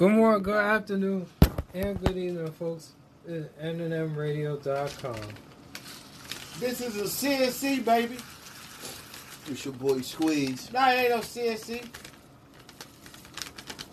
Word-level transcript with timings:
Good 0.00 0.12
morning, 0.12 0.42
good 0.42 0.56
afternoon, 0.56 1.26
and 1.74 2.00
good 2.00 2.16
evening, 2.16 2.50
folks. 2.52 2.92
Eh, 3.28 3.32
it's 3.34 3.48
NNMradio.com. 3.62 5.20
This 6.58 6.80
is 6.80 6.96
a 6.96 7.04
CNC, 7.04 7.84
baby. 7.84 8.16
It's 9.46 9.62
your 9.62 9.74
boy 9.74 10.00
Squeeze. 10.00 10.72
No, 10.72 10.88
it 10.88 10.92
ain't 10.94 11.10
no 11.10 11.18
CNC. 11.18 11.84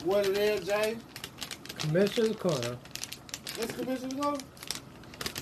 What 0.05 0.27
it 0.27 0.37
is, 0.37 0.65
James? 0.65 1.03
Commissioner's 1.77 2.37
Corner. 2.37 2.77
This 3.59 3.71
commission 3.73 4.09
go? 4.11 4.37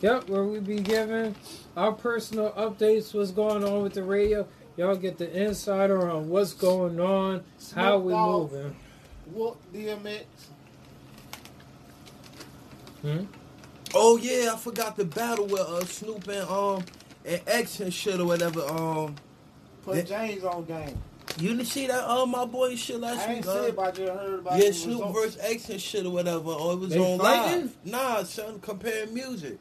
Yep, 0.02 0.30
where 0.30 0.46
we 0.46 0.62
be 0.62 0.80
giving 0.80 1.36
our 1.78 1.92
personal 1.92 2.50
updates, 2.54 3.14
what's 3.14 3.30
going 3.30 3.64
on 3.64 3.84
with 3.84 3.94
the 3.94 4.02
radio. 4.02 4.48
Y'all 4.78 4.96
get 4.96 5.20
the 5.20 5.32
insider 5.32 6.10
on 6.10 6.28
what's 6.28 6.54
going 6.54 7.00
on, 7.00 7.44
how 7.76 8.00
we 8.00 8.14
Snoop 8.14 8.18
Dogg, 8.18 8.52
moving. 8.52 8.76
Whoop 9.34 9.58
DMX. 9.74 10.24
Hmm? 13.02 13.24
Oh 13.94 14.18
yeah, 14.18 14.52
I 14.54 14.58
forgot 14.58 14.98
the 14.98 15.06
battle 15.06 15.46
with 15.46 15.62
uh, 15.62 15.86
Snoop 15.86 16.28
and 16.28 16.48
um 16.50 16.84
and 17.26 17.42
X 17.48 17.80
and 17.80 17.94
shit 17.94 18.20
or 18.20 18.26
whatever. 18.26 18.62
Um, 18.62 19.16
Put 19.84 19.98
Yeah. 19.98 20.02
James 20.04 20.44
on 20.44 20.66
game. 20.66 20.98
you 21.38 21.50
didn't 21.50 21.66
see 21.68 21.88
that? 21.88 22.04
Uh, 22.10 22.26
my 22.26 22.46
boy 22.46 22.76
shit 22.76 23.00
last 23.00 23.20
I 23.28 23.30
week. 23.30 23.38
ain't 23.38 23.48
uh, 23.48 23.64
say 23.64 23.70
about 23.70 23.98
you 24.00 24.08
heard 24.08 24.40
about 24.40 24.58
yeah, 24.60 24.68
the 24.68 24.74
Snoop 24.74 25.00
results. 25.06 25.20
versus 25.36 25.38
X 25.42 25.70
and 25.70 25.82
shit 25.82 26.06
or 26.06 26.10
whatever. 26.12 26.50
Or 26.50 26.74
it 26.74 26.80
was 26.80 26.90
They 26.90 27.00
on 27.00 27.20
fighting? 27.20 27.62
live. 27.62 27.76
Nah, 27.86 28.24
son, 28.24 28.60
comparing 28.60 29.14
music, 29.14 29.58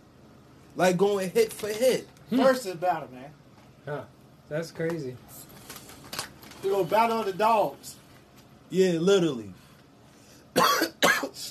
like 0.76 0.96
going 0.96 1.30
hit 1.30 1.52
for 1.52 1.68
hit. 1.68 2.08
Versus 2.30 2.74
battle, 2.76 3.08
man. 3.12 3.30
Huh. 3.84 4.02
That's 4.48 4.70
crazy. 4.70 5.16
You 6.62 6.70
go 6.70 6.84
battle 6.84 7.20
of 7.20 7.26
the 7.26 7.32
dogs. 7.34 7.96
Yeah, 8.74 8.98
literally. 8.98 9.54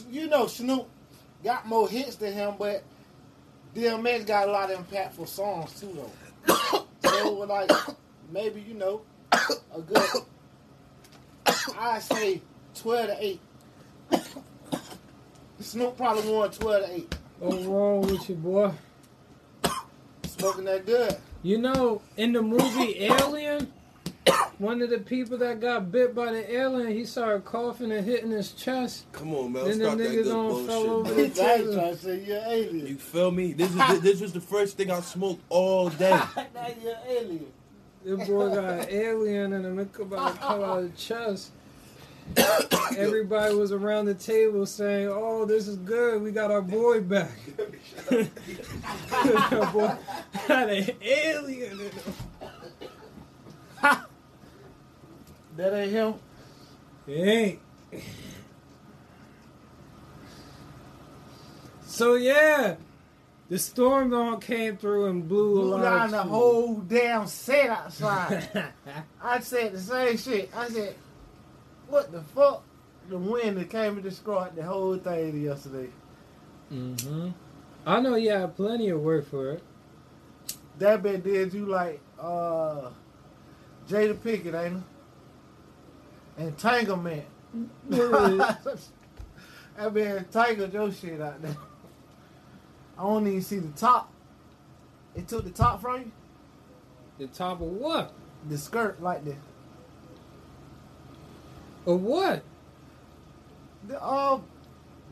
You 0.10 0.28
know 0.28 0.46
Snoop 0.46 0.88
got 1.44 1.68
more 1.68 1.90
hits 1.90 2.16
than 2.18 2.34
him, 2.34 2.54
but 2.60 2.84
DMX 3.76 4.28
got 4.28 4.48
a 4.48 4.52
lot 4.52 4.72
of 4.72 4.88
impactful 4.88 5.28
songs 5.28 5.80
too, 5.80 6.08
though. 6.46 6.86
so 7.04 7.34
like 7.34 7.72
maybe 8.32 8.62
you 8.62 8.76
know 8.76 9.02
a 9.32 9.82
good. 9.82 10.04
I 11.78 12.00
say 12.00 12.42
twelve 12.76 13.08
to 13.08 13.18
eight. 13.20 13.42
Snoop 15.60 15.98
probably 15.98 16.32
won 16.32 16.52
twelve 16.52 16.86
to 16.86 16.94
eight. 16.94 17.16
What's 17.40 17.66
wrong 17.66 18.02
with 18.02 18.30
you, 18.30 18.36
boy? 18.36 18.72
Smoking 20.28 20.66
that 20.66 20.86
good. 20.86 21.18
You 21.42 21.58
know, 21.58 22.02
in 22.16 22.34
the 22.34 22.42
movie 22.42 23.04
Alien, 23.06 23.74
one 24.58 24.82
of 24.82 24.90
the 24.90 25.00
people 25.00 25.38
that 25.40 25.60
got 25.60 25.92
bit 25.92 26.16
by 26.16 26.32
the 26.32 26.56
alien, 26.56 26.92
he 26.92 27.06
started 27.06 27.44
coughing 27.46 27.92
and 27.92 28.06
hitting 28.06 28.32
his 28.32 28.52
chest. 28.52 29.06
Come 29.12 29.34
on, 29.34 29.52
man. 29.54 29.66
Then 29.66 29.80
the 29.80 29.86
Stop 29.86 29.98
that 29.98 30.08
niggas 30.10 30.24
good 30.24 30.32
on 30.32 30.68
fell 30.68 30.84
bullshit. 30.84 30.92
over 30.92 31.16
man. 31.16 31.34
the- 31.34 31.44
I 31.44 31.54
ain't 31.56 31.74
trying 31.74 31.98
say 31.98 32.24
you're 32.26 32.38
alien. 32.46 32.88
You 32.88 32.96
feel 32.98 33.32
me? 33.32 33.54
This 33.54 33.72
is 33.72 34.02
this 34.02 34.22
was 34.22 34.34
the 34.34 34.42
first 34.42 34.78
thing 34.78 34.92
I 34.92 35.02
smoked 35.02 35.42
all 35.50 35.90
day. 35.90 36.10
now 36.36 36.68
you're 36.82 36.98
alien. 37.08 37.48
This 38.06 38.28
boy 38.28 38.50
got 38.50 38.64
an 38.66 38.86
alien 38.90 39.54
and 39.54 39.80
a 39.80 39.82
about 40.02 40.34
to 40.34 40.40
come 40.40 40.64
out 40.64 40.80
of 40.80 40.92
the 40.92 40.98
chest. 40.98 41.52
Everybody 42.98 43.54
was 43.56 43.72
around 43.72 44.06
the 44.06 44.14
table 44.14 44.66
saying, 44.66 45.10
"Oh, 45.12 45.46
this 45.46 45.68
is 45.68 45.76
good. 45.78 46.22
We 46.22 46.32
got 46.32 46.52
our 46.52 46.62
boy 46.62 47.02
back." 47.02 47.32
our 49.52 49.72
boy 49.72 49.92
had 50.34 50.70
an 50.70 50.90
alien 51.02 51.72
in 51.82 51.90
him. 51.90 52.14
That 55.58 55.74
ain't 55.74 55.92
him. 55.92 56.14
It 57.08 57.60
ain't. 57.94 58.04
So 61.86 62.16
yeah, 62.16 62.76
the 63.50 63.60
storm 63.60 64.10
dawn 64.10 64.40
came 64.40 64.78
through 64.78 65.06
and 65.08 65.28
blew, 65.28 65.60
a 65.62 65.66
Blew 65.66 65.82
down 65.84 66.06
of 66.06 66.12
the 66.12 66.24
whole 66.24 66.78
damn 66.78 67.28
set 67.28 67.70
outside. 67.70 68.74
I 69.24 69.40
said 69.42 69.74
the 69.74 69.80
same 69.80 70.18
shit. 70.18 70.50
I 70.56 70.70
said, 70.70 70.96
what 71.88 72.12
the 72.12 72.22
fuck? 72.22 72.64
The 73.10 73.18
wind 73.18 73.58
that 73.58 73.70
came 73.70 73.94
and 73.94 74.04
destroyed 74.04 74.56
the 74.56 74.64
whole 74.64 74.98
thing 74.98 75.42
yesterday. 75.42 75.90
hmm 76.70 77.30
I 77.86 78.00
know 78.00 78.16
you 78.16 78.32
had 78.32 78.56
plenty 78.56 78.90
of 78.90 79.02
work 79.02 79.30
for 79.30 79.52
it. 79.52 79.64
That 80.80 81.04
bit 81.04 81.24
did 81.24 81.54
you 81.54 81.66
like 81.66 82.00
uh 82.20 82.90
Jada 83.88 84.16
Pinkett, 84.16 84.56
ain't 84.66 84.78
it? 84.78 84.84
Entanglement. 86.38 87.26
that 87.90 88.68
been 89.94 90.26
tangled 90.32 90.74
your 90.74 90.92
shit 90.92 91.22
out 91.22 91.42
there. 91.42 91.56
I 92.98 93.04
don't 93.04 93.28
even 93.28 93.42
see 93.42 93.60
the 93.60 93.72
top. 93.78 94.12
It 95.16 95.28
took 95.28 95.44
the 95.44 95.52
top 95.52 95.82
from 95.82 96.02
you? 96.02 96.12
The 97.20 97.28
top 97.28 97.62
of 97.62 97.68
what? 97.68 98.14
The 98.50 98.58
skirt 98.58 99.02
like 99.02 99.24
the 99.24 99.36
Of 101.86 102.02
what? 102.02 102.44
the 103.88 104.02
uh, 104.02 104.40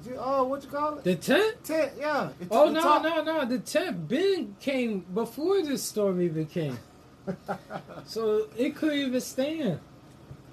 the, 0.03 0.21
uh 0.21 0.43
what 0.43 0.63
you 0.63 0.69
call 0.69 0.97
it? 0.97 1.03
The 1.03 1.15
tent? 1.15 1.63
tent, 1.63 1.91
yeah. 1.99 2.29
Oh 2.49 2.69
no, 2.69 2.81
top. 2.81 3.03
no, 3.03 3.23
no! 3.23 3.45
The 3.45 3.59
tent 3.59 4.07
Ben 4.07 4.55
came 4.59 5.01
before 5.13 5.61
this 5.61 5.83
storm 5.83 6.21
even 6.21 6.45
came, 6.45 6.79
so 8.05 8.47
it 8.57 8.75
couldn't 8.75 8.97
even 8.97 9.21
stand. 9.21 9.79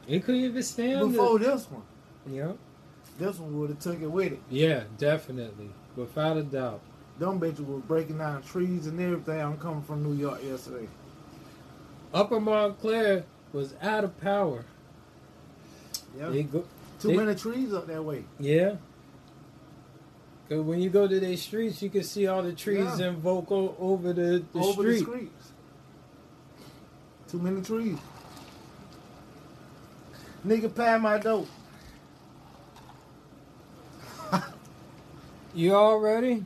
It 0.09 0.25
couldn't 0.25 0.41
even 0.43 0.63
stand. 0.63 1.13
Before 1.13 1.39
the, 1.39 1.45
this 1.51 1.67
one. 1.71 1.83
yeah, 2.27 2.53
This 3.19 3.39
one 3.39 3.59
would 3.61 3.71
have 3.71 3.79
took 3.79 4.01
it 4.01 4.07
with 4.07 4.33
it. 4.33 4.41
yeah, 4.51 4.85
definitely, 4.97 5.71
without 5.97 6.37
a 6.39 6.43
doubt. 6.43 6.81
Them 7.19 7.39
bitches 7.41 7.67
was 7.67 7.83
breaking 7.83 8.19
down 8.19 8.43
trees 8.43 8.87
and 8.87 8.99
everything. 9.01 9.41
I'm 9.41 9.59
coming 9.59 9.83
from 9.83 10.03
New 10.05 10.15
York 10.15 10.43
yesterday. 10.43 10.89
Upper 12.15 12.41
Montclair 12.41 13.25
was 13.53 13.75
out 13.83 14.05
of 14.05 14.19
power. 14.21 14.65
Yeah. 16.17 16.31
Too 16.31 16.65
they- 17.03 17.17
many 17.17 17.35
trees 17.35 17.73
up 17.75 17.87
that 17.89 18.03
way. 18.05 18.25
yeah. 18.39 18.77
Cause 20.49 20.61
when 20.63 20.81
you 20.81 20.89
go 20.89 21.07
to 21.07 21.21
their 21.21 21.37
streets, 21.37 21.83
you 21.83 21.91
can 21.91 22.03
see 22.03 22.27
all 22.27 22.43
the 22.43 22.55
trees 22.55 22.99
Yeah. 22.99 23.09
and 23.09 23.19
vocal 23.19 23.77
over 23.79 24.15
the, 24.15 24.43
the 24.55 24.59
over 24.59 24.83
street. 24.83 24.99
the 25.01 25.05
streets. 25.05 25.53
Too 27.31 27.39
many 27.39 27.61
trees. 27.61 27.99
Nigga 30.47 30.75
pad 30.75 31.03
my 31.03 31.19
dope. 31.19 31.49
You 35.55 35.75
all 35.75 35.99
ready? 35.99 36.45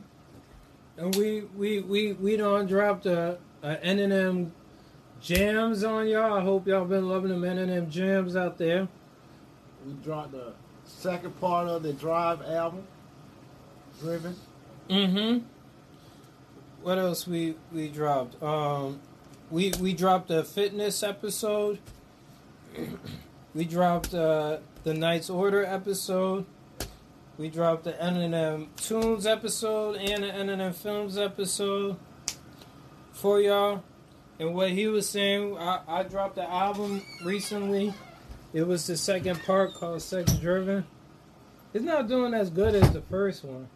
And 0.97 1.15
we 1.15 1.41
we 1.55 1.81
we 1.81 2.13
we 2.13 2.37
done 2.37 2.65
dropped 2.65 3.05
a, 3.05 3.37
a 3.61 3.83
N&M 3.83 4.51
jams 5.21 5.83
on 5.83 6.07
y'all. 6.07 6.33
I 6.33 6.41
hope 6.41 6.67
y'all 6.67 6.85
been 6.85 7.07
loving 7.07 7.29
them 7.29 7.43
N&M 7.43 7.89
jams 7.89 8.35
out 8.35 8.57
there. 8.57 8.87
We 9.85 9.93
dropped 10.03 10.31
the 10.31 10.53
second 10.85 11.39
part 11.39 11.67
of 11.67 11.83
the 11.83 11.93
Drive 11.93 12.41
album. 12.41 12.83
Driven. 13.99 14.35
Mm-hmm. 14.89 15.45
What 16.81 16.97
else 16.97 17.27
we 17.27 17.55
we 17.71 17.89
dropped? 17.89 18.41
Um, 18.41 18.99
we 19.51 19.73
we 19.79 19.93
dropped 19.93 20.31
a 20.31 20.43
fitness 20.43 21.03
episode. 21.03 21.79
we 23.53 23.65
dropped 23.65 24.13
uh, 24.13 24.57
the 24.83 24.93
Knight's 24.93 25.29
Order 25.29 25.65
episode. 25.65 26.45
We 27.37 27.49
dropped 27.49 27.83
the 27.83 28.01
N&M 28.01 28.67
Tunes 28.77 29.25
episode 29.25 29.95
and 29.97 30.23
the 30.23 30.33
N&M 30.33 30.73
Films 30.73 31.17
episode 31.17 31.97
for 33.11 33.39
y'all. 33.41 33.83
And 34.39 34.53
what 34.53 34.71
he 34.71 34.87
was 34.87 35.07
saying, 35.07 35.57
I, 35.57 35.81
I 35.87 36.03
dropped 36.03 36.35
the 36.35 36.49
album 36.49 37.01
recently. 37.23 37.93
It 38.53 38.67
was 38.67 38.85
the 38.85 38.97
second 38.97 39.41
part 39.43 39.73
called 39.73 40.01
Sex 40.01 40.33
Driven. 40.33 40.85
It's 41.73 41.83
not 41.83 42.07
doing 42.07 42.33
as 42.33 42.49
good 42.49 42.75
as 42.75 42.91
the 42.93 43.01
first 43.01 43.43
one. 43.43 43.67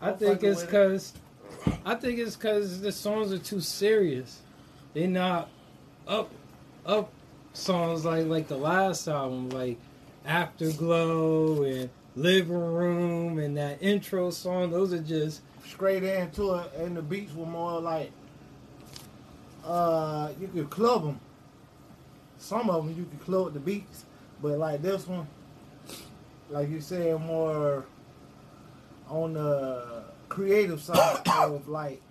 I 0.00 0.10
I'm 0.10 0.18
think 0.18 0.42
it's 0.42 0.62
it. 0.62 0.66
because 0.66 1.14
I 1.84 1.94
think 1.94 2.18
it's 2.18 2.36
because 2.36 2.80
the 2.82 2.92
songs 2.92 3.32
are 3.32 3.38
too 3.38 3.60
serious. 3.60 4.40
They're 4.92 5.08
not 5.08 5.48
up 6.06 6.30
up 6.84 7.10
songs 7.54 8.04
like 8.04 8.26
like 8.26 8.48
the 8.48 8.58
last 8.58 9.08
album, 9.08 9.48
like 9.48 9.78
Afterglow 10.26 11.62
and 11.62 11.90
Living 12.14 12.52
Room 12.52 13.38
and 13.38 13.56
that 13.56 13.82
intro 13.82 14.30
song. 14.30 14.70
Those 14.70 14.92
are 14.92 15.00
just 15.00 15.40
Straight 15.66 16.04
into 16.04 16.54
it, 16.54 16.72
and 16.76 16.96
the 16.96 17.02
beats 17.02 17.34
were 17.34 17.46
more 17.46 17.80
like 17.80 18.12
uh, 19.64 20.28
you 20.38 20.46
could 20.48 20.68
club 20.68 21.04
them. 21.04 21.20
Some 22.38 22.68
of 22.68 22.84
them 22.84 22.94
you 22.96 23.06
could 23.06 23.24
club 23.24 23.54
the 23.54 23.60
beats, 23.60 24.04
but 24.42 24.58
like 24.58 24.82
this 24.82 25.08
one, 25.08 25.26
like 26.50 26.68
you 26.68 26.80
said, 26.80 27.18
more 27.18 27.86
on 29.08 29.32
the 29.32 30.04
creative 30.28 30.82
side 30.82 31.26
of 31.26 31.66
like 31.66 32.02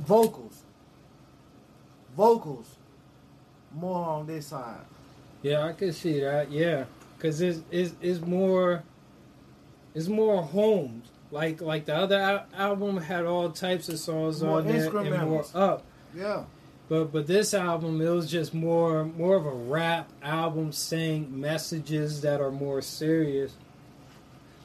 vocals. 0.00 0.62
Vocals 2.16 2.77
more 3.74 4.06
on 4.08 4.26
this 4.26 4.46
side. 4.48 4.80
yeah, 5.42 5.64
I 5.64 5.72
can 5.72 5.92
see 5.92 6.20
that. 6.20 6.50
Yeah, 6.50 6.84
because 7.16 7.40
it's, 7.40 7.60
it's 7.70 7.94
it's 8.00 8.20
more 8.20 8.82
it's 9.94 10.08
more 10.08 10.42
homes. 10.42 11.08
Like 11.30 11.60
like 11.60 11.84
the 11.84 11.94
other 11.94 12.16
al- 12.18 12.46
album 12.56 12.96
had 12.98 13.24
all 13.26 13.50
types 13.50 13.88
of 13.88 13.98
songs 13.98 14.42
More 14.42 14.58
on 14.58 14.66
there 14.66 14.96
and 14.96 15.28
more 15.28 15.44
up. 15.54 15.84
Yeah. 16.14 16.44
But 16.88 17.12
but 17.12 17.26
this 17.26 17.52
album 17.52 18.00
it 18.00 18.08
was 18.08 18.30
just 18.30 18.54
more 18.54 19.04
more 19.04 19.36
of 19.36 19.44
a 19.44 19.50
rap 19.52 20.10
album 20.22 20.72
saying 20.72 21.38
messages 21.38 22.22
that 22.22 22.40
are 22.40 22.50
more 22.50 22.80
serious. 22.80 23.52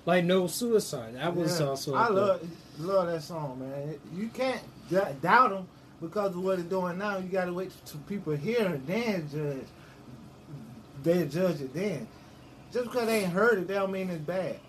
Like 0.05 0.23
No 0.23 0.47
Suicide. 0.47 1.15
That 1.15 1.35
was 1.35 1.59
Yeah. 1.59 1.67
also 1.67 1.95
I 1.95 2.07
love 2.07 2.41
love 2.79 3.07
that 3.07 3.23
song, 3.23 3.59
man. 3.59 3.95
You 4.15 4.29
can't 4.29 4.61
d- 4.89 4.97
doubt 5.21 5.50
them 5.50 5.67
because 6.03 6.35
of 6.35 6.44
what 6.44 6.57
they're 6.57 6.65
doing 6.65 6.97
now. 6.97 7.17
You 7.17 7.29
got 7.29 7.45
to 7.45 7.53
wait 7.53 7.71
till 7.85 8.00
people 8.01 8.33
hear 8.33 8.67
it, 8.67 8.85
then 8.85 9.27
judge. 9.31 9.65
They 11.01 11.25
judge 11.25 11.61
it 11.61 11.73
then. 11.73 12.07
Just 12.71 12.85
because 12.85 13.05
they 13.07 13.23
ain't 13.23 13.33
heard 13.33 13.59
it, 13.59 13.67
they 13.67 13.75
don't 13.75 13.91
mean 13.91 14.09
it's 14.09 14.21
bad. 14.21 14.59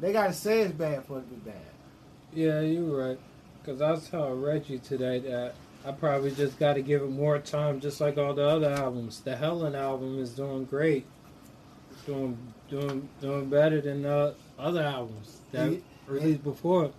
They 0.00 0.12
got 0.12 0.28
to 0.28 0.32
say 0.32 0.60
it's 0.60 0.72
bad 0.72 1.04
for 1.06 1.18
it 1.18 1.22
to 1.22 1.28
be 1.28 1.50
bad. 1.50 1.54
Yeah, 2.34 2.60
you're 2.60 3.08
right. 3.08 3.18
Because 3.62 3.80
I 3.80 3.90
was 3.90 4.08
telling 4.08 4.40
Reggie 4.42 4.78
today 4.78 5.18
that 5.20 5.54
I 5.86 5.92
probably 5.92 6.30
just 6.32 6.58
got 6.58 6.74
to 6.74 6.82
give 6.82 7.02
it 7.02 7.10
more 7.10 7.38
time, 7.38 7.80
just 7.80 8.00
like 8.00 8.18
all 8.18 8.34
the 8.34 8.46
other 8.46 8.70
albums. 8.70 9.20
The 9.20 9.36
Helen 9.36 9.74
album 9.74 10.18
is 10.18 10.30
doing 10.30 10.64
great, 10.66 11.06
It's 11.92 12.02
doing 12.02 12.36
doing 12.68 13.08
doing 13.20 13.48
better 13.48 13.80
than 13.80 14.02
the 14.02 14.34
other 14.58 14.82
albums 14.82 15.40
that 15.52 15.72
Yeah. 15.72 15.78
released 16.06 16.44
before. 16.44 16.90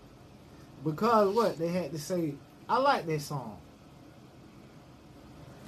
Because 0.83 1.35
what? 1.35 1.57
They 1.57 1.67
had 1.67 1.91
to 1.91 1.99
say, 1.99 2.33
I 2.69 2.77
like 2.77 3.07
that 3.07 3.21
song. 3.21 3.57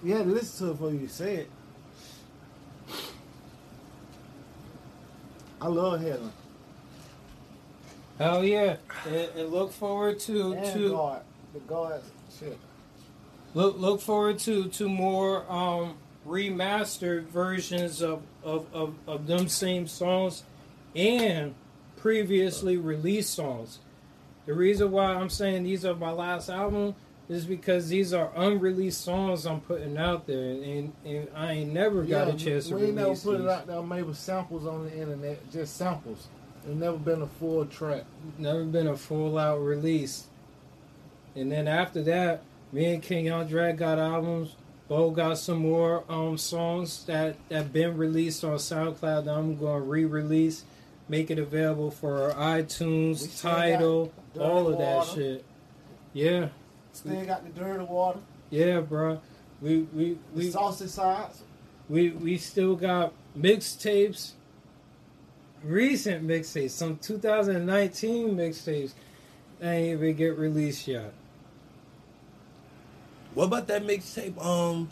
You 0.04 0.14
had 0.14 0.26
to 0.26 0.32
listen 0.32 0.68
to 0.68 0.72
it 0.72 0.74
before 0.76 0.94
you 0.94 1.08
say 1.08 1.36
it. 1.38 1.52
I 5.60 5.68
love 5.68 6.00
Helen. 6.00 6.32
Hell 8.20 8.44
yeah! 8.44 8.78
And, 9.08 9.16
and 9.36 9.50
look 9.50 9.72
forward 9.72 10.20
to 10.22 10.54
And 10.54 10.74
to 10.74 10.90
God. 10.90 11.24
The 11.54 11.60
God 11.62 12.02
shit. 12.40 12.58
look 13.56 13.80
look 13.80 14.00
forward 14.00 14.38
to 14.40 14.70
to 14.70 14.88
more 14.88 15.52
um 15.52 15.96
remastered 16.28 17.24
versions 17.26 18.02
of 18.02 18.22
of, 18.44 18.68
of, 18.74 18.96
of 19.08 19.28
them 19.28 19.48
same 19.48 19.88
songs 19.88 20.44
and 20.96 21.56
previously 21.98 22.78
released 22.78 23.34
songs 23.34 23.80
the 24.46 24.54
reason 24.54 24.92
why 24.92 25.06
i'm 25.06 25.30
saying 25.30 25.64
these 25.64 25.86
are 25.86 25.96
my 25.96 26.12
last 26.12 26.50
album 26.50 26.94
is 27.30 27.46
because 27.46 27.88
these 27.90 28.14
are 28.14 28.32
unreleased 28.36 29.02
songs 29.02 29.46
i'm 29.46 29.62
putting 29.62 29.98
out 29.98 30.28
there 30.28 30.52
and, 30.52 30.94
and 31.06 31.28
i 31.36 31.54
ain't 31.54 31.74
never 31.74 32.04
got 32.04 32.28
a 32.28 32.34
chance 32.34 32.68
to 32.68 32.76
we 32.76 32.92
never 32.92 33.16
put 33.16 33.38
these. 33.38 33.46
it 33.46 33.50
out 33.50 33.68
there. 33.68 33.82
Made 33.82 34.04
with 34.04 34.18
samples 34.18 34.66
on 34.66 34.86
the 34.86 34.94
internet, 34.94 35.52
just 35.52 35.78
samples. 35.78 36.28
It's 36.66 36.76
never 36.76 36.98
been 36.98 37.22
a 37.22 37.28
full 37.28 37.66
track. 37.66 38.04
never 38.38 38.64
been 38.64 38.88
a 38.88 38.96
full 38.96 39.38
out 39.38 39.60
release. 39.60 40.28
And 41.36 41.52
then 41.52 41.68
after 41.68 42.04
that, 42.04 42.44
me 42.72 42.94
and 42.94 43.02
King 43.02 43.32
Andre 43.32 43.74
got 43.74 43.98
albums. 43.98 44.56
Bo 44.88 45.12
got 45.12 45.38
some 45.38 45.60
more 45.60 46.04
um 46.10 46.38
songs 46.38 47.06
that 47.06 47.38
that 47.50 47.72
been 47.72 47.98
released 47.98 48.44
on 48.44 48.58
SoundCloud 48.58 49.26
that 49.26 49.34
I'm 49.34 49.58
going 49.58 49.82
to 49.82 49.88
re-release, 49.88 50.66
make 51.12 51.30
it 51.30 51.38
available 51.38 51.92
for 51.92 52.34
iTunes, 52.38 53.18
still 53.18 53.52
title, 53.52 54.14
all 54.40 54.64
Dirty 54.64 54.74
of 54.74 54.80
that 54.80 55.14
shit. 55.14 55.46
Yeah, 56.14 56.48
Still 56.94 57.26
got 57.26 57.44
the 57.44 57.50
dirty 57.60 57.84
water, 57.84 58.20
yeah, 58.50 58.80
bro. 58.80 59.20
We 59.62 59.82
we 59.94 60.14
the 60.14 60.20
we 60.34 60.52
saucy 60.52 60.88
sides. 60.88 61.44
we 61.90 62.10
we 62.12 62.38
still 62.38 62.76
got 62.76 63.14
mixtapes, 63.38 64.32
recent 65.64 66.26
mixtapes, 66.26 66.72
some 66.72 66.98
2019 66.98 68.36
mixtapes 68.36 68.94
that 69.60 69.70
ain't 69.74 70.00
even 70.02 70.16
get 70.16 70.38
released 70.38 70.88
yet. 70.88 71.14
What 73.34 73.46
about 73.46 73.68
that 73.68 73.84
mixtape? 73.86 74.44
Um, 74.44 74.90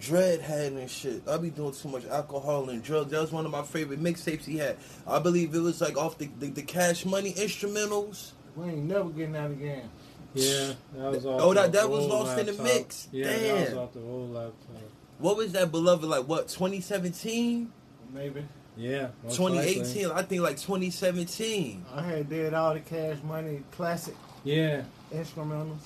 Dread 0.00 0.40
had 0.40 0.72
and 0.72 0.90
shit. 0.90 1.26
I 1.28 1.36
be 1.38 1.50
doing 1.50 1.72
too 1.72 1.88
much 1.88 2.04
alcohol 2.06 2.68
and 2.68 2.82
drugs. 2.82 3.10
That 3.10 3.20
was 3.22 3.32
one 3.32 3.46
of 3.46 3.52
my 3.52 3.62
favorite 3.62 4.02
mixtapes 4.02 4.44
he 4.44 4.58
had. 4.58 4.76
I 5.06 5.18
believe 5.18 5.54
it 5.54 5.60
was 5.60 5.80
like 5.80 5.96
off 5.96 6.18
the 6.18 6.28
the, 6.38 6.48
the 6.48 6.62
Cash 6.62 7.04
Money 7.06 7.32
instrumentals. 7.32 8.32
We 8.56 8.66
ain't 8.70 8.84
never 8.84 9.08
getting 9.10 9.32
that 9.32 9.50
again. 9.50 9.88
Yeah, 10.34 10.72
that 10.96 11.12
was 11.12 11.24
off 11.26 11.40
Oh, 11.40 11.54
that- 11.54 11.72
that 11.72 11.88
was 11.88 12.00
old 12.04 12.10
lost 12.10 12.38
in 12.38 12.46
the 12.46 12.62
mix. 12.62 13.08
Yeah, 13.10 13.26
that 13.28 13.54
was 13.60 13.68
Damn. 13.70 13.78
off 13.78 13.92
the 13.94 14.00
old 14.00 14.34
laptop. 14.34 14.82
What 15.18 15.36
was 15.38 15.52
that 15.52 15.70
beloved? 15.72 16.04
Like 16.04 16.26
what? 16.28 16.48
2017, 16.48 17.72
Maybe. 18.12 18.44
Yeah, 18.76 19.08
2018. 19.30 20.08
likely. 20.08 20.12
I 20.12 20.22
think 20.22 20.42
like 20.42 20.58
2017. 20.58 21.84
I 21.94 22.02
had 22.02 22.28
did 22.28 22.52
all 22.52 22.74
the 22.74 22.80
cash 22.80 23.16
money 23.24 23.62
classic 23.72 24.14
Yeah, 24.44 24.82
instrumentals. 25.10 25.80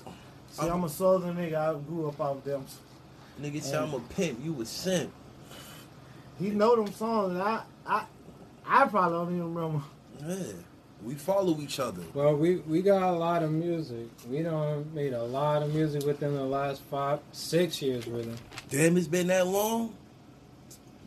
See, 0.51 0.63
I'm- 0.63 0.73
I'm 0.73 0.85
a 0.85 0.89
southern 0.89 1.37
nigga. 1.37 1.55
I 1.55 1.79
grew 1.79 2.09
up 2.09 2.21
off 2.21 2.43
them. 2.43 2.67
Nigga 3.41 3.63
said 3.63 3.83
I'm 3.83 3.95
a 3.95 4.01
pimp. 4.01 4.45
You 4.45 4.61
a 4.61 4.65
simp. 4.67 5.11
He 6.39 6.51
know 6.51 6.77
them 6.77 6.93
songs. 6.95 7.37
I, 7.39 7.63
I, 7.87 8.05
I 8.67 8.87
probably 8.87 9.19
don't 9.19 9.35
even 9.37 9.55
remember. 9.55 9.85
Yeah. 10.27 10.53
We 11.03 11.15
follow 11.15 11.59
each 11.61 11.81
other. 11.81 12.03
well, 12.13 12.37
we 12.37 12.57
we 12.57 12.83
got 12.83 13.03
a 13.03 13.13
lot 13.13 13.43
of 13.43 13.51
music. 13.51 14.07
We 14.29 14.43
done 14.43 14.91
made 14.95 15.15
a 15.15 15.23
lot 15.23 15.63
of 15.63 15.75
music 15.75 16.05
within 16.05 16.35
the 16.35 16.45
last 16.45 16.83
five, 16.91 17.21
six 17.33 17.81
years, 17.81 18.07
really. 18.07 18.35
Damn, 18.69 18.99
it's 18.99 19.07
been 19.09 19.29
that 19.29 19.47
long. 19.47 19.95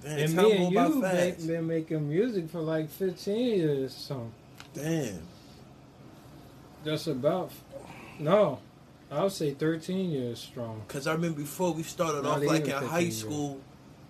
Damn, 0.02 0.18
And 0.18 0.36
time 0.36 0.46
me 0.46 0.66
and 0.66 0.74
you 0.74 1.02
fast. 1.02 1.38
been, 1.38 1.48
been 1.48 1.68
making 1.68 2.10
music 2.10 2.50
for 2.50 2.60
like 2.62 2.90
15 2.90 3.36
years, 3.60 3.94
so 3.94 4.32
Damn. 4.74 5.20
just 6.84 7.06
about. 7.08 7.52
No, 8.18 8.60
I 9.14 9.24
would 9.24 9.32
say 9.32 9.52
13 9.54 10.10
years 10.12 10.40
strong. 10.40 10.82
Cause 10.88 11.08
I 11.08 11.14
remember 11.14 11.40
before 11.40 11.74
we 11.74 11.84
started 11.84 12.24
Not 12.24 12.38
off 12.38 12.44
like 12.44 12.66
in 12.66 12.72
15 12.72 12.90
high 12.90 13.00
years. 13.00 13.20
school, 13.20 13.62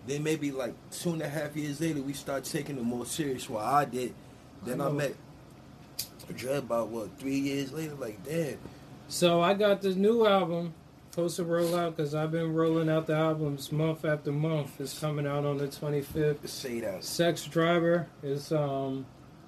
then 0.07 0.23
maybe 0.23 0.51
like 0.51 0.73
two 0.91 1.11
and 1.11 1.21
a 1.21 1.29
half 1.29 1.55
years 1.55 1.81
later 1.81 2.01
we 2.01 2.13
started 2.13 2.45
taking 2.50 2.77
it 2.77 2.83
more 2.83 3.05
serious. 3.05 3.50
Well, 3.50 3.63
I 3.63 3.85
did. 3.85 4.13
Then 4.65 4.79
I, 4.81 4.88
I 4.88 4.91
met 4.91 5.15
Dre 6.35 6.57
about 6.57 6.88
what 6.88 7.17
three 7.19 7.39
years 7.39 7.73
later. 7.73 7.95
Like, 7.95 8.23
damn, 8.23 8.57
So 9.09 9.41
I 9.41 9.53
got 9.53 9.81
this 9.81 9.95
new 9.95 10.25
album 10.25 10.73
supposed 11.11 11.35
to 11.35 11.44
roll 11.44 11.75
out 11.75 11.95
because 11.95 12.15
I've 12.15 12.31
been 12.31 12.53
rolling 12.53 12.89
out 12.89 13.05
the 13.07 13.13
albums 13.15 13.71
month 13.71 14.03
after 14.05 14.31
month. 14.31 14.79
It's 14.79 14.97
coming 14.97 15.27
out 15.27 15.45
on 15.45 15.57
the 15.57 15.67
25th. 15.67 16.47
say 16.47 16.79
that. 16.79 17.03
Sex 17.03 17.45
Driver 17.45 18.07
is 18.23 18.51
um 18.51 19.05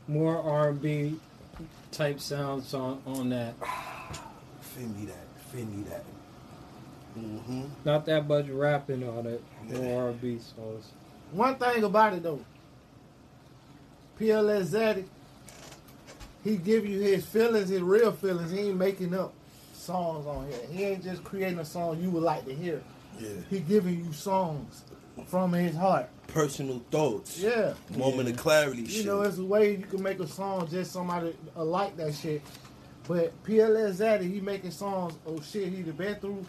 more 0.07 0.37
R&B 0.37 1.15
type 1.91 2.19
sounds 2.19 2.73
on 2.73 3.01
on 3.05 3.29
that. 3.29 3.55
Fend 4.61 4.95
me 4.99 5.05
that. 5.05 5.24
Fend 5.55 5.77
me 5.77 5.83
that. 5.83 6.03
Mm-hmm. 7.17 7.63
Not 7.85 8.05
that 8.07 8.27
much 8.27 8.47
rapping 8.49 9.07
on 9.07 9.25
it. 9.25 9.41
More 9.71 10.07
R&B 10.07 10.39
songs. 10.39 10.91
One 11.31 11.55
thing 11.55 11.83
about 11.83 12.13
it 12.13 12.23
though, 12.23 12.41
PLS 14.19 14.67
Zaddy, 14.67 15.05
he 16.43 16.57
give 16.57 16.85
you 16.85 16.99
his 16.99 17.25
feelings, 17.25 17.69
his 17.69 17.81
real 17.81 18.11
feelings. 18.11 18.51
He 18.51 18.59
ain't 18.59 18.77
making 18.77 19.13
up 19.13 19.33
songs 19.73 20.27
on 20.27 20.47
here. 20.47 20.59
He 20.71 20.83
ain't 20.83 21.03
just 21.03 21.23
creating 21.23 21.59
a 21.59 21.65
song 21.65 22.01
you 22.01 22.09
would 22.11 22.23
like 22.23 22.45
to 22.45 22.53
hear. 22.53 22.81
Yeah. 23.19 23.29
He 23.49 23.59
giving 23.59 24.03
you 24.05 24.11
songs 24.13 24.83
from 25.27 25.53
his 25.53 25.75
heart. 25.75 26.09
Personal 26.27 26.81
thoughts. 26.91 27.39
Yeah. 27.39 27.73
Moment 27.95 28.27
Yeah. 28.27 28.33
of 28.33 28.39
clarity. 28.39 28.81
You 28.81 28.87
shit. 28.87 29.05
know, 29.05 29.21
it's 29.21 29.37
a 29.37 29.43
way 29.43 29.71
you 29.77 29.85
can 29.85 30.03
make 30.03 30.19
a 30.19 30.27
song 30.27 30.67
just 30.69 30.91
somebody 30.91 31.33
like 31.55 31.95
that 31.97 32.13
shit. 32.13 32.41
But 33.07 33.43
PLS 33.43 33.97
Zaddy, 33.97 34.31
he 34.31 34.41
making 34.41 34.71
songs 34.71 35.13
oh 35.25 35.39
shit 35.41 35.69
he 35.69 35.83
done 35.83 35.95
been 35.95 36.15
through 36.15 36.45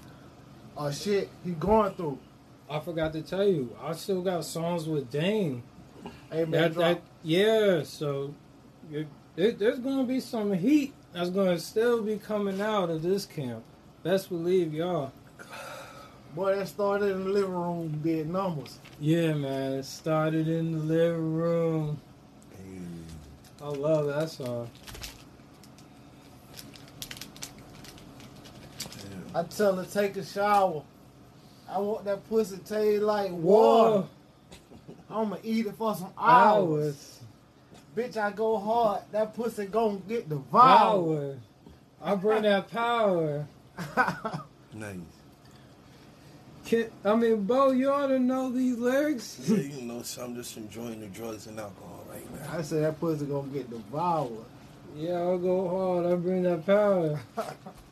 or 0.74 0.92
shit 0.92 1.28
he 1.44 1.52
going 1.52 1.94
through. 1.94 2.18
I 2.68 2.80
forgot 2.80 3.12
to 3.12 3.22
tell 3.22 3.46
you, 3.46 3.76
I 3.80 3.92
still 3.92 4.22
got 4.22 4.44
songs 4.44 4.88
with 4.88 5.10
Dane. 5.10 5.62
Hey 6.30 6.44
man, 6.44 6.50
That, 6.50 6.74
that 6.74 7.02
yeah, 7.22 7.82
so 7.82 8.34
it, 8.90 9.06
there, 9.34 9.52
there's 9.52 9.78
gonna 9.78 10.04
be 10.04 10.20
some 10.20 10.52
heat 10.52 10.94
that's 11.12 11.30
gonna 11.30 11.58
still 11.58 12.02
be 12.02 12.16
coming 12.16 12.60
out 12.60 12.90
of 12.90 13.02
this 13.02 13.26
camp. 13.26 13.64
Best 14.02 14.28
believe 14.28 14.72
y'all. 14.72 15.12
boy 16.34 16.54
that 16.54 16.68
started 16.68 17.10
in 17.12 17.24
the 17.24 17.30
living 17.30 17.50
room 17.50 18.00
did 18.02 18.28
numbers. 18.28 18.78
Yeah, 19.00 19.34
man. 19.34 19.72
It 19.74 19.84
started 19.84 20.48
in 20.48 20.72
the 20.72 20.78
living 20.78 21.34
room. 21.34 22.00
Hey. 22.56 22.78
I 23.62 23.68
love 23.68 24.06
that 24.06 24.30
song. 24.30 24.70
Damn. 28.80 29.25
I 29.36 29.42
tell 29.42 29.76
her 29.76 29.84
take 29.84 30.16
a 30.16 30.24
shower. 30.24 30.82
I 31.68 31.78
want 31.78 32.06
that 32.06 32.26
pussy 32.26 32.56
taste 32.58 33.02
like 33.02 33.30
water. 33.32 34.00
Whoa, 34.00 34.08
I'ma 35.10 35.36
eat 35.42 35.66
it 35.66 35.74
for 35.76 35.94
some 35.94 36.12
hours. 36.16 36.64
hours, 36.72 37.20
Bitch, 37.94 38.16
I 38.16 38.30
go 38.30 38.56
hard. 38.56 39.02
That 39.12 39.34
pussy 39.34 39.66
gon' 39.66 40.02
get 40.08 40.26
devoured. 40.30 40.56
hours. 40.64 41.38
I 42.02 42.14
bring 42.14 42.42
that 42.42 42.70
power. 42.70 43.46
Nice. 44.74 44.96
Kid, 46.66 46.92
I 47.02 47.14
mean, 47.14 47.44
Bo, 47.44 47.70
you 47.70 47.90
ought 47.90 48.08
to 48.08 48.18
know 48.18 48.50
these 48.50 48.76
lyrics. 48.76 49.40
Yeah, 49.48 49.56
you 49.56 49.80
know, 49.82 50.02
so 50.02 50.22
I'm 50.22 50.34
just 50.34 50.54
enjoying 50.58 51.00
the 51.00 51.06
drugs 51.06 51.46
and 51.46 51.58
alcohol 51.58 52.04
right 52.10 52.34
now. 52.34 52.58
I 52.58 52.60
said 52.62 52.82
that 52.82 53.00
pussy 53.00 53.24
gonna 53.24 53.48
get 53.48 53.70
devoured. 53.70 54.32
Yeah, 54.94 55.14
I'll 55.14 55.38
go 55.38 55.68
hard. 55.68 56.12
I 56.12 56.14
bring 56.16 56.42
that 56.42 56.66
power. 56.66 57.20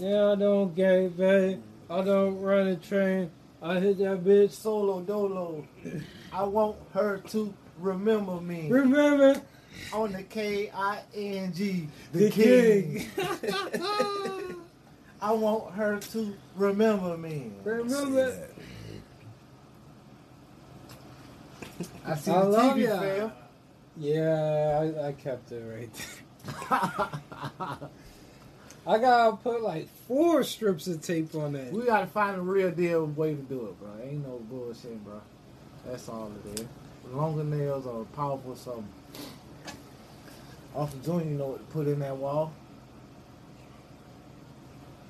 yeah, 0.00 0.32
I 0.32 0.34
don't 0.34 0.74
gang 0.74 1.08
bang. 1.10 1.62
I 1.90 2.02
don't 2.02 2.40
run 2.40 2.68
a 2.68 2.76
train. 2.76 3.30
I 3.62 3.80
hit 3.80 3.98
that 3.98 4.24
bitch. 4.24 4.50
Solo 4.52 5.00
dolo. 5.00 5.64
I 6.32 6.42
want 6.44 6.76
her 6.92 7.18
to 7.28 7.52
remember 7.78 8.40
me. 8.40 8.68
Remember 8.68 9.40
On 9.92 10.12
the 10.12 10.22
K 10.22 10.70
I 10.74 11.00
N 11.14 11.52
G, 11.52 11.88
the, 12.12 12.24
the 12.24 12.30
king. 12.30 13.08
king. 13.16 14.54
I 15.20 15.32
want 15.32 15.74
her 15.74 15.98
to 15.98 16.34
remember 16.56 17.16
me. 17.16 17.50
Remember. 17.64 18.48
I 22.04 22.14
see 22.16 22.30
I 22.30 22.40
the 22.40 22.48
love 22.48 22.76
TV 22.76 22.82
ya. 22.82 23.00
fail. 23.00 23.32
Yeah, 23.96 24.92
I, 25.02 25.08
I 25.08 25.12
kept 25.12 25.50
it 25.52 25.64
right 25.64 25.90
there. 26.70 27.88
I 28.88 28.96
gotta 28.96 29.36
put 29.36 29.60
like 29.60 29.86
four 30.08 30.42
strips 30.42 30.86
of 30.86 31.02
tape 31.02 31.34
on 31.34 31.52
that. 31.52 31.70
We 31.70 31.84
gotta 31.84 32.06
find 32.06 32.36
a 32.36 32.40
real 32.40 32.70
deal 32.70 33.04
way 33.04 33.34
to 33.34 33.42
do 33.42 33.66
it, 33.66 33.78
bro. 33.78 33.90
Ain't 34.02 34.26
no 34.26 34.38
bullshit, 34.48 35.04
bro. 35.04 35.20
That's 35.86 36.08
all 36.08 36.32
it 36.46 36.60
is. 36.60 36.66
Longer 37.12 37.44
nails 37.44 37.86
or 37.86 38.06
powerful 38.16 38.56
something. 38.56 38.88
Uncle 40.74 40.98
Junior, 41.04 41.26
you 41.26 41.36
know 41.36 41.48
what 41.48 41.58
to 41.58 41.72
put 41.72 41.86
in 41.86 41.98
that 41.98 42.16
wall. 42.16 42.50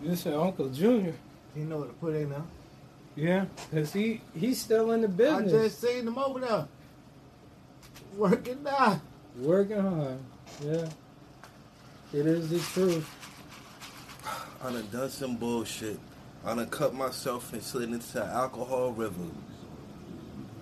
You 0.02 0.16
said 0.16 0.34
Uncle 0.34 0.68
Junior. 0.70 1.14
He 1.54 1.60
know 1.60 1.78
what 1.78 1.88
to 1.88 1.94
put 1.94 2.16
in 2.16 2.30
there. 2.30 2.42
Yeah, 3.14 3.44
cause 3.70 3.92
he 3.92 4.20
he's 4.36 4.60
still 4.60 4.90
in 4.90 5.02
the 5.02 5.08
business. 5.08 5.52
I 5.52 5.56
just 5.56 5.80
seen 5.80 6.06
him 6.06 6.18
over 6.18 6.40
there. 6.40 6.66
Working 8.16 8.64
now. 8.64 9.00
working 9.36 9.80
hard. 9.80 10.18
Yeah, 10.64 10.88
it 12.12 12.26
is 12.26 12.50
the 12.50 12.58
truth. 12.58 13.08
I 14.62 14.72
done 14.72 14.88
done 14.90 15.10
some 15.10 15.36
bullshit. 15.36 16.00
I 16.44 16.54
done 16.54 16.66
cut 16.68 16.94
myself 16.94 17.52
and 17.52 17.62
slid 17.62 17.90
into 17.90 18.22
an 18.22 18.28
alcohol 18.30 18.90
river. 18.92 19.14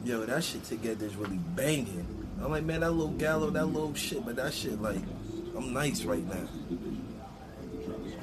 Yo, 0.04 0.24
that 0.26 0.44
shit 0.44 0.64
together 0.64 1.06
is 1.06 1.16
really 1.16 1.38
banging. 1.38 2.06
I'm 2.42 2.50
like, 2.50 2.64
man, 2.64 2.80
that 2.80 2.90
little 2.90 3.12
gallo, 3.12 3.50
that 3.50 3.66
little 3.66 3.94
shit, 3.94 4.24
but 4.24 4.36
that 4.36 4.52
shit, 4.52 4.80
like, 4.80 5.00
I'm 5.56 5.72
nice 5.72 6.04
right 6.04 6.24
now. 6.28 6.46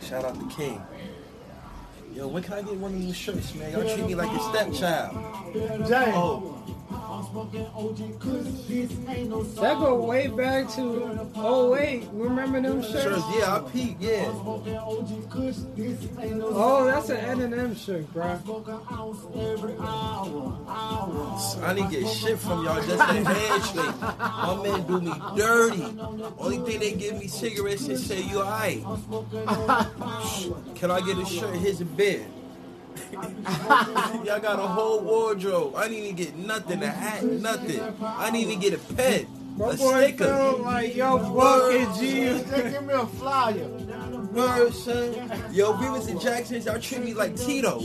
Shout 0.02 0.26
out 0.26 0.40
to 0.40 0.56
King. 0.56 0.82
Yo, 2.14 2.28
when 2.28 2.44
can 2.44 2.54
I 2.54 2.62
get 2.62 2.76
one 2.76 2.94
of 2.94 3.00
these 3.00 3.16
shirts, 3.16 3.56
man? 3.56 3.72
Y'all 3.72 3.82
treat 3.82 4.06
me 4.06 4.14
like 4.14 4.32
a 4.32 4.40
stepchild. 4.40 5.16
Oh, 5.16 6.63
That 9.56 9.80
go 9.80 10.04
way 10.04 10.28
back 10.28 10.70
to 10.76 11.30
oh 11.36 11.72
wait, 11.72 12.08
remember 12.12 12.62
them 12.62 12.82
shirts? 12.82 13.04
shirts, 13.04 13.24
yeah, 13.38 13.56
I 13.56 13.60
peep, 13.72 13.98
yeah. 14.00 14.26
Oh, 16.56 16.86
that's 16.86 17.10
an 17.10 17.18
N&M 17.42 17.76
shirt, 17.76 18.12
bro. 18.14 18.24
I 21.62 21.74
didn't 21.74 21.90
get 21.92 22.08
shit 22.10 22.40
from 22.40 22.64
y'all, 22.66 22.82
just 22.84 23.00
a 23.00 23.04
handshake. 23.04 24.02
My 24.20 24.60
men 24.64 24.88
do 24.88 25.02
me 25.02 25.14
dirty. 25.36 25.84
Only 26.38 26.58
thing 26.60 26.80
they 26.80 26.94
give 26.94 27.18
me 27.18 27.28
cigarettes 27.28 27.88
and 27.88 28.00
say 28.00 28.22
you 28.22 28.40
alright. 28.42 28.84
Can 30.76 30.92
I 30.92 31.02
get 31.02 31.18
a 31.18 31.26
shirt? 31.26 31.56
Here's 31.56 31.82
a 31.82 31.86
bid. 31.86 32.26
y'all 34.24 34.40
got 34.40 34.60
a 34.60 34.68
whole 34.68 35.02
wardrobe. 35.02 35.76
I 35.76 35.88
didn't 35.88 36.04
even 36.04 36.16
get 36.16 36.36
nothing, 36.36 36.84
a 36.84 36.88
hat, 36.88 37.24
nothing. 37.24 37.80
I 38.02 38.26
didn't 38.32 38.50
even 38.50 38.60
get 38.60 38.74
a 38.74 38.94
pet. 38.94 39.26
My 39.56 39.70
a 39.72 39.78
boy 39.78 40.02
sticker. 40.04 40.26
felt 40.26 40.62
like 40.62 40.96
yo 40.96 41.20
fucking 41.20 42.00
G. 42.00 42.26
Just 42.26 42.50
give 42.50 42.86
me 42.86 42.94
a 42.94 43.06
flyer. 43.06 43.68
Word, 44.34 44.74
son. 44.74 45.32
Yo, 45.52 45.80
we 45.80 45.90
was 45.90 46.08
in 46.08 46.20
Jackson's, 46.20 46.66
y'all 46.66 46.80
treat 46.80 47.04
me 47.04 47.14
like 47.14 47.36
Tito. 47.36 47.80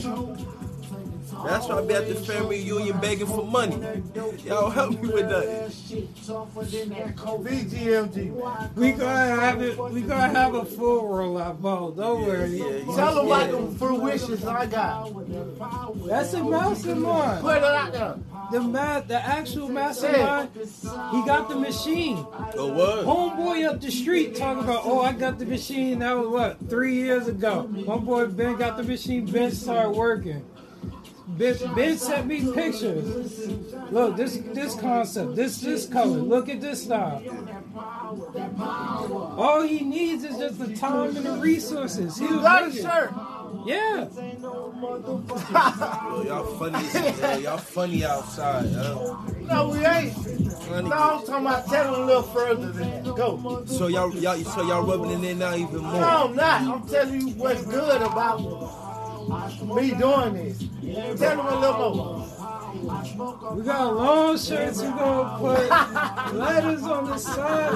That's 1.45 1.69
why 1.69 1.79
I 1.79 1.87
be 1.87 1.95
at 1.95 2.09
the 2.09 2.15
family 2.17 2.59
reunion 2.65 2.99
begging 3.01 3.27
for 3.27 3.45
money. 3.45 3.77
Y'all 4.45 4.71
help 4.71 4.91
me 5.01 5.09
with 5.09 5.29
that. 5.29 5.71
VGMG. 7.09 8.75
We 8.77 8.93
gonna 8.93 9.41
have 9.41 9.63
it. 9.63 9.79
We 9.79 10.03
gonna 10.03 10.29
have 10.29 10.55
a 10.55 10.65
full 10.65 11.03
rollout, 11.05 11.61
Bo. 11.61 11.93
Don't 11.93 12.23
worry. 12.27 12.49
yeah, 12.59 12.67
yeah. 12.67 12.97
Tell 12.97 13.15
them 13.15 13.27
about 13.27 13.47
Yeah. 13.47 13.53
them 13.53 13.75
fruitions 13.77 14.45
I 14.45 14.67
got. 14.67 15.13
That's 16.07 16.33
a 16.35 16.43
mastermind. 16.45 17.41
Put 17.43 17.57
it 17.59 17.63
out 17.65 17.93
there. 17.93 18.15
The 18.53 18.61
ma- 18.61 19.01
the 19.01 19.21
actual 19.21 19.69
mastermind. 19.69 20.51
He 20.55 21.23
got 21.27 21.49
the 21.49 21.57
machine. 21.57 22.17
Oh, 22.57 22.73
what? 22.73 23.05
Homeboy 23.07 23.67
up 23.69 23.81
the 23.81 23.91
street 23.91 24.35
talking 24.37 24.65
about, 24.65 24.83
oh, 24.85 25.01
I 25.03 25.13
got 25.13 25.39
the 25.39 25.47
machine. 25.47 25.99
That 26.01 26.17
was 26.17 26.29
what 26.29 26.69
three 26.69 26.95
years 26.95 27.29
ago. 27.29 27.69
Homeboy 27.73 28.37
Ben 28.37 28.57
got 28.57 28.77
the 28.77 28.83
machine. 28.83 29.27
Ben 29.27 29.51
started 29.53 29.91
working. 29.91 30.45
Ben, 31.37 31.57
ben 31.75 31.99
sent 31.99 32.27
me 32.27 32.53
pictures. 32.53 33.49
Look, 33.91 34.17
this 34.17 34.39
this 34.55 34.75
concept, 34.75 35.37
this 35.37 35.61
this 35.61 35.87
color. 35.87 36.19
Look 36.19 36.49
at 36.49 36.61
this 36.61 36.85
style. 36.85 37.23
All 39.37 39.63
he 39.63 39.85
needs 39.85 40.25
is 40.25 40.39
just 40.39 40.59
the 40.59 40.75
time 40.75 41.17
and 41.17 41.27
the 41.27 41.33
resources. 41.33 42.19
He 42.19 42.27
was 42.27 42.41
got 42.43 42.69
a 42.69 42.73
shirt. 42.73 43.13
Yeah. 43.67 44.09
Yo, 44.81 46.23
y'all 46.27 46.45
funny 46.59 46.75
as 46.77 46.93
hell. 46.93 47.41
Y'all 47.41 47.59
funny 47.59 48.05
outside. 48.05 48.71
Yo. 48.71 49.19
No, 49.43 49.69
we 49.69 49.85
ain't. 49.85 50.15
Funny. 50.15 50.89
No, 50.89 50.97
I'm 50.97 51.27
talking 51.27 51.47
about 51.47 51.67
tell 51.67 51.93
them 51.93 52.03
a 52.03 52.07
little 52.07 52.23
further 52.23 52.73
than 52.73 53.05
that. 53.05 53.15
Go. 53.17 53.65
So 53.67 53.87
y'all, 53.89 54.15
y'all, 54.15 54.37
so 54.39 54.63
y'all 54.63 54.83
rubbing 54.87 55.23
it 55.23 55.31
in 55.31 55.39
now 55.39 55.55
even 55.55 55.83
more. 55.83 55.93
No. 55.93 56.29
I'm 56.29 56.37
not. 56.37 56.63
I'm 56.63 56.89
telling 56.89 57.29
you 57.29 57.35
what's 57.35 57.65
good 57.65 58.03
about 58.03 58.41
me 59.29 59.91
doing 59.95 60.35
this. 60.35 60.59
Tell 61.21 61.37
them 61.37 61.47
a 61.47 61.61
little 61.61 61.95
more. 61.95 63.55
We 63.57 63.63
got 63.65 63.95
long 63.95 64.39
shirts. 64.39 64.81
We 64.83 64.89
gonna 64.89 65.39
put 65.39 66.35
letters 66.35 66.83
on 66.83 67.07
the 67.07 67.19
side. 67.19 67.73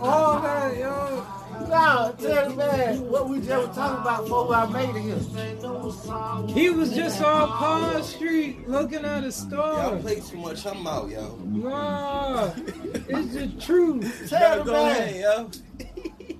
All 0.00 0.40
that, 0.42 0.76
yo. 0.76 1.26
No, 1.68 2.14
tell 2.18 2.48
them 2.48 2.56
man 2.56 3.08
what 3.10 3.28
we 3.28 3.38
just 3.40 3.68
were 3.68 3.74
talking 3.74 4.00
about 4.02 4.22
before 4.24 4.54
I 4.54 4.66
made 4.66 4.96
it 4.96 5.02
here. 5.02 6.54
He 6.54 6.70
was 6.70 6.92
just 6.94 7.22
on 7.22 7.48
Pond 7.48 8.04
Street 8.04 8.68
looking 8.68 9.04
at 9.04 9.20
a 9.20 9.22
Y'all 9.22 9.30
store. 9.30 9.96
play 9.98 10.20
too 10.20 10.36
much. 10.38 10.66
I'm 10.66 10.86
out, 10.86 11.08
yo. 11.08 11.36
Nah, 11.44 12.50
it's 12.56 13.34
the 13.34 13.48
truth. 13.60 14.26
Tell 14.28 14.40
Y'all 14.40 14.56
them 14.58 14.66
go 14.66 14.72
man. 14.72 14.90
ahead, 15.00 15.20
yo. 15.20 15.50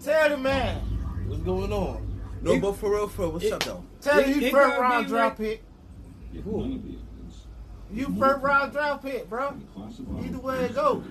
Tell 0.03 0.29
them 0.31 0.43
man. 0.43 0.77
What's 1.29 1.43
going 1.43 1.73
on? 1.73 2.14
No, 2.45 2.61
but 2.61 2.77
for 2.77 2.91
real, 2.91 3.09
for 3.09 3.23
real, 3.23 3.33
what's 3.33 3.45
It- 3.47 3.53
up 3.55 3.63
though? 3.65 3.83
Tell 4.03 4.19
It- 4.19 4.29
you 4.29 4.43
it 4.47 4.53
first 4.53 4.69
gotta 4.77 4.81
round 4.83 5.07
be 5.07 5.11
draft 5.11 5.41
like- 5.41 5.49
pick. 5.49 5.63
You 7.93 8.17
first 8.19 8.43
round 8.43 8.73
draft 8.73 9.03
pick, 9.05 9.31
bro. 9.31 9.55
Either 10.23 10.39
way 10.39 10.65
it 10.65 10.75
go. 10.75 11.03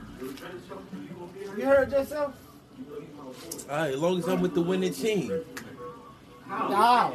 You 1.58 1.66
heard 1.66 1.92
yourself? 1.92 2.36
All 3.70 3.78
right, 3.78 3.94
as 3.94 4.00
long 4.00 4.20
as 4.20 4.28
I'm 4.28 4.42
with 4.42 4.54
the 4.54 4.62
winning 4.62 4.94
team. 4.94 5.32
Nah. 6.48 7.14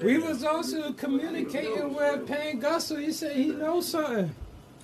We 0.00 0.18
was 0.18 0.44
also 0.44 0.92
communicating 0.92 1.94
with 1.94 2.26
Payne 2.26 2.60
Gussel. 2.60 2.96
He 2.98 3.12
said 3.12 3.36
he 3.36 3.48
knows 3.48 3.86
something. 3.88 4.34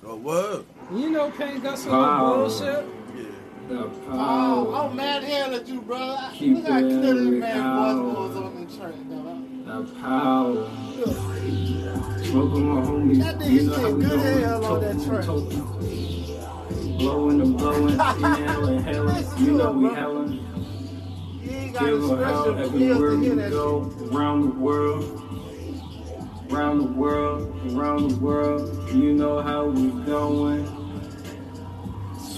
Oh, 0.05 0.15
what? 0.15 0.65
You 0.93 1.09
know 1.09 1.31
Payne 1.31 1.61
Gussel 1.61 1.91
Wow. 1.91 2.35
bullshit. 2.35 2.85
The 3.69 3.75
Oh, 3.85 3.89
power, 4.09 4.75
I'm 4.89 4.95
mad 4.95 5.23
hell 5.23 5.53
at 5.53 5.67
you, 5.67 5.81
bro. 5.81 6.17
Keep 6.33 6.55
Look 6.57 6.67
how 6.67 6.79
clear 6.79 7.13
this 7.13 7.39
man 7.39 7.75
voice 7.75 8.17
was 8.17 8.35
on 8.35 8.65
the 8.65 8.77
train, 8.77 9.09
dog. 9.09 9.85
the 9.85 9.93
power. 10.01 10.69
Smoking 12.25 12.65
my 12.65 12.81
homies. 12.81 13.19
That 13.23 13.37
nigga 13.37 13.51
you 13.51 13.61
know 13.63 13.75
how 13.75 13.91
we 13.91 14.01
good 14.01 14.09
going. 14.09 14.43
hell 14.43 14.65
on 14.65 14.81
that 14.81 14.97
track. 15.05 15.25
Blowing 16.97 17.41
and 17.41 17.57
blowing, 17.57 17.93
inhaling. 17.99 19.05
Listen 19.05 19.45
You 19.45 19.51
know 19.51 19.71
we 19.71 19.85
bro. 19.85 19.93
helen. 19.95 20.31
You 21.43 21.51
ain't 21.51 21.73
got 21.73 21.83
Feel 21.83 22.07
special 22.17 22.57
everywhere 22.57 23.15
we 23.17 23.29
go, 23.51 23.93
around 24.11 24.41
the 24.41 24.59
world. 24.59 25.03
Around 26.51 26.77
the 26.79 26.85
world, 26.99 27.75
around 27.77 28.09
the 28.09 28.15
world. 28.17 28.89
You 28.91 29.13
know 29.13 29.39
how 29.41 29.67
we 29.67 29.91
going. 30.05 30.65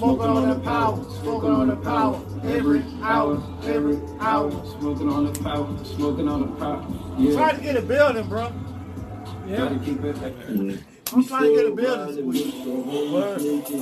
Smoking 0.02 0.26
on 0.26 0.50
the 0.50 0.56
power, 0.62 1.04
smoking 1.22 1.52
on 1.52 1.68
the 1.68 1.76
power. 1.76 2.20
Every 2.44 2.84
hour, 3.04 3.40
every 3.66 4.00
hour. 4.20 4.50
Smoking 4.80 5.08
on 5.08 5.32
the 5.32 5.44
power, 5.44 5.86
smoking 5.86 6.28
on 6.28 6.42
the 6.42 6.48
power. 6.58 6.84
Yeah. 7.20 7.34
Try 7.34 7.52
to 7.52 7.62
get 7.62 7.78
a 7.78 7.84
building, 7.84 8.28
bro. 8.28 8.52
Yeah. 9.46 9.58
Gotta 9.58 9.78
keep 9.78 10.04
it. 10.04 10.18
I'm 11.14 11.24
trying 11.24 11.44
to 11.44 11.56
get 11.56 11.66
a 11.68 11.76
building 11.76 12.34
squeak. 12.34 12.56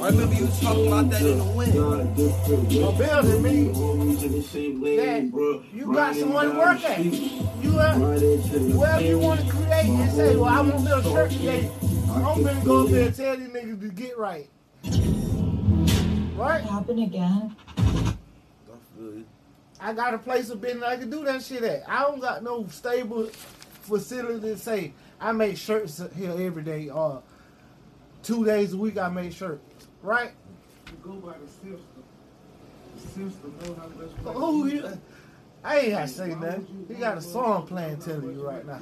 I 0.04 0.10
remember 0.10 0.36
you 0.36 0.46
was 0.48 0.60
talking 0.60 0.88
about 0.88 1.10
that 1.10 1.22
in 1.22 1.38
the 1.38 1.44
wind. 1.56 1.74
A 1.78 2.92
building 2.98 3.42
means 3.42 4.22
that 4.22 5.68
you 5.74 5.94
got 5.94 6.16
someone 6.18 6.52
to 6.52 6.58
work 6.58 6.84
at. 6.84 7.00
You 7.00 7.80
uh, 7.80 7.98
wherever 7.98 9.02
you 9.02 9.20
want 9.20 9.40
to 9.40 9.48
create 9.50 9.86
and 9.86 10.12
say, 10.12 10.36
well, 10.36 10.50
I 10.50 10.60
want 10.60 10.80
to 10.80 10.84
build 10.84 11.06
a 11.06 11.10
church 11.12 11.38
today. 11.38 11.72
I'm 12.10 12.44
gonna 12.44 12.66
go 12.66 12.84
up 12.84 12.90
there 12.90 13.06
and 13.08 13.16
tell 13.16 13.38
these 13.38 13.48
niggas 13.48 13.80
to 13.80 13.88
get 13.88 14.18
right. 14.18 14.50
Right? 16.40 16.62
Happen 16.64 17.00
again. 17.00 17.54
I. 17.78 19.24
I 19.82 19.94
got 19.94 20.14
a 20.14 20.18
place 20.18 20.50
of 20.50 20.62
business 20.62 20.84
I 20.84 20.96
can 20.96 21.10
do 21.10 21.26
that 21.26 21.44
shit 21.44 21.64
at. 21.64 21.84
I 21.88 22.04
don't 22.04 22.22
got 22.22 22.44
no 22.44 22.66
stable 22.68 23.26
facility 23.82 24.40
to 24.40 24.58
say 24.58 24.94
I 25.20 25.34
make 25.34 25.58
shirts 25.58 26.02
here 26.16 26.32
every 26.32 26.64
day 26.64 26.88
or 26.90 27.22
two 28.24 28.46
days 28.46 28.72
a 28.74 28.78
week 28.78 28.98
I 28.98 29.10
make 29.10 29.34
shirts. 29.34 29.62
Right? 30.02 30.32
You 30.88 30.98
go 31.04 31.12
by 31.20 31.34
the 31.38 31.48
system. 31.48 32.04
The 32.96 33.02
system 33.02 33.54
know 33.66 33.74
how 33.76 33.88
much 33.88 34.24
money 34.24 34.38
Who 34.40 34.68
you 34.68 34.76
you? 34.82 35.02
I 35.64 35.78
ain't 35.80 35.92
gotta 35.92 36.08
say 36.08 36.36
nothing. 36.36 36.86
He 36.88 36.94
got 36.96 37.18
a 37.18 37.22
song 37.22 37.68
playing 37.68 37.98
telling 37.98 38.34
you 38.34 38.48
right 38.48 38.66
now. 38.66 38.80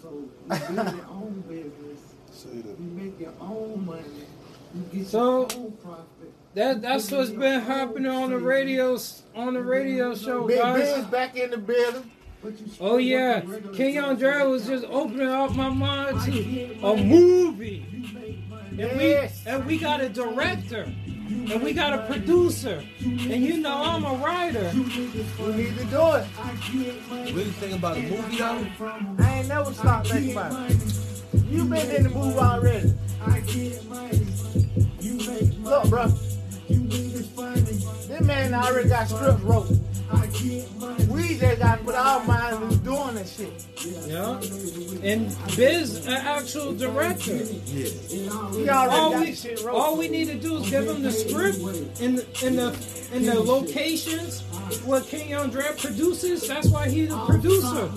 So 0.00 0.08
you 0.10 0.74
build 0.74 0.96
your 0.96 1.06
own 1.10 1.44
business. 1.46 2.00
Say 2.30 2.48
that. 2.48 2.80
You 2.80 2.90
make 2.94 3.20
your 3.20 3.34
own 3.40 3.84
money. 3.84 4.02
You 4.74 4.82
get 5.00 5.06
So- 5.06 5.40
your 5.50 5.58
own 5.58 5.72
profit. 5.82 6.04
That 6.54 6.82
that's 6.82 7.10
what's 7.10 7.30
been 7.30 7.60
happening 7.60 8.10
on 8.10 8.30
the 8.30 8.38
radio 8.38 8.98
on 9.34 9.54
the 9.54 9.62
radio 9.62 10.14
show, 10.14 10.46
Big 10.46 10.58
guys. 10.58 10.92
Ben's 10.92 11.06
back 11.06 11.34
in 11.36 11.50
the 11.50 11.56
building. 11.56 12.10
Oh 12.80 12.98
yeah, 12.98 13.40
King 13.72 13.98
Andre 14.00 14.42
was 14.42 14.66
just 14.66 14.84
opening 14.86 15.28
up 15.28 15.54
my 15.54 15.70
mind 15.70 16.20
to 16.22 16.74
a 16.82 16.96
movie, 16.96 17.86
and 18.78 18.98
we 18.98 19.16
and 19.46 19.64
we 19.64 19.78
got 19.78 20.00
a 20.02 20.08
director, 20.10 20.82
and 20.82 21.62
we 21.62 21.72
got 21.72 21.94
a 21.94 22.04
producer, 22.06 22.82
and 23.00 23.42
you 23.42 23.58
know 23.58 23.72
I'm 23.74 24.04
a 24.04 24.14
writer. 24.14 24.70
We 24.74 25.52
need 25.54 25.78
to 25.78 25.84
do 25.84 26.14
it. 26.16 26.26
What 26.26 27.34
do 27.34 27.38
you 27.38 27.44
think 27.52 27.78
about 27.78 27.94
the 27.94 28.02
movie 28.02 28.36
though? 28.36 28.66
I 29.20 29.38
ain't 29.38 29.48
never 29.48 29.72
stopped 29.72 30.08
thinking 30.08 30.32
about 30.32 30.70
it. 30.70 30.76
You 31.48 31.64
been 31.64 31.90
in 31.92 32.02
the 32.02 32.10
movie 32.10 32.38
already. 32.38 32.92
I 33.24 33.40
get 33.40 33.84
money. 33.86 34.26
You 35.00 35.14
make 35.14 35.58
money. 35.58 35.58
Look, 35.62 35.88
bro. 35.88 36.12
This 38.12 38.26
man 38.26 38.52
already 38.52 38.90
got 38.90 39.08
scripts 39.08 39.40
wrote. 39.40 39.68
I 40.12 40.26
get 40.26 40.70
money. 40.76 41.04
We 41.06 41.38
just 41.38 41.58
got 41.58 41.78
to 41.78 41.84
put 41.84 41.94
our 41.94 42.22
minds 42.24 42.60
into 42.60 42.84
doing 42.84 43.14
this 43.14 43.34
shit. 43.34 44.06
Yeah, 44.06 44.38
and 45.02 45.34
Biz, 45.56 46.06
an 46.06 46.12
actual 46.12 46.74
director. 46.74 47.36
Yeah. 47.36 47.86
He 47.86 48.28
All 48.68 49.18
we 49.18 49.24
this 49.26 49.40
shit 49.40 49.62
wrote. 49.62 49.74
all 49.74 49.96
we 49.96 50.08
need 50.08 50.26
to 50.26 50.34
do 50.34 50.58
is 50.58 50.68
give 50.68 50.86
him 50.86 51.02
the 51.02 51.10
script 51.10 51.56
in 52.02 52.16
the 52.16 52.26
in 52.44 52.56
the 52.56 52.76
in 53.14 53.24
the 53.24 53.40
locations 53.40 54.42
where 54.80 55.00
King 55.00 55.34
Andre 55.34 55.64
produces. 55.76 56.48
That's 56.48 56.68
why 56.68 56.88
he's 56.88 57.12
a 57.12 57.18
producer. 57.26 57.88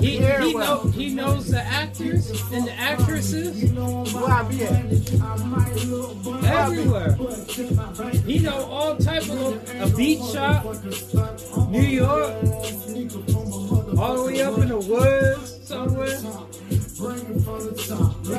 He, 0.00 0.16
he, 0.16 0.54
know, 0.54 0.82
he 0.94 1.14
knows 1.14 1.48
the 1.48 1.60
actors 1.62 2.30
and 2.52 2.66
the 2.66 2.72
actresses 2.72 3.72
where 3.72 4.24
I 4.24 4.42
be 4.48 4.64
at. 4.64 4.84
everywhere. 6.44 7.16
He 8.26 8.38
know 8.38 8.64
all 8.64 8.96
type 8.96 9.28
of 9.28 9.70
a 9.80 9.96
beach 9.96 10.22
shop, 10.32 10.64
New 11.70 11.82
York, 11.82 12.34
all 13.98 14.16
the 14.16 14.24
way 14.26 14.42
up 14.42 14.58
in 14.58 14.68
the 14.68 14.84
woods 14.88 15.66
somewhere. 15.66 16.18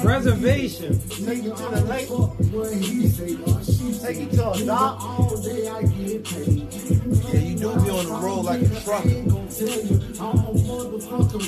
Reservation. 0.03 0.99
Take 1.09 1.43
you 1.43 1.49
to 1.55 1.63
the 1.63 1.81
lake. 1.89 2.09
Take 4.01 4.19
you 4.19 4.27
to 4.37 4.51
a 4.51 4.65
dock. 4.65 5.01
Yeah, 7.33 7.39
you 7.39 7.55
do 7.55 7.69
be 7.81 7.89
on 7.89 8.05
the 8.05 8.11
road 8.21 8.45
like 8.45 8.61
a 8.61 8.63
trucker. 8.81 9.09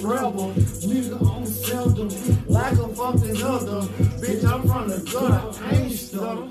Rebel. 0.01 0.53
Like 2.47 2.73
a 2.73 2.87
fucking 2.87 3.43
other. 3.43 3.81
Bitch, 4.19 4.43
I'm 4.43 4.61
from 4.67 4.87
the 4.87 4.97
gutter. 5.11 5.41
I 5.63 5.65
ain't 5.75 5.93
stutter. 5.93 6.47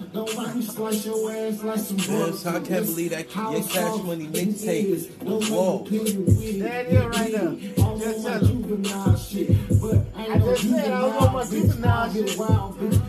Man, 2.08 2.32
so 2.34 2.50
I 2.50 2.60
can't 2.60 2.86
believe 2.86 3.10
that 3.10 3.34
your 3.34 3.62
cash 3.62 4.02
money 4.02 4.26
mixtape 4.28 4.88
was 5.22 5.48
whoa. 5.50 5.84
That 5.88 6.86
is 6.86 7.04
right 7.04 7.32
there. 7.32 7.54
Just 7.98 8.22
tell 8.24 8.44
him. 8.44 8.62
I 10.14 10.38
just 10.56 10.70
said 10.70 10.92
I 10.92 11.06
was 11.06 11.22
on 11.22 11.32
my 11.32 11.44
juvenile 11.44 12.12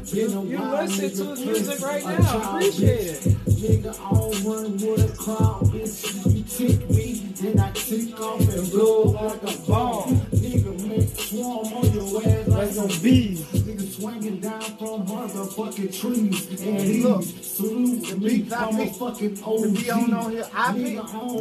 shit. 0.06 0.30
You 0.30 0.60
listen 0.60 1.10
to 1.10 1.32
his 1.32 1.46
music 1.46 1.82
right 1.82 2.06
now. 2.06 2.56
Appreciate 2.56 3.08
it. 3.08 3.20
Nigga, 3.64 4.00
all 4.02 4.32
run 4.44 4.74
with 4.74 5.14
a 5.14 5.18
crowd, 5.18 5.64
bitch. 5.64 6.34
You 6.34 6.44
tick 6.44 6.90
me, 6.90 7.14
then 7.42 7.60
I 7.60 7.72
tick 7.72 8.20
off 8.20 8.40
and 8.40 8.72
blow 8.72 9.04
like 9.12 9.44
a 9.44 9.58
ball. 9.68 10.06
Nigga, 10.32 10.88
make 10.88 11.10
swarm 11.20 11.74
on 11.74 11.92
your 11.94 12.22
ass 12.28 12.48
like 12.48 12.72
some 12.72 13.02
bees. 13.02 13.53
Nigga 13.94 14.00
swinging 14.02 14.40
down 14.40 14.62
from 14.62 15.06
motherfucking 15.06 16.00
trees. 16.00 16.62
And 16.62 17.04
Look, 17.04 17.18
look, 17.18 17.24
salute 17.44 18.08
the 18.08 18.16
beats 18.16 18.54
I 18.54 18.66
I'm 18.66 18.76
a 18.76 18.84
picked 18.84 18.96
fucking 18.98 19.36
To 19.38 19.44
OG. 19.46 19.74
be 19.76 19.92
on 19.92 20.14
on 20.14 20.32
here, 20.32 20.48
I 20.54 20.74
picked. 20.74 21.00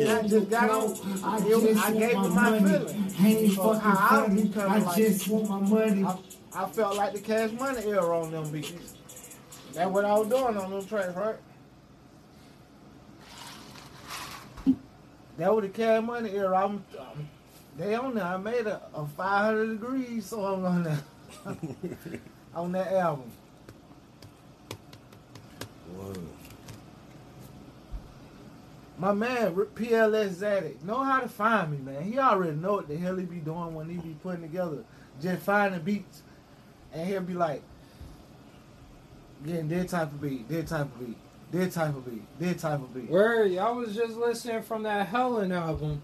I 0.08 0.22
just 0.28 0.50
got 0.50 0.70
on. 0.70 1.24
I 1.24 1.36
It 1.38 1.74
just 1.74 1.84
I 1.84 1.92
gave 1.92 2.14
my 2.16 2.24
him 2.26 2.34
my 2.34 2.50
money. 2.50 2.72
feeling. 2.72 3.14
Ain't 3.20 3.52
So 3.54 3.62
fucking 3.62 3.80
how 3.80 4.26
I 4.68 4.74
I 4.74 4.78
like- 4.78 4.96
just 4.96 5.28
want 5.28 5.48
my 5.48 5.60
money. 5.60 6.04
I, 6.04 6.18
I 6.54 6.68
felt 6.70 6.96
like 6.96 7.12
the 7.14 7.20
cash 7.20 7.50
money 7.52 7.84
era 7.86 8.20
on 8.20 8.30
them 8.30 8.50
beats. 8.50 8.72
That's 9.72 9.90
what 9.90 10.04
I 10.04 10.18
was 10.18 10.28
doing 10.28 10.56
on 10.56 10.70
them 10.70 10.84
tracks, 10.86 11.14
right? 11.16 11.36
That 15.38 15.54
was 15.54 15.62
the 15.62 15.70
cash 15.70 16.02
money 16.02 16.30
era. 16.30 16.56
I'm, 16.64 16.84
I'm 17.00 17.28
they 17.78 17.94
on 17.94 18.14
there. 18.14 18.24
I 18.24 18.36
made 18.36 18.66
a, 18.66 18.82
a 18.94 19.06
500 19.06 19.66
degrees 19.80 20.26
song 20.26 20.64
on 20.66 20.82
there. 20.82 21.00
on 22.54 22.72
that 22.72 22.92
album. 22.92 23.30
Whoa. 25.96 26.14
My 28.98 29.12
man, 29.12 29.54
PLS 29.54 30.34
Zaddy, 30.34 30.82
know 30.84 31.02
how 31.02 31.20
to 31.20 31.28
find 31.28 31.72
me, 31.72 31.78
man. 31.78 32.02
He 32.04 32.18
already 32.18 32.56
know 32.56 32.74
what 32.74 32.88
the 32.88 32.96
hell 32.96 33.16
he 33.16 33.24
be 33.24 33.38
doing 33.38 33.74
when 33.74 33.88
he 33.88 33.96
be 33.96 34.16
putting 34.22 34.42
together, 34.42 34.84
just 35.20 35.42
finding 35.42 35.80
beats. 35.80 36.22
And 36.92 37.08
he'll 37.08 37.22
be 37.22 37.34
like, 37.34 37.62
getting 39.44 39.68
that 39.68 39.88
type 39.88 40.08
of 40.08 40.20
beat, 40.20 40.48
that 40.48 40.66
type 40.66 40.82
of 40.82 41.00
beat, 41.00 41.16
that 41.50 41.72
type 41.72 41.96
of 41.96 42.04
beat, 42.04 42.38
that 42.38 42.58
type 42.58 42.80
of 42.80 42.94
beat. 42.94 43.10
Word, 43.10 43.56
I 43.58 43.70
was 43.70 43.94
just 43.94 44.16
listening 44.16 44.62
from 44.62 44.84
that 44.84 45.08
Helen 45.08 45.52
album. 45.52 46.02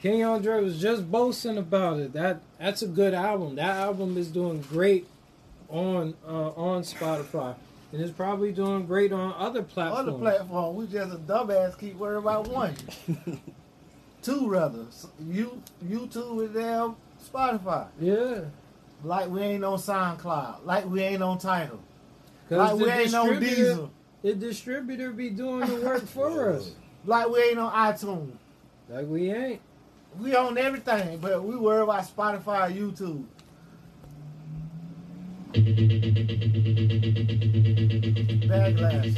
King 0.00 0.24
Andre 0.24 0.62
was 0.62 0.80
just 0.80 1.10
boasting 1.10 1.58
about 1.58 1.98
it. 1.98 2.12
That 2.14 2.40
that's 2.58 2.80
a 2.82 2.86
good 2.86 3.12
album. 3.12 3.56
That 3.56 3.76
album 3.76 4.16
is 4.16 4.28
doing 4.28 4.62
great 4.62 5.06
on 5.70 6.14
uh, 6.26 6.50
on 6.50 6.82
Spotify, 6.82 7.54
and 7.92 8.00
it's 8.02 8.10
probably 8.12 8.52
doing 8.52 8.86
great 8.86 9.12
on 9.12 9.34
other 9.38 9.62
platforms. 9.62 10.08
Other 10.08 10.18
platform, 10.18 10.76
we 10.76 10.86
just 10.86 11.12
a 11.14 11.18
dumbass 11.18 11.78
keep 11.78 11.96
worrying 11.96 12.18
about 12.22 12.48
one. 12.48 12.74
Two 14.22 14.48
rather. 14.50 14.84
You 15.26 15.62
YouTube 15.84 16.44
is 16.44 16.52
there, 16.52 16.90
Spotify. 17.32 17.86
Yeah, 17.98 18.40
Like 19.02 19.28
we 19.30 19.40
ain't 19.40 19.64
on 19.64 19.78
SoundCloud. 19.78 20.64
Like 20.66 20.84
we 20.86 21.02
ain't 21.02 21.22
on 21.22 21.38
Tidal. 21.38 21.80
Like 22.50 22.74
we 22.76 22.90
ain't 22.90 23.14
on 23.14 23.40
Diesel. 23.40 23.90
the 24.22 24.34
distributor 24.34 25.10
be 25.12 25.30
doing 25.30 25.60
the 25.68 25.76
work 25.86 26.02
for 26.06 26.50
us. 26.50 26.72
Like 27.06 27.28
we 27.30 27.40
ain't 27.42 27.58
on 27.58 27.72
iTunes. 27.72 28.32
Like 28.90 29.06
we 29.06 29.30
ain't. 29.32 29.60
We 30.18 30.34
own 30.34 30.58
everything, 30.58 31.18
but 31.18 31.42
we 31.44 31.54
worry 31.56 31.82
about 31.82 32.02
Spotify, 32.04 32.76
YouTube. 32.76 33.24
Backlash. 38.48 39.14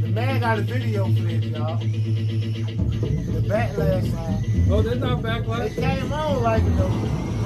The 0.00 0.08
man 0.08 0.40
got 0.40 0.58
a 0.58 0.62
video 0.62 1.06
for 1.06 1.10
this, 1.22 1.44
y'all. 1.46 1.76
The 1.76 3.42
backlash 3.48 4.10
song. 4.12 4.44
Oh, 4.70 4.82
there's 4.82 4.98
not 4.98 5.18
It 5.18 5.22
backlash. 5.24 5.74
came 5.74 6.12
on 6.12 6.42
like 6.42 6.62
it 6.62 6.76
though. 6.76 6.88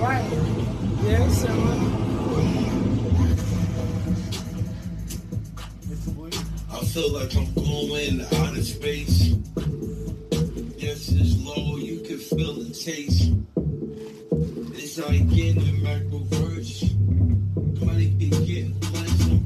Right. 0.03 0.25
Yeah, 1.05 1.29
similar. 1.31 2.03
I 6.71 6.85
feel 6.85 7.13
like 7.13 7.35
I'm 7.37 7.55
going 7.55 8.21
out 8.21 8.57
of 8.57 8.65
space. 8.67 9.35
Yes, 10.77 11.09
it's 11.09 11.37
low, 11.43 11.77
you 11.79 12.01
can 12.01 12.19
feel 12.19 12.55
the 12.55 12.71
taste. 12.75 13.33
It's 14.75 14.99
like 14.99 15.21
in 15.21 15.55
the 15.57 15.73
microverse. 15.83 16.96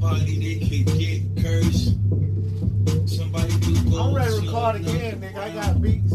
Somebody 0.01 0.57
they 0.57 0.83
could 0.83 0.99
get 0.99 1.43
cursed. 1.43 1.95
Somebody 3.07 3.53
could 3.59 3.91
go. 3.91 3.99
I'm 3.99 4.15
ready 4.15 4.31
to 4.33 4.41
record 4.41 4.75
again, 4.77 5.21
nigga. 5.21 5.37
I 5.37 5.49
got 5.51 5.81
beats. 5.81 6.13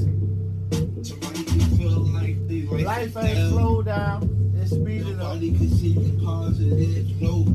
Somebody 1.09 1.45
could 1.45 1.79
feel 1.79 2.01
like 2.01 2.49
they 2.49 2.63
like 2.63 2.85
Life 2.85 3.17
ain't 3.19 3.35
down. 3.37 3.51
slowed 3.51 3.85
down. 3.87 4.53
It's 4.61 4.71
speed 4.73 5.03
it 5.03 5.13
up. 5.13 5.19
Nobody 5.19 5.53
can 5.57 5.71
see 5.71 5.93
the 5.95 6.25
positive 6.25 7.21
note. 7.23 7.47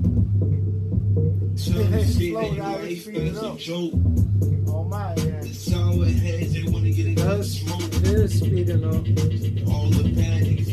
Some 1.59 1.75
slow 2.05 2.41
that 2.41 2.55
down, 2.55 2.81
life 2.81 3.07
is 3.07 3.37
a 3.37 3.49
up. 3.49 3.57
joke. 3.57 3.91
Oh 4.67 4.83
my, 4.85 5.13
yeah. 5.17 5.41
The 5.41 5.53
sour 5.53 6.05
heads, 6.05 6.53
they 6.53 6.63
wanna 6.71 6.91
get 6.91 7.07
a 7.07 7.13
good 7.13 7.45
smoke. 7.45 7.81
it 7.83 8.07
is 8.07 8.39
speeding 8.39 8.85
up. 8.85 8.93
All 9.69 9.89
the 9.89 10.13
panics, 10.15 10.70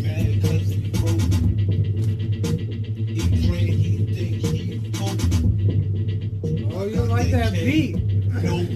That 7.30 7.52
beat? 7.52 7.96
Nope. 8.42 8.68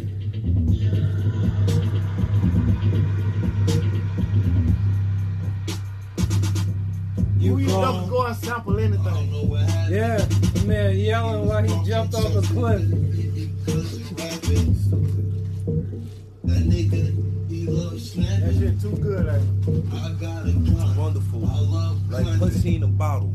Who 7.40 7.58
you 7.58 7.66
gone. 7.66 7.94
never 7.96 8.10
go 8.10 8.26
and 8.26 8.36
sample 8.36 8.78
I 8.78 8.82
don't 8.88 8.92
anything? 8.94 9.32
know 9.32 9.42
what 9.44 9.62
happened. 9.62 9.94
Yeah, 9.96 10.16
the 10.18 10.64
man 10.66 10.96
yelling 10.98 11.46
while 11.48 11.62
he 11.62 11.88
jumped 11.88 12.14
off 12.14 12.32
the 12.32 12.42
cliff. 12.42 12.82
That 16.44 16.62
nigga, 16.68 17.48
he 17.50 17.66
loves 17.66 18.14
That 18.14 18.54
shit 18.58 18.80
too 18.80 18.96
good, 18.96 19.26
ain't? 19.26 19.94
I 19.94 20.12
got 20.20 20.46
a 20.46 20.52
gun. 20.52 20.96
Wonderful. 20.96 21.46
I 21.48 21.60
love 21.60 22.10
Like 22.10 22.22
climbing. 22.24 22.40
pussy 22.40 22.76
in 22.76 22.82
a 22.84 22.86
bottle. 22.86 23.34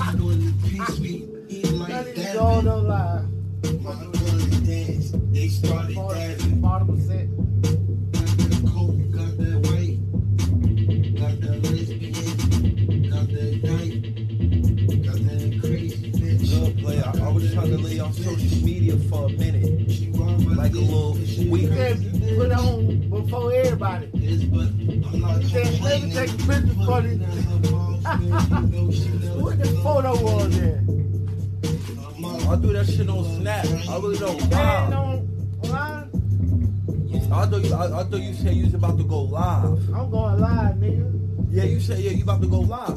I 0.00 0.14
want 0.14 0.40
the 0.40 0.68
peace 0.68 0.98
we 0.98 1.28
eat 1.48 1.62
That 1.64 1.72
like 1.74 1.90
nigga 2.06 2.14
that. 2.16 2.34
go 2.36 2.60
no 2.60 2.78
lie. 2.78 3.24
My 3.62 3.94
brothers 3.94 4.60
dance, 4.60 5.10
they 5.32 5.48
started 5.48 5.94
dabbing. 5.96 6.60
Bottom 6.60 6.88
percent. 6.88 7.62
Got 8.12 8.26
that 8.38 8.70
coke, 8.72 9.10
got 9.10 9.36
that 9.38 9.58
white, 9.66 9.98
got 11.18 11.40
that 11.40 11.62
lesbian, 11.64 13.10
got 13.10 13.26
that 13.28 13.62
dyke, 13.62 15.04
got 15.04 15.18
that 15.26 15.58
crazy 15.60 16.12
bitch. 16.12 16.50
Good 16.50 16.78
player. 16.78 17.02
I, 17.04 17.26
I 17.26 17.32
was 17.32 17.52
trying 17.52 17.70
to 17.70 17.78
lay 17.78 17.98
on 17.98 18.12
social 18.12 18.64
media 18.66 18.96
for 19.08 19.26
a 19.26 19.28
minute. 19.30 19.90
She 19.90 20.10
ride 20.10 20.40
my 20.46 20.54
Like 20.54 20.72
a 20.72 20.78
little 20.78 21.16
she 21.16 21.42
You 21.44 21.50
week. 21.50 21.68
can 21.68 22.36
put 22.36 22.52
on 22.52 23.10
before 23.10 23.52
everybody. 23.52 24.06
is, 24.14 24.44
but 24.44 24.68
I'm 24.68 25.20
not 25.20 25.42
You 25.42 25.48
said, 25.48 25.80
let 25.80 26.00
take 26.12 26.30
a 26.30 26.36
picture 26.46 26.74
for 26.86 27.00
this. 27.02 27.12
in 27.12 27.20
her 27.22 27.70
mouth, 27.72 28.02
man, 28.02 28.70
you 28.72 28.80
know 28.86 28.90
she 28.92 29.08
never 29.08 29.40
What 29.40 29.58
the 29.58 29.68
photo 29.82 30.22
was 30.22 30.58
there? 30.58 30.84
I'm 32.48 32.62
do 32.62 32.72
that 32.72 32.86
shit 32.86 33.08
on 33.10 33.24
Snap. 33.36 33.64
I 33.66 33.96
really 33.98 34.18
don't. 34.18 34.38
That 34.50 34.84
ain't 34.84 34.94
Wow. 34.94 35.22
on 35.62 35.70
line. 35.70 36.04
I 37.30 37.46
thought 37.46 37.62
you. 37.64 37.74
I, 37.74 38.00
I 38.00 38.04
thought 38.04 38.20
you 38.20 38.32
said 38.34 38.54
you 38.54 38.64
was 38.64 38.74
about 38.74 38.96
to 38.98 39.04
go 39.04 39.22
live. 39.22 39.64
I'm 39.94 40.10
going 40.10 40.40
live, 40.40 40.76
nigga. 40.76 41.14
Yeah, 41.50 41.64
you 41.64 41.80
said 41.80 41.98
yeah, 41.98 42.10
you 42.12 42.22
about 42.22 42.40
to 42.40 42.46
go 42.48 42.60
live. 42.60 42.96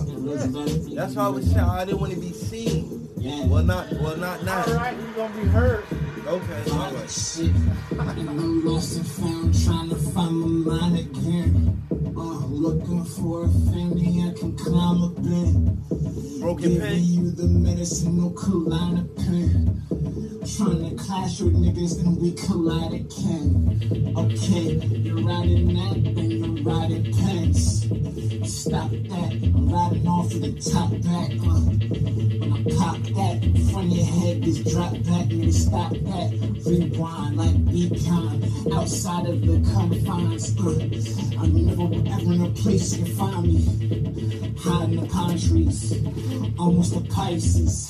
That's 0.95 1.15
how 1.15 1.25
I 1.25 1.29
was 1.29 1.45
saying. 1.45 1.59
I 1.59 1.85
didn't 1.85 1.99
want 1.99 2.13
to 2.13 2.19
be 2.19 2.31
seen. 2.31 3.09
Well, 3.49 3.63
not. 3.63 3.91
Well, 3.93 4.17
not 4.17 4.43
now. 4.43 4.63
All 4.65 4.73
right, 4.75 4.95
you 4.97 5.03
gonna 5.15 5.33
be 5.35 5.47
hurt. 5.49 5.85
Okay. 6.27 6.71
All 6.71 6.91
right. 6.93 7.09
Shit, 7.09 7.51
and 7.91 8.29
I'm 8.29 8.65
lost 8.65 8.95
and 8.97 9.07
found, 9.07 9.63
trying 9.63 9.89
to 9.89 9.95
find 9.95 10.39
my 10.39 10.77
mind 10.77 10.99
again. 10.99 11.81
Uh, 12.15 12.45
looking 12.45 13.03
for 13.05 13.45
a 13.45 13.47
that 13.47 14.29
I 14.29 14.39
can 14.39 14.55
climb 14.55 15.03
up 15.03 15.17
in. 15.17 15.75
Broken 16.39 16.73
Giving 16.73 16.81
pen. 16.81 17.03
you 17.03 17.31
the 17.31 17.47
medicine, 17.47 18.17
no 18.17 18.29
pen. 19.15 20.30
Trying 20.41 20.89
to 20.89 21.03
clash 21.03 21.39
with 21.39 21.53
niggas 21.53 21.99
and 21.99 22.17
we 22.19 22.31
collide 22.31 22.93
again. 22.93 24.15
Okay, 24.17 24.73
you're 24.97 25.21
riding 25.21 25.67
that, 25.75 26.15
then 26.15 26.31
you're 26.31 26.63
riding 26.63 27.13
pants. 27.13 27.81
Stop 28.51 28.89
that, 28.89 29.31
I'm 29.33 29.69
riding 29.71 30.07
off 30.07 30.33
of 30.33 30.41
the 30.41 30.51
top 30.59 30.89
back. 31.05 31.31
Uh, 31.45 31.61
when 32.41 32.53
I 32.53 32.63
pop 32.75 32.97
that, 33.13 33.51
front 33.71 33.91
of 33.91 33.97
your 33.97 34.05
head 34.05 34.41
just 34.41 34.65
drop 34.65 34.93
back, 34.93 35.27
nigga, 35.29 35.53
stop 35.53 35.91
that. 35.91 36.29
Rewind 36.65 37.37
like 37.37 37.55
Econ, 37.69 38.73
outside 38.73 39.27
of 39.27 39.41
the 39.45 39.57
confines. 39.71 40.57
Uh, 40.59 41.39
I'm 41.39 41.65
never 41.67 41.83
ever 41.83 42.33
in 42.33 42.41
a 42.41 42.49
place 42.49 42.97
you 42.97 43.05
can 43.05 43.15
find 43.15 43.43
me. 43.43 43.61
Hiding 44.57 45.01
the 45.01 45.07
pine 45.07 45.39
trees, 45.39 45.93
almost 46.57 46.95
a 46.95 47.01
Pisces. 47.01 47.89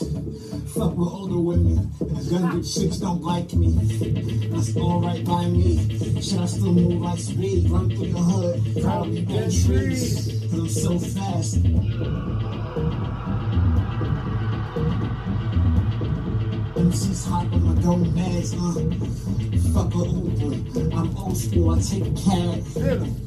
Fuck 0.74 0.96
with 0.96 1.08
older 1.10 1.40
women, 1.40 1.92
chicks 2.42 2.98
don't 2.98 3.22
like 3.22 3.54
me. 3.54 3.72
That's 4.50 4.76
alright 4.76 5.24
by 5.26 5.46
me. 5.46 5.78
Should 6.22 6.40
I 6.40 6.46
still 6.46 6.74
move 6.74 7.02
like 7.02 7.20
speed? 7.20 7.70
Run 7.70 7.90
through 7.90 8.12
the 8.12 8.20
hood, 8.20 8.84
probably 8.84 9.22
bend 9.22 9.52
trees. 9.66 10.40
Cause 10.50 10.60
I'm 10.60 10.70
so 10.70 11.00
fast. 11.00 11.58
MC's 16.78 17.26
hot 17.26 17.50
when 17.52 17.78
I 17.78 17.82
go 17.82 17.96
nads, 18.18 18.54
uh. 18.58 18.74
Fuck 19.74 19.94
a 19.96 19.98
Uber, 20.00 20.96
I'm 20.96 21.16
old 21.18 21.38
school, 21.38 21.72
I 21.72 21.80
take 21.80 22.06
a 22.06 22.12
cab. 22.12 22.66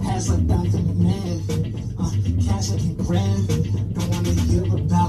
Pass 0.02 0.28
like 0.28 0.46
Duncan 0.46 0.84
McMahon. 0.88 1.38
Uh, 1.98 2.10
cash 2.46 2.72
I 2.72 2.76
can 2.78 2.94
grab. 2.96 3.46
Don't 3.94 4.08
wanna 4.10 4.32
hear 4.48 4.64
about 4.74 5.03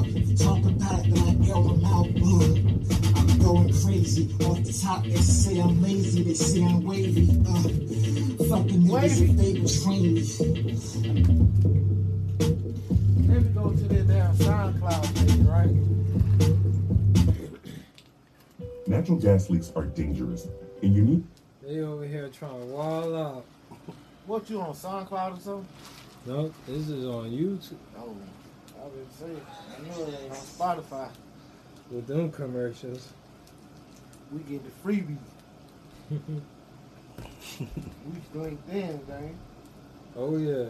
top, 4.85 5.03
they 5.03 5.15
say 5.15 5.59
I'm 5.59 5.81
lazy. 5.81 6.23
They 6.23 6.33
say 6.35 6.63
I'm 6.63 6.83
wavy. 6.83 7.29
Uh, 7.47 7.63
fucking 8.45 8.83
niggas 8.83 9.21
if 9.21 9.35
they 9.35 9.53
betray 9.59 9.99
me. 9.99 10.21
Let 13.27 13.41
me 13.43 13.49
go 13.49 13.71
to 13.71 13.85
that 13.87 14.07
damn 14.07 14.35
SoundCloud 14.35 15.05
page, 15.15 15.41
right? 15.47 15.75
Natural 18.87 19.17
gas 19.17 19.49
leaks 19.49 19.71
are 19.75 19.85
dangerous, 19.85 20.47
and 20.83 20.95
you 20.95 21.01
need 21.01 21.23
They 21.63 21.79
over 21.79 22.05
here 22.05 22.29
trying 22.29 22.59
to 22.59 22.65
wall 22.67 23.15
up. 23.15 23.45
What 24.27 24.49
you 24.49 24.61
on 24.61 24.73
SoundCloud 24.73 25.37
or 25.37 25.41
something? 25.41 25.67
No, 26.27 26.53
this 26.67 26.89
is 26.89 27.05
on 27.05 27.31
YouTube 27.31 27.77
Oh, 27.97 28.15
I 28.79 28.89
didn't 28.89 29.11
say. 29.13 29.25
It. 29.25 29.43
I 29.77 29.87
know 29.87 30.03
it 30.07 30.19
ain't 30.21 30.31
on 30.31 30.37
Spotify. 30.37 31.09
with 31.91 32.05
them 32.07 32.31
commercials. 32.31 33.13
We 34.35 34.41
get 34.41 34.65
the 34.65 34.71
freebie. 34.83 35.17
we 36.11 37.67
straight 38.29 38.67
then, 38.67 38.99
gang. 39.07 39.37
Oh 40.13 40.35
yeah. 40.35 40.65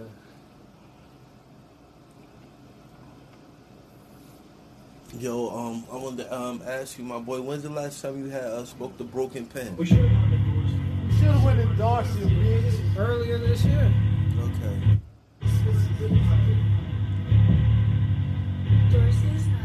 Yo, 5.17 5.49
um, 5.49 5.83
I 5.91 5.95
wanted 5.95 6.25
to 6.25 6.35
um 6.35 6.61
ask 6.63 6.99
you, 6.99 7.05
my 7.05 7.17
boy, 7.17 7.41
when's 7.41 7.63
the 7.63 7.71
last 7.71 8.03
time 8.03 8.23
you 8.23 8.29
had 8.29 8.43
uh, 8.43 8.65
spoke 8.65 8.99
the 8.99 9.03
broken 9.03 9.47
pen? 9.47 9.75
We 9.77 9.87
should 9.87 9.97
have 9.97 11.43
went 11.43 11.59
to 11.67 11.75
Darcy, 11.75 12.19
bitch. 12.19 12.95
Earlier 12.95 13.39
this 13.39 13.65
year. 13.65 13.91
Okay. 14.37 14.99
Dorsey's 18.91 19.47
hi, 19.47 19.64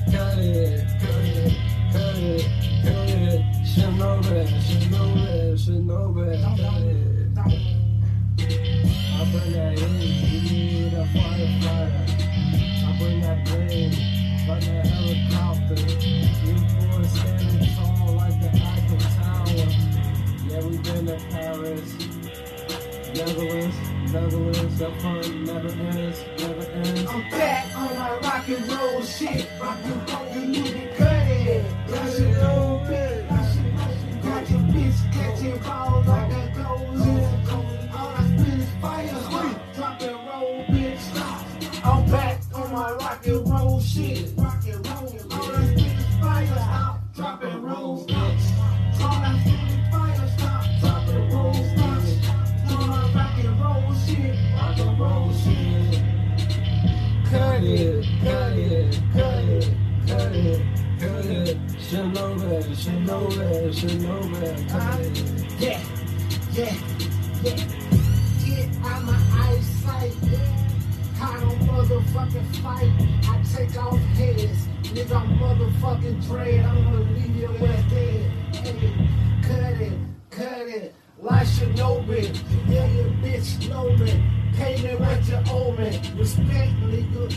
it. 6.27 6.43
Cut 7.35 7.51
it. 7.51 7.71
I 8.37 9.29
bring 9.31 9.51
that 9.53 9.77
firefighter. 11.13 12.01
I 12.83 12.97
bring 12.97 13.21
that 13.21 13.37
like 14.47 14.63
helicopter. 14.87 15.75
Boys 15.75 17.11
standing 17.11 17.63
tall 17.75 18.13
like 18.15 18.37
the 18.41 18.49
Eiffel 18.49 18.97
Tower. 19.17 19.69
Yeah, 20.47 20.61
we 20.65 20.77
been 20.77 21.05
to 21.05 21.17
Paris, 21.29 21.89
Netherlands, 23.15 23.77
Netherlands. 24.11 24.75
The 24.79 24.89
fun 24.99 25.43
never 25.45 25.69
ends, 25.69 26.19
never 26.39 26.65
ends. 26.71 27.09
I'm 27.09 27.21
back 27.29 27.65
on 27.77 27.95
my 27.95 28.11
rock 28.19 28.47
and 28.49 28.67
roll 28.67 29.01
shit. 29.03 29.47
Rock 29.61 29.77
and 29.83 30.09
roll, 30.11 30.25
you 30.35 30.47
need 30.47 30.65
to 30.65 30.95
cut 30.97 31.27
it. 31.27 31.65
Old 32.43 32.81
bitch 34.91 35.13
catching 35.13 35.57
balls 35.59 36.07
like 36.07 36.31
a 36.31 36.47
goes. 36.55 37.01
All 37.93 38.09
I 38.09 38.23
spit 38.27 38.59
is 38.59 38.69
fire, 38.81 39.53
drop 39.75 40.01
and 40.01 40.27
roll, 40.27 40.65
bitch. 40.69 41.05
I'm 41.83 42.11
back 42.11 42.41
on 42.53 42.71
my 42.71 42.91
rock 42.91 43.25
and 43.25 43.49
roll 43.49 43.79
shit. 43.79 44.31
Rock 44.37 44.63
and 44.67 44.87
roll, 44.87 45.17
all 45.31 45.55
I 45.55 45.65
spit 45.65 45.99
is 45.99 46.19
fire, 46.19 46.47
stop. 46.47 47.15
Drop 47.15 47.43
and 47.43 47.63
roll, 47.63 48.05
bitch. 48.07 48.45
All 49.01 49.09
I 49.09 49.39
spit 49.41 49.69
is 49.69 49.89
fire, 49.91 50.27
stop. 50.37 50.65
Drop 50.79 51.07
and 51.07 51.33
roll, 51.33 51.53
stop. 51.53 52.01
All 52.71 52.87
my 52.87 53.13
rock 53.13 53.37
and 53.43 53.61
roll 53.61 53.93
shit. 54.05 54.35
Rock 54.55 54.79
and 54.79 54.99
roll 54.99 55.33
shit. 55.33 56.01
Cut 57.29 57.63
it, 57.63 58.05
cut 58.23 58.53
it, 58.57 58.99
cut 59.13 59.43
it, 59.45 59.69
cut 60.07 60.35
it, 60.35 60.61
cut 60.99 61.25
it 61.25 61.70
should 61.91 62.13
know 62.13 62.33
that, 62.35 62.77
should 62.77 64.01
know 64.01 64.21
that. 64.39 64.59
Yeah, 65.59 65.83
yeah, 66.53 66.73
yeah. 67.43 67.55
Get 68.45 68.69
out 68.85 69.03
my 69.03 69.19
eyesight. 69.33 70.15
I 71.21 71.39
don't 71.41 71.59
motherfucking 71.67 72.55
fight. 72.63 72.91
I 73.27 73.43
take 73.43 73.77
off 73.77 73.99
heads. 74.15 74.67
Nigga, 74.83 75.15
I'm 75.17 75.37
motherfucking 75.37 76.25
dread. 76.25 76.63
I'm 76.63 76.81
gonna 76.85 77.11
leave 77.11 77.35
your 77.35 77.51
ass 77.67 77.89
dead. 77.89 78.31
Hey, 78.55 78.93
cut 79.43 79.81
it, 79.81 79.93
cut 80.29 80.67
it. 80.69 80.95
Like 81.19 81.45
Shinobi. 81.45 82.33
Yeah, 82.69 82.85
your 82.85 83.09
bitch 83.19 83.67
know. 83.67 84.40
Pay 84.57 84.81
me 84.83 84.95
what 84.95 85.27
you 85.27 85.39
owe 85.49 85.71
me. 85.71 85.99
Respect, 86.15 86.73
nigga. 86.81 87.27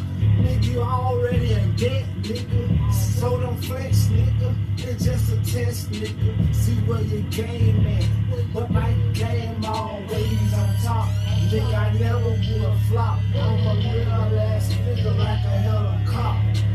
Nigga, 0.42 0.64
you 0.64 0.82
already 0.82 1.52
in 1.52 1.76
debt, 1.76 2.04
nigga. 2.22 2.92
So 2.92 3.40
don't 3.40 3.56
flex, 3.64 4.06
nigga. 4.06 4.54
It's 4.78 5.04
just 5.04 5.32
a 5.32 5.36
test, 5.36 5.90
nigga. 5.90 6.54
See 6.54 6.74
where 6.86 7.00
your 7.02 7.22
game 7.30 7.86
at. 7.86 8.52
But 8.52 8.70
my 8.70 8.92
game 9.12 9.64
always 9.64 10.54
on 10.54 10.74
top. 10.82 11.08
Nigga, 11.50 11.74
I 11.74 11.92
never 11.98 12.30
would 12.30 12.78
flop. 12.88 13.20
I'm 13.34 13.66
a 13.66 13.74
real 13.74 14.40
ass 14.40 14.72
nigga 14.72 15.16
like 15.18 15.44
a 15.44 15.56
helicopter. 15.66 16.74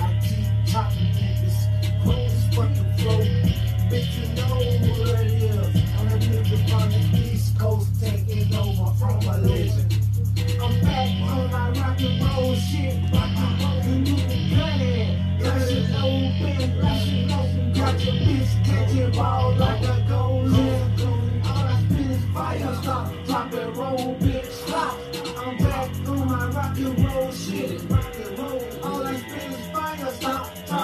I 0.00 0.20
keep 0.22 0.72
topping 0.72 1.11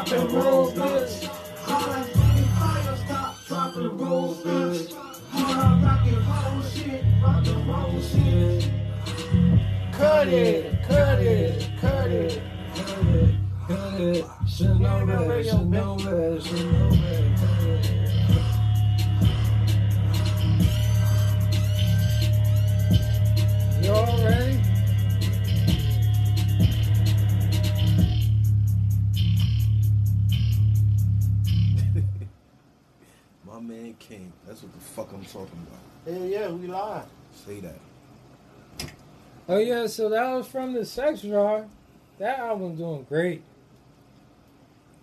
drop 0.09 0.21
and 0.21 0.33
roll, 0.33 0.73
bitch. 0.73 1.29
All 1.69 1.91
I 1.91 2.03
spit 2.03 2.17
is 2.41 2.49
fire, 2.59 2.97
stop, 2.97 3.47
drop 3.47 3.77
and 3.77 4.01
roll, 4.01 4.35
bitch. 4.37 4.89
Shit, 6.73 7.03
shit. 8.03 8.73
Cut 9.93 10.29
it, 10.29 10.83
cut 10.85 11.21
it, 11.21 11.69
cut 11.81 12.11
it. 12.11 12.43
Cut 12.75 13.05
it, 13.07 13.35
cut 13.67 14.01
it, 14.01 14.25
should 14.47 14.81
know 14.81 15.05
that, 15.05 15.45
should 15.45 15.69
know 15.69 15.97
that, 15.99 16.43
should 16.43 16.73
know 16.73 16.91
that. 16.91 17.37
cut 17.39 17.63
it. 17.69 18.09
You 23.85 23.93
all 23.93 24.48
That's 34.59 34.73
what 34.73 34.73
the 34.73 34.81
fuck 34.89 35.13
I'm 35.13 35.25
talking 35.25 35.67
about. 35.69 36.15
Hell 36.15 36.27
yeah, 36.27 36.51
we 36.51 36.67
live. 36.67 37.07
Say 37.33 37.61
that. 37.61 37.79
Oh 39.49 39.59
yeah, 39.59 39.87
so 39.87 40.09
that 40.09 40.35
was 40.35 40.49
from 40.49 40.73
the 40.73 40.85
Sex 40.85 41.21
Jar. 41.21 41.67
That 42.19 42.41
album 42.41 42.75
doing 42.75 43.07
great. 43.09 43.43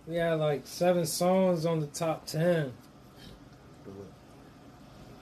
We 0.08 0.16
had 0.16 0.40
like 0.40 0.64
seven 0.66 1.06
songs 1.06 1.66
on 1.66 1.80
the 1.80 1.88
top 1.88 2.26
ten. 2.26 2.74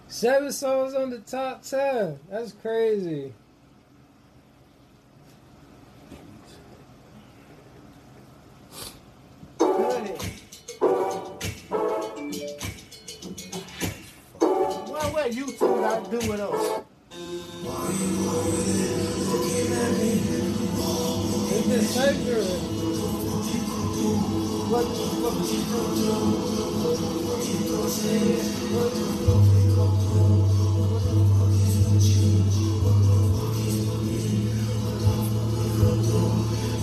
Seven 0.08 0.52
songs 0.52 0.96
on 0.96 1.12
the 1.12 1.20
top 1.20 1.62
ten. 1.62 2.18
That's 2.28 2.54
crazy. 2.54 3.34
Cut 15.24 15.32
it. 15.32 15.46
What, 15.46 15.64
what 15.64 15.74
you 15.80 16.04
to 16.04 16.12
do 16.12 16.20
with 16.30 16.42
us? 16.42 16.64
It's 21.50 21.68
the 21.70 21.80
Sex 21.82 22.14
Jar. 22.26 22.44
What 24.70 24.84
the 24.84 25.06
fuck 25.22 25.40
you 25.48 25.62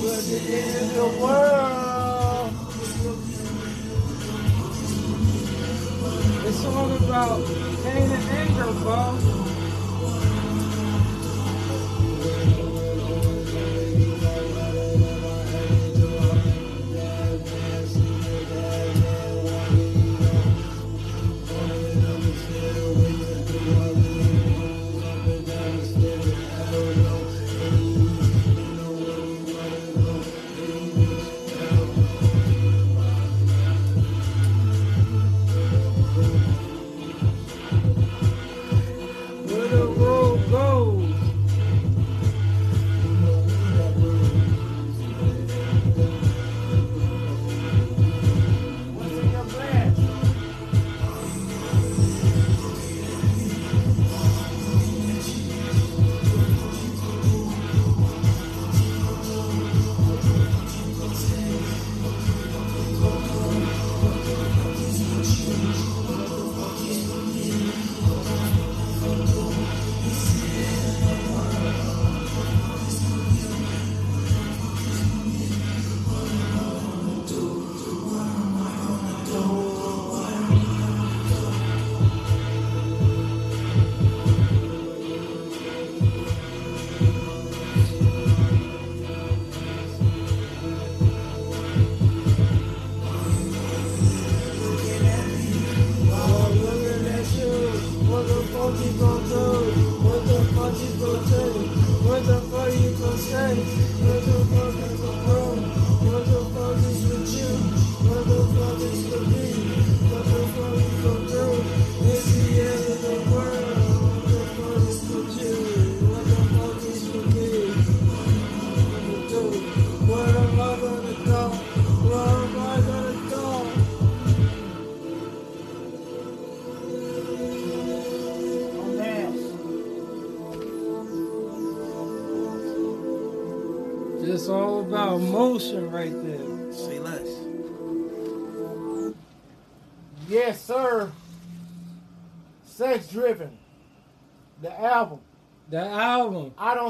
What 0.00 0.22
the 0.24 0.38
end 0.48 0.76
of 0.80 0.94
the 0.94 1.04
world? 1.22 1.89
It's 6.52 6.64
all 6.64 6.90
about 6.90 7.46
pain 7.46 8.10
and 8.10 8.28
anger, 8.28 8.72
bro. 8.82 9.49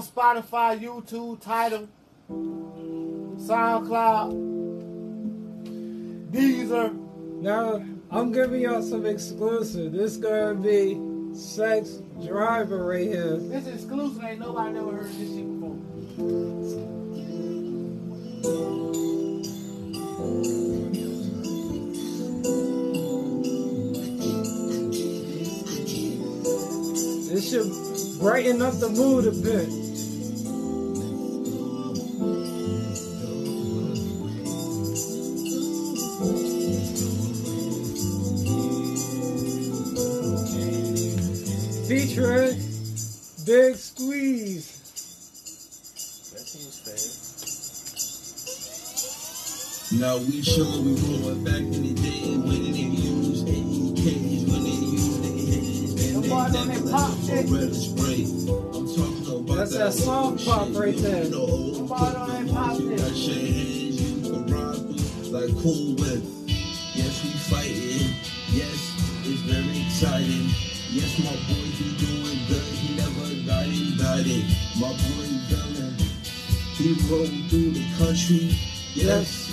On 0.00 0.06
Spotify, 0.06 0.80
YouTube, 0.80 1.42
Tidal, 1.42 1.86
SoundCloud, 3.36 4.32
Deezer. 6.32 6.94
Now 7.42 7.84
I'm 8.10 8.32
giving 8.32 8.62
y'all 8.62 8.80
some 8.80 9.04
exclusive. 9.04 9.92
This 9.92 10.16
gonna 10.16 10.54
be 10.54 10.98
Sex 11.34 12.00
Driver 12.26 12.86
right 12.86 13.08
here. 13.08 13.36
This 13.36 13.66
exclusive. 13.66 14.24
Ain't 14.24 14.40
nobody 14.40 14.72
never 14.72 14.90
heard 14.90 15.04
this 15.04 15.28
shit 15.34 15.60
before. 15.60 15.76
This 27.28 27.50
should 27.50 27.70
brighten 28.18 28.62
up 28.62 28.78
the 28.80 28.88
mood 28.88 29.26
a 29.26 29.32
bit. 29.32 29.89
Featuring 42.11 42.59
Big 43.46 43.77
Squeeze. 43.77 44.66
That 46.33 46.42
seems 46.42 46.75
fair. 46.83 46.99
Now 50.01 50.18
we 50.18 50.42
show 50.42 50.64
we 50.83 50.94
rolling 51.07 51.44
back 51.44 51.55
in 51.55 51.70
the 51.70 51.94
day 51.94 52.35
when 52.37 52.49
they 52.51 52.83
used 52.83 53.46
AKs, 53.46 54.42
when 54.51 54.62
they 54.64 54.70
used 54.90 55.23
the 55.23 55.31
and 56.03 56.14
Them 56.16 56.31
boys 56.31 56.57
on 56.57 56.66
that 56.66 56.83
pop 56.90 57.14
shit. 57.23 57.46
red 57.49 57.75
spray. 57.77 58.27
I'm 58.27 58.87
talking 58.90 59.44
about 59.44 59.57
That's 59.57 59.75
that 59.77 59.92
soft 59.92 60.44
pop 60.44 60.68
right 60.75 60.96
there. 60.96 61.23
You 61.25 61.31
know, 61.31 61.38
old 61.38 61.75
Them 61.77 61.87
boys 61.87 62.01
on 62.01 62.29
that 62.29 62.53
pop 62.53 62.81
you 62.81 62.88
shit. 62.90 62.99
got 62.99 63.14
your 63.14 63.37
hands, 63.38 64.03
you 64.03 64.20
can 64.33 64.46
rock 64.51 64.79
with 64.83 65.29
like 65.31 65.53
cool 65.62 65.94
whip. 65.94 66.23
Yes, 66.92 67.23
we 67.23 67.31
fighting. 67.55 68.11
Yes, 68.51 68.79
it's 69.25 69.42
very 69.46 69.79
exciting. 69.87 70.69
Yes, 70.92 71.18
my 71.20 71.31
boy, 71.31 71.66
he 71.79 71.96
doing 72.05 72.38
good. 72.48 72.62
He 72.62 72.96
never 72.96 73.46
got 73.46 73.64
indicted. 73.66 74.44
My 74.81 74.88
boy 74.88 75.26
villain, 75.46 75.94
he 76.74 76.94
rolled 77.09 77.31
through 77.48 77.70
the 77.70 77.87
country. 77.96 78.59
Yes, 78.94 79.46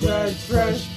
Fresh, 0.00 0.34
fresh. 0.44 0.91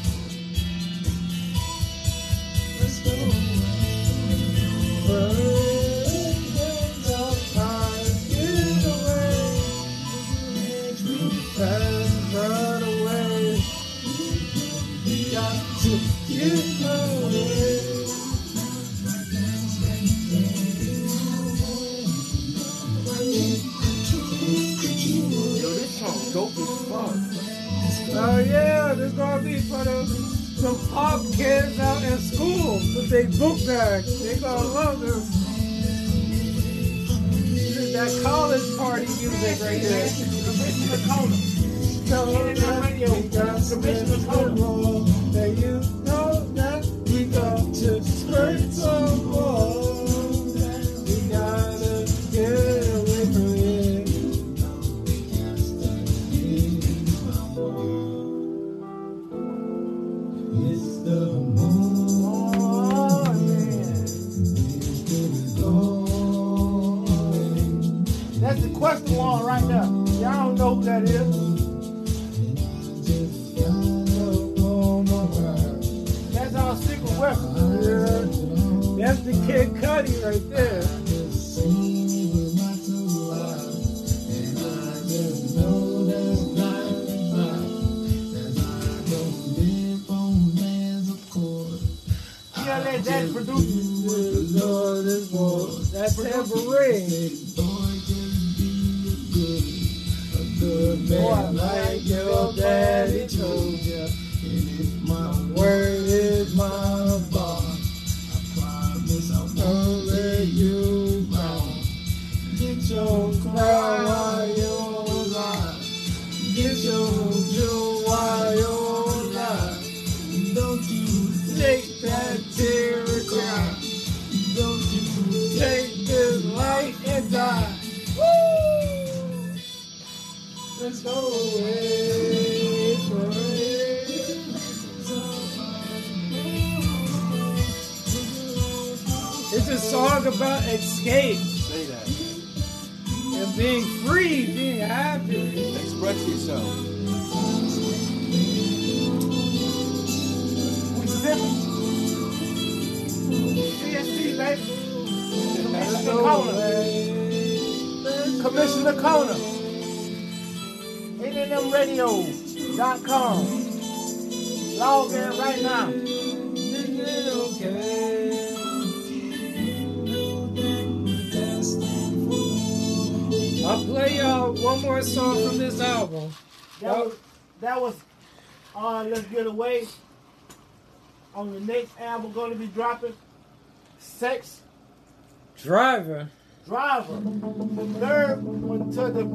Driver. 185.66 186.30
Driver. 186.68 187.22
The 187.24 187.86
third 188.00 188.44
one 188.44 188.92
to 188.92 189.10
the 189.10 189.26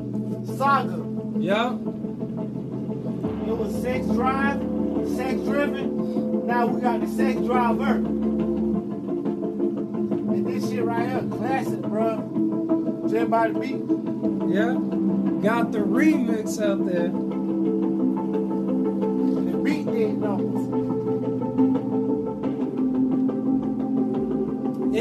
saga. 0.56 1.04
Yeah. 1.40 1.72
It 3.50 3.56
was 3.58 3.74
Sex 3.82 4.06
Drive, 4.06 4.60
Sex 5.16 5.40
Driven. 5.40 6.46
Now 6.46 6.66
we 6.68 6.80
got 6.80 7.00
the 7.00 7.08
Sex 7.08 7.40
Driver. 7.40 7.94
And 10.30 10.46
this 10.46 10.70
shit 10.70 10.84
right 10.84 11.08
here, 11.08 11.24
classic, 11.36 11.82
bro. 11.82 13.08
Just 13.10 13.28
by 13.28 13.48
the 13.48 13.58
beat. 13.58 13.82
Yeah. 14.54 14.78
Got 15.42 15.72
the 15.72 15.80
remix 15.80 16.62
out 16.62 16.86
there. 16.86 17.10
The 19.50 19.58
beat 19.64 19.86
did 19.86 20.16
numbers. 20.18 20.69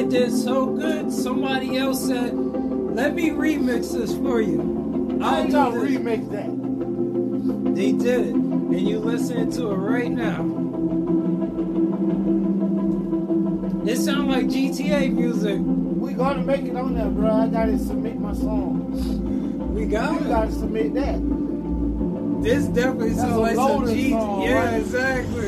Did 0.10 0.32
so 0.32 0.66
good. 0.66 1.12
Somebody 1.12 1.78
else 1.78 2.06
said, 2.08 2.36
"Let 2.38 3.16
me 3.16 3.30
remix 3.30 3.92
this 3.94 4.16
for 4.18 4.42
you." 4.42 5.20
I 5.22 5.42
ain't 5.42 5.56
I'll 5.56 5.72
do 5.72 5.82
this. 5.88 5.98
remix 6.00 6.30
that. 6.32 7.76
They 7.76 7.92
did 7.92 8.28
it, 8.28 8.34
and 8.36 8.82
you 8.82 9.00
listening 9.00 9.52
to 9.52 9.72
it 9.72 9.76
right 9.76 10.12
now. 10.12 10.46
It 13.86 13.98
sounds 13.98 14.28
like 14.28 14.48
GTA 14.48 15.10
music. 15.14 15.60
We 15.60 16.14
gonna 16.14 16.44
make 16.44 16.62
it 16.66 16.76
on 16.76 16.94
there, 16.96 17.10
bro. 17.10 17.30
I 17.32 17.48
gotta 17.48 17.78
submit 17.80 18.20
my 18.20 18.34
song. 18.34 19.74
We 19.74 19.86
got 19.86 20.14
You 20.20 20.26
it. 20.28 20.30
gotta 20.30 20.52
submit 20.52 20.94
that. 20.96 21.20
This 22.44 22.66
definitely 22.68 23.10
That's 23.10 23.22
sounds 23.22 23.38
like 23.42 23.56
some 23.56 23.66
loaded 23.82 23.96
G. 23.96 24.12
song, 24.12 24.42
yeah, 24.44 24.66
right? 24.72 24.80
exactly. 24.80 25.39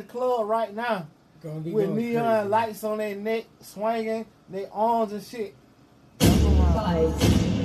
The 0.00 0.06
club 0.06 0.48
right 0.48 0.74
now 0.74 1.06
be 1.62 1.70
with 1.72 1.90
neon 1.90 2.24
crazy. 2.24 2.48
lights 2.48 2.84
on 2.84 2.98
their 2.98 3.16
neck, 3.16 3.44
swinging, 3.60 4.26
their 4.48 4.72
arms 4.72 5.12
and 5.12 5.22
shit. 5.22 5.54
Five, 6.18 7.22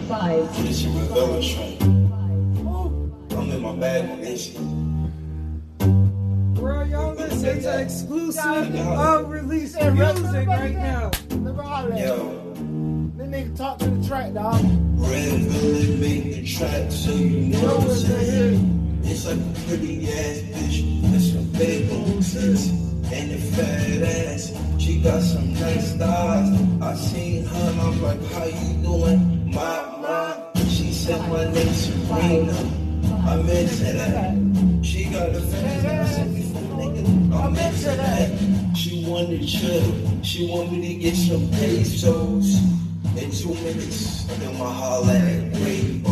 five, 0.08 0.64
This 0.64 0.80
shit 0.82 0.92
Rebella 0.92 1.56
train. 1.56 1.78
I'm 3.32 3.52
in 3.52 3.62
my 3.62 3.76
bag 3.76 4.10
with 4.10 4.22
this 4.22 4.46
shit. 4.48 4.58
Bro, 6.56 6.84
y'all 6.84 7.14
listen 7.16 7.62
to 7.62 7.82
exclusive 7.82 8.44
unreleased 8.46 9.76
Yeah, 9.76 9.92
music 9.92 10.48
right 10.48 10.76
now. 10.76 11.12
Look 11.30 11.58
at 11.58 11.66
all 11.66 11.88
that. 11.90 12.00
Yo, 12.00 12.54
This 13.18 13.28
nigga 13.28 13.58
talk 13.58 13.78
to 13.80 13.90
the 13.90 14.08
track, 14.08 14.34
dog. 14.34 14.62
Red 14.96 15.40
Village 15.42 16.00
made 16.00 16.34
the 16.34 16.48
track, 16.48 16.92
so 16.92 17.12
you 17.12 17.54
know 17.54 17.60
Know 17.62 17.68
what 17.68 17.82
I'm 17.82 17.88
what 17.88 17.98
they 17.98 18.26
saying. 18.26 19.02
It's 19.04 19.26
like 19.26 19.38
a 19.38 19.68
pretty 19.68 20.08
ass 20.08 20.38
bitch. 20.40 20.95
Big 21.58 21.88
tits 22.18 22.68
and 23.14 23.32
a 23.32 23.38
fat 23.38 24.02
ass. 24.02 24.52
She 24.78 25.00
got 25.00 25.22
some 25.22 25.54
nice 25.54 25.94
thighs. 25.96 26.82
I 26.82 26.96
seen 26.96 27.46
her 27.46 27.70
and 27.70 27.82
I'm 27.82 28.02
like, 28.02 28.22
how 28.34 28.46
you 28.46 28.74
doing, 28.84 29.54
mama? 29.54 30.52
She 30.68 30.92
said 30.92 31.22
my 31.30 31.46
name's 31.54 31.86
Sabrina. 31.86 32.52
I'm 33.26 33.48
into 33.48 33.94
that. 33.94 34.36
She 34.84 35.06
got 35.06 35.30
a 35.30 35.40
fat 35.40 35.86
ass. 35.86 36.18
I'm 36.20 37.56
into 37.56 37.92
that. 38.04 38.76
She 38.76 39.06
wanted 39.08 39.48
chill. 39.48 40.24
She 40.24 40.50
want 40.50 40.74
me 40.74 40.94
to 40.94 41.02
get 41.02 41.16
some 41.16 41.50
pesos. 41.52 42.56
In 43.16 43.32
two 43.32 43.54
minutes, 43.64 44.26
then 44.26 44.58
my 44.60 44.70
holla 44.70 45.14
at 45.14 45.56
Rainbow. 45.56 46.12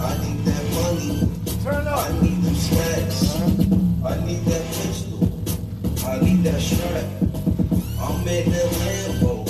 I 0.00 0.16
need 0.24 0.44
that 0.46 0.64
money. 0.72 1.28
Turn 1.62 1.86
up. 1.86 1.98
I 1.98 2.20
need 2.22 2.42
them 2.42 2.54
snacks. 2.54 3.36
I 4.04 4.26
need 4.26 4.44
that. 4.46 4.61
I 6.12 6.20
need 6.20 6.44
that 6.44 6.60
strap. 6.60 7.06
I'm 7.98 8.28
in 8.28 8.50
the 8.50 8.64
Lambo. 8.82 9.48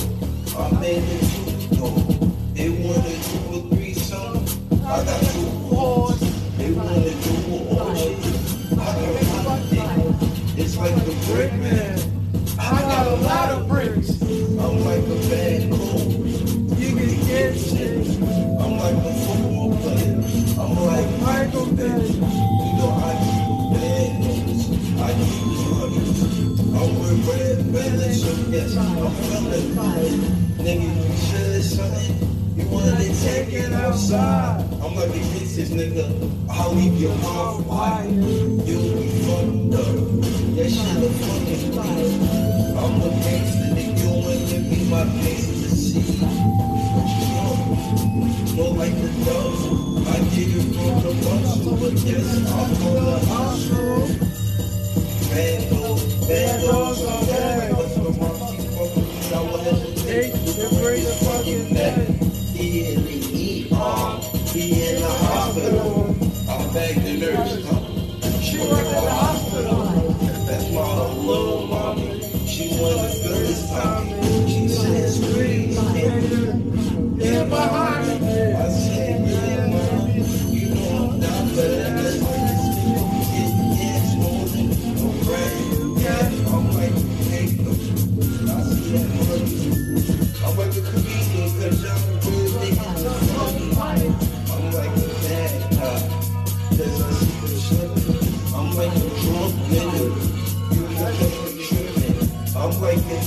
I'm 0.56 0.84
in 0.84 1.02
the 1.08 1.21
Nigga, 28.52 28.68
you 30.84 30.92
said 31.16 31.64
something. 31.64 32.20
You 32.54 32.68
wanted 32.68 32.98
to 32.98 33.08
take 33.24 33.48
it 33.50 33.72
outside. 33.72 34.60
I'm 34.82 34.94
like, 34.94 35.10
this 35.10 35.56
is 35.56 35.70
nigga. 35.70 36.04
I'll 36.50 36.74
leave 36.74 37.00
your 37.00 37.14
mouth 37.16 37.64
wide. 37.66 38.10
You'll 38.12 38.92
be 38.92 39.08
fucked 39.24 39.72
up. 39.72 39.96
That 40.54 40.68
shit 40.68 41.00
a 41.00 41.08
fucking 41.16 41.76
lie. 41.76 42.76
I'm 42.76 43.00
a 43.00 43.08
gangster, 43.24 43.72
nigga. 43.72 43.96
You 44.02 44.10
want 44.20 44.44
to 44.50 44.58
be 44.68 44.84
my 44.90 45.04
gangster 45.24 45.56
to 45.56 45.70
see. 45.74 46.04
More 48.54 48.74
like 48.76 48.92
the 49.00 49.08
dove. 49.24 50.08
I 50.08 50.10
get 50.28 50.52
it 50.52 50.76
from 50.76 51.00
the 51.00 51.12
muscle, 51.24 51.72
but 51.80 51.96
yes, 52.04 52.28
I'm 52.36 52.68
from 52.76 53.00
the 53.00 53.16
hustle. 53.32 54.04
Bad 55.30 55.60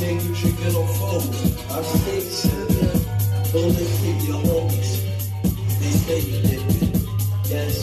make 0.02 0.24
you 0.24 0.36
trigger 0.36 0.78
on. 0.78 1.22
I'm 1.72 1.84
sick, 1.84 2.28
Don't 3.52 3.74
listen 3.76 4.20
your 4.28 4.42
homies. 4.44 4.92
They 5.80 5.92
say 5.92 6.20
you 6.20 6.42
did 6.42 6.64
it. 6.84 6.96
Yes. 7.48 7.76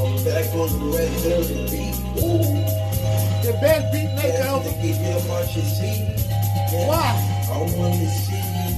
I'm 0.00 0.14
back 0.24 0.46
on 0.54 0.68
the 0.78 0.96
red 0.96 1.12
velvet 1.22 1.70
beat. 1.70 1.96
Ooh. 2.22 2.88
The 3.42 3.52
best 3.60 3.92
beat 3.92 4.10
maker. 4.14 4.38
Yes, 4.38 4.66
to 4.66 4.72
get 4.82 4.96
your 5.02 5.20
march 5.28 5.56
you 5.56 5.62
see. 5.62 5.98
Yes. 6.70 6.88
Why? 6.88 7.10
I 7.50 7.58
want 7.58 7.94
to 7.94 8.08
see 8.08 8.44
you 8.58 8.68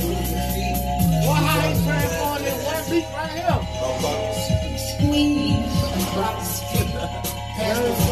move 0.00 0.28
your 0.30 0.44
feet. 0.54 0.78
Why 1.26 1.38
I 1.40 1.66
ain't 1.66 1.78
trying 1.84 2.12
more 2.20 2.38
than 2.38 2.56
one 2.64 2.84
beat 2.90 3.08
right 3.12 3.32
here? 3.36 3.60
I'm 3.60 3.98
about 3.98 4.20
to 4.32 4.78
squeeze. 4.78 5.74
I'm 5.84 6.02
about 6.14 6.34
to 6.38 6.44
squeeze. 6.46 8.09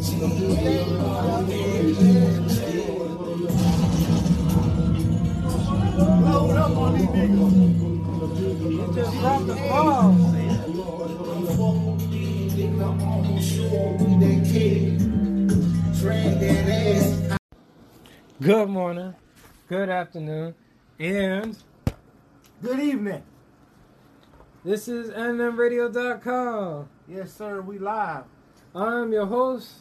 Load 0.00 0.16
up 6.56 6.74
on 6.74 6.98
these 6.98 7.08
niggas. 7.08 8.94
Just 8.94 9.12
dropped 9.20 9.46
the 9.46 9.54
ball. 9.56 10.16
Good 18.40 18.68
morning. 18.70 19.14
Good 19.68 19.90
afternoon. 19.90 20.54
And 20.98 21.56
Good 22.62 22.80
evening. 22.80 23.22
this 24.64 24.88
is 24.88 25.10
NMRadio.com. 25.10 26.88
Yes, 27.06 27.34
sir. 27.34 27.60
We 27.60 27.78
live. 27.78 28.24
I'm 28.74 29.12
your 29.12 29.26
host. 29.26 29.72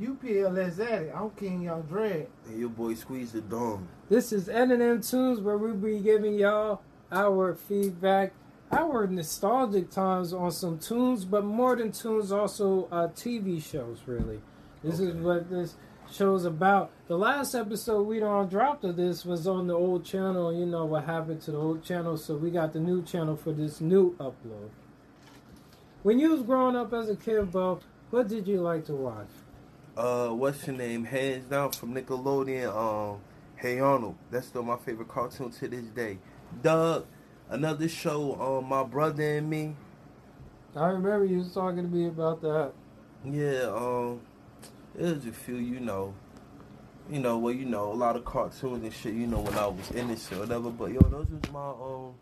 UPLS 0.00 0.80
at 0.80 1.02
it. 1.02 1.12
I'm 1.14 1.30
King 1.30 1.62
Young 1.62 1.82
Dread. 1.82 2.26
And 2.46 2.58
your 2.58 2.70
boy 2.70 2.94
squeeze 2.94 3.32
the 3.32 3.42
dome. 3.42 3.86
This 4.08 4.32
is 4.32 4.48
N&M 4.48 5.02
Tunes 5.02 5.40
where 5.40 5.58
we'll 5.58 5.74
be 5.74 5.98
giving 5.98 6.34
y'all 6.34 6.80
our 7.12 7.54
feedback, 7.54 8.32
our 8.72 9.06
nostalgic 9.06 9.90
times 9.90 10.32
on 10.32 10.52
some 10.52 10.78
tunes, 10.78 11.26
but 11.26 11.44
more 11.44 11.76
than 11.76 11.92
tunes, 11.92 12.32
also 12.32 12.88
uh, 12.90 13.08
TV 13.08 13.62
shows, 13.62 14.00
really. 14.06 14.40
This 14.82 15.00
is 15.00 15.14
what 15.16 15.50
this 15.50 15.76
show's 16.10 16.46
about. 16.46 16.90
The 17.06 17.18
last 17.18 17.54
episode 17.54 18.04
we 18.04 18.20
don't 18.20 18.48
dropped 18.48 18.84
of 18.84 18.96
this 18.96 19.26
was 19.26 19.46
on 19.46 19.66
the 19.66 19.74
old 19.74 20.06
channel. 20.06 20.50
You 20.50 20.64
know 20.64 20.86
what 20.86 21.04
happened 21.04 21.42
to 21.42 21.50
the 21.50 21.58
old 21.58 21.84
channel, 21.84 22.16
so 22.16 22.36
we 22.36 22.50
got 22.50 22.72
the 22.72 22.80
new 22.80 23.02
channel 23.02 23.36
for 23.36 23.52
this 23.52 23.82
new 23.82 24.16
upload. 24.16 24.70
When 26.02 26.18
you 26.18 26.30
was 26.30 26.42
growing 26.42 26.76
up 26.76 26.94
as 26.94 27.10
a 27.10 27.16
kid, 27.16 27.52
Bo, 27.52 27.80
what 28.08 28.28
did 28.28 28.48
you 28.48 28.62
like 28.62 28.86
to 28.86 28.94
watch? 28.94 29.28
Uh, 30.00 30.30
what's 30.30 30.66
your 30.66 30.74
name? 30.76 31.04
Hands 31.04 31.44
down 31.44 31.72
from 31.72 31.94
Nickelodeon. 31.94 32.74
Um, 32.74 33.20
Hey 33.56 33.80
Arnold. 33.80 34.16
That's 34.30 34.46
still 34.46 34.62
my 34.62 34.78
favorite 34.78 35.08
cartoon 35.08 35.50
to 35.50 35.68
this 35.68 35.84
day. 35.90 36.16
Doug. 36.62 37.04
Another 37.50 37.86
show. 37.86 38.34
Um, 38.40 38.64
my 38.66 38.82
brother 38.82 39.36
and 39.36 39.50
me. 39.50 39.76
I 40.74 40.86
remember 40.86 41.26
you 41.26 41.40
was 41.40 41.52
talking 41.52 41.82
to 41.82 41.94
me 41.94 42.06
about 42.06 42.40
that. 42.40 42.72
Yeah. 43.26 43.64
Um, 43.76 44.22
there's 44.94 45.26
a 45.26 45.32
few. 45.32 45.56
You 45.56 45.80
know. 45.80 46.14
You 47.10 47.18
know, 47.20 47.36
well, 47.36 47.52
you 47.52 47.66
know, 47.66 47.92
a 47.92 47.94
lot 47.94 48.16
of 48.16 48.24
cartoons 48.24 48.82
and 48.82 48.94
shit. 48.94 49.12
You 49.12 49.26
know, 49.26 49.40
when 49.40 49.58
I 49.58 49.66
was 49.66 49.90
in 49.90 50.08
this 50.08 50.26
shit 50.26 50.38
or 50.38 50.40
whatever. 50.40 50.70
But 50.70 50.92
yo, 50.92 51.00
those 51.00 51.26
was 51.28 51.52
my 51.52 51.68
um 51.68 52.14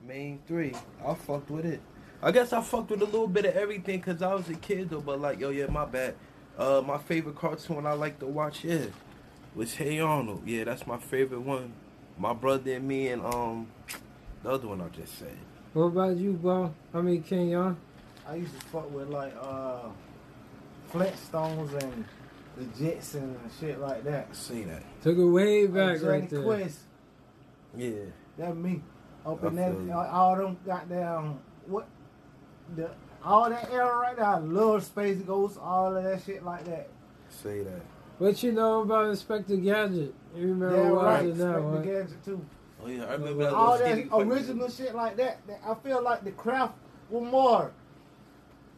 main 0.00 0.40
three. 0.46 0.72
I 1.06 1.12
fucked 1.12 1.50
with 1.50 1.66
it. 1.66 1.82
I 2.22 2.30
guess 2.30 2.54
I 2.54 2.62
fucked 2.62 2.88
with 2.88 3.02
a 3.02 3.04
little 3.04 3.28
bit 3.28 3.44
of 3.44 3.54
everything 3.54 3.98
because 3.98 4.22
I 4.22 4.32
was 4.32 4.48
a 4.48 4.54
kid 4.54 4.88
though. 4.88 5.02
But 5.02 5.20
like, 5.20 5.38
yo, 5.38 5.50
yeah, 5.50 5.66
my 5.66 5.84
bad. 5.84 6.14
Uh, 6.58 6.82
my 6.86 6.98
favorite 6.98 7.36
cartoon 7.36 7.86
I 7.86 7.92
like 7.92 8.18
to 8.20 8.26
watch, 8.26 8.64
yeah, 8.64 8.86
was 9.54 9.74
Hey 9.74 9.98
Arnold. 10.00 10.42
Yeah, 10.46 10.64
that's 10.64 10.86
my 10.86 10.98
favorite 10.98 11.40
one. 11.40 11.72
My 12.18 12.32
brother 12.32 12.72
and 12.74 12.88
me 12.88 13.08
and 13.08 13.24
um 13.24 13.68
the 14.42 14.50
other 14.50 14.68
one 14.68 14.80
I 14.80 14.88
just 14.88 15.18
said. 15.18 15.36
What 15.74 15.82
about 15.84 16.16
you, 16.16 16.32
Bo? 16.32 16.72
I 16.94 17.00
mean, 17.02 17.22
Kenyon? 17.22 17.76
I 18.26 18.36
used 18.36 18.58
to 18.58 18.66
fuck 18.66 18.90
with 18.90 19.08
like 19.08 19.34
uh 19.40 19.88
Flintstones 20.92 21.72
and 21.82 22.04
the 22.56 22.64
Jetsons 22.82 23.14
and 23.14 23.50
shit 23.60 23.78
like 23.78 24.02
that. 24.04 24.34
See 24.34 24.64
that? 24.64 24.82
Took 25.02 25.18
it 25.18 25.24
way 25.24 25.66
back 25.66 26.00
Uh, 26.02 26.06
right 26.08 26.20
Johnny 26.22 26.26
there. 26.28 26.42
Quest. 26.42 26.78
Yeah. 27.76 27.90
That 28.38 28.56
me. 28.56 28.82
Up 29.26 29.42
in 29.44 29.56
that, 29.56 29.74
all, 29.94 30.06
all 30.06 30.36
them 30.36 30.56
goddamn 30.64 31.38
what 31.66 31.86
the 32.76 32.90
all 33.26 33.50
that 33.50 33.70
era 33.72 33.96
right 33.96 34.16
there. 34.16 34.24
I 34.24 34.38
love 34.38 34.84
Space 34.84 35.18
Ghost, 35.18 35.58
all 35.60 35.96
of 35.96 36.04
that 36.04 36.22
shit 36.24 36.44
like 36.44 36.64
that. 36.66 36.88
Say 37.28 37.62
that. 37.62 37.82
What 38.18 38.42
you 38.42 38.52
know 38.52 38.82
about 38.82 39.08
Inspector 39.10 39.54
Gadget? 39.56 40.14
You 40.34 40.46
remember 40.48 40.76
Yeah, 40.76 40.82
right. 40.88 40.92
watching 40.92 41.28
that 41.30 41.36
Spectre 41.36 41.62
one? 41.62 41.82
Gadget 41.82 42.24
too. 42.24 42.46
Oh 42.82 42.88
yeah, 42.88 43.04
I 43.04 43.12
remember 43.12 43.44
that. 43.44 43.52
All 43.52 43.78
that 43.78 43.90
skinny 43.92 44.08
original 44.12 44.70
shit 44.70 44.94
like 44.94 45.16
that, 45.16 45.46
that. 45.46 45.60
I 45.66 45.74
feel 45.74 46.02
like 46.02 46.24
the 46.24 46.30
craft 46.32 46.74
was 47.10 47.30
more. 47.30 47.72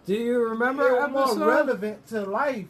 Do 0.07 0.15
you 0.15 0.39
remember 0.49 0.89
it 0.89 0.93
was 1.03 1.11
more 1.11 1.23
episode? 1.25 1.47
relevant 1.47 2.07
to 2.09 2.23
life. 2.23 2.67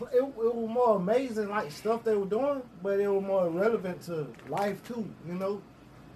It, 0.00 0.08
it 0.22 0.34
was 0.34 0.68
more 0.70 0.96
amazing, 0.96 1.48
like 1.50 1.70
stuff 1.70 2.02
they 2.04 2.14
were 2.16 2.26
doing, 2.26 2.62
but 2.82 2.98
it 3.00 3.08
was 3.08 3.22
more 3.22 3.48
relevant 3.48 4.02
to 4.02 4.26
life 4.48 4.82
too. 4.88 5.08
You 5.28 5.34
know, 5.34 5.62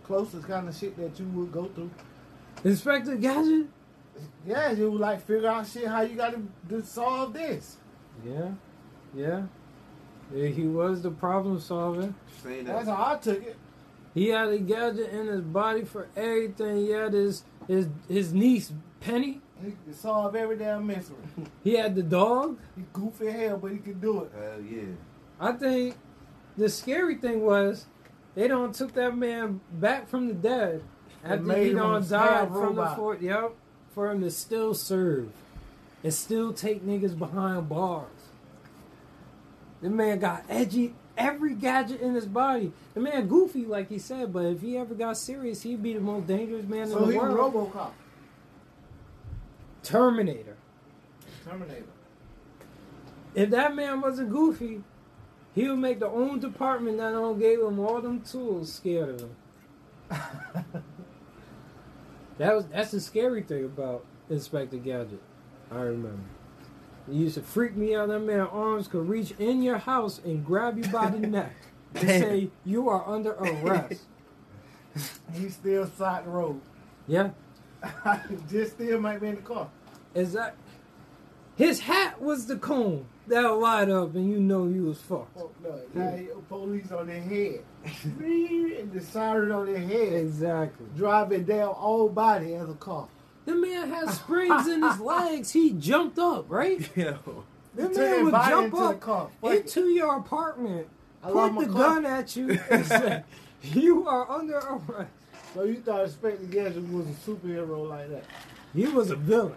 closest 0.05 0.47
kind 0.49 0.69
of 0.69 0.77
shit 0.77 0.97
that 0.97 1.19
you 1.21 1.27
would 1.29 1.53
go 1.53 1.67
through. 1.67 1.91
Inspector 2.65 3.15
Gadget? 3.17 3.67
Yeah, 4.47 4.73
you 4.73 4.91
would 4.91 5.01
like 5.01 5.27
figure 5.27 5.49
out 5.49 5.67
shit 5.67 5.87
how 5.87 6.03
you 6.03 6.17
got 6.17 6.33
to, 6.33 6.43
to 6.69 6.85
solve 6.85 7.33
this. 7.33 7.77
Yeah, 8.25 8.51
yeah. 9.15 9.43
Yeah, 10.35 10.49
He 10.49 10.63
was 10.67 11.03
the 11.03 11.11
problem 11.11 11.59
solver. 11.61 12.15
Say 12.43 12.63
That's 12.63 12.89
how 12.89 13.15
I 13.15 13.19
took 13.19 13.43
it. 13.43 13.57
He 14.15 14.29
had 14.29 14.49
a 14.49 14.59
gadget 14.59 15.11
in 15.11 15.27
his 15.27 15.41
body 15.41 15.85
for 15.85 16.09
everything. 16.17 16.77
He 16.79 16.91
had 16.91 17.13
his 17.13 17.45
his 17.67 17.89
his 18.09 18.33
niece 18.33 18.73
Penny. 19.01 19.41
He 19.65 19.73
could 19.73 19.95
solve 19.95 20.35
every 20.35 20.57
damn 20.57 20.87
mystery. 20.87 21.17
He 21.65 21.75
had 21.75 21.95
the 21.95 22.03
dog. 22.03 22.59
He 22.77 22.85
goofy 22.93 23.29
as 23.29 23.35
hell, 23.35 23.59
but 23.59 23.73
he 23.73 23.79
could 23.79 24.01
do 24.01 24.25
it. 24.25 24.33
Hell 24.35 24.61
yeah. 24.63 24.95
I 25.39 25.53
think 25.53 25.97
the 26.57 26.69
scary 26.69 27.17
thing 27.17 27.43
was 27.43 27.87
they 28.35 28.49
don't 28.49 28.75
took 28.75 28.93
that 28.95 29.17
man 29.17 29.61
back 29.73 30.09
from 30.09 30.29
the 30.29 30.35
dead 30.35 30.83
after 31.25 31.55
he 31.57 31.71
him 31.71 31.77
done 31.77 31.95
a 31.97 32.01
died 32.01 32.07
scab 32.07 32.49
from 32.49 32.61
the 32.61 32.67
robot. 32.83 32.97
fort. 32.97 33.23
Yep, 33.23 33.53
for 33.95 34.11
him 34.11 34.21
to 34.23 34.31
still 34.31 34.75
serve 34.75 35.31
and 36.03 36.15
still 36.15 36.53
take 36.53 36.85
niggas 36.85 37.19
behind 37.19 37.69
bars. 37.69 38.07
The 39.83 39.91
man 39.91 40.19
got 40.19 40.45
edgy. 40.49 40.95
Every 41.17 41.55
gadget 41.55 42.01
in 42.01 42.15
his 42.15 42.25
body. 42.25 42.73
The 42.95 43.01
man 43.01 43.29
goofy, 43.29 43.67
like 43.67 43.89
he 43.91 43.99
said, 43.99 44.33
but 44.33 44.47
if 44.47 44.63
he 44.63 44.79
ever 44.79 44.95
got 44.95 45.19
serious, 45.19 45.63
he'd 45.63 45.83
be 45.83 45.93
the 45.93 46.01
most 46.01 46.27
dangerous 46.27 46.67
man 46.67 46.89
So 46.89 46.99
in 46.99 47.07
the 47.07 47.13
he 47.13 47.19
world. 47.19 47.55
RoboCop, 47.73 47.91
Terminator. 49.83 50.57
Terminator. 51.45 51.85
If 53.35 53.51
that 53.51 53.75
man 53.75 54.01
wasn't 54.01 54.31
goofy, 54.31 54.83
he 55.55 55.69
would 55.69 55.79
make 55.79 56.01
the 56.01 56.09
own 56.09 56.41
department 56.41 56.99
that 56.99 57.11
don't 57.13 57.39
gave 57.39 57.61
him 57.61 57.79
all 57.81 58.01
them 58.01 58.23
tools 58.23 58.73
scared 58.73 59.21
of 59.21 59.21
him. 59.21 59.37
That 62.41 62.57
was 62.57 62.65
that's 62.69 62.91
the 62.91 63.01
scary 63.01 63.43
thing 63.43 63.67
about 63.67 64.07
Inspector 64.31 64.75
Gadget. 64.79 65.21
I 65.71 65.81
remember. 65.81 66.23
It 67.07 67.13
used 67.13 67.35
to 67.35 67.43
freak 67.43 67.77
me 67.77 67.95
out. 67.95 68.09
That 68.09 68.21
man 68.21 68.41
arms 68.41 68.89
could 68.89 69.07
reach 69.07 69.33
in 69.33 69.63
your 69.63 69.77
house 69.77 70.23
and 70.25 70.43
grab 70.43 70.79
you 70.79 70.91
by 70.91 71.11
the 71.11 71.19
neck 71.27 71.53
and 71.95 72.09
Damn. 72.09 72.23
say 72.23 72.51
you 72.65 72.89
are 72.89 73.07
under 73.07 73.33
arrest. 73.33 74.05
you 75.35 75.51
still 75.51 75.87
side 75.87 76.25
the 76.25 76.31
road. 76.31 76.63
yeah, 77.07 77.29
Just 78.51 78.73
still 78.73 78.99
might 78.99 79.21
be 79.21 79.29
in 79.29 79.35
the 79.35 79.43
car. 79.43 79.69
is 80.15 80.33
that 80.33 80.57
his 81.57 81.81
hat 81.81 82.23
was 82.23 82.47
the 82.47 82.57
cone 82.57 83.05
that'll 83.31 83.59
light 83.61 83.89
up 83.89 84.15
and 84.15 84.29
you 84.31 84.39
know 84.39 84.67
you 84.67 84.85
was 84.85 84.99
fucked. 85.01 85.37
Oh, 85.39 85.51
no, 85.65 85.81
now 85.95 86.17
he- 86.17 86.29
police 86.49 86.91
on 86.93 87.07
their 87.07 87.21
head. 87.23 87.61
and 88.19 88.93
the 88.93 89.01
siren 89.01 89.53
on 89.53 89.67
their 89.67 89.79
head. 89.81 90.13
Exactly. 90.13 90.87
Driving 90.97 91.45
down 91.45 91.69
all 91.69 92.09
body 92.09 92.55
as 92.55 92.69
a 92.69 92.75
car. 92.75 93.09
The 93.47 93.55
man 93.55 93.89
had 93.89 94.11
springs 94.11 94.67
in 94.69 94.83
his 94.83 95.01
legs. 95.15 95.51
He 95.53 95.73
jumped 95.73 96.19
up, 96.19 96.47
right? 96.49 96.79
Yo. 96.97 97.45
The 97.75 97.89
man 97.89 98.25
would 98.25 98.35
jump 98.35 98.65
into 98.67 98.77
the 98.77 98.83
up 98.85 99.01
car. 99.01 99.31
Into 99.43 99.81
your 99.89 100.17
apartment, 100.19 100.89
I 101.23 101.31
point 101.31 101.59
the 101.61 101.67
car. 101.67 101.73
gun 101.95 102.07
at 102.07 102.35
you, 102.37 102.59
and 102.71 102.85
say, 102.87 103.23
"You 103.63 104.07
are 104.09 104.29
under 104.31 104.57
arrest." 104.59 105.11
So 105.55 105.63
you 105.65 105.77
thought 105.77 106.03
Inspector 106.05 106.45
Gadget 106.47 106.89
was 106.93 107.07
a 107.07 107.13
superhero 107.31 107.89
like 107.89 108.11
that? 108.11 108.25
He 108.75 108.87
was 108.87 109.11
a 109.11 109.17
villain 109.17 109.55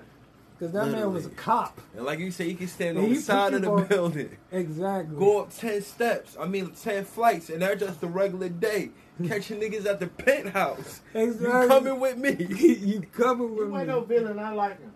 because 0.64 0.74
that 0.92 0.92
man 0.98 1.12
was 1.14 1.26
a 1.26 1.30
cop. 1.30 1.80
And 1.96 2.06
like 2.06 2.20
you 2.20 2.32
said, 2.32 2.48
you 2.48 2.56
can 2.56 2.68
stand 2.68 2.98
Yeah, 2.98 3.04
on 3.04 3.10
the 3.10 3.16
side 3.20 3.54
of 3.54 3.62
the 3.64 3.72
on- 3.72 3.86
building, 3.86 4.38
Exactly. 4.52 5.18
go 5.18 5.42
up 5.42 5.54
ten 5.56 5.82
steps. 5.82 6.38
I 6.40 6.46
mean, 6.48 6.72
ten 6.72 7.04
flights, 7.04 7.50
and 7.50 7.62
they're 7.62 7.76
just 7.76 8.02
a 8.04 8.08
regular 8.08 8.48
day. 8.50 8.92
Catching 9.28 9.60
niggas 9.60 9.86
at 9.86 10.00
the 10.00 10.08
penthouse. 10.08 11.02
Exactly. 11.14 11.62
You 11.62 11.68
coming 11.68 12.00
with 12.00 12.18
me? 12.18 12.36
you 12.50 13.02
coming 13.12 13.56
with 13.58 13.70
wasn't 13.70 13.88
me? 13.90 13.94
no 13.94 14.02
villain. 14.02 14.40
I 14.40 14.52
like 14.54 14.80
him. 14.80 14.92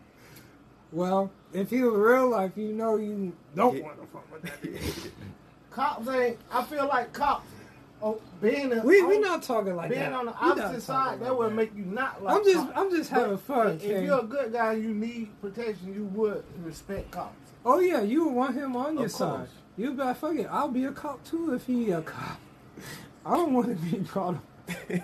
Well, 0.92 1.32
if 1.54 1.70
he 1.70 1.84
was 1.84 2.00
real 2.00 2.30
life, 2.30 2.52
you 2.56 2.72
know 2.74 2.96
you 2.96 3.34
don't 3.56 3.76
Yeah. 3.78 3.84
want 3.84 4.02
to 4.02 4.08
fuck 4.08 4.32
with 4.32 4.44
that. 4.44 5.12
cops 5.70 6.08
ain't. 6.08 6.38
I 6.52 6.64
feel 6.64 6.88
like 6.88 7.12
cops. 7.12 7.46
Oh, 8.02 8.22
being 8.42 8.72
a, 8.74 8.82
We 8.84 9.02
we 9.04 9.16
on- 9.16 9.22
not 9.22 9.44
talking 9.44 9.76
like 9.76 9.90
that. 9.90 9.96
being 9.96 10.12
that. 10.12 10.14
on 10.20 10.26
the 10.28 10.34
opposite 10.34 10.62
talking 10.64 10.80
side. 10.82 11.10
like 11.12 11.20
That 11.22 11.38
would 11.38 11.50
that. 11.52 11.56
make 11.56 11.76
you 11.76 11.84
not 11.86 12.24
like. 12.24 12.36
I'm 12.38 12.44
just 12.44 12.66
cops. 12.68 12.78
I'm 12.78 12.92
just 12.92 13.10
But 13.12 13.20
having 13.22 13.38
fun. 13.38 13.68
If 13.72 13.82
King. 13.82 14.04
you're 14.04 14.20
a 14.20 14.24
good 14.24 14.54
guy, 14.54 14.74
and 14.74 14.84
you 14.84 14.94
need 14.94 15.42
protection. 15.42 15.94
You 15.94 16.06
would 16.14 16.44
respect 16.64 17.10
cops. 17.12 17.52
Oh 17.66 17.80
yeah, 17.80 18.02
you 18.02 18.26
would 18.26 18.34
want 18.36 18.56
him 18.56 18.76
on 18.76 18.96
your 18.96 19.06
Of 19.06 19.12
side. 19.12 19.48
You 19.78 19.92
be 19.92 19.98
like, 20.04 20.18
fuck 20.18 20.36
it, 20.36 20.48
I'll 20.50 20.70
be 20.70 20.86
a 20.86 20.92
cop 20.92 21.24
too 21.24 21.54
if 21.54 21.66
he 21.66 21.92
a 21.92 22.02
cop. 22.02 22.40
I 23.26 23.36
don't 23.36 23.54
want 23.54 23.68
to 23.70 23.76
be 23.76 23.98
brought 24.00 24.36
up. 24.70 25.02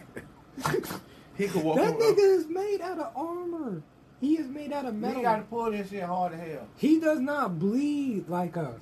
He 1.36 1.48
could 1.48 1.64
walk 1.64 1.78
That 1.78 1.88
around. 1.90 2.00
nigga 2.00 2.38
is 2.38 2.48
made 2.48 2.80
out 2.82 3.00
of 3.00 3.12
armor. 3.16 3.82
He 4.22 4.38
is 4.38 4.48
made 4.48 4.72
out 4.72 4.86
of 4.86 4.94
You 4.94 5.00
metal. 5.02 5.22
got 5.24 5.36
to 5.38 5.42
pull 5.44 5.72
this 5.72 5.90
shit 5.90 6.04
hard 6.04 6.34
as 6.34 6.40
hell. 6.40 6.68
He 6.78 7.00
does 7.00 7.20
not 7.20 7.58
bleed 7.60 8.30
like 8.30 8.56
us. 8.56 8.82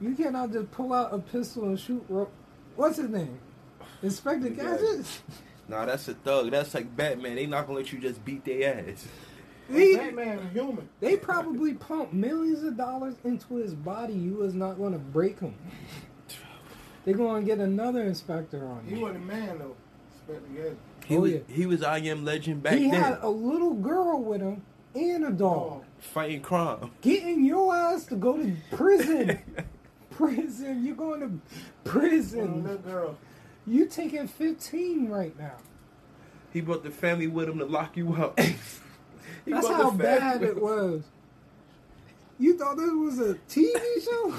You 0.00 0.14
cannot 0.14 0.52
just 0.52 0.70
pull 0.72 0.92
out 0.92 1.14
a 1.14 1.18
pistol 1.18 1.64
and 1.64 1.78
shoot. 1.78 2.04
Ro- 2.08 2.28
What's 2.76 2.96
his 2.98 3.08
name? 3.08 3.38
Inspector 4.02 4.48
Yeah. 4.48 4.54
Gadget. 4.76 5.20
Nah, 5.68 5.86
that's 5.86 6.08
a 6.08 6.14
thug. 6.14 6.50
That's 6.50 6.74
like 6.74 6.94
Batman. 6.96 7.36
They 7.36 7.46
not 7.46 7.66
gonna 7.66 7.78
let 7.78 7.92
you 7.92 7.98
just 7.98 8.24
beat 8.24 8.44
their 8.44 8.74
ass. 8.88 9.06
He- 9.70 9.96
Batman 9.96 10.38
is 10.40 10.52
human. 10.52 10.88
They 11.00 11.16
probably 11.16 11.74
pump 11.74 12.12
millions 12.12 12.62
of 12.64 12.76
dollars 12.76 13.14
into 13.24 13.54
his 13.56 13.74
body. 13.74 14.12
You 14.12 14.42
is 14.42 14.54
not 14.54 14.76
going 14.76 14.92
to 14.92 14.98
break 14.98 15.38
him. 15.40 15.54
They're 17.04 17.14
going 17.14 17.42
to 17.42 17.46
get 17.46 17.58
another 17.58 18.02
inspector 18.02 18.66
on 18.66 18.84
He 18.86 18.96
him. 18.96 19.00
wasn't 19.00 19.22
a 19.24 19.26
man 19.26 19.58
though. 19.60 19.76
Respect 20.28 20.54
the 20.54 21.06
He 21.06 21.16
Oh, 21.16 21.20
was 21.20 21.32
yeah. 21.32 21.38
he 21.48 21.66
was 21.66 21.82
I 21.82 21.98
am 21.98 22.24
legend 22.24 22.62
back 22.62 22.74
He 22.74 22.80
then, 22.80 22.90
He 22.90 22.96
had 22.96 23.18
a 23.22 23.28
little 23.30 23.74
girl 23.74 24.20
with 24.22 24.40
him 24.40 24.62
and 24.94 25.24
a 25.24 25.30
dog. 25.30 25.82
Oh, 25.82 25.84
fighting 26.00 26.42
crime. 26.42 26.90
Getting 27.00 27.44
your 27.44 27.74
ass 27.74 28.04
to 28.06 28.16
go 28.16 28.36
to 28.36 28.54
prison. 28.72 29.38
prison. 30.10 30.84
You're 30.84 30.96
going 30.96 31.20
to 31.20 31.40
prison. 31.90 32.62
little 32.62 32.76
prison. 32.78 32.92
girl. 32.92 33.18
You 33.66 33.86
taking 33.86 34.26
15 34.26 35.08
right 35.08 35.38
now. 35.38 35.56
He 36.52 36.60
brought 36.60 36.82
the 36.82 36.90
family 36.90 37.28
with 37.28 37.48
him 37.48 37.58
to 37.58 37.64
lock 37.64 37.96
you 37.96 38.12
up. 38.14 38.36
That's 39.46 39.68
how 39.68 39.90
bad 39.92 40.42
it 40.42 40.60
was. 40.60 41.02
You 42.38 42.58
thought 42.58 42.76
this 42.76 42.90
was 42.90 43.18
a 43.20 43.34
TV 43.48 44.04
show? 44.04 44.34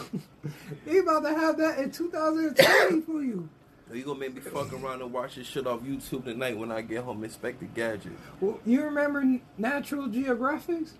they 0.85 0.97
about 0.97 1.21
to 1.23 1.33
have 1.33 1.57
that 1.57 1.79
in 1.79 1.91
2020 1.91 3.01
for 3.01 3.23
you. 3.23 3.47
You 3.93 4.03
gonna 4.03 4.19
make 4.19 4.33
me 4.33 4.41
fuck 4.41 4.73
around 4.73 5.01
and 5.03 5.13
watch 5.13 5.35
this 5.35 5.45
shit 5.45 5.67
off 5.67 5.81
YouTube 5.81 6.23
tonight 6.25 6.57
when 6.57 6.71
I 6.71 6.81
get 6.81 7.03
home. 7.03 7.23
Inspector 7.23 7.65
Gadget. 7.75 8.13
Well, 8.41 8.59
you 8.65 8.81
remember 8.83 9.23
Natural 9.57 10.07
Geographics? 10.07 10.93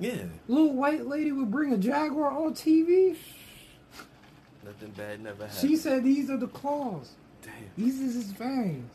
Yeah, 0.00 0.24
Little 0.48 0.72
white 0.74 1.06
lady 1.06 1.30
would 1.30 1.50
bring 1.52 1.72
a 1.72 1.78
jaguar 1.78 2.30
on 2.32 2.52
TV. 2.54 3.16
nothing 4.64 4.90
bad 4.96 5.22
never 5.22 5.46
happened. 5.46 5.60
She 5.70 5.76
said 5.76 6.02
these 6.02 6.28
are 6.28 6.36
the 6.36 6.48
claws. 6.48 7.12
Damn. 7.44 7.54
These 7.76 8.00
is 8.00 8.14
his 8.14 8.32
fangs. 8.32 8.90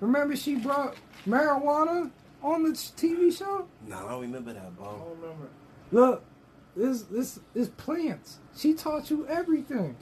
Remember 0.00 0.36
she 0.36 0.56
brought 0.56 0.96
marijuana 1.26 2.10
on 2.42 2.62
the 2.62 2.70
TV 2.70 3.36
show? 3.36 3.66
Nah, 3.86 4.06
I 4.06 4.10
don't 4.10 4.20
remember 4.22 4.52
that, 4.52 4.62
I 4.66 4.70
bro. 4.70 4.84
don't 4.86 5.20
remember. 5.20 5.48
Look, 5.92 6.24
this 6.76 7.02
this 7.02 7.40
is 7.54 7.68
plants. 7.70 8.38
She 8.56 8.74
taught 8.74 9.10
you 9.10 9.26
everything. 9.26 9.96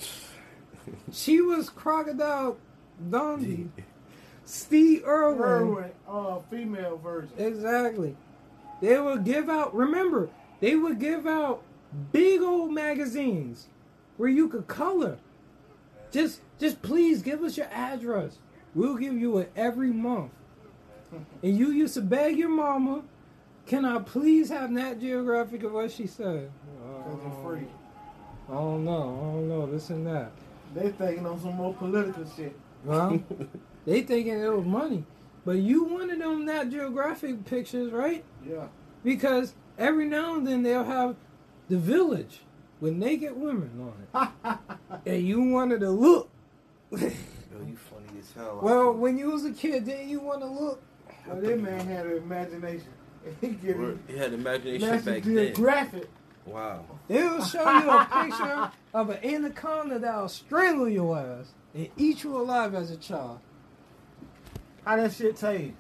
she 1.12 1.41
was 1.41 1.71
crocodile 1.71 2.57
Dundee. 3.11 3.69
Steve 4.45 5.05
Irwin. 5.07 5.43
Irwin, 5.43 5.91
uh, 6.09 6.39
female 6.51 6.99
version. 6.99 7.31
Exactly. 7.39 8.17
They 8.81 8.99
would 9.01 9.25
give 9.25 9.49
out. 9.49 9.75
Remember, 9.75 10.29
they 10.61 10.77
would 10.77 10.99
give 10.99 11.27
out 11.27 11.62
big 12.12 12.43
old 12.43 12.73
magazines 12.73 13.69
where 14.17 14.29
you 14.29 14.49
could 14.49 14.67
color. 14.67 15.19
Just, 16.15 16.43
just 16.61 16.81
please 16.81 17.23
give 17.23 17.43
us 17.43 17.57
your 17.57 17.67
address. 17.73 18.39
We'll 18.73 18.95
give 18.95 19.15
you 19.15 19.39
it 19.39 19.51
every 19.57 19.91
month. 19.91 20.31
And 21.43 21.59
you 21.59 21.73
used 21.73 21.95
to 21.95 22.03
beg 22.03 22.39
your 22.39 22.51
mama, 22.51 23.03
"Can 23.67 23.85
I 23.85 23.99
please 23.99 24.49
have 24.49 24.71
Nat 24.71 25.01
Geographic?" 25.01 25.65
Of 25.65 25.73
what 25.73 25.91
she 25.91 26.07
said. 26.07 26.53
Cause 27.05 27.19
it's 27.27 27.43
free. 27.43 27.67
I 28.49 28.53
don't 28.53 28.85
know. 28.85 28.93
I 28.93 29.35
don't 29.35 29.49
know. 29.49 29.67
This 29.67 29.91
and 29.91 30.07
that. 30.07 30.31
They 30.73 30.91
thinking 30.91 31.27
on 31.27 31.41
some 31.41 31.55
more 31.55 31.75
political 31.75 32.25
shit. 32.37 32.57
Well, 32.85 33.21
they 33.85 34.03
thinking 34.03 34.39
it 34.39 34.49
was 34.49 34.65
money, 34.65 35.05
but 35.45 35.57
you 35.57 35.83
wanted 35.83 36.21
them 36.21 36.45
Nat 36.45 36.71
Geographic 36.71 37.45
pictures, 37.45 37.91
right? 37.91 38.25
Yeah. 38.49 38.69
Because 39.03 39.55
every 39.79 40.07
now 40.07 40.37
and 40.37 40.47
then 40.47 40.62
they'll 40.62 40.85
have 40.85 41.17
the 41.69 41.77
village 41.77 42.41
with 42.85 42.93
naked 42.93 43.35
women 43.35 43.95
on 44.14 44.28
it. 44.28 44.59
and 45.07 45.26
you 45.26 45.41
wanted 45.41 45.80
to 45.80 45.91
look. 45.91 46.28
Yo, 46.91 46.99
you 46.99 47.78
funny 47.78 48.18
as 48.20 48.30
hell. 48.37 48.61
well, 48.62 48.93
when 48.93 49.16
you 49.16 49.30
was 49.30 49.47
a 49.47 49.53
kid, 49.53 49.87
didn't 49.87 50.11
you 50.11 50.20
want 50.20 50.43
to 50.43 50.47
look? 50.47 50.82
Well, 51.26 51.41
that 51.41 51.61
man 51.61 51.87
had 51.87 52.05
an 52.05 52.18
imagination. 52.18 52.89
He 53.41 53.49
get 53.49 53.78
Word. 53.78 53.99
he 54.07 54.18
had 54.18 54.35
imagination 54.35 54.87
National 54.87 55.14
back 55.14 55.24
then. 55.24 55.35
Geographic. 55.35 56.11
Wow. 56.45 56.85
They'll 57.09 57.43
show 57.43 57.62
you 57.62 57.89
a 57.89 58.05
picture 58.05 58.70
of 58.93 59.09
an 59.09 59.24
anaconda 59.24 59.99
that'll 59.99 60.28
strangle 60.28 60.91
your 60.91 61.18
ass 61.18 61.47
and 61.72 61.89
eat 61.97 62.22
you 62.22 62.37
alive 62.37 62.74
as 62.74 62.91
a 62.91 62.99
child. 62.99 63.41
How 64.85 64.97
that 64.97 65.14
shit 65.14 65.39
taste? 65.39 65.72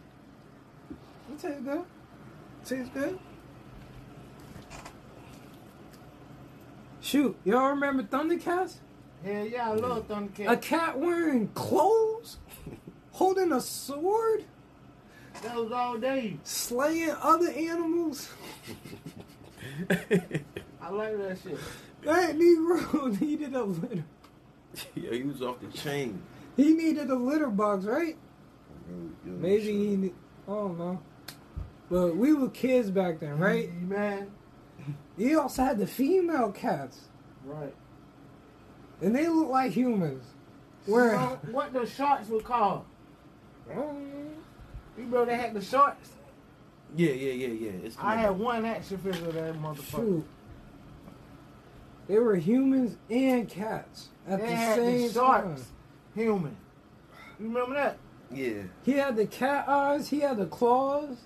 It 1.30 1.38
tastes 1.38 1.60
good. 1.60 1.84
Tastes 2.64 2.90
good. 2.94 3.18
Shoot, 7.04 7.36
y'all 7.44 7.68
remember 7.68 8.02
Thundercats? 8.02 8.76
Hell 9.22 9.46
yeah, 9.46 9.70
I 9.70 9.74
love 9.74 10.08
Thundercats. 10.08 10.50
A 10.50 10.56
cat 10.56 10.98
wearing 10.98 11.48
clothes, 11.48 12.38
holding 13.12 13.52
a 13.52 13.60
sword, 13.60 14.44
That 15.42 15.54
was 15.56 15.70
all 15.70 15.98
day. 15.98 16.38
slaying 16.44 17.14
other 17.20 17.50
animals. 17.50 18.30
I 19.90 20.88
like 20.90 21.18
that 21.18 21.38
shit. 21.42 21.58
That 22.04 22.36
Negro 22.38 23.20
needed 23.20 23.54
a 23.54 23.64
litter. 23.64 24.04
Yeah, 24.94 25.10
he 25.12 25.24
was 25.24 25.42
off 25.42 25.60
the 25.60 25.68
chain. 25.76 26.22
He 26.56 26.72
needed 26.72 27.10
a 27.10 27.14
litter 27.16 27.48
box, 27.48 27.84
right? 27.84 28.16
Maybe 29.26 29.62
shit. 29.62 29.74
he. 29.74 29.96
ne- 29.96 30.14
I 30.48 30.52
don't 30.52 30.78
know. 30.78 31.02
But 31.90 32.16
we 32.16 32.32
were 32.32 32.48
kids 32.48 32.90
back 32.90 33.20
then, 33.20 33.36
right? 33.38 33.70
Man. 33.74 34.30
You 35.16 35.40
also 35.40 35.62
had 35.64 35.78
the 35.78 35.86
female 35.86 36.50
cats, 36.52 37.08
Right. 37.44 37.74
and 39.00 39.14
they 39.14 39.28
look 39.28 39.48
like 39.48 39.72
humans. 39.72 40.24
So, 40.86 40.92
Where? 40.92 41.18
what 41.50 41.72
the 41.72 41.86
shorts 41.86 42.28
were 42.28 42.40
called? 42.40 42.84
Mm, 43.70 44.32
You 44.98 45.04
know 45.06 45.24
they 45.24 45.36
had 45.36 45.54
the 45.54 45.62
shorts. 45.62 46.10
Yeah, 46.96 47.10
yeah, 47.12 47.32
yeah, 47.32 47.48
yeah. 47.48 47.70
It's 47.84 47.96
I 47.98 48.16
had 48.16 48.38
one 48.38 48.64
action 48.64 48.98
figure 48.98 49.26
of 49.28 49.34
that 49.34 49.54
motherfucker. 49.54 49.96
Shoot. 49.96 50.24
They 52.06 52.18
were 52.18 52.36
humans 52.36 52.96
and 53.10 53.48
cats 53.48 54.10
at 54.28 54.40
They 54.40 54.46
the 54.46 54.54
had 54.54 54.76
same 54.76 55.08
the 55.08 55.14
time. 55.14 55.42
sharks. 55.56 55.64
Human. 56.14 56.56
You 57.40 57.46
remember 57.48 57.74
that? 57.74 57.96
Yeah. 58.30 58.62
He 58.84 58.92
had 58.92 59.16
the 59.16 59.26
cat 59.26 59.68
eyes. 59.68 60.08
He 60.08 60.20
had 60.20 60.36
the 60.36 60.46
claws. 60.46 61.16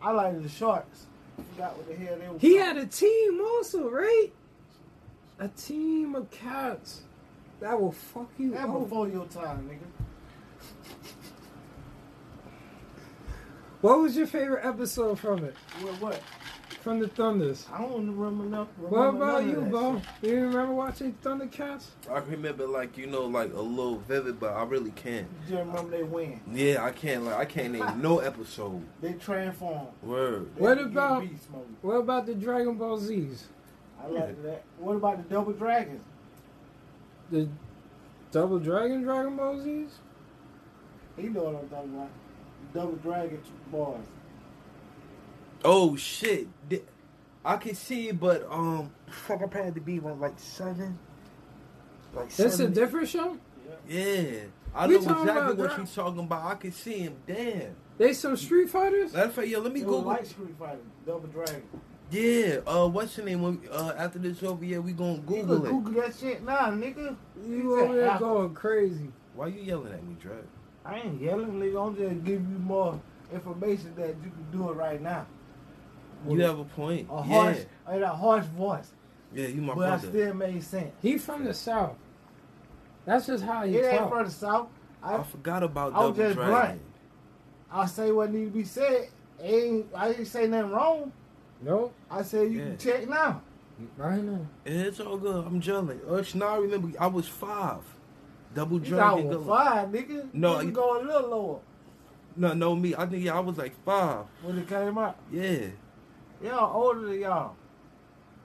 I 0.00 0.12
like 0.12 0.40
the 0.42 0.48
sharks. 0.48 1.06
Forgot 1.36 1.76
what 1.76 1.88
the 1.88 1.94
hell 1.94 2.16
they 2.18 2.28
were. 2.28 2.38
He 2.38 2.56
called. 2.56 2.66
had 2.66 2.76
a 2.78 2.86
team 2.86 3.40
also, 3.40 3.88
right? 3.90 4.28
A 5.38 5.48
team 5.48 6.14
of 6.14 6.30
cats 6.30 7.02
that 7.60 7.78
will 7.80 7.92
fuck 7.92 8.30
you 8.38 8.52
That 8.52 8.68
up. 8.68 8.80
before 8.84 9.08
your 9.08 9.26
time, 9.26 9.68
nigga. 9.68 9.86
What 13.82 14.00
was 14.00 14.16
your 14.16 14.26
favorite 14.26 14.64
episode 14.64 15.18
from 15.20 15.44
it? 15.44 15.54
What? 15.82 16.00
What? 16.00 16.20
From 16.86 17.00
the 17.00 17.08
Thunders. 17.08 17.66
I 17.74 17.78
don't 17.82 18.16
remember 18.16 18.44
enough. 18.44 18.68
What 18.78 18.92
remember 18.92 19.24
about 19.24 19.42
none 19.42 19.42
of 19.42 19.56
you, 19.56 19.64
that 19.64 19.70
Bo? 19.72 20.02
Do 20.22 20.28
you 20.28 20.40
remember 20.46 20.72
watching 20.72 21.16
Thundercats? 21.20 21.86
I 22.08 22.18
remember 22.18 22.64
like 22.64 22.96
you 22.96 23.08
know 23.08 23.22
like 23.26 23.52
a 23.52 23.60
little 23.60 23.96
vivid, 23.98 24.38
but 24.38 24.52
I 24.52 24.62
really 24.62 24.92
can't. 24.92 25.26
You 25.48 25.56
just 25.56 25.66
remember 25.66 25.90
they 25.90 26.04
win. 26.04 26.40
Yeah, 26.52 26.84
I 26.84 26.92
can't 26.92 27.24
like 27.24 27.34
I 27.34 27.44
can't 27.44 27.72
name 27.72 28.00
no 28.00 28.18
episode. 28.30 28.84
They 29.00 29.14
transform. 29.14 29.88
Word. 30.00 30.48
They 30.54 30.62
What 30.62 30.78
about- 30.78 31.22
beast. 31.28 31.48
What 31.82 31.94
about 31.94 32.24
the 32.26 32.36
Dragon 32.36 32.76
Ball 32.76 32.98
Z's? 33.00 33.48
I 34.00 34.06
like 34.06 34.40
that. 34.44 34.62
What 34.78 34.94
about 34.94 35.16
the 35.28 35.34
double 35.34 35.54
dragons? 35.54 36.04
The 37.32 37.48
Double 38.30 38.60
Dragon 38.60 39.02
Dragon 39.02 39.34
Ball 39.36 39.60
Z's? 39.60 39.98
You 41.18 41.30
know 41.30 41.42
what 41.42 41.62
I'm 41.64 41.68
talking 41.68 41.94
about. 41.94 42.10
Double 42.72 42.96
dragon 42.98 43.40
boys. 43.72 43.98
Oh 45.66 45.96
shit. 45.96 46.46
I 47.44 47.56
can 47.56 47.74
see 47.74 48.12
but 48.12 48.46
um, 48.50 48.92
fuck, 49.08 49.42
I 49.42 49.64
had 49.64 49.74
to 49.74 49.80
be 49.80 49.98
like 49.98 50.18
like 50.18 50.38
seven. 50.38 50.96
Like 52.14 52.34
That's 52.34 52.60
a 52.60 52.68
different 52.68 53.08
show? 53.08 53.36
Yeah, 53.88 54.42
I 54.74 54.86
We 54.86 54.94
know 54.94 54.98
exactly 55.00 55.30
about 55.30 55.56
what 55.56 55.74
Dra- 55.74 55.80
she's 55.80 55.94
talking 55.94 56.20
about. 56.20 56.44
I 56.44 56.54
can 56.54 56.72
see 56.72 56.98
him. 57.00 57.16
Damn. 57.26 57.74
They 57.98 58.12
some 58.12 58.36
Street 58.36 58.70
Fighters? 58.70 59.12
Matter 59.12 59.26
of 59.26 59.34
fact, 59.34 59.48
yo, 59.48 59.60
let 59.60 59.72
me 59.72 59.80
go. 59.80 59.86
Google. 59.86 60.02
was 60.04 60.18
like 60.18 60.26
Street 60.26 60.54
Fighter. 60.58 60.78
Double 61.04 61.28
dragon. 61.28 61.62
Yeah, 62.10 62.58
uh, 62.66 62.86
what's 62.86 63.16
your 63.16 63.26
name? 63.26 63.42
When, 63.42 63.60
uh, 63.70 63.94
after 63.98 64.20
this 64.20 64.42
over, 64.44 64.64
yeah, 64.64 64.78
we 64.78 64.92
gonna 64.92 65.18
Google 65.18 65.60
can 65.60 65.66
it. 65.66 65.70
Google 65.70 66.02
that 66.02 66.14
shit 66.14 66.44
nah, 66.44 66.70
nigga. 66.70 67.16
You 67.44 67.80
over 67.80 67.96
there 67.96 68.18
going 68.18 68.54
crazy. 68.54 69.10
Why 69.34 69.48
you 69.48 69.62
yelling 69.62 69.92
at 69.92 70.04
me, 70.04 70.16
Drake? 70.20 70.38
I 70.84 71.00
ain't 71.00 71.20
yelling, 71.20 71.58
nigga. 71.58 71.84
I'm 71.84 71.96
just 71.96 72.24
giving 72.24 72.48
you 72.52 72.58
more 72.58 73.00
information 73.32 73.92
that 73.96 74.08
you 74.08 74.30
can 74.30 74.46
do 74.52 74.70
it 74.70 74.74
right 74.74 75.00
now. 75.02 75.26
You 76.28 76.40
have 76.40 76.58
a 76.58 76.64
point. 76.64 77.08
a 77.10 77.14
yeah, 77.16 77.22
harsh, 77.22 77.58
in 77.92 78.02
a 78.02 78.08
harsh 78.08 78.44
voice, 78.46 78.90
yeah, 79.32 79.46
you 79.48 79.60
my 79.62 79.74
but 79.74 79.84
I 79.84 79.88
brother. 79.96 80.08
still 80.08 80.34
made 80.34 80.62
sense. 80.62 80.92
He 81.02 81.18
from 81.18 81.44
the 81.44 81.54
south. 81.54 81.96
That's 83.04 83.26
just 83.26 83.44
how 83.44 83.64
he 83.64 83.76
It 83.76 83.84
ain't 83.94 84.08
from 84.08 84.24
the 84.24 84.30
south. 84.30 84.68
I 85.02 85.16
I 85.16 85.22
forgot 85.22 85.62
about 85.62 85.92
that. 85.92 85.98
I 85.98 86.04
was 86.06 86.16
Double 86.16 86.24
just 86.28 86.34
Dragon. 86.36 86.52
blunt. 86.52 86.80
I 87.70 87.86
say 87.86 88.10
what 88.10 88.32
need 88.32 88.46
to 88.46 88.50
be 88.50 88.64
said. 88.64 89.08
Ain't 89.40 89.86
I 89.94 90.08
didn't 90.08 90.26
say 90.26 90.46
nothing 90.46 90.72
wrong. 90.72 91.12
Nope. 91.62 91.94
I 92.10 92.22
said 92.22 92.50
you 92.50 92.58
Yeah. 92.58 92.64
can 92.66 92.78
check 92.78 93.08
now. 93.08 93.42
Right 93.96 94.22
now. 94.22 94.46
It's 94.64 94.98
all 95.00 95.18
good. 95.18 95.44
I'm 95.46 95.60
jelly. 95.60 95.98
Uh, 96.08 96.22
now 96.34 96.54
I 96.54 96.56
remember 96.58 96.98
I 96.98 97.06
was 97.06 97.28
five. 97.28 97.82
Double 98.54 98.80
You 98.82 98.96
got 98.96 99.14
Dragon. 99.14 99.28
one 99.28 99.36
Go- 99.36 99.44
five, 99.44 99.88
nigga. 99.90 100.28
No, 100.32 100.60
you 100.60 100.68
you- 100.68 100.72
go 100.72 100.98
a 100.98 101.02
little 101.02 101.28
lower 101.30 101.58
no, 102.38 102.52
no, 102.52 102.74
me. 102.76 102.94
I 102.94 103.06
think 103.06 103.24
yeah, 103.24 103.36
I 103.36 103.40
was 103.40 103.56
like 103.56 103.72
five. 103.84 104.26
when 104.42 104.58
it 104.58 104.68
came 104.68 104.98
out. 104.98 105.16
Yeah. 105.32 105.68
Y'all 106.42 106.82
older 106.82 107.06
than 107.08 107.20
y'all. 107.20 107.54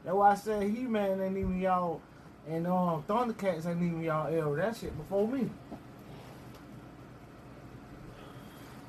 That's 0.04 0.16
why 0.16 0.32
I 0.32 0.36
said 0.36 0.64
He 0.64 0.82
Man 0.84 1.22
ain't 1.22 1.38
even 1.38 1.60
y'all, 1.60 2.02
and 2.48 2.66
um 2.68 3.04
Thundercats 3.08 3.66
ain't 3.66 3.82
even 3.84 4.02
y'all 4.02 4.28
era. 4.28 4.56
That 4.56 4.76
shit 4.78 4.96
before 4.98 5.28
me. 5.28 5.50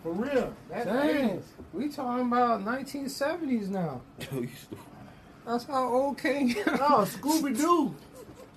For 0.03 0.13
real. 0.13 0.53
That's 0.69 0.87
Dang. 0.87 1.29
Dang. 1.29 1.43
We 1.73 1.89
talking 1.89 2.27
about 2.27 2.65
1970s 2.65 3.69
now. 3.69 4.01
Yo, 4.19 4.41
you 4.41 4.49
stupid. 4.49 4.85
That's 5.47 5.65
how 5.65 5.89
old 5.89 6.19
King. 6.19 6.55
No, 6.67 7.05
Scooby 7.05 7.57
Doo. 7.57 7.95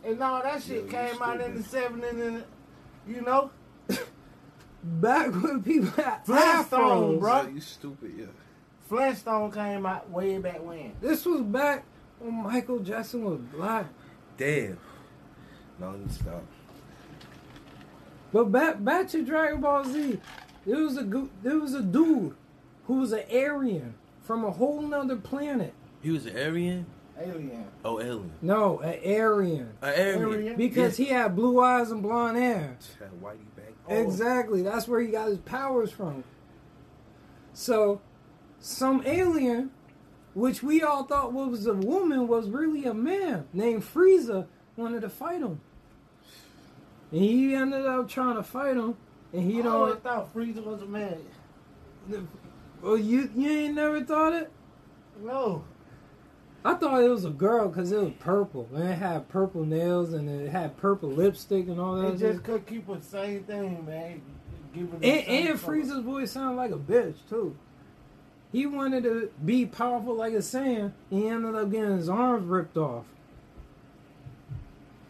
And 0.06 0.22
all 0.22 0.44
that 0.44 0.62
shit 0.62 0.84
Yo, 0.86 0.92
came 0.92 1.20
out 1.20 1.42
in 1.42 1.56
the 1.56 1.64
70s 1.64 2.28
and 2.28 2.44
you 3.08 3.22
know? 3.22 3.50
Back 4.84 5.32
when 5.34 5.64
people 5.64 5.90
had 5.90 6.24
Flintstone, 6.24 7.18
afros. 7.18 7.20
bro. 7.20 7.42
Yo, 7.42 7.48
you 7.48 7.60
stupid. 7.60 8.14
Yeah. 8.16 8.26
Flintstone 8.86 9.52
came 9.52 9.86
out 9.86 10.10
way 10.10 10.38
back 10.38 10.64
when. 10.64 10.94
This 11.02 11.26
was 11.26 11.42
back 11.42 11.84
when 12.20 12.44
Michael 12.44 12.80
Jackson 12.80 13.26
was 13.26 13.40
black. 13.54 13.88
Damn. 14.38 14.78
No, 15.80 15.92
let 15.92 16.12
stop. 16.12 16.44
But 18.32 18.52
back 18.52 18.84
back 18.84 19.08
to 19.10 19.24
Dragon 19.24 19.62
Ball 19.62 19.86
Z, 19.86 20.20
there 20.66 20.78
was 20.84 20.98
a 20.98 21.04
gu- 21.04 21.30
there 21.42 21.58
was 21.60 21.74
a 21.74 21.82
dude 21.82 22.36
who 22.86 22.96
was 23.00 23.12
an 23.12 23.24
Aryan 23.34 23.96
from 24.22 24.44
a 24.44 24.52
whole 24.52 24.82
nother 24.82 25.16
planet. 25.16 25.74
He 26.02 26.12
was 26.12 26.26
an 26.26 26.38
Aryan. 26.38 26.86
Alien. 27.18 27.66
Oh, 27.86 28.02
alien. 28.02 28.32
No, 28.42 28.80
an 28.80 29.00
Aryan. 29.22 29.74
An 29.82 29.90
Aryan. 29.90 30.24
Aryan? 30.24 30.56
Because 30.58 30.98
he 30.98 31.06
had 31.06 31.34
blue 31.36 31.62
eyes 31.62 31.90
and 31.90 32.04
blonde 32.04 32.38
hair. 32.38 32.78
Had 33.00 33.08
a 33.08 33.26
whitey 33.26 33.38
back. 33.56 33.74
Exactly. 33.88 34.62
That's 34.62 34.86
where 34.88 35.00
he 35.00 35.08
got 35.08 35.30
his 35.30 35.38
powers 35.40 35.92
from. 35.92 36.26
So, 37.54 38.02
some 38.66 39.04
alien, 39.06 39.70
which 40.34 40.64
we 40.64 40.82
all 40.82 41.04
thought 41.04 41.32
was 41.32 41.68
a 41.68 41.74
woman, 41.74 42.28
was 42.28 42.50
really 42.50 42.86
a 42.86 42.94
man 42.96 43.46
named 43.54 43.84
Frieza, 43.84 44.48
wanted 44.76 45.02
to 45.02 45.10
fight 45.10 45.42
him. 45.42 45.62
And 47.12 47.22
he 47.22 47.54
ended 47.54 47.86
up 47.86 48.10
trying 48.10 48.36
to 48.36 48.44
fight 48.44 48.76
him. 48.76 48.98
And 49.32 49.52
he 49.52 49.60
I 49.60 49.64
don't. 49.64 50.04
thought 50.04 50.34
Frieza 50.34 50.64
was 50.64 50.82
a 50.82 50.86
man. 50.88 51.20
Well, 52.82 52.98
you 52.98 53.30
you 53.36 53.50
ain't 53.50 53.76
never 53.76 54.04
thought 54.04 54.34
it. 54.34 54.52
No. 55.22 55.64
I 56.64 56.74
thought 56.74 57.04
it 57.04 57.10
was 57.10 57.26
a 57.26 57.30
girl 57.30 57.68
because 57.68 57.92
it 57.92 58.00
was 58.00 58.14
purple. 58.20 58.68
And 58.74 58.84
it 58.90 58.96
had 58.96 59.30
purple 59.30 59.64
nails 59.64 60.14
and 60.14 60.28
it 60.28 60.50
had 60.50 60.76
purple 60.78 61.10
lipstick 61.10 61.68
and 61.68 61.80
all 61.80 61.96
that. 61.98 62.18
just 62.18 62.38
shit. 62.38 62.44
could 62.44 62.66
keep 62.66 62.88
the 62.88 63.00
same 63.02 63.44
thing, 63.44 63.86
man. 63.86 64.22
Give 64.74 64.92
it 65.02 65.28
And, 65.30 65.50
and. 65.50 65.60
Frieza's 65.60 66.04
voice 66.04 66.32
sounded 66.32 66.56
like 66.58 66.72
a 66.72 66.78
bitch 66.78 67.18
too. 67.30 67.56
He 68.56 68.66
wanted 68.66 69.04
to 69.04 69.30
be 69.44 69.66
powerful 69.66 70.16
like 70.16 70.32
a 70.32 70.38
Saiyan. 70.38 70.94
and 71.12 71.20
He 71.22 71.28
ended 71.28 71.56
up 71.56 71.70
getting 71.70 71.98
his 71.98 72.08
arms 72.08 72.48
ripped 72.48 72.78
off. 72.78 73.04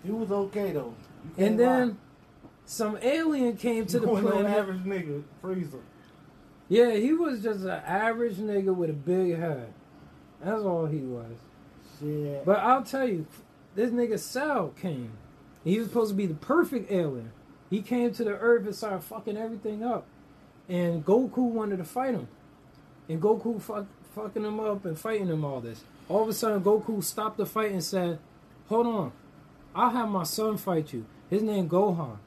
He 0.03 0.09
was 0.09 0.31
okay 0.31 0.71
though. 0.71 0.95
And 1.37 1.59
then 1.59 1.99
some 2.65 2.97
alien 3.03 3.55
came 3.57 3.85
to 3.85 3.99
the 3.99 4.07
planet. 4.07 4.47
average 4.47 4.83
nigga, 4.83 5.21
Frieza. 5.43 5.79
Yeah, 6.69 6.93
he 6.93 7.13
was 7.13 7.43
just 7.43 7.59
an 7.59 7.69
average 7.69 8.37
nigga 8.37 8.73
with 8.73 8.89
a 8.89 8.93
big 8.93 9.37
head. 9.37 9.71
That's 10.43 10.63
all 10.63 10.87
he 10.87 11.01
was. 11.01 11.37
Shit. 11.99 12.45
But 12.45 12.61
I'll 12.61 12.83
tell 12.83 13.07
you, 13.07 13.27
this 13.75 13.91
nigga 13.91 14.17
Cell 14.17 14.69
came. 14.69 15.11
He 15.63 15.77
was 15.77 15.89
supposed 15.89 16.09
to 16.09 16.15
be 16.15 16.25
the 16.25 16.33
perfect 16.33 16.91
alien. 16.91 17.31
He 17.69 17.83
came 17.83 18.11
to 18.11 18.23
the 18.23 18.31
Earth 18.31 18.65
and 18.65 18.73
started 18.75 19.03
fucking 19.03 19.37
everything 19.37 19.83
up. 19.83 20.07
And 20.67 21.05
Goku 21.05 21.37
wanted 21.37 21.77
to 21.77 21.83
fight 21.83 22.15
him. 22.15 22.27
And 23.07 23.21
Goku 23.21 23.61
fuck, 23.61 23.85
fucking 24.15 24.43
him 24.43 24.59
up 24.59 24.85
and 24.85 24.97
fighting 24.97 25.27
him 25.27 25.45
all 25.45 25.61
this. 25.61 25.83
All 26.09 26.23
of 26.23 26.29
a 26.29 26.33
sudden, 26.33 26.63
Goku 26.63 27.03
stopped 27.03 27.37
the 27.37 27.45
fight 27.45 27.71
and 27.71 27.83
said, 27.83 28.19
Hold 28.67 28.87
on. 28.87 29.11
I'll 29.75 29.89
have 29.89 30.09
my 30.09 30.23
son 30.23 30.57
fight 30.57 30.93
you. 30.93 31.05
His 31.29 31.41
name 31.43 31.69
Gohan. 31.69 32.17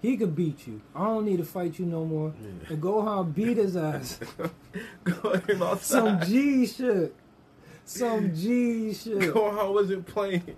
He 0.00 0.16
could 0.16 0.36
beat 0.36 0.66
you. 0.66 0.80
I 0.94 1.04
don't 1.04 1.24
need 1.24 1.38
to 1.38 1.44
fight 1.44 1.78
you 1.78 1.86
no 1.86 2.04
more. 2.04 2.32
Yeah. 2.40 2.72
And 2.74 2.82
Gohan 2.82 3.34
beat 3.34 3.56
his 3.56 3.76
ass. 3.76 4.20
Some 5.80 6.20
G 6.20 6.66
shit. 6.66 7.14
Some 7.84 8.34
G 8.34 8.92
shit. 8.94 9.34
Gohan 9.34 9.72
wasn't 9.72 10.06
playing. 10.06 10.56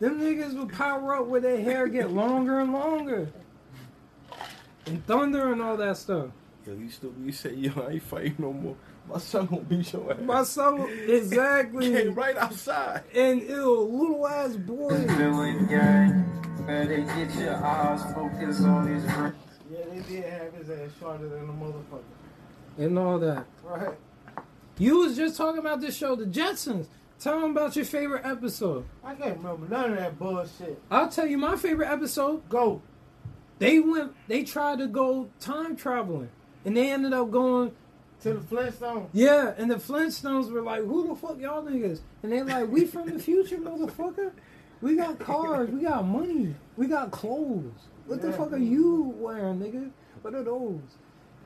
Them 0.00 0.20
niggas 0.20 0.56
would 0.58 0.72
power 0.72 1.16
up 1.16 1.26
where 1.26 1.40
their 1.40 1.60
hair 1.60 1.88
get 1.88 2.10
longer 2.10 2.60
and 2.60 2.72
longer. 2.72 3.28
And 4.86 5.04
thunder 5.06 5.52
and 5.52 5.60
all 5.60 5.76
that 5.76 5.96
stuff. 5.96 6.28
Yo, 6.66 6.72
you 6.72 6.88
stupid. 6.88 7.24
You 7.24 7.32
say, 7.32 7.54
yo, 7.54 7.72
I 7.82 7.90
ain't 7.92 8.02
fighting 8.02 8.36
no 8.38 8.52
more. 8.52 8.76
My 9.06 9.18
son 9.18 9.46
gonna 9.46 9.62
beat 9.62 9.92
your 9.92 10.12
ass. 10.12 10.20
My 10.22 10.42
son, 10.44 10.88
exactly. 11.06 11.92
Came 11.92 12.14
right 12.14 12.36
outside. 12.36 13.02
And 13.14 13.42
ew, 13.42 13.80
little 13.80 14.26
ass 14.26 14.56
boy. 14.56 15.06
Feeling 15.08 15.66
gang, 15.66 16.24
better 16.66 17.02
get 17.02 17.34
your 17.34 17.54
eyes 17.56 18.02
focused 18.14 18.62
on 18.62 18.92
these. 18.92 19.04
Yeah, 19.04 19.84
they 19.90 20.00
did 20.00 20.24
have 20.24 20.54
his 20.54 20.70
ass 20.70 20.90
shorter 20.98 21.28
than 21.28 21.50
a 21.50 21.52
motherfucker. 21.52 22.02
And 22.78 22.98
all 22.98 23.18
that. 23.18 23.44
Right. 23.62 23.98
You 24.78 24.98
was 25.00 25.16
just 25.16 25.36
talking 25.36 25.58
about 25.58 25.82
this 25.82 25.96
show, 25.96 26.16
The 26.16 26.24
Jetsons. 26.24 26.86
Tell 27.20 27.40
them 27.40 27.50
about 27.52 27.76
your 27.76 27.84
favorite 27.84 28.24
episode. 28.24 28.86
I 29.04 29.14
can't 29.14 29.36
remember 29.36 29.68
none 29.68 29.92
of 29.92 29.98
that 29.98 30.18
bullshit. 30.18 30.80
I'll 30.90 31.08
tell 31.08 31.26
you 31.26 31.38
my 31.38 31.56
favorite 31.56 31.90
episode. 31.90 32.48
Go. 32.48 32.82
They 33.58 33.78
went, 33.80 34.14
they 34.28 34.42
tried 34.44 34.78
to 34.78 34.86
go 34.86 35.28
time 35.40 35.76
traveling. 35.76 36.30
And 36.64 36.76
they 36.76 36.90
ended 36.90 37.12
up 37.12 37.30
going 37.30 37.72
To 38.22 38.34
the 38.34 38.40
Flintstones. 38.40 39.08
Yeah, 39.12 39.52
and 39.58 39.70
the 39.70 39.74
Flintstones 39.74 40.50
were 40.50 40.62
like, 40.62 40.82
"Who 40.82 41.08
the 41.08 41.14
fuck 41.14 41.38
y'all 41.38 41.62
niggas?" 41.62 42.00
And 42.22 42.32
they're 42.32 42.44
like, 42.44 42.70
"We 42.70 42.86
from 42.86 43.10
the 43.10 43.18
future, 43.18 43.58
motherfucker. 43.58 44.32
We 44.80 44.96
got 44.96 45.18
cars, 45.18 45.68
we 45.70 45.82
got 45.82 46.06
money, 46.06 46.54
we 46.76 46.86
got 46.86 47.10
clothes. 47.10 47.88
What 48.06 48.22
the 48.22 48.28
Yeah. 48.28 48.36
fuck 48.36 48.52
are 48.52 48.56
you 48.58 49.14
wearing, 49.18 49.60
nigga? 49.60 49.90
What 50.22 50.34
are 50.34 50.42
those?" 50.42 50.80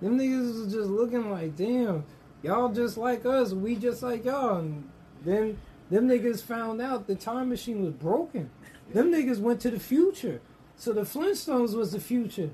Them 0.00 0.18
niggas 0.18 0.64
was 0.64 0.72
just 0.72 0.88
looking 0.90 1.30
like, 1.30 1.56
"Damn, 1.56 2.04
y'all 2.42 2.68
just 2.68 2.96
like 2.96 3.26
us. 3.26 3.52
We 3.52 3.74
just 3.74 4.02
like 4.02 4.24
y'all." 4.24 4.58
And 4.58 4.88
then 5.24 5.58
them 5.90 6.08
niggas 6.08 6.42
found 6.42 6.80
out 6.80 7.08
the 7.08 7.16
time 7.16 7.48
machine 7.48 7.82
was 7.82 7.92
broken. 7.94 8.50
Them 8.92 9.10
niggas 9.10 9.40
went 9.40 9.60
to 9.62 9.70
the 9.70 9.80
future, 9.80 10.40
so 10.76 10.92
the 10.92 11.00
Flintstones 11.02 11.74
was 11.74 11.90
the 11.90 12.00
future, 12.00 12.50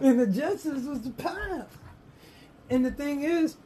and 0.00 0.20
the 0.20 0.26
Jetsons 0.26 0.86
was 0.88 1.02
the 1.02 1.10
past. 1.10 1.68
And 2.70 2.84
the 2.84 2.90
thing 2.90 3.22
is, 3.22 3.56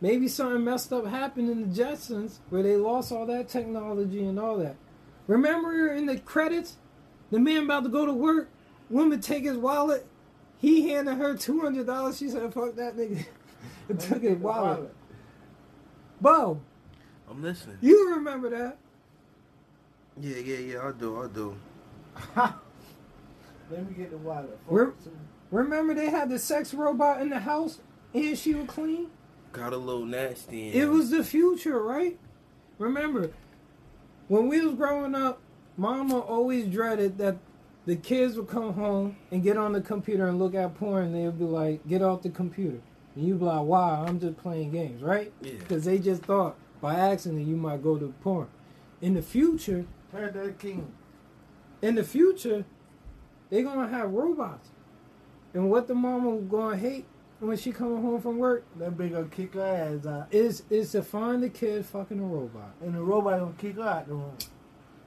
maybe 0.00 0.28
something 0.28 0.64
messed 0.64 0.92
up 0.92 1.06
happened 1.06 1.50
in 1.50 1.60
the 1.72 1.82
Jetsons 1.82 2.38
where 2.50 2.62
they 2.62 2.76
lost 2.76 3.12
all 3.12 3.26
that 3.26 3.48
technology 3.48 4.24
and 4.24 4.38
all 4.38 4.58
that. 4.58 4.76
Remember 5.26 5.88
in 5.88 6.06
the 6.06 6.18
credits, 6.18 6.76
the 7.30 7.38
man 7.38 7.64
about 7.64 7.84
to 7.84 7.88
go 7.88 8.06
to 8.06 8.12
work, 8.12 8.50
woman 8.90 9.20
take 9.20 9.44
his 9.44 9.56
wallet, 9.56 10.06
he 10.58 10.90
handed 10.90 11.16
her 11.16 11.36
two 11.36 11.60
hundred 11.60 11.86
dollars. 11.86 12.18
She 12.18 12.28
said, 12.28 12.52
"Fuck 12.54 12.76
that 12.76 12.96
nigga," 12.96 13.24
and 13.88 13.98
took 13.98 14.22
his 14.22 14.38
wallet. 14.38 14.94
Bo, 16.20 16.60
I'm 17.28 17.42
listening. 17.42 17.78
you 17.80 18.14
remember 18.14 18.50
that? 18.50 18.78
Yeah, 20.20 20.36
yeah, 20.36 20.58
yeah. 20.58 20.86
I 20.88 20.92
do. 20.92 21.22
I 21.22 21.26
do. 21.28 21.56
Let 23.72 23.88
me 23.88 23.94
get 23.96 24.10
the 24.10 24.18
wallet. 24.18 24.58
Where- 24.66 24.92
Remember 25.50 25.92
they 25.94 26.08
had 26.10 26.30
the 26.30 26.38
sex 26.38 26.72
robot 26.72 27.20
in 27.20 27.28
the 27.28 27.40
house 27.40 27.80
and 28.14 28.36
she 28.38 28.54
was 28.54 28.66
clean? 28.68 29.08
Got 29.52 29.72
a 29.72 29.76
little 29.76 30.06
nasty. 30.06 30.68
in 30.72 30.82
It 30.82 30.88
was 30.88 31.10
the 31.10 31.22
future, 31.24 31.82
right? 31.82 32.18
Remember, 32.78 33.30
when 34.28 34.48
we 34.48 34.60
was 34.64 34.74
growing 34.74 35.14
up, 35.14 35.40
Mama 35.76 36.18
always 36.18 36.66
dreaded 36.68 37.18
that 37.18 37.36
the 37.84 37.96
kids 37.96 38.36
would 38.36 38.48
come 38.48 38.74
home 38.74 39.16
and 39.30 39.42
get 39.42 39.56
on 39.56 39.72
the 39.72 39.80
computer 39.80 40.26
and 40.26 40.38
look 40.38 40.54
at 40.54 40.74
porn. 40.74 41.06
And 41.06 41.14
they'd 41.14 41.38
be 41.38 41.44
like, 41.44 41.86
"Get 41.86 42.00
off 42.02 42.22
the 42.22 42.30
computer," 42.30 42.80
and 43.14 43.24
you'd 43.26 43.40
be 43.40 43.44
like, 43.44 43.66
"Why? 43.66 44.04
I'm 44.06 44.20
just 44.20 44.36
playing 44.38 44.70
games, 44.70 45.02
right?" 45.02 45.32
Yeah. 45.42 45.52
Because 45.58 45.84
they 45.84 45.98
just 45.98 46.22
thought 46.22 46.56
by 46.80 46.94
accident, 46.94 47.46
you 47.46 47.56
might 47.56 47.82
go 47.82 47.96
to 47.98 48.14
porn. 48.22 48.48
In 49.00 49.14
the 49.14 49.22
future, 49.22 49.84
Paradise 50.12 50.54
King. 50.58 50.92
in 51.82 51.94
the 51.96 52.04
future, 52.04 52.64
they're 53.52 53.62
gonna 53.62 53.86
have 53.86 54.10
robots. 54.10 54.70
And 55.54 55.70
what 55.70 55.86
the 55.86 55.94
mama 55.94 56.38
gonna 56.40 56.76
hate 56.76 57.04
when 57.38 57.56
she 57.58 57.70
coming 57.72 58.00
home 58.02 58.20
from 58.22 58.38
work 58.38 58.64
That 58.78 58.96
bitch 58.96 59.12
gonna 59.12 59.26
kick 59.26 59.52
her 59.54 59.62
ass 59.62 60.06
out. 60.06 60.28
is 60.32 60.62
is 60.70 60.92
to 60.92 61.02
find 61.02 61.42
the 61.42 61.50
kid 61.50 61.84
fucking 61.84 62.18
a 62.18 62.22
robot. 62.24 62.72
And 62.80 62.94
the 62.94 63.02
robot 63.02 63.38
gonna 63.40 63.52
kick 63.58 63.76
her 63.76 63.82
out 63.82 64.08
the 64.08 64.14
room. 64.14 64.36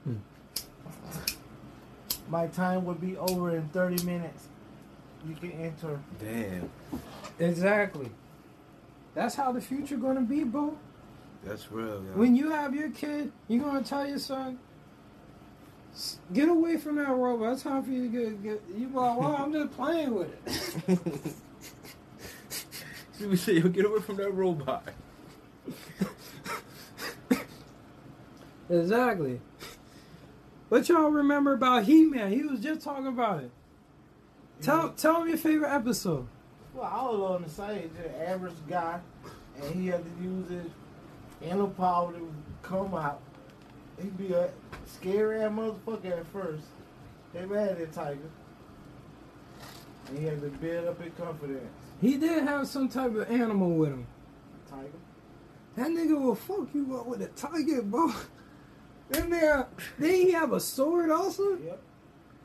Hmm. 0.04 0.14
My 2.28 2.46
time 2.46 2.84
would 2.84 3.00
be 3.00 3.16
over 3.16 3.54
in 3.56 3.68
30 3.68 4.04
minutes. 4.04 4.48
You 5.26 5.34
can 5.34 5.52
enter. 5.52 5.98
Damn, 6.20 6.70
Exactly. 7.38 8.10
That's 9.14 9.34
how 9.34 9.50
the 9.52 9.60
future 9.60 9.96
gonna 9.96 10.20
be, 10.20 10.44
bro. 10.44 10.76
that's 11.44 11.70
real. 11.72 12.04
Yo. 12.04 12.12
When 12.14 12.36
you 12.36 12.50
have 12.50 12.74
your 12.74 12.90
kid, 12.90 13.32
you 13.48 13.60
gonna 13.60 13.82
tell 13.82 14.06
your 14.06 14.18
son, 14.18 14.58
"S- 14.58 14.65
get 16.32 16.48
away 16.48 16.76
from 16.76 16.96
that 16.96 17.08
robot. 17.08 17.54
It's 17.54 17.62
time 17.62 17.82
for 17.82 17.90
you 17.90 18.02
to 18.02 18.08
get, 18.08 18.42
get 18.42 18.62
you 18.76 18.88
like, 18.88 19.18
well, 19.18 19.36
I'm 19.36 19.52
just 19.52 19.72
playing 19.72 20.14
with 20.14 20.28
it. 20.46 21.34
See, 23.12 23.26
we 23.26 23.36
say, 23.36 23.60
get 23.60 23.86
away 23.86 24.00
from 24.00 24.16
that 24.16 24.30
robot. 24.30 24.84
exactly. 28.68 29.40
What 30.68 30.88
y'all 30.88 31.10
remember 31.10 31.54
about 31.54 31.84
He 31.84 32.04
Man? 32.04 32.30
He 32.30 32.42
was 32.42 32.60
just 32.60 32.82
talking 32.82 33.06
about 33.06 33.44
it. 33.44 33.50
Tell 34.60 34.90
tell 34.90 35.22
him 35.22 35.28
your 35.28 35.38
favorite 35.38 35.72
episode. 35.72 36.26
Well, 36.74 36.84
I 36.84 37.02
was 37.04 37.20
on 37.20 37.42
the 37.42 37.48
same, 37.48 37.90
just 37.96 38.14
average 38.16 38.54
guy, 38.68 39.00
and 39.62 39.74
he 39.74 39.86
had 39.88 40.04
to 40.04 40.22
use 40.22 40.50
his 40.50 40.66
inner 41.40 41.68
power 41.68 42.12
to 42.12 42.34
come 42.62 42.94
out. 42.94 43.20
He'd 44.00 44.16
be 44.18 44.32
a 44.32 44.50
scary 44.86 45.40
ass 45.42 45.50
motherfucker 45.50 46.18
at 46.20 46.26
first. 46.28 46.64
They 47.32 47.44
mad 47.46 47.80
at 47.80 47.92
Tiger. 47.92 48.18
And 50.08 50.18
he 50.18 50.24
had 50.24 50.40
to 50.42 50.48
build 50.48 50.88
up 50.88 51.02
his 51.02 51.12
confidence. 51.18 51.64
He 52.00 52.16
did 52.16 52.44
have 52.44 52.68
some 52.68 52.88
type 52.88 53.14
of 53.14 53.30
animal 53.30 53.70
with 53.70 53.90
him. 53.90 54.06
Tiger. 54.70 54.90
That 55.76 55.88
nigga 55.88 56.20
will 56.20 56.34
fuck 56.34 56.68
you 56.74 56.96
up 56.98 57.06
with 57.06 57.22
a 57.22 57.28
tiger, 57.28 57.82
bro. 57.82 58.12
Then 59.08 59.30
there, 59.30 59.68
did 60.00 60.14
he 60.14 60.32
have 60.32 60.52
a 60.52 60.60
sword 60.60 61.10
also? 61.10 61.56
Yep. 61.58 61.80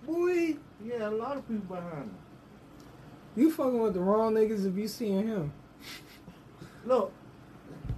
Boy, 0.05 0.57
He 0.83 0.89
had 0.89 1.01
a 1.01 1.09
lot 1.11 1.37
of 1.37 1.47
people 1.47 1.75
behind 1.75 2.03
him. 2.03 2.15
you 3.35 3.51
fucking 3.51 3.79
with 3.81 3.93
the 3.93 3.99
wrong 3.99 4.33
niggas 4.33 4.67
if 4.67 4.75
you 4.75 4.87
seeing 4.87 5.27
him. 5.27 5.53
Look, 6.85 7.11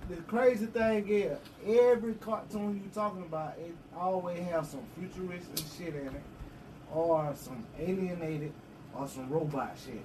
the 0.10 0.16
crazy 0.24 0.66
thing 0.68 1.08
is, 1.08 1.38
every 1.66 2.14
cartoon 2.16 2.82
you 2.84 2.89
talking 2.93 3.24
about, 3.24 3.54
it 3.60 3.74
always 3.97 4.39
have 4.45 4.66
some 4.66 4.82
futuristic 4.97 5.66
shit 5.78 5.95
in 5.95 6.08
it, 6.08 6.24
or 6.91 7.34
some 7.36 7.64
alienated, 7.80 8.51
or 8.95 9.08
some 9.08 9.30
robot 9.30 9.78
shit. 9.84 10.04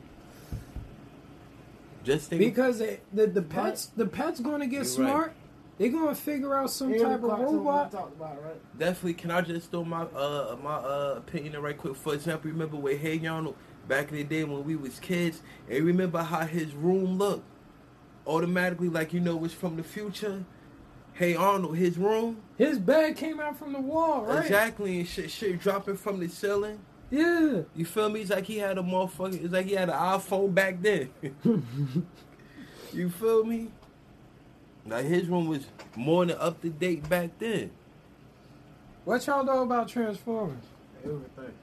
Just 2.05 2.31
think. 2.31 2.41
Because 2.41 2.79
they, 2.79 3.01
the 3.13 3.27
the 3.27 3.43
pets 3.43 3.87
the 3.97 4.07
pets 4.07 4.41
gonna 4.41 4.67
get 4.67 4.77
You're 4.77 4.85
smart. 4.85 5.33
They're 5.79 5.91
gonna 5.91 6.15
figure 6.15 6.55
out 6.55 6.71
some 6.71 6.89
Every 6.93 7.05
type 7.05 7.23
of 7.23 7.31
cartoon 7.31 7.59
robot. 7.59 7.93
we 7.93 7.99
talk 7.99 8.13
about, 8.17 8.45
right? 8.45 8.79
Definitely, 8.79 9.15
can 9.15 9.31
I 9.31 9.41
just 9.43 9.71
throw 9.71 9.85
my 9.85 10.03
uh 10.03 10.57
my 10.63 10.75
uh 10.75 11.15
opinion 11.19 11.55
in 11.55 11.63
right 11.63 11.77
quick? 11.77 11.97
For 11.97 12.15
example, 12.15 12.51
remember 12.51 12.77
with 12.77 13.01
Hey 13.01 13.25
Arnold 13.27 13.57
back 13.87 14.11
in 14.11 14.17
the 14.17 14.25
day 14.25 14.45
when 14.45 14.65
we 14.65 14.77
was 14.77 14.99
kids, 14.99 15.43
and 15.69 15.85
remember 15.85 16.23
how 16.23 16.47
his 16.47 16.73
room 16.75 17.19
looked? 17.19 17.45
Automatically, 18.29 18.89
like 18.89 19.13
you 19.13 19.21
know, 19.21 19.43
it's 19.45 19.55
from 19.55 19.77
the 19.77 19.83
future. 19.83 20.45
Hey 21.15 21.35
Arnold, 21.35 21.77
his 21.77 21.99
room, 21.99 22.37
His 22.59 22.79
bed 22.79 23.17
came 23.17 23.41
out 23.41 23.59
from 23.59 23.73
the 23.73 23.81
wall, 23.81 24.23
right? 24.25 24.41
exactly, 24.45 25.01
and 25.01 25.09
shit, 25.09 25.31
shit 25.33 25.59
dropping 25.59 25.97
from 25.97 26.21
the 26.21 26.29
ceiling. 26.29 26.79
Yeah. 27.11 27.63
You 27.75 27.85
feel 27.87 28.09
me? 28.11 28.21
It's 28.21 28.31
like 28.31 28.45
he 28.45 28.59
had 28.59 28.77
a 28.79 28.83
motherfucker. 28.83 29.43
It's 29.43 29.53
like 29.53 29.67
he 29.67 29.73
had 29.73 29.89
an 29.89 29.97
iPhone 29.97 30.55
back 30.55 30.81
then. 30.83 31.11
you 32.93 33.09
feel 33.11 33.45
me? 33.45 33.69
Like 34.87 35.07
his 35.07 35.27
room 35.27 35.49
was 35.49 35.67
more 35.97 36.25
than 36.27 36.37
up 36.39 36.61
to 36.63 36.71
date 36.71 37.09
back 37.09 37.31
then. 37.39 37.71
What 39.05 39.27
y'all 39.27 39.43
know 39.43 39.63
about 39.63 39.89
Transformers? 39.89 40.63
Everything. 41.03 41.55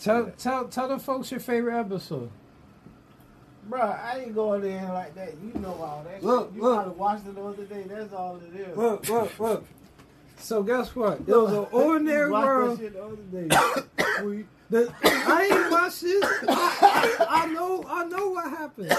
Tell 0.00 0.24
Yeah. 0.24 0.30
tell 0.38 0.68
tell 0.68 0.88
the 0.88 0.98
folks 0.98 1.30
your 1.30 1.40
favorite 1.40 1.78
episode. 1.78 2.30
Bruh, 3.68 4.02
I 4.02 4.20
ain't 4.20 4.34
going 4.34 4.64
in 4.64 4.88
like 4.88 5.14
that. 5.14 5.34
You 5.42 5.60
know 5.60 5.74
all 5.74 6.04
that 6.04 6.22
Look, 6.22 6.48
shit. 6.48 6.56
You 6.56 6.62
look. 6.62 6.74
probably 6.76 6.98
watched 6.98 7.26
it 7.26 7.34
the 7.34 7.42
other 7.42 7.64
day. 7.64 7.84
That's 7.86 8.12
all 8.12 8.36
it 8.36 8.58
is. 8.60 8.76
Look, 8.76 9.08
look, 9.08 9.38
look. 9.38 9.64
So 10.38 10.62
guess 10.62 10.94
what? 10.94 11.20
It 11.26 11.34
was 11.36 11.52
an 11.52 11.66
ordinary 11.72 12.30
world. 12.30 12.78
That 12.78 12.82
shit 12.82 12.92
the 12.94 13.04
other 13.04 14.26
day. 14.26 14.44
The, 14.70 14.92
I 15.02 15.48
ain't 15.50 15.70
watched 15.72 16.02
this. 16.02 16.22
I, 16.46 17.26
I 17.26 17.46
know 17.46 17.82
I 17.88 18.04
know 18.04 18.28
what 18.28 18.50
happened. 18.50 18.92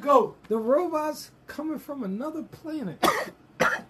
go. 0.00 0.36
The 0.48 0.56
robots 0.56 1.32
coming 1.48 1.80
from 1.80 2.02
another 2.04 2.42
planet. 2.42 3.04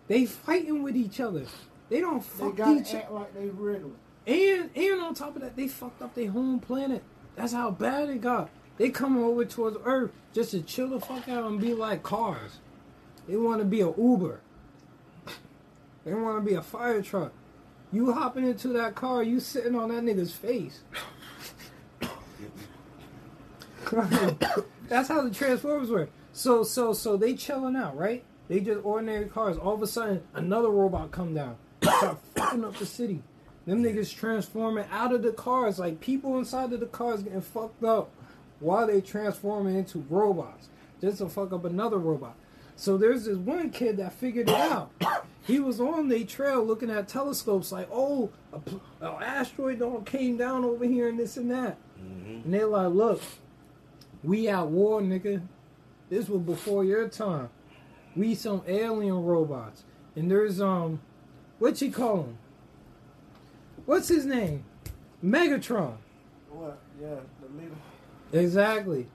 They 0.08 0.24
fighting 0.24 0.82
with 0.82 0.96
each 0.96 1.20
other. 1.20 1.44
They 1.90 2.00
don't 2.00 2.24
fuck 2.24 2.56
gotta 2.56 2.80
each 2.80 2.94
other. 2.94 3.12
like 3.12 3.34
they 3.34 3.48
regular. 3.48 3.92
And 4.26 4.70
and 4.74 5.00
on 5.02 5.12
top 5.12 5.36
of 5.36 5.42
that, 5.42 5.54
they 5.54 5.68
fucked 5.68 6.00
up 6.00 6.14
their 6.14 6.30
home 6.30 6.60
planet. 6.60 7.02
That's 7.36 7.52
how 7.52 7.70
bad 7.72 8.08
it 8.08 8.22
got. 8.22 8.48
They 8.78 8.90
come 8.90 9.18
over 9.18 9.44
towards 9.44 9.76
Earth 9.84 10.12
just 10.32 10.52
to 10.52 10.62
chill 10.62 10.88
the 10.88 11.00
fuck 11.00 11.28
out 11.28 11.44
and 11.44 11.60
be 11.60 11.74
like 11.74 12.04
cars. 12.04 12.58
They 13.26 13.36
want 13.36 13.58
to 13.58 13.64
be 13.64 13.80
a 13.80 13.92
Uber. 13.96 14.40
They 16.04 16.14
want 16.14 16.42
to 16.42 16.48
be 16.48 16.54
a 16.54 16.62
fire 16.62 17.02
truck. 17.02 17.32
You 17.92 18.12
hopping 18.12 18.46
into 18.46 18.68
that 18.68 18.94
car, 18.94 19.22
you 19.22 19.40
sitting 19.40 19.74
on 19.74 19.90
that 19.90 20.02
nigga's 20.02 20.32
face. 20.32 20.80
That's 24.88 25.08
how 25.08 25.20
the 25.20 25.30
Transformers 25.30 25.90
work. 25.90 26.10
So 26.32 26.62
so 26.62 26.94
so 26.94 27.18
they 27.18 27.34
chilling 27.34 27.76
out, 27.76 27.94
right? 27.94 28.24
They 28.48 28.60
just 28.60 28.80
ordinary 28.84 29.26
cars. 29.26 29.58
All 29.58 29.74
of 29.74 29.82
a 29.82 29.86
sudden, 29.86 30.22
another 30.32 30.70
robot 30.70 31.10
come 31.10 31.34
down, 31.34 31.56
start 31.82 32.18
fucking 32.34 32.64
up 32.64 32.76
the 32.76 32.86
city. 32.86 33.22
Them 33.66 33.82
niggas 33.82 34.14
transforming 34.14 34.86
out 34.90 35.12
of 35.12 35.22
the 35.22 35.32
cars, 35.32 35.78
like 35.78 36.00
people 36.00 36.38
inside 36.38 36.72
of 36.72 36.80
the 36.80 36.86
cars 36.86 37.22
getting 37.22 37.42
fucked 37.42 37.84
up 37.84 38.10
while 38.60 38.86
they 38.86 39.00
transforming 39.00 39.76
into 39.76 40.04
robots, 40.10 40.68
just 41.00 41.18
to 41.18 41.28
fuck 41.28 41.52
up 41.52 41.64
another 41.64 41.98
robot. 41.98 42.34
So 42.76 42.96
there's 42.96 43.24
this 43.24 43.36
one 43.36 43.70
kid 43.70 43.96
that 43.96 44.12
figured 44.12 44.48
it 44.48 44.54
out. 44.54 44.90
He 45.46 45.58
was 45.60 45.80
on 45.80 46.08
the 46.08 46.24
trail 46.24 46.62
looking 46.62 46.90
at 46.90 47.08
telescopes, 47.08 47.72
like, 47.72 47.88
oh, 47.90 48.30
a, 48.52 48.58
pl- 48.58 48.82
an 49.00 49.22
asteroid 49.22 49.78
don't 49.78 50.04
came 50.04 50.36
down 50.36 50.64
over 50.64 50.84
here 50.84 51.08
and 51.08 51.18
this 51.18 51.36
and 51.36 51.50
that. 51.50 51.76
And 51.98 52.54
they're 52.54 52.66
like, 52.66 52.92
look, 52.92 53.22
we 54.22 54.48
at 54.48 54.66
war, 54.68 55.00
nigga. 55.00 55.42
This 56.10 56.28
was 56.28 56.42
before 56.42 56.84
your 56.84 57.08
time. 57.08 57.48
We 58.14 58.34
some 58.34 58.62
alien 58.66 59.24
robots. 59.24 59.84
And 60.16 60.30
there's 60.30 60.60
um 60.60 61.00
what 61.58 61.80
you 61.82 61.90
call 61.90 62.24
him? 62.24 62.38
What's 63.86 64.08
his 64.08 64.24
name? 64.26 64.64
Megatron. 65.24 65.96
What? 66.50 66.78
Yeah, 67.00 67.16
the 67.40 67.60
leader. 67.60 67.74
Exactly. 68.32 69.06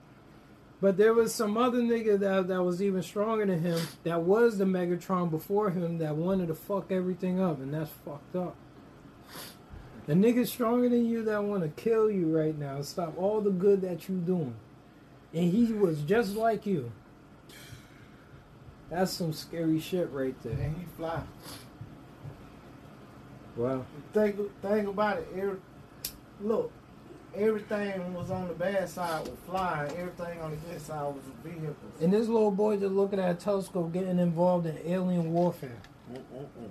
But 0.80 0.96
there 0.96 1.14
was 1.14 1.34
some 1.34 1.56
other 1.56 1.78
nigga 1.78 2.18
that 2.18 2.48
that 2.48 2.62
was 2.62 2.82
even 2.82 3.02
stronger 3.02 3.46
than 3.46 3.62
him 3.62 3.80
that 4.02 4.22
was 4.22 4.58
the 4.58 4.64
Megatron 4.64 5.30
before 5.30 5.70
him 5.70 5.98
that 5.98 6.16
wanted 6.16 6.48
to 6.48 6.54
fuck 6.54 6.92
everything 6.92 7.40
up 7.40 7.58
and 7.58 7.72
that's 7.72 7.90
fucked 8.04 8.36
up. 8.36 8.56
The 10.06 10.12
nigga 10.12 10.46
stronger 10.46 10.88
than 10.90 11.06
you 11.06 11.24
that 11.24 11.42
want 11.42 11.62
to 11.62 11.82
kill 11.82 12.10
you 12.10 12.36
right 12.36 12.56
now, 12.58 12.82
stop 12.82 13.16
all 13.16 13.40
the 13.40 13.50
good 13.50 13.80
that 13.80 14.08
you're 14.08 14.18
doing. 14.18 14.54
And 15.32 15.50
he 15.50 15.72
was 15.72 16.02
just 16.02 16.36
like 16.36 16.66
you. 16.66 16.92
That's 18.90 19.10
some 19.10 19.32
scary 19.32 19.80
shit 19.80 20.10
right 20.12 20.40
there. 20.42 20.52
And 20.52 20.76
he 20.76 20.84
fly. 20.96 21.22
Wow. 23.56 23.86
Think, 24.12 24.36
think 24.60 24.88
about 24.88 25.18
it. 25.18 25.58
Look, 26.40 26.70
everything 27.36 28.14
was 28.14 28.30
on 28.30 28.48
the 28.48 28.54
bad 28.54 28.88
side 28.88 29.22
was 29.22 29.36
flying. 29.48 29.90
Everything 29.96 30.40
on 30.40 30.50
the 30.52 30.56
good 30.56 30.80
side 30.80 31.02
was 31.14 31.22
vehicles. 31.44 31.76
And 32.00 32.12
this 32.12 32.28
little 32.28 32.50
boy 32.50 32.76
just 32.76 32.92
looking 32.92 33.18
at 33.18 33.30
a 33.30 33.34
telescope 33.34 33.92
getting 33.92 34.18
involved 34.18 34.66
in 34.66 34.78
alien 34.84 35.32
warfare. 35.32 35.78
Mm-mm-mm. 36.12 36.68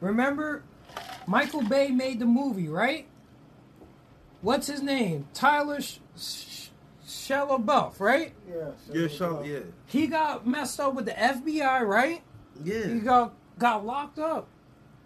Remember, 0.00 0.62
Michael 1.26 1.62
Bay 1.62 1.90
made 1.90 2.18
the 2.18 2.26
movie, 2.26 2.68
right? 2.68 3.06
What's 4.42 4.66
his 4.66 4.82
name? 4.82 5.26
Tyler 5.32 5.80
Sh- 5.80 5.98
Sh- 6.18 6.68
Shia 7.06 7.48
LaBeouf, 7.48 7.98
right? 8.00 8.32
Yeah. 8.48 8.70
Yeah, 8.92 9.08
so- 9.08 9.42
yeah. 9.42 9.60
He 9.86 10.06
got 10.06 10.46
messed 10.46 10.78
up 10.80 10.94
with 10.94 11.06
the 11.06 11.12
FBI, 11.12 11.80
right? 11.82 12.22
Yeah. 12.62 12.86
He 12.88 13.00
got 13.00 13.34
got 13.58 13.86
locked 13.86 14.18
up. 14.18 14.46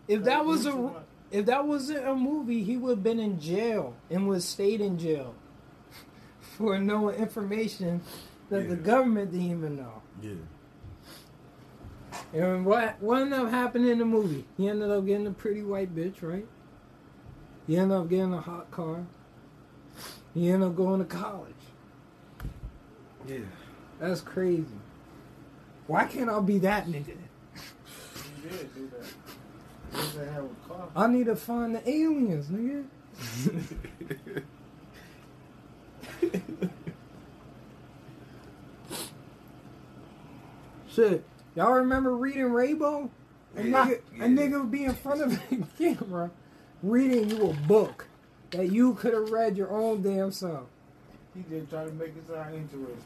If 0.08 0.24
that 0.24 0.44
was 0.44 0.64
a 0.66 0.74
much. 0.74 0.94
If 1.30 1.46
that 1.46 1.66
wasn't 1.66 2.06
a 2.06 2.14
movie, 2.14 2.62
he 2.62 2.76
would 2.76 2.90
have 2.90 3.02
been 3.02 3.20
in 3.20 3.40
jail 3.40 3.94
and 4.10 4.28
would 4.28 4.42
stayed 4.42 4.80
in 4.80 4.98
jail 4.98 5.34
for 6.40 6.78
knowing 6.78 7.16
information 7.16 8.00
that 8.50 8.68
the 8.68 8.76
government 8.76 9.32
didn't 9.32 9.50
even 9.50 9.76
know. 9.76 10.02
Yeah. 10.22 10.32
And 12.32 12.64
what 12.64 13.00
what 13.00 13.22
ended 13.22 13.38
up 13.38 13.50
happening 13.50 13.90
in 13.90 13.98
the 13.98 14.04
movie? 14.04 14.44
He 14.56 14.68
ended 14.68 14.90
up 14.90 15.06
getting 15.06 15.26
a 15.26 15.32
pretty 15.32 15.62
white 15.62 15.94
bitch, 15.94 16.22
right? 16.22 16.46
He 17.66 17.76
ended 17.76 17.96
up 17.96 18.08
getting 18.08 18.32
a 18.32 18.40
hot 18.40 18.70
car. 18.70 19.06
He 20.34 20.48
ended 20.48 20.68
up 20.68 20.76
going 20.76 21.00
to 21.00 21.06
college. 21.06 21.52
Yeah. 23.26 23.38
That's 24.00 24.20
crazy. 24.20 24.64
Why 25.86 26.04
can't 26.04 26.30
I 26.30 26.40
be 26.40 26.58
that 26.60 26.86
nigga? 26.86 27.16
He 28.42 28.48
did 28.48 28.74
do 28.74 28.90
that. 28.96 29.06
I 30.96 31.06
need 31.06 31.26
to 31.26 31.36
find 31.36 31.74
the 31.74 31.88
aliens, 31.88 32.46
nigga. 32.48 32.84
Shit. 40.88 41.24
Y'all 41.54 41.72
remember 41.72 42.14
reading 42.16 42.52
Rainbow? 42.52 43.10
A 43.56 43.62
Yeah. 43.62 43.86
nigga, 43.86 44.00
a 44.20 44.24
nigga 44.28 44.60
would 44.60 44.70
be 44.70 44.84
in 44.84 44.94
front 44.94 45.22
of 45.22 45.30
the 45.30 45.64
camera 45.78 46.30
reading 46.82 47.30
you 47.30 47.50
a 47.50 47.54
book 47.66 48.06
that 48.50 48.70
you 48.70 48.94
could 48.94 49.12
have 49.14 49.30
read 49.30 49.56
your 49.56 49.70
own 49.70 50.02
damn 50.02 50.30
self. 50.30 50.66
He 51.34 51.44
just 51.50 51.70
trying 51.70 51.88
to 51.88 51.94
make 51.94 52.08
it 52.16 52.26
sound 52.28 52.54
interesting. 52.54 52.96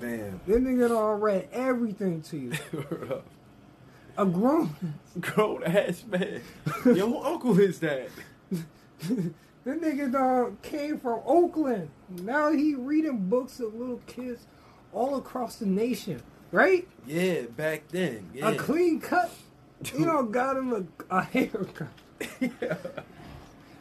Damn. 0.00 0.40
This 0.46 0.58
nigga 0.58 0.88
done 0.88 1.20
read 1.20 1.48
everything 1.52 2.22
to 2.22 2.36
you. 2.38 2.52
A 4.18 4.24
grown 4.24 4.70
Grown 5.20 5.62
ass 5.64 6.04
man. 6.10 6.40
Yo, 6.84 7.06
who 7.06 7.18
uncle 7.22 7.58
is 7.58 7.78
that? 7.80 8.08
This 8.98 9.30
nigga 9.66 10.12
dog 10.12 10.62
came 10.62 10.98
from 10.98 11.20
Oakland. 11.26 11.90
Now 12.22 12.52
he 12.52 12.74
reading 12.74 13.28
books 13.28 13.60
of 13.60 13.74
little 13.74 14.00
kids 14.06 14.46
all 14.92 15.16
across 15.16 15.56
the 15.56 15.66
nation, 15.66 16.22
right? 16.52 16.86
Yeah, 17.06 17.42
back 17.56 17.88
then. 17.88 18.30
Yeah. 18.32 18.50
A 18.50 18.56
clean 18.56 19.00
cut. 19.00 19.30
You 19.92 20.06
know, 20.06 20.22
got 20.22 20.56
him 20.56 20.72
a, 21.10 21.14
a 21.14 21.22
haircut. 21.22 21.88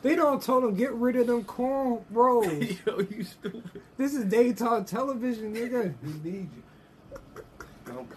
They 0.01 0.15
don't 0.15 0.41
told 0.41 0.63
him 0.63 0.75
get 0.75 0.93
rid 0.93 1.15
of 1.15 1.27
them 1.27 1.43
cornrows. 1.45 2.77
Yo, 2.85 2.99
you 2.99 3.23
stupid. 3.23 3.81
this 3.97 4.13
is 4.13 4.25
daytime 4.25 4.85
television, 4.85 5.53
nigga. 5.55 5.93
He 6.03 6.29
need 6.29 6.49
you. 6.55 7.91
Um, 7.91 8.07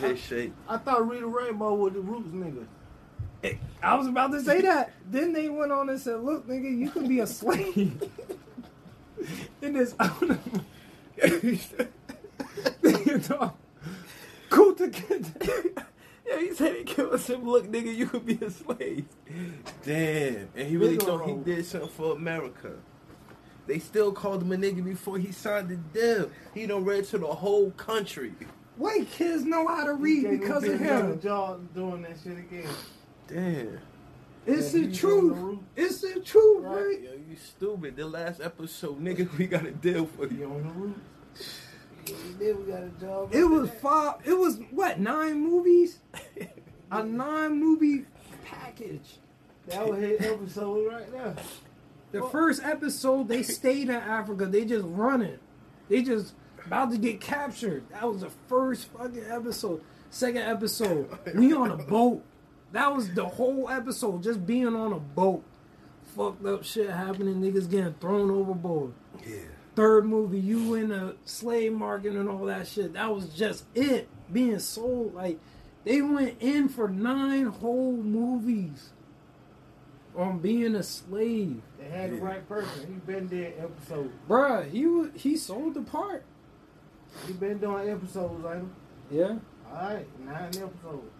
Head 0.00 0.18
shake. 0.18 0.52
I 0.68 0.76
thought 0.78 1.08
Reading 1.08 1.32
Rainbow 1.32 1.74
was 1.74 1.92
the 1.92 2.00
Roots 2.00 2.28
nigga. 2.28 2.66
I 3.82 3.94
was 3.96 4.06
about 4.06 4.30
to 4.32 4.40
say 4.40 4.60
that. 4.60 4.92
Then 5.10 5.32
they 5.32 5.48
went 5.48 5.72
on 5.72 5.88
and 5.88 6.00
said, 6.00 6.20
"Look, 6.20 6.46
nigga, 6.46 6.78
you 6.78 6.90
can 6.90 7.08
be 7.08 7.20
a 7.20 7.26
slave 7.26 8.02
in 9.62 9.72
this." 9.72 9.94
Nigga, 12.82 13.28
dog. 13.28 13.54
Kunta 14.50 14.90
Kinte. 14.90 15.84
Yeah, 16.26 16.38
he 16.38 16.54
said 16.54 16.76
he 16.76 16.84
killed 16.84 17.20
him. 17.20 17.48
Look, 17.48 17.66
nigga, 17.66 17.94
you 17.94 18.06
could 18.06 18.24
be 18.24 18.38
a 18.44 18.50
slave. 18.50 19.06
Damn. 19.84 20.48
And 20.54 20.68
he 20.68 20.76
really 20.76 20.96
thought 20.96 21.26
he 21.26 21.34
did 21.34 21.66
something 21.66 21.90
for 21.90 22.12
America. 22.14 22.74
They 23.66 23.78
still 23.78 24.12
called 24.12 24.42
him 24.42 24.52
a 24.52 24.56
nigga 24.56 24.84
before 24.84 25.18
he 25.18 25.32
signed 25.32 25.68
the 25.68 25.76
deal. 25.76 26.30
He 26.54 26.66
done 26.66 26.84
read 26.84 27.04
to 27.06 27.18
the 27.18 27.26
whole 27.26 27.70
country. 27.72 28.34
White 28.76 29.10
kids 29.10 29.44
know 29.44 29.66
how 29.68 29.84
to 29.84 29.94
read 29.94 30.28
because 30.30 30.64
of 30.64 30.78
be 30.78 30.84
Young 30.84 31.10
him. 31.12 31.20
John 31.20 31.68
doing 31.74 32.02
that 32.02 32.16
shit 32.22 32.38
again. 32.38 32.68
Damn. 33.28 33.78
It's 34.46 34.74
Yeah, 34.74 34.80
the 34.80 34.88
he's 34.88 35.04
on 35.04 35.10
truth. 35.10 35.58
the. 35.76 35.82
It's 35.82 36.00
the 36.00 36.20
truth, 36.20 36.64
Right. 36.64 36.74
right? 36.86 37.00
Yo, 37.02 37.12
you 37.12 37.36
stupid. 37.36 37.96
The 37.96 38.06
last 38.06 38.40
episode, 38.40 39.00
nigga, 39.00 39.36
we 39.38 39.46
got 39.46 39.66
a 39.66 39.70
deal 39.70 40.06
for 40.06 40.26
He 40.26 40.36
you. 40.36 40.46
on 40.46 40.62
the 40.62 40.70
roof. 40.72 40.96
Yeah. 42.06 42.52
We 42.54 42.72
got 42.72 42.82
a 42.82 42.88
job. 43.00 43.34
It 43.34 43.44
was 43.44 43.70
five. 43.70 44.14
It 44.24 44.36
was 44.36 44.58
what 44.70 44.98
nine 44.98 45.40
movies? 45.40 46.00
A 46.90 47.02
nine 47.04 47.60
movie 47.60 48.06
package. 48.44 49.18
That 49.68 49.86
was 49.88 50.00
his 50.00 50.20
episode 50.20 50.88
right 50.92 51.12
there. 51.12 51.36
The 52.10 52.22
first 52.28 52.64
episode, 52.64 53.28
they 53.28 53.42
stayed 53.44 53.88
in 53.88 53.94
Africa. 53.94 54.46
They 54.46 54.64
just 54.64 54.84
running. 54.88 55.38
They 55.88 56.02
just 56.02 56.34
about 56.66 56.90
to 56.92 56.98
get 56.98 57.20
captured. 57.20 57.84
That 57.90 58.08
was 58.08 58.20
the 58.22 58.30
first 58.48 58.88
fucking 58.88 59.24
episode. 59.28 59.82
Second 60.10 60.42
episode, 60.42 61.08
we 61.34 61.52
on 61.54 61.70
a 61.70 61.76
boat. 61.76 62.22
That 62.72 62.94
was 62.94 63.12
the 63.14 63.26
whole 63.26 63.68
episode, 63.68 64.22
just 64.22 64.46
being 64.46 64.74
on 64.74 64.92
a 64.92 64.98
boat. 64.98 65.42
Fucked 66.16 66.44
up 66.44 66.64
shit 66.64 66.90
happening. 66.90 67.40
Niggas 67.40 67.70
getting 67.70 67.94
thrown 67.94 68.30
overboard. 68.30 68.92
Yeah. 69.26 69.36
Third 69.74 70.04
movie, 70.04 70.38
you 70.38 70.74
in 70.74 70.88
the 70.90 71.16
slave 71.24 71.72
market 71.72 72.12
and 72.12 72.28
all 72.28 72.44
that 72.44 72.66
shit. 72.66 72.92
That 72.92 73.14
was 73.14 73.28
just 73.30 73.64
it. 73.74 74.08
Being 74.30 74.58
sold. 74.58 75.14
Like, 75.14 75.38
they 75.84 76.02
went 76.02 76.36
in 76.40 76.68
for 76.68 76.88
nine 76.88 77.46
whole 77.46 77.92
movies 77.92 78.90
on 80.16 80.38
being 80.38 80.74
a 80.74 80.82
slave. 80.82 81.62
They 81.78 81.88
had 81.88 82.12
the 82.12 82.16
right 82.16 82.46
person. 82.46 82.86
He 82.86 83.12
been 83.12 83.28
there 83.28 83.52
episode. 83.58 84.12
Bruh, 84.28 84.70
he 84.70 85.18
he 85.18 85.36
sold 85.36 85.74
the 85.74 85.82
part. 85.82 86.24
He 87.26 87.32
been 87.34 87.58
doing 87.58 87.88
episodes, 87.88 88.44
ain't 88.44 88.68
he? 89.10 89.18
Yeah. 89.18 89.36
All 89.70 89.94
right, 89.94 90.06
nine 90.24 90.46
episodes. 90.46 91.12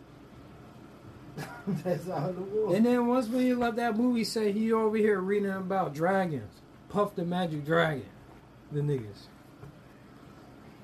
That's 1.84 2.08
all 2.08 2.28
it 2.28 2.38
was. 2.38 2.74
And 2.76 2.84
then 2.84 3.06
once 3.06 3.28
when 3.28 3.40
he 3.42 3.54
left 3.54 3.76
that 3.76 3.96
movie, 3.96 4.24
say 4.24 4.52
he 4.52 4.72
over 4.72 4.96
here 4.96 5.20
reading 5.20 5.50
about 5.50 5.94
dragons. 5.94 6.60
Puff 6.88 7.14
the 7.14 7.24
Magic 7.24 7.64
Dragon. 7.64 8.04
The 8.70 8.80
niggas. 8.80 9.28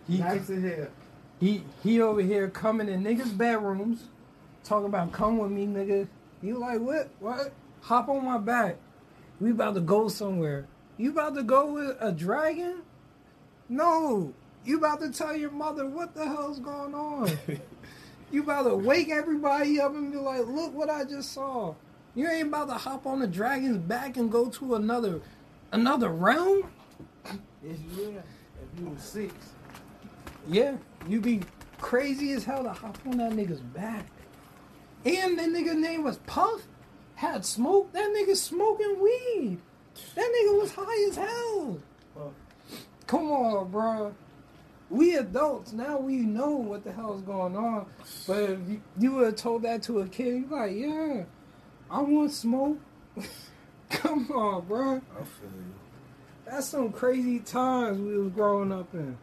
He, 0.06 0.18
nice 0.18 0.46
to 0.46 0.58
here. 0.58 0.90
he 1.38 1.62
he 1.82 2.00
over 2.00 2.22
here 2.22 2.48
coming 2.48 2.88
in 2.88 3.04
niggas' 3.04 3.36
bedrooms, 3.36 4.04
talking 4.64 4.86
about 4.86 5.12
come 5.12 5.36
with 5.36 5.50
me, 5.50 5.66
nigga. 5.66 6.08
You 6.42 6.58
like 6.58 6.80
what? 6.80 7.10
What? 7.20 7.52
Hop 7.82 8.08
on 8.08 8.24
my 8.24 8.38
back. 8.38 8.76
We 9.40 9.50
about 9.50 9.74
to 9.74 9.80
go 9.80 10.08
somewhere. 10.08 10.66
You 10.96 11.10
about 11.10 11.34
to 11.34 11.42
go 11.42 11.72
with 11.72 11.96
a 12.00 12.10
dragon? 12.10 12.82
No. 13.68 14.32
You 14.68 14.76
about 14.76 15.00
to 15.00 15.10
tell 15.10 15.34
your 15.34 15.50
mother 15.50 15.86
what 15.86 16.14
the 16.14 16.26
hell's 16.26 16.60
going 16.60 16.94
on? 16.94 17.30
you 18.30 18.42
about 18.42 18.64
to 18.64 18.74
wake 18.74 19.08
everybody 19.08 19.80
up 19.80 19.94
and 19.94 20.12
be 20.12 20.18
like, 20.18 20.46
look 20.46 20.74
what 20.74 20.90
I 20.90 21.04
just 21.04 21.32
saw. 21.32 21.74
You 22.14 22.28
ain't 22.28 22.48
about 22.48 22.68
to 22.68 22.74
hop 22.74 23.06
on 23.06 23.20
the 23.20 23.26
dragon's 23.26 23.78
back 23.78 24.18
and 24.18 24.30
go 24.30 24.50
to 24.50 24.74
another 24.74 25.22
another 25.72 26.10
realm? 26.10 26.70
Yes, 27.64 27.78
will. 27.96 28.10
If 28.10 28.78
you 28.78 28.90
were 28.90 28.98
six. 28.98 29.32
Yeah, 30.46 30.76
you'd 31.08 31.22
be 31.22 31.40
crazy 31.80 32.32
as 32.32 32.44
hell 32.44 32.62
to 32.62 32.72
hop 32.74 32.98
on 33.06 33.16
that 33.16 33.32
nigga's 33.32 33.62
back. 33.62 34.06
And 35.06 35.38
that 35.38 35.48
nigga 35.48 35.74
name 35.78 36.02
was 36.02 36.18
Puff. 36.26 36.60
Had 37.14 37.46
smoke. 37.46 37.90
That 37.94 38.10
nigga 38.10 38.36
smoking 38.36 39.00
weed. 39.00 39.60
That 40.14 40.30
nigga 40.30 40.60
was 40.60 40.72
high 40.72 41.08
as 41.08 41.16
hell. 41.16 41.78
Puff. 42.14 42.32
Come 43.06 43.30
on, 43.30 43.70
bro. 43.70 44.14
We 44.90 45.16
adults 45.16 45.72
now. 45.72 45.98
We 45.98 46.16
know 46.16 46.50
what 46.52 46.84
the 46.84 46.92
hell's 46.92 47.22
going 47.22 47.56
on. 47.56 47.86
But 48.26 48.50
if 48.50 48.58
you, 48.68 48.80
you 48.98 49.12
would 49.14 49.26
have 49.26 49.36
told 49.36 49.62
that 49.62 49.82
to 49.84 50.00
a 50.00 50.08
kid, 50.08 50.26
you 50.28 50.46
like, 50.50 50.72
yeah, 50.74 51.24
I 51.90 52.00
want 52.02 52.32
smoke. 52.32 52.78
Come 53.90 54.30
on, 54.32 54.66
bro. 54.66 54.96
I 54.96 54.98
feel 55.24 55.50
you. 55.50 55.74
That's 56.46 56.66
some 56.66 56.92
crazy 56.92 57.40
times 57.40 57.98
we 58.00 58.18
was 58.18 58.32
growing 58.32 58.72
up 58.72 58.92
in. 58.94 59.16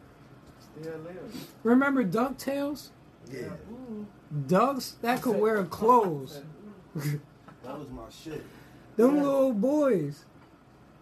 Still 0.80 0.98
live. 0.98 1.48
Remember 1.64 2.04
Ducktales? 2.04 2.90
Yeah. 3.32 3.48
Ducks 4.46 4.96
that 5.02 5.22
could 5.22 5.38
wear 5.38 5.64
clothes. 5.64 6.42
That 7.64 7.80
was 7.80 7.88
my 7.90 8.02
shit. 8.10 8.44
Them 8.96 9.16
Yeah. 9.16 9.22
little 9.24 9.52
boys. 9.52 10.24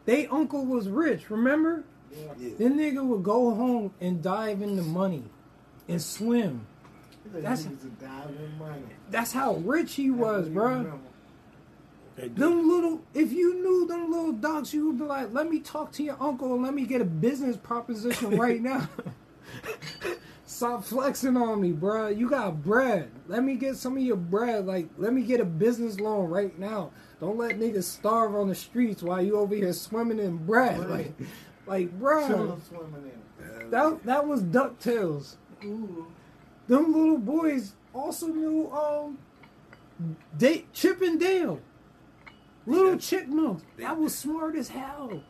They 0.07 0.27
uncle 0.29 0.65
was 0.65 0.89
rich, 0.89 1.29
remember? 1.29 1.85
Yeah. 2.17 2.23
Yeah. 2.39 2.51
This 2.59 2.73
nigga 2.73 3.05
would 3.05 3.23
go 3.23 3.55
home 3.55 3.93
and 4.01 4.23
dive 4.23 4.63
into 4.63 4.83
money 4.83 5.25
and 5.89 6.01
swim. 6.01 6.67
That's 7.33 7.65
That's- 7.65 7.85
a 7.85 7.87
dime 8.05 8.37
in 8.39 8.59
money. 8.59 8.83
That's 9.11 9.33
how 9.33 9.55
rich 9.57 9.95
he 9.95 10.11
was, 10.11 10.45
That's 10.47 10.55
what 10.57 10.63
you 10.63 10.69
bruh. 10.69 10.79
remember. 10.85 10.99
They 12.17 12.29
do. 12.29 12.35
Them 12.41 12.69
little, 12.69 13.03
if 13.13 13.33
you 13.33 13.55
knew 13.55 13.87
them 13.89 14.11
little 14.11 14.33
dogs, 14.33 14.73
you 14.73 14.87
would 14.87 14.99
be 14.99 15.05
like, 15.05 15.33
let 15.33 15.51
me 15.51 15.59
talk 15.61 15.91
to 15.93 16.03
your 16.05 16.17
uncle 16.21 16.55
and 16.55 16.63
let 16.63 16.73
me 16.73 16.85
get 16.85 17.01
a 17.01 17.05
business 17.05 17.57
proposition 17.57 18.37
right 18.39 18.61
now. 18.63 18.89
Stop 20.47 20.85
flexing 20.85 21.37
on 21.37 21.61
me, 21.61 21.73
bruh. 21.73 22.17
You 22.17 22.29
got 22.31 22.63
bread. 22.63 23.11
Let 23.27 23.43
me 23.43 23.55
get 23.57 23.77
some 23.77 23.97
of 23.97 24.03
your 24.03 24.17
bread. 24.17 24.67
Like, 24.67 24.89
let 24.99 25.13
me 25.13 25.23
get 25.23 25.41
a 25.41 25.45
business 25.45 25.99
loan 25.99 26.29
right 26.31 26.57
now. 26.59 26.91
Don't 27.19 27.37
let 27.39 27.59
niggas 27.59 27.85
starve 27.85 28.35
on 28.37 28.49
the 28.49 28.55
streets 28.55 29.03
while 29.03 29.23
you 29.23 29.37
over 29.37 29.55
here 29.55 29.73
swimming 29.73 30.19
in 30.21 30.37
bread. 30.37 30.89
Like, 30.89 31.13
like, 31.67 31.99
bruh. 31.99 32.27
Children 32.27 32.63
swimming 32.63 33.13
in. 33.13 33.71
That 33.71 34.05
that 34.05 34.27
was 34.27 34.43
Ducktales. 34.43 35.37
Ooh. 35.65 36.07
Them 36.69 36.93
little 36.93 37.19
boys 37.19 37.75
also 37.93 38.27
knew 38.29 38.71
um, 38.71 39.19
they, 40.37 40.65
Chip 40.73 41.01
and 41.03 41.21
Dale. 41.21 41.61
Little 42.67 42.97
chipmunks. 42.97 43.63
That 43.79 43.99
was 43.99 44.17
smart 44.17 44.57
as 44.57 44.69
hell. 44.69 45.23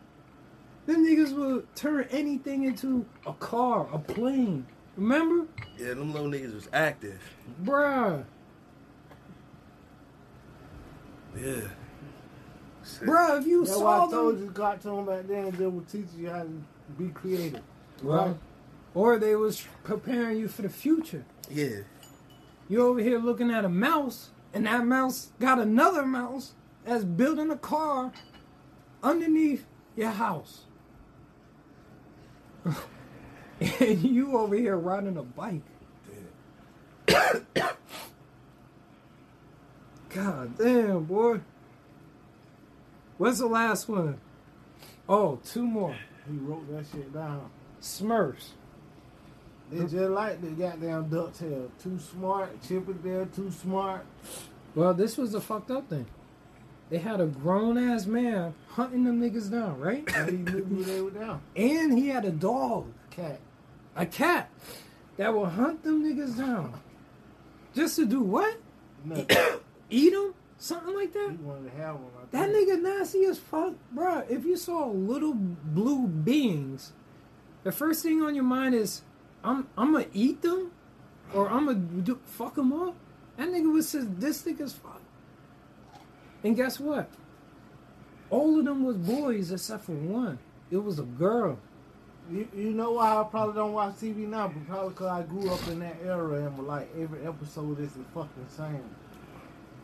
Them 0.87 1.05
niggas 1.05 1.33
would 1.35 1.75
turn 1.75 2.07
anything 2.11 2.65
into 2.65 3.07
a 3.27 3.33
car, 3.33 3.89
a 3.93 3.99
plane. 3.99 4.67
Remember? 4.97 5.49
Yeah, 5.77 5.95
them 5.95 6.13
little 6.13 6.29
niggas 6.29 6.55
was 6.55 6.69
active. 6.73 7.21
Bruh. 7.65 8.25
Yeah. 11.37 11.63
Bruh, 12.85 13.39
if 13.41 13.47
you 13.47 13.65
That's 13.65 13.79
why 13.79 13.97
I 13.97 14.11
told 14.11 14.37
them. 14.37 14.45
you 14.45 14.51
them 14.51 15.07
back 15.07 15.27
then 15.27 15.51
they 15.53 15.67
would 15.67 15.89
teach 15.89 16.07
you 16.17 16.31
how 16.31 16.43
to 16.43 16.51
be 16.99 17.09
creative. 17.09 17.63
Right. 18.03 18.37
Or 18.95 19.19
they 19.19 19.35
was 19.37 19.67
preparing 19.83 20.39
you 20.39 20.49
for 20.49 20.63
the 20.63 20.69
future. 20.69 21.25
Yeah. 21.51 21.81
You 22.69 22.87
over 22.87 23.01
here 23.01 23.19
looking 23.19 23.51
at 23.51 23.65
a 23.65 23.69
mouse, 23.69 24.31
and 24.53 24.67
that 24.67 24.87
mouse 24.87 25.33
got 25.41 25.59
another 25.59 26.05
mouse 26.05 26.53
that's 26.85 27.05
building 27.05 27.51
a 27.51 27.57
car 27.57 28.13
underneath 29.03 29.67
your 29.97 30.11
house. 30.11 30.65
and 33.61 34.03
you 34.03 34.37
over 34.37 34.55
here 34.55 34.77
riding 34.77 35.17
a 35.17 35.23
bike. 35.23 35.63
God 40.09 40.57
damn, 40.57 41.05
boy. 41.05 41.41
What's 43.19 43.39
the 43.39 43.47
last 43.47 43.89
one? 43.89 44.19
Oh, 45.09 45.39
two 45.45 45.63
more. 45.67 45.97
He 46.31 46.37
wrote 46.39 46.69
that 46.75 46.87
shit 46.91 47.13
down. 47.13 47.51
Smurfs. 47.81 48.49
They 49.71 49.81
just 49.81 49.95
like 49.95 50.41
the 50.41 50.49
goddamn 50.51 51.09
ducktail. 51.11 51.71
Too 51.83 51.99
smart, 51.99 52.63
Chip 52.67 52.89
is 52.89 52.97
there, 53.03 53.25
too 53.27 53.51
smart. 53.51 54.05
Well, 54.75 54.95
this 54.95 55.17
was 55.17 55.33
the 55.33 55.41
fucked 55.41 55.71
up 55.71 55.89
thing. 55.89 56.07
They 56.91 56.99
had 56.99 57.21
a 57.21 57.27
grown 57.27 57.79
ass 57.79 58.07
man 58.07 58.55
hunting 58.69 59.05
them 59.05 59.21
niggas 59.21 59.51
down, 59.51 59.81
right? 59.81 60.05
And 60.15 60.31
he 60.31 60.37
knew 60.37 60.65
who 60.65 60.85
they 60.85 61.01
were 61.01 61.11
down. 61.11 61.41
And 61.57 61.97
he 61.99 62.09
had 62.09 62.25
a 62.25 62.31
dog, 62.31 62.87
A 63.11 63.15
Cat. 63.15 63.41
a 63.97 64.07
cat, 64.07 64.51
that 65.17 65.33
will 65.33 65.47
hunt 65.47 65.83
them 65.83 66.05
niggas 66.05 66.37
down. 66.37 66.79
Just 67.75 67.97
to 67.97 68.07
do 68.07 68.21
what? 68.21 68.57
Eat 69.91 70.11
them? 70.13 70.35
Something 70.65 70.95
like 70.95 71.13
he 71.13 71.19
that? 71.19 71.41
wanted 71.41 71.71
to 71.71 71.77
have 71.77 71.97
one. 71.97 72.11
That 72.31 72.49
nigga 72.49 72.81
nasty 72.81 73.27
as 73.27 73.39
fuck, 73.39 73.75
bro. 73.93 74.25
If 74.31 74.47
you 74.47 74.57
saw 74.57 74.87
little 74.87 75.35
blue 75.35 76.07
beings, 76.07 76.95
the 77.65 77.71
first 77.71 78.03
thing 78.03 78.23
on 78.23 78.35
your 78.35 78.45
mind 78.45 78.75
is, 78.75 79.03
I'm 79.45 79.69
I'm 79.77 79.93
gonna 79.93 80.07
eat 80.15 80.41
them, 80.41 80.71
or 81.35 81.51
I'm 81.51 81.67
gonna 81.67 81.81
do, 81.81 82.19
fuck 82.25 82.55
them 82.55 82.73
up. 82.73 82.95
That 83.37 83.51
nigga 83.51 83.71
was 83.71 83.91
sadistic 83.91 84.59
as 84.59 84.73
fuck. 84.73 85.03
And 86.43 86.57
guess 86.57 86.81
what? 86.81 87.11
All 88.31 88.59
of 88.59 88.65
them 88.65 88.85
was 88.85 88.97
boys 88.97 89.53
except 89.53 89.85
for 89.85 89.93
one. 89.93 90.39
It 90.71 90.79
was 90.79 90.99
a 90.99 91.03
girl. 91.03 91.59
You, 92.33 92.49
you 92.57 92.71
know 92.71 92.93
why 92.93 93.21
I 93.21 93.25
probably 93.25 93.57
don't 93.57 93.75
watch 93.75 93.97
TV 93.97 94.27
now? 94.27 94.49
But 94.49 94.67
probably 94.67 94.89
because 94.95 95.09
I 95.09 95.23
grew 95.25 95.51
up 95.51 95.69
in 95.69 95.81
that 95.81 95.97
era 96.03 96.47
and 96.47 96.67
like 96.67 96.89
every 96.99 97.27
episode 97.27 97.81
is 97.81 97.93
the 97.93 98.05
fucking 98.15 98.47
same. 98.49 98.83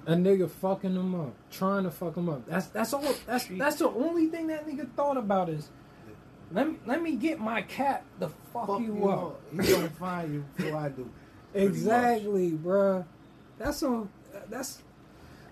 A 0.06 0.14
nigga 0.14 0.50
fucking 0.50 0.94
them 0.94 1.14
up, 1.14 1.34
trying 1.50 1.84
to 1.84 1.90
fuck 1.90 2.14
them 2.14 2.28
up. 2.28 2.46
That's 2.46 2.66
that's 2.68 2.92
all. 2.94 3.04
That's 3.26 3.46
that's 3.50 3.76
the 3.76 3.88
only 3.88 4.26
thing 4.26 4.46
that 4.48 4.66
nigga 4.66 4.90
thought 4.96 5.16
about 5.16 5.48
is, 5.50 5.68
let 6.52 6.68
me, 6.68 6.78
let 6.86 7.02
me 7.02 7.16
get 7.16 7.38
my 7.38 7.62
cat 7.62 8.04
the 8.18 8.28
fuck, 8.52 8.66
Fuck 8.66 8.80
you, 8.80 8.96
you 8.96 9.08
up. 9.08 9.18
up. 9.22 9.40
He 9.64 9.72
gonna 9.72 9.90
find 9.90 10.32
you 10.32 10.44
before 10.56 10.76
I 10.78 10.88
do. 10.88 11.10
Exactly, 11.52 12.52
bruh. 12.52 13.04
That's 13.58 13.78
some 13.78 14.08
that's 14.48 14.82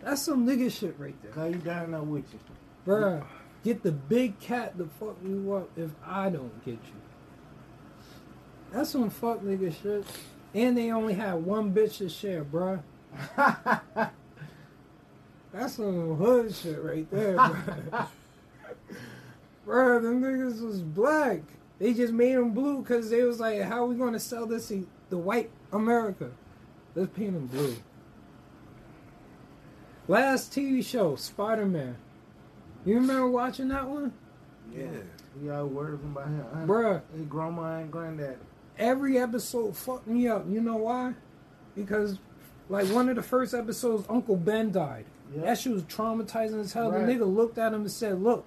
that's 0.02 0.22
some 0.22 0.46
nigga 0.46 0.70
shit 0.70 0.94
right 0.96 1.20
there. 1.22 1.32
Cause 1.32 1.52
you 1.52 1.58
down 1.58 1.90
there 1.90 2.02
with 2.02 2.24
you. 2.32 2.38
Bruh. 2.86 3.24
Get 3.64 3.82
the 3.82 3.90
big 3.90 4.38
cat 4.38 4.78
to 4.78 4.88
fuck 5.00 5.16
you 5.24 5.52
up 5.54 5.68
if 5.76 5.90
I 6.06 6.30
don't 6.30 6.64
get 6.64 6.74
you. 6.74 7.00
That's 8.72 8.90
some 8.90 9.10
fuck 9.10 9.40
nigga 9.42 9.74
shit. 9.82 10.06
And 10.54 10.76
they 10.76 10.90
only 10.92 11.14
had 11.14 11.34
one 11.44 11.74
bitch 11.74 11.98
to 11.98 12.08
share, 12.08 12.44
bruh. 12.44 12.80
That's 15.52 15.74
some 15.74 16.16
hood 16.16 16.54
shit 16.54 16.82
right 16.82 17.10
there, 17.10 17.36
bruh. 17.36 18.06
bruh, 19.66 20.02
them 20.02 20.22
niggas 20.22 20.60
was 20.62 20.80
black. 20.82 21.40
They 21.78 21.94
just 21.94 22.12
made 22.12 22.34
them 22.34 22.50
blue 22.52 22.78
because 22.82 23.08
they 23.10 23.22
was 23.22 23.40
like, 23.40 23.62
how 23.62 23.86
we 23.86 23.94
gonna 23.96 24.18
sell 24.20 24.46
this 24.46 24.68
to 24.68 24.86
the 25.10 25.16
white 25.18 25.50
America? 25.72 26.30
Let's 26.94 27.16
paint 27.16 27.32
them 27.34 27.46
blue. 27.46 27.76
Last 30.06 30.52
TV 30.52 30.84
show, 30.84 31.16
Spider 31.16 31.66
Man. 31.66 31.96
You 32.84 32.94
remember 32.96 33.28
watching 33.28 33.68
that 33.68 33.86
one? 33.88 34.12
Yeah. 34.74 34.86
We 35.40 35.50
all 35.50 35.66
worried 35.66 35.94
about 36.00 36.26
him. 36.28 36.44
Huh? 36.52 36.60
Bruh, 36.66 37.02
His 37.12 37.22
grandma 37.26 37.78
and 37.78 37.92
granddad. 37.92 38.38
every 38.78 39.18
episode 39.18 39.76
fucked 39.76 40.06
me 40.06 40.28
up. 40.28 40.46
You 40.48 40.60
know 40.60 40.76
why? 40.76 41.14
Because, 41.76 42.18
like, 42.68 42.88
one 42.88 43.08
of 43.08 43.16
the 43.16 43.22
first 43.22 43.54
episodes, 43.54 44.04
Uncle 44.08 44.36
Ben 44.36 44.72
died. 44.72 45.04
Yep. 45.34 45.44
That 45.44 45.58
shit 45.58 45.72
was 45.72 45.82
traumatizing 45.84 46.60
as 46.60 46.72
hell. 46.72 46.90
Right. 46.90 47.06
The 47.06 47.12
nigga 47.12 47.34
looked 47.34 47.58
at 47.58 47.72
him 47.72 47.82
and 47.82 47.90
said, 47.90 48.22
Look, 48.22 48.46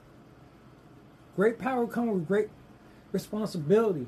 great 1.36 1.60
power 1.60 1.86
comes 1.88 2.12
with 2.14 2.28
great 2.28 2.50
responsibility. 3.12 4.08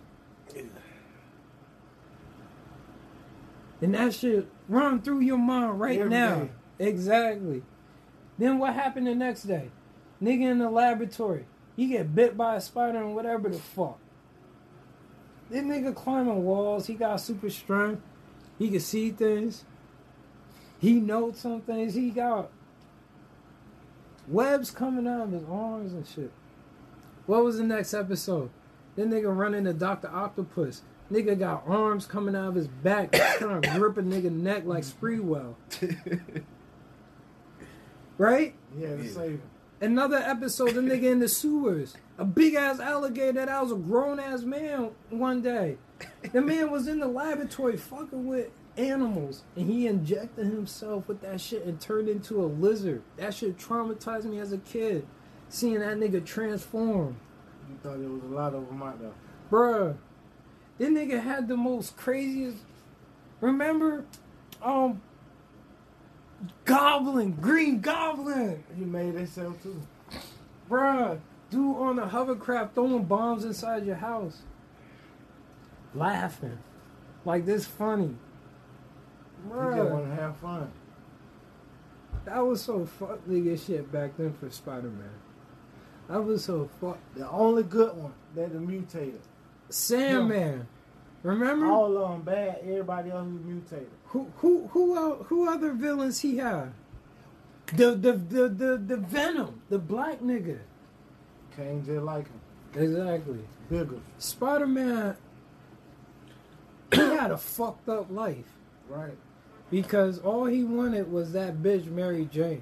And 3.81 3.93
that 3.95 4.13
shit 4.13 4.47
run 4.69 5.01
through 5.01 5.19
your 5.21 5.37
mind 5.37 5.79
right 5.79 5.99
Every 5.99 6.09
now. 6.09 6.39
day. 6.39 6.49
Exactly. 6.79 7.63
Then 8.37 8.57
what 8.57 8.73
happened 8.73 9.07
the 9.07 9.15
next 9.15 9.43
day? 9.43 9.69
Nigga 10.21 10.51
in 10.51 10.59
the 10.59 10.69
laboratory. 10.69 11.45
He 11.75 11.87
get 11.87 12.15
bit 12.15 12.37
by 12.37 12.55
a 12.55 12.61
spider 12.61 12.99
and 12.99 13.13
whatever 13.13 13.49
the 13.49 13.59
fuck. 13.59 13.99
This 15.49 15.63
nigga 15.63 15.93
climbing 15.93 16.43
walls. 16.45 16.87
He 16.87 16.93
got 16.93 17.17
super 17.17 17.49
strength. 17.49 18.01
He 18.57 18.69
can 18.69 18.79
see 18.79 19.11
things. 19.11 19.65
He 20.79 20.93
knows 20.93 21.39
some 21.39 21.61
things. 21.61 21.93
He 21.93 22.09
got 22.09 22.49
webs 24.27 24.71
coming 24.71 25.07
out 25.07 25.21
of 25.23 25.31
his 25.31 25.43
arms 25.49 25.93
and 25.93 26.05
shit. 26.07 26.31
What 27.25 27.43
was 27.43 27.57
the 27.57 27.63
next 27.63 27.93
episode? 27.93 28.49
Then 28.95 29.09
nigga 29.11 29.35
running 29.35 29.63
to 29.65 29.73
Dr. 29.73 30.09
Octopus. 30.09 30.81
Nigga 31.11 31.37
got 31.37 31.63
arms 31.67 32.05
coming 32.05 32.35
out 32.35 32.49
of 32.49 32.55
his 32.55 32.67
back, 32.67 33.11
trying 33.37 33.61
to 33.61 33.69
grip 33.77 33.97
a 33.97 34.01
nigga 34.01 34.31
neck 34.31 34.65
like 34.65 34.83
Sprewell. 34.83 35.55
Right? 38.17 38.53
He 38.75 38.83
had 38.83 38.99
to 38.99 39.05
Yeah. 39.05 39.11
save 39.11 39.29
him. 39.31 39.41
Another 39.81 40.17
episode, 40.17 40.71
the 40.75 40.81
nigga 40.81 41.11
in 41.11 41.19
the 41.19 41.27
sewers. 41.27 41.95
A 42.17 42.23
big 42.23 42.53
ass 42.53 42.79
alligator 42.79 43.45
that 43.45 43.61
was 43.61 43.71
a 43.71 43.75
grown 43.75 44.19
ass 44.19 44.43
man 44.43 44.91
one 45.09 45.41
day. 45.41 45.77
The 46.31 46.41
man 46.41 46.71
was 46.71 46.87
in 46.87 46.99
the 46.99 47.07
laboratory 47.07 47.75
fucking 47.75 48.25
with 48.27 48.49
animals 48.77 49.43
and 49.55 49.69
he 49.69 49.87
injected 49.87 50.47
himself 50.47 51.07
with 51.07 51.21
that 51.21 51.39
shit 51.39 51.65
and 51.65 51.79
turned 51.79 52.09
into 52.09 52.41
a 52.41 52.45
lizard. 52.45 53.01
That 53.17 53.33
shit 53.33 53.57
traumatized 53.57 54.25
me 54.25 54.39
as 54.39 54.51
a 54.51 54.57
kid. 54.57 55.05
Seeing 55.49 55.79
that 55.79 55.97
nigga 55.97 56.25
transform. 56.25 57.17
You 57.69 57.77
thought 57.83 57.99
there 57.99 58.09
was 58.09 58.23
a 58.23 58.35
lot 58.35 58.53
of 58.53 58.67
them 58.67 58.81
out 58.81 58.99
there. 58.99 59.11
Bruh. 59.51 59.95
This 60.77 60.89
nigga 60.89 61.21
had 61.21 61.47
the 61.47 61.55
most 61.55 61.95
craziest. 61.95 62.57
Remember? 63.39 64.05
Um. 64.61 65.01
Goblin, 66.65 67.33
Green 67.33 67.79
Goblin. 67.79 68.63
He 68.75 68.83
made 68.83 69.13
himself 69.13 69.61
too. 69.61 69.81
Bruh, 70.69 71.19
dude 71.49 71.77
on 71.77 71.99
a 71.99 72.07
hovercraft 72.07 72.73
throwing 72.73 73.03
bombs 73.03 73.45
inside 73.45 73.85
your 73.85 73.95
house. 73.95 74.41
Laughing. 75.93 76.57
Like 77.25 77.45
this 77.45 77.65
funny. 77.65 78.15
He 79.43 79.49
just 79.77 79.89
want 79.91 80.05
to 80.09 80.15
have 80.15 80.37
fun. 80.37 80.71
that 82.25 82.39
was 82.45 82.61
so 82.61 82.85
fuck 82.85 83.19
nigga 83.27 83.63
shit 83.65 83.91
back 83.91 84.11
then 84.17 84.33
for 84.33 84.49
Spider 84.49 84.89
Man. 84.89 85.09
That 86.09 86.23
was 86.23 86.43
so 86.45 86.69
fuck. 86.79 86.97
The 87.15 87.29
only 87.29 87.63
good 87.63 87.95
one 87.95 88.13
that 88.35 88.51
the 88.53 88.59
mutated. 88.59 89.21
Sandman. 89.69 90.67
Remember? 91.23 91.67
All 91.67 91.97
of 91.97 92.11
them 92.11 92.21
bad. 92.21 92.59
Everybody 92.63 93.11
else 93.11 93.25
was 93.31 93.41
mutated. 93.43 93.89
Who 94.07 94.27
who 94.37 94.67
who 94.71 94.97
el- 94.97 95.23
who 95.23 95.49
other 95.49 95.71
villains 95.71 96.19
he 96.21 96.37
had? 96.37 96.73
The 97.67 97.91
the 97.95 98.13
the 98.13 98.49
the, 98.49 98.77
the 98.77 98.97
Venom, 98.97 99.61
the 99.69 99.79
black 99.79 100.19
nigga. 100.19 100.59
Came 101.55 101.83
just 101.85 102.03
like 102.03 102.27
him. 102.27 102.39
Exactly. 102.83 103.39
Bigger. 103.69 103.99
Spider 104.17 104.67
Man. 104.67 105.15
he 106.93 106.99
had 106.99 107.31
a 107.31 107.37
fucked 107.37 107.87
up 107.89 108.11
life 108.11 108.45
Right. 108.89 109.17
Because 109.73 110.19
all 110.19 110.45
he 110.45 110.63
wanted 110.63 111.11
was 111.11 111.31
that 111.31 111.63
bitch 111.63 111.87
Mary 111.87 112.29
Jane. 112.31 112.61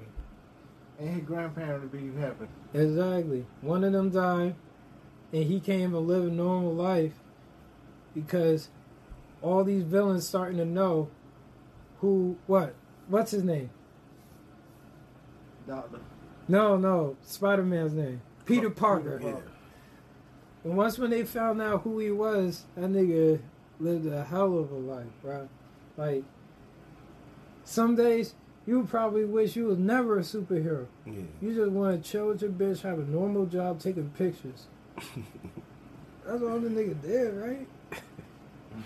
And 0.98 1.10
his 1.10 1.22
grandparents 1.22 1.92
to 1.92 1.98
be 1.98 2.18
happy. 2.18 2.46
Exactly. 2.72 3.44
One 3.60 3.84
of 3.84 3.92
them 3.92 4.08
died, 4.08 4.54
and 5.30 5.44
he 5.44 5.60
came 5.60 5.90
to 5.90 5.98
live 5.98 6.24
a 6.24 6.30
normal 6.30 6.74
life 6.74 7.12
because 8.14 8.70
all 9.42 9.62
these 9.62 9.82
villains 9.82 10.26
starting 10.26 10.56
to 10.56 10.64
know 10.64 11.10
who 12.00 12.38
what 12.46 12.74
what's 13.08 13.32
his 13.32 13.44
name? 13.44 13.68
Doctor. 15.68 15.98
No, 16.48 16.78
no, 16.78 17.18
Spider 17.20 17.62
Man's 17.62 17.92
name. 17.92 18.22
Peter 18.46 18.70
Parker. 18.70 19.18
Parker. 19.18 19.52
And 20.64 20.78
once 20.78 20.98
when 20.98 21.10
they 21.10 21.24
found 21.24 21.60
out 21.60 21.82
who 21.82 21.98
he 21.98 22.10
was, 22.10 22.64
that 22.74 22.90
nigga 22.90 23.38
lived 23.78 24.06
a 24.06 24.24
hell 24.24 24.58
of 24.58 24.70
a 24.70 24.76
life, 24.76 25.12
bro. 25.20 25.48
Like, 25.98 26.24
some 27.72 27.96
days 27.96 28.34
you 28.66 28.84
probably 28.84 29.24
wish 29.24 29.56
you 29.56 29.64
was 29.64 29.78
never 29.78 30.18
a 30.18 30.22
superhero. 30.22 30.86
Yeah. 31.06 31.22
You 31.40 31.54
just 31.54 31.70
want 31.70 32.04
to 32.04 32.10
chill 32.10 32.28
with 32.28 32.42
your 32.42 32.50
bitch, 32.50 32.82
have 32.82 32.98
a 32.98 33.04
normal 33.04 33.46
job, 33.46 33.80
taking 33.80 34.10
pictures. 34.10 34.66
That's 36.26 36.42
all 36.42 36.60
the 36.60 36.68
nigga 36.68 37.00
did, 37.02 37.34
right? 37.34 37.66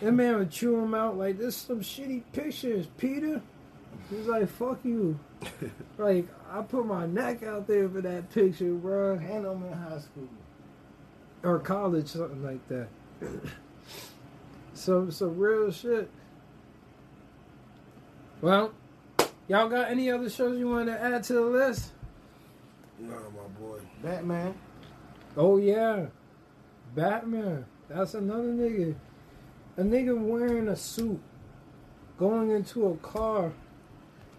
That 0.01 0.13
man 0.13 0.39
would 0.39 0.51
chew 0.51 0.79
him 0.79 0.95
out 0.95 1.19
like, 1.19 1.37
this 1.37 1.57
some 1.57 1.81
shitty 1.81 2.23
pictures, 2.33 2.87
Peter. 2.97 3.43
He's 4.09 4.27
like, 4.27 4.49
fuck 4.49 4.79
you. 4.85 5.19
like, 5.99 6.29
I 6.51 6.63
put 6.63 6.87
my 6.87 7.07
neck 7.07 7.43
out 7.43 7.67
there 7.67 7.89
for 7.89 8.01
that 8.01 8.31
picture, 8.31 8.73
bro. 8.73 9.15
And 9.15 9.45
I'm 9.45 9.63
in 9.65 9.73
high 9.73 9.99
school. 9.99 10.29
Or 11.43 11.59
college, 11.59 12.09
something 12.09 12.43
like 12.43 12.67
that. 12.69 12.89
so, 14.75 15.11
some 15.11 15.37
real 15.37 15.71
shit. 15.71 16.11
Well, 18.47 18.71
y'all 19.49 19.69
got 19.69 19.91
any 19.91 20.09
other 20.09 20.31
shows 20.31 20.57
you 20.57 20.69
want 20.69 20.87
to 20.87 20.93
add 21.03 21.25
to 21.25 21.33
the 21.33 21.41
list? 21.41 21.91
Nah, 22.97 23.15
my 23.15 23.49
boy. 23.59 23.81
Batman. 24.01 24.55
Oh 25.37 25.57
yeah, 25.57 26.07
Batman. 26.95 27.65
That's 27.89 28.15
another 28.15 28.53
nigga. 28.53 28.95
A 29.79 29.83
nigga 29.83 30.17
wearing 30.17 30.69
a 30.69 30.77
suit, 30.77 31.21
going 32.21 32.53
into 32.53 32.87
a 32.87 32.97
car 32.99 33.53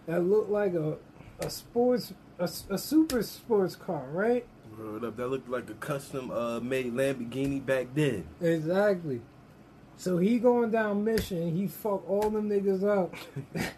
that 0.05 0.23
looked 0.23 0.51
like 0.51 0.73
a 0.73 0.95
a 1.41 1.49
sports 1.49 2.13
a, 2.39 2.49
a 2.69 2.77
super 2.77 3.21
sports 3.21 3.75
car, 3.75 4.05
right? 4.13 4.45
Word 4.79 5.03
up. 5.03 5.17
That 5.17 5.27
looked 5.27 5.49
like 5.49 5.69
a 5.69 5.73
custom 5.73 6.31
uh, 6.31 6.61
made 6.61 6.93
Lamborghini 6.93 7.65
back 7.65 7.87
then. 7.93 8.25
Exactly. 8.39 9.19
So 9.97 10.17
he 10.17 10.39
going 10.39 10.71
down 10.71 11.03
mission. 11.03 11.53
He 11.53 11.67
fuck 11.67 12.09
all 12.09 12.29
them 12.29 12.47
niggas 12.47 12.87
up 12.87 13.13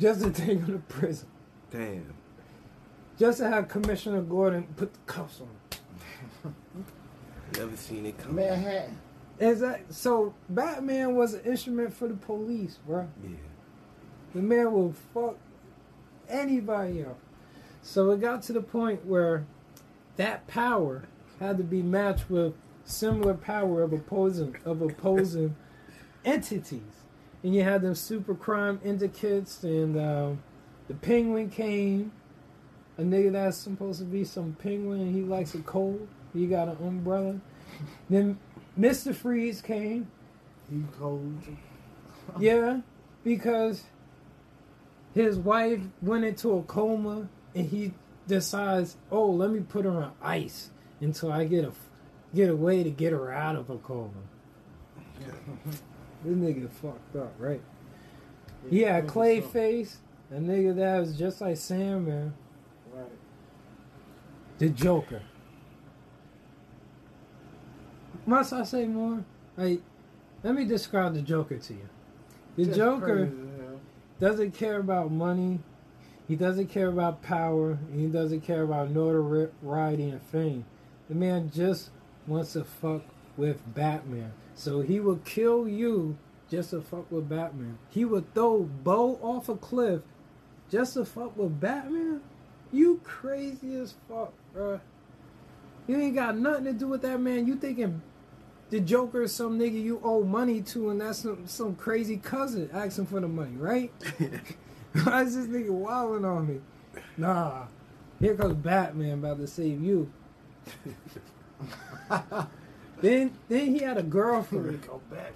just 0.00 0.22
to 0.22 0.30
take 0.30 0.58
him 0.58 0.66
to 0.66 0.78
prison. 0.88 1.28
Damn. 1.70 2.14
Just 3.18 3.38
to 3.38 3.48
have 3.48 3.68
Commissioner 3.68 4.22
Gordon 4.22 4.66
put 4.76 4.92
the 4.94 4.98
cuffs 5.06 5.40
on. 5.40 5.48
him. 6.42 6.54
Never 7.56 7.76
seen 7.76 8.06
it 8.06 8.18
come. 8.18 8.34
Manhattan. 8.34 8.98
Exactly. 9.38 9.86
So 9.90 10.34
Batman 10.48 11.14
was 11.14 11.34
an 11.34 11.42
instrument 11.44 11.92
for 11.92 12.08
the 12.08 12.14
police, 12.14 12.78
bro. 12.86 13.08
Yeah. 13.22 13.36
The 14.34 14.42
man 14.42 14.72
will 14.72 14.94
fuck 15.12 15.36
anybody 16.28 17.04
up. 17.04 17.18
So 17.82 18.10
it 18.10 18.20
got 18.20 18.42
to 18.44 18.52
the 18.52 18.62
point 18.62 19.04
where 19.04 19.46
that 20.16 20.46
power 20.46 21.04
had 21.40 21.56
to 21.58 21.64
be 21.64 21.82
matched 21.82 22.30
with 22.30 22.54
similar 22.84 23.34
power 23.34 23.82
of 23.82 23.92
opposing 23.92 24.56
of 24.64 24.82
opposing 24.82 25.56
entities. 26.24 26.99
And 27.42 27.54
you 27.54 27.62
had 27.62 27.82
them 27.82 27.94
super 27.94 28.34
crime 28.34 28.80
indicates 28.84 29.62
and 29.62 29.98
um, 29.98 30.42
the 30.88 30.94
penguin 30.94 31.50
came. 31.50 32.12
A 32.98 33.02
nigga 33.02 33.32
that's 33.32 33.56
supposed 33.56 34.00
to 34.00 34.04
be 34.04 34.24
some 34.24 34.56
penguin 34.60 35.00
and 35.00 35.14
he 35.14 35.22
likes 35.22 35.54
it 35.54 35.64
cold. 35.64 36.06
He 36.34 36.46
got 36.46 36.68
an 36.68 36.76
umbrella. 36.86 37.40
Then 38.10 38.38
Mr. 38.78 39.14
Freeze 39.14 39.62
came. 39.62 40.10
He 40.70 40.82
cold. 40.98 41.42
Yeah, 42.38 42.82
because 43.24 43.82
his 45.14 45.36
wife 45.36 45.80
went 46.00 46.24
into 46.24 46.52
a 46.52 46.62
coma 46.62 47.28
and 47.56 47.66
he 47.66 47.92
decides, 48.28 48.96
oh, 49.10 49.30
let 49.30 49.50
me 49.50 49.60
put 49.60 49.84
her 49.84 49.90
on 49.90 50.12
ice 50.22 50.70
until 51.00 51.32
I 51.32 51.44
get 51.44 51.64
a 51.64 51.72
get 52.34 52.48
a 52.48 52.54
way 52.54 52.84
to 52.84 52.90
get 52.90 53.12
her 53.12 53.32
out 53.32 53.56
of 53.56 53.70
a 53.70 53.78
coma. 53.78 54.10
this 56.24 56.34
nigga 56.34 56.70
fucked 56.70 57.16
up, 57.16 57.34
right? 57.38 57.60
He 58.68 58.82
had 58.82 59.06
Clayface, 59.06 59.96
a 60.30 60.34
nigga 60.34 60.76
that 60.76 60.98
was 60.98 61.16
just 61.16 61.40
like 61.40 61.56
Sandman. 61.56 62.34
Right. 62.92 63.06
The 64.58 64.68
Joker. 64.68 65.22
Must 68.26 68.52
I 68.52 68.64
say 68.64 68.86
more? 68.86 69.24
Like, 69.56 69.80
let 70.42 70.54
me 70.54 70.64
describe 70.66 71.14
the 71.14 71.22
Joker 71.22 71.56
to 71.56 71.72
you. 71.72 71.88
The 72.56 72.66
Just 72.66 72.76
Joker 72.76 73.26
crazy, 73.26 73.36
doesn't 74.20 74.52
care 74.52 74.78
about 74.78 75.10
money. 75.10 75.60
He 76.28 76.36
doesn't 76.36 76.68
care 76.68 76.88
about 76.88 77.22
power. 77.22 77.78
And 77.90 78.00
he 78.00 78.06
doesn't 78.06 78.42
care 78.42 78.62
about 78.62 78.90
notoriety 78.90 80.10
and 80.10 80.22
fame. 80.22 80.64
The 81.08 81.14
man 81.14 81.50
just 81.52 81.90
wants 82.26 82.52
to 82.52 82.64
fuck 82.64 83.02
with 83.36 83.62
Batman. 83.74 84.32
So 84.60 84.82
he 84.82 85.00
will 85.00 85.16
kill 85.24 85.66
you 85.66 86.18
just 86.50 86.68
to 86.72 86.82
fuck 86.82 87.10
with 87.10 87.30
Batman. 87.30 87.78
He 87.88 88.04
would 88.04 88.34
throw 88.34 88.64
Bo 88.64 89.18
off 89.22 89.48
a 89.48 89.56
cliff 89.56 90.02
just 90.70 90.92
to 90.94 91.06
fuck 91.06 91.34
with 91.34 91.58
Batman? 91.58 92.20
You 92.70 93.00
crazy 93.02 93.74
as 93.76 93.94
fuck, 94.06 94.34
bruh. 94.54 94.82
You 95.86 95.98
ain't 95.98 96.14
got 96.14 96.36
nothing 96.36 96.64
to 96.64 96.74
do 96.74 96.88
with 96.88 97.00
that 97.00 97.22
man. 97.22 97.46
You 97.46 97.56
thinking 97.56 98.02
the 98.68 98.80
Joker 98.80 99.22
is 99.22 99.34
some 99.34 99.58
nigga 99.58 99.82
you 99.82 99.98
owe 100.04 100.24
money 100.24 100.60
to, 100.60 100.90
and 100.90 101.00
that's 101.00 101.20
some, 101.20 101.46
some 101.46 101.74
crazy 101.74 102.18
cousin 102.18 102.68
asking 102.70 103.06
for 103.06 103.18
the 103.18 103.28
money, 103.28 103.56
right? 103.56 103.90
Why 105.04 105.22
is 105.22 105.36
this 105.36 105.46
nigga 105.46 105.70
wilding 105.70 106.26
on 106.26 106.46
me? 106.46 106.60
Nah. 107.16 107.64
Here 108.20 108.34
comes 108.34 108.56
Batman 108.56 109.14
about 109.14 109.38
to 109.38 109.46
save 109.46 109.82
you. 109.82 110.12
then 113.00 113.32
then 113.48 113.74
he 113.74 113.80
had 113.80 113.98
a 113.98 114.02
girlfriend. 114.02 114.86
Go 114.86 115.00
back, 115.10 115.32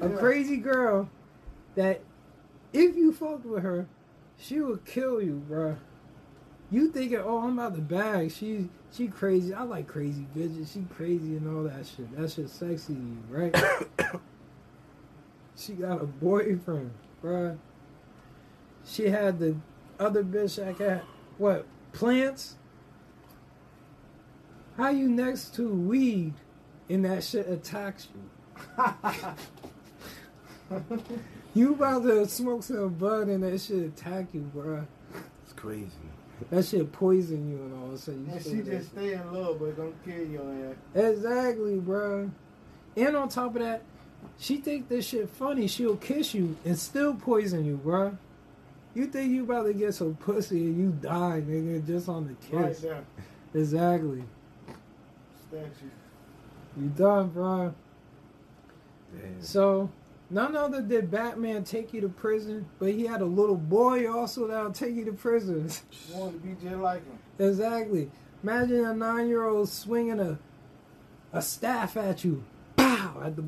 A 0.00 0.08
crazy 0.08 0.56
girl 0.56 1.08
that 1.74 2.00
if 2.72 2.96
you 2.96 3.12
fucked 3.12 3.44
with 3.44 3.62
her, 3.62 3.86
she 4.38 4.60
would 4.60 4.84
kill 4.84 5.22
you, 5.22 5.42
bruh. 5.48 5.76
You 6.70 6.90
thinking, 6.90 7.18
oh, 7.18 7.38
I'm 7.38 7.58
about 7.58 7.76
to 7.76 7.80
bag. 7.80 8.32
She 8.32 8.68
she 8.92 9.08
crazy. 9.08 9.54
I 9.54 9.62
like 9.62 9.86
crazy 9.86 10.26
bitches. 10.36 10.72
She 10.72 10.84
crazy 10.94 11.36
and 11.36 11.48
all 11.54 11.64
that 11.64 11.86
shit. 11.86 12.16
That 12.16 12.30
shit 12.30 12.48
sexy 12.48 12.94
to 12.94 13.00
you, 13.00 13.18
right? 13.28 13.54
she 15.56 15.74
got 15.74 16.02
a 16.02 16.06
boyfriend, 16.06 16.92
bruh. 17.22 17.56
She 18.84 19.08
had 19.08 19.38
the 19.38 19.56
other 19.98 20.22
bitch 20.22 20.64
I 20.64 20.72
got 20.72 21.04
what 21.38 21.66
plants. 21.92 22.56
How 24.76 24.90
you 24.90 25.08
next 25.08 25.54
to 25.54 25.68
weed 25.68 26.34
and 26.88 27.04
that 27.04 27.22
shit 27.24 27.48
attacks 27.48 28.08
you? 28.14 28.84
you 31.54 31.74
about 31.74 32.02
to 32.04 32.26
smoke 32.28 32.62
some 32.62 32.90
bud 32.90 33.28
and 33.28 33.42
that 33.42 33.60
shit 33.60 33.84
attack 33.84 34.26
you, 34.32 34.50
bruh. 34.54 34.86
It's 35.44 35.52
crazy. 35.52 35.90
That 36.50 36.64
shit 36.64 36.92
poison 36.92 37.48
you 37.50 37.56
and 37.56 37.74
all 37.80 37.88
of 37.88 37.94
a 37.94 37.98
sudden. 37.98 38.26
You 38.26 38.32
And 38.32 38.42
she 38.42 38.54
that 38.60 38.78
just 38.78 38.90
stay 38.92 39.14
in 39.14 39.32
love, 39.32 39.58
but 39.58 39.76
don't 39.76 39.94
kill 40.04 40.26
your 40.26 40.70
ass. 40.70 40.76
Exactly, 40.94 41.76
bro. 41.78 42.30
And 42.96 43.16
on 43.16 43.28
top 43.28 43.56
of 43.56 43.62
that, 43.62 43.82
she 44.38 44.58
think 44.58 44.88
this 44.88 45.06
shit 45.06 45.30
funny. 45.30 45.66
She'll 45.66 45.96
kiss 45.96 46.34
you 46.34 46.56
and 46.64 46.78
still 46.78 47.14
poison 47.14 47.64
you, 47.64 47.76
bro. 47.76 48.16
You 48.94 49.06
think 49.06 49.30
you 49.32 49.44
about 49.44 49.64
to 49.64 49.74
get 49.74 49.94
some 49.94 50.14
pussy 50.16 50.64
and 50.64 50.78
you 50.78 50.90
die, 50.90 51.42
nigga, 51.46 51.86
just 51.86 52.08
on 52.08 52.26
the 52.50 52.56
Right 52.56 52.68
kiss. 52.68 52.80
there. 52.80 53.04
Exactly. 53.54 54.24
Statue. 55.48 55.68
You 56.76 56.88
done, 56.88 57.28
bro. 57.28 57.74
Damn. 59.12 59.42
So, 59.42 59.90
none 60.30 60.56
other 60.56 60.82
did 60.82 61.10
Batman 61.10 61.64
take 61.64 61.94
you 61.94 62.00
to 62.02 62.08
prison, 62.08 62.66
but 62.78 62.92
he 62.92 63.06
had 63.06 63.22
a 63.22 63.26
little 63.26 63.56
boy 63.56 64.10
also 64.10 64.46
that'll 64.46 64.72
take 64.72 64.94
you 64.94 65.04
to 65.06 65.12
prison. 65.12 65.70
Want 66.12 66.40
to 66.42 66.46
be 66.46 66.54
just 66.62 66.76
like 66.76 67.04
him. 67.04 67.18
Exactly. 67.38 68.10
Imagine 68.42 68.84
a 68.84 68.94
nine-year-old 68.94 69.68
swinging 69.68 70.20
a 70.20 70.38
a 71.32 71.42
staff 71.42 71.96
at 71.96 72.24
you, 72.24 72.44
pow, 72.76 73.20
at 73.24 73.36
the 73.36 73.44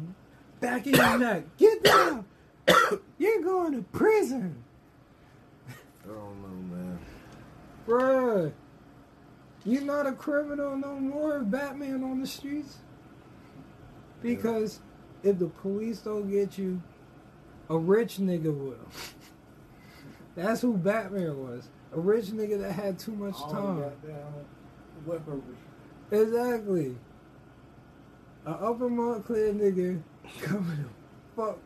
back 0.60 0.86
of 0.86 0.94
your 0.94 1.18
neck. 1.18 1.44
Get 1.56 1.82
down. 1.84 2.24
You're 3.18 3.42
going 3.42 3.72
to 3.72 3.82
prison, 3.82 4.62
I 5.68 6.08
don't 6.08 6.42
know, 6.42 6.76
man. 6.76 6.98
bruh. 7.86 8.52
You're 9.64 9.82
not 9.82 10.06
a 10.06 10.12
criminal 10.12 10.76
no 10.76 10.94
more. 10.96 11.40
Batman 11.40 12.02
on 12.04 12.20
the 12.20 12.26
streets. 12.26 12.78
Because 14.22 14.80
if 15.22 15.38
the 15.38 15.46
police 15.46 15.98
don't 16.00 16.30
get 16.30 16.58
you, 16.58 16.82
a 17.70 17.76
rich 17.78 18.16
nigga 18.18 18.52
will. 18.56 18.76
That's 20.34 20.60
who 20.60 20.76
Batman 20.76 21.36
was. 21.38 21.68
A 21.92 22.00
rich 22.00 22.26
nigga 22.26 22.60
that 22.60 22.72
had 22.72 22.98
too 22.98 23.12
much 23.12 23.34
All 23.34 23.50
time. 23.50 23.84
Exactly. 26.10 26.96
A 28.46 28.50
upper 28.50 28.88
Montclair 28.88 29.52
nigga 29.52 30.00
coming 30.40 30.76
to 30.84 30.88
fuck 31.36 31.58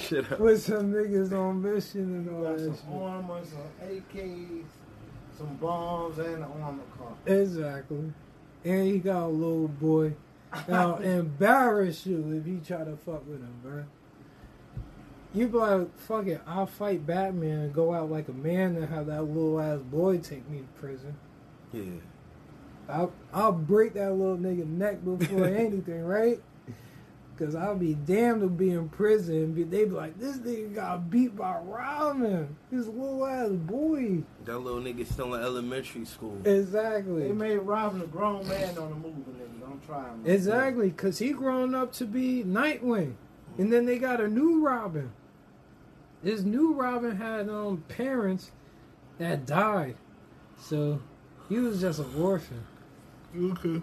Shut 0.00 0.32
up. 0.32 0.40
with 0.40 0.62
some 0.62 0.92
niggas 0.92 1.32
on 1.32 1.60
mission 1.60 2.00
and 2.00 2.30
all 2.30 2.42
Got 2.44 2.58
that 2.58 2.64
some 2.64 2.76
shit. 2.76 3.02
armor, 3.02 3.40
some 3.44 3.88
AKs, 3.88 4.64
some 5.36 5.56
bombs, 5.56 6.18
and 6.18 6.36
an 6.36 6.42
armor 6.62 6.82
car. 6.96 7.12
Exactly. 7.26 8.12
And 8.64 8.86
he 8.86 8.98
got 8.98 9.24
a 9.24 9.28
little 9.28 9.68
boy. 9.68 10.14
Now 10.68 10.96
embarrass 10.96 12.06
you 12.06 12.32
if 12.32 12.44
he 12.44 12.60
try 12.66 12.84
to 12.84 12.96
fuck 12.96 13.26
with 13.26 13.40
him, 13.40 13.54
bro. 13.62 13.84
you 15.34 15.48
be 15.48 15.58
like, 15.58 15.98
fuck 15.98 16.26
it, 16.26 16.42
I'll 16.46 16.66
fight 16.66 17.06
Batman 17.06 17.58
and 17.60 17.74
go 17.74 17.94
out 17.94 18.10
like 18.10 18.28
a 18.28 18.32
man 18.32 18.76
and 18.76 18.88
have 18.88 19.06
that 19.06 19.22
little 19.22 19.60
ass 19.60 19.80
boy 19.80 20.18
take 20.18 20.48
me 20.50 20.58
to 20.58 20.80
prison. 20.80 21.16
Yeah. 21.72 22.00
I'll, 22.88 23.12
I'll 23.32 23.52
break 23.52 23.94
that 23.94 24.12
little 24.12 24.36
nigga 24.36 24.66
neck 24.66 25.04
before 25.04 25.44
anything, 25.46 26.04
right? 26.04 26.40
Because 27.34 27.54
I'll 27.54 27.76
be 27.76 27.94
damned 27.94 28.42
to 28.42 28.48
be 28.48 28.70
in 28.70 28.88
prison. 28.88 29.34
and 29.36 29.54
be- 29.54 29.64
They 29.64 29.84
be 29.86 29.90
like, 29.92 30.18
this 30.18 30.36
nigga 30.38 30.74
got 30.74 31.10
beat 31.10 31.34
by 31.36 31.56
Robin. 31.58 32.54
This 32.70 32.86
little 32.86 33.26
ass 33.26 33.50
boy. 33.50 34.22
That 34.44 34.58
little 34.58 34.80
nigga 34.80 35.06
still 35.10 35.34
in 35.34 35.42
elementary 35.42 36.04
school. 36.04 36.36
Exactly. 36.44 37.22
They 37.22 37.32
made 37.32 37.56
Robin 37.58 38.02
a 38.02 38.06
grown 38.06 38.46
man 38.46 38.76
on 38.78 38.90
the 38.90 38.96
movie, 38.96 39.22
nigga. 39.30 39.60
Don't 39.60 39.84
try 39.86 40.08
him. 40.08 40.22
Exactly, 40.26 40.90
because 40.90 41.18
he 41.18 41.32
grown 41.32 41.74
up 41.74 41.92
to 41.94 42.04
be 42.04 42.44
Nightwing. 42.44 43.14
And 43.58 43.72
then 43.72 43.86
they 43.86 43.98
got 43.98 44.20
a 44.20 44.28
new 44.28 44.64
Robin. 44.64 45.12
This 46.22 46.42
new 46.42 46.74
Robin 46.74 47.16
had 47.16 47.48
um 47.48 47.82
parents 47.88 48.52
that 49.18 49.44
died. 49.46 49.96
So 50.60 51.00
he 51.48 51.58
was 51.58 51.80
just 51.80 51.98
an 51.98 52.06
orphan. 52.16 52.64
Okay. 53.36 53.82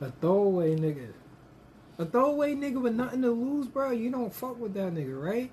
A 0.00 0.10
throwaway 0.20 0.76
nigga. 0.76 1.08
A 1.98 2.04
throwaway 2.04 2.54
nigga 2.54 2.80
with 2.80 2.94
nothing 2.94 3.22
to 3.22 3.30
lose, 3.30 3.66
bro. 3.68 3.90
You 3.90 4.10
don't 4.10 4.32
fuck 4.32 4.58
with 4.60 4.74
that 4.74 4.92
nigga, 4.94 5.20
right? 5.22 5.50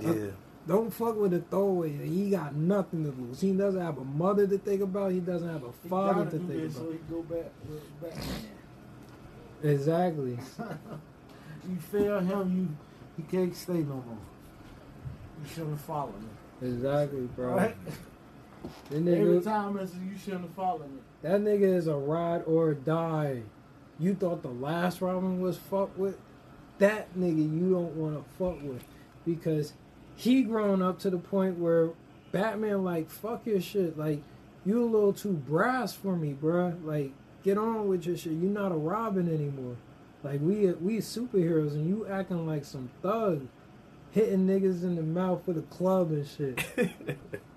Yeah. 0.00 0.10
Uh, 0.10 0.30
don't 0.66 0.90
fuck 0.92 1.16
with 1.16 1.32
a 1.34 1.38
throwaway. 1.40 1.92
He 1.96 2.30
got 2.30 2.56
nothing 2.56 3.04
to 3.04 3.10
lose. 3.12 3.40
He 3.40 3.52
doesn't 3.52 3.80
have 3.80 3.98
a 3.98 4.04
mother 4.04 4.46
to 4.48 4.58
think 4.58 4.82
about. 4.82 5.12
He 5.12 5.20
doesn't 5.20 5.48
have 5.48 5.62
a 5.62 5.72
father 5.88 6.24
gotta 6.24 6.38
think 6.38 6.48
this 6.48 6.74
so 6.74 6.80
about. 6.80 6.92
he 6.92 6.98
go 7.08 7.22
back 7.22 7.52
with 7.68 8.00
Batman. 8.00 8.42
Exactly. 9.62 10.38
You 11.68 11.76
fail 11.78 12.20
him, 12.20 12.56
you 12.56 12.68
he 13.16 13.22
can't 13.28 13.52
stay 13.56 13.78
no 13.78 13.94
more. 13.94 14.18
You 15.42 15.48
shouldn't 15.48 15.70
have 15.70 15.80
followed 15.80 16.14
me. 16.20 16.68
Exactly, 16.68 17.22
bro. 17.34 17.54
Right? 17.56 17.76
That 18.90 18.96
Every 18.98 19.00
nigga, 19.14 19.42
time 19.44 19.76
I 19.76 19.82
you 19.82 20.16
shouldn't 20.16 20.42
have 20.42 20.54
followed 20.54 20.82
me. 20.92 21.00
that 21.22 21.40
nigga 21.40 21.62
is 21.76 21.88
a 21.88 21.96
ride 21.96 22.42
or 22.46 22.74
die. 22.74 23.42
You 23.98 24.14
thought 24.14 24.42
the 24.42 24.48
last 24.48 25.00
Robin 25.00 25.40
was 25.40 25.56
fucked 25.56 25.98
with? 25.98 26.18
That 26.78 27.14
nigga 27.16 27.38
you 27.38 27.70
don't 27.72 27.96
want 27.96 28.16
to 28.16 28.30
fuck 28.38 28.62
with. 28.62 28.84
Because 29.24 29.72
he 30.14 30.42
grown 30.42 30.82
up 30.82 30.98
to 31.00 31.10
the 31.10 31.18
point 31.18 31.58
where 31.58 31.90
Batman 32.32 32.84
like, 32.84 33.10
fuck 33.10 33.46
your 33.46 33.60
shit. 33.60 33.98
Like, 33.98 34.22
you 34.64 34.82
a 34.82 34.84
little 34.84 35.12
too 35.12 35.32
brass 35.32 35.94
for 35.94 36.16
me, 36.16 36.34
bruh. 36.40 36.84
Like, 36.84 37.12
get 37.42 37.56
on 37.58 37.88
with 37.88 38.06
your 38.06 38.16
shit. 38.16 38.32
you 38.32 38.48
not 38.48 38.72
a 38.72 38.76
Robin 38.76 39.32
anymore. 39.32 39.76
Like, 40.22 40.40
we 40.40 40.70
we 40.72 40.98
superheroes 40.98 41.72
and 41.72 41.88
you 41.88 42.06
acting 42.06 42.46
like 42.46 42.64
some 42.64 42.90
thug. 43.02 43.46
Hitting 44.10 44.46
niggas 44.46 44.82
in 44.82 44.96
the 44.96 45.02
mouth 45.02 45.46
with 45.46 45.58
a 45.58 45.62
club 45.62 46.10
and 46.10 46.26
shit. 46.26 46.64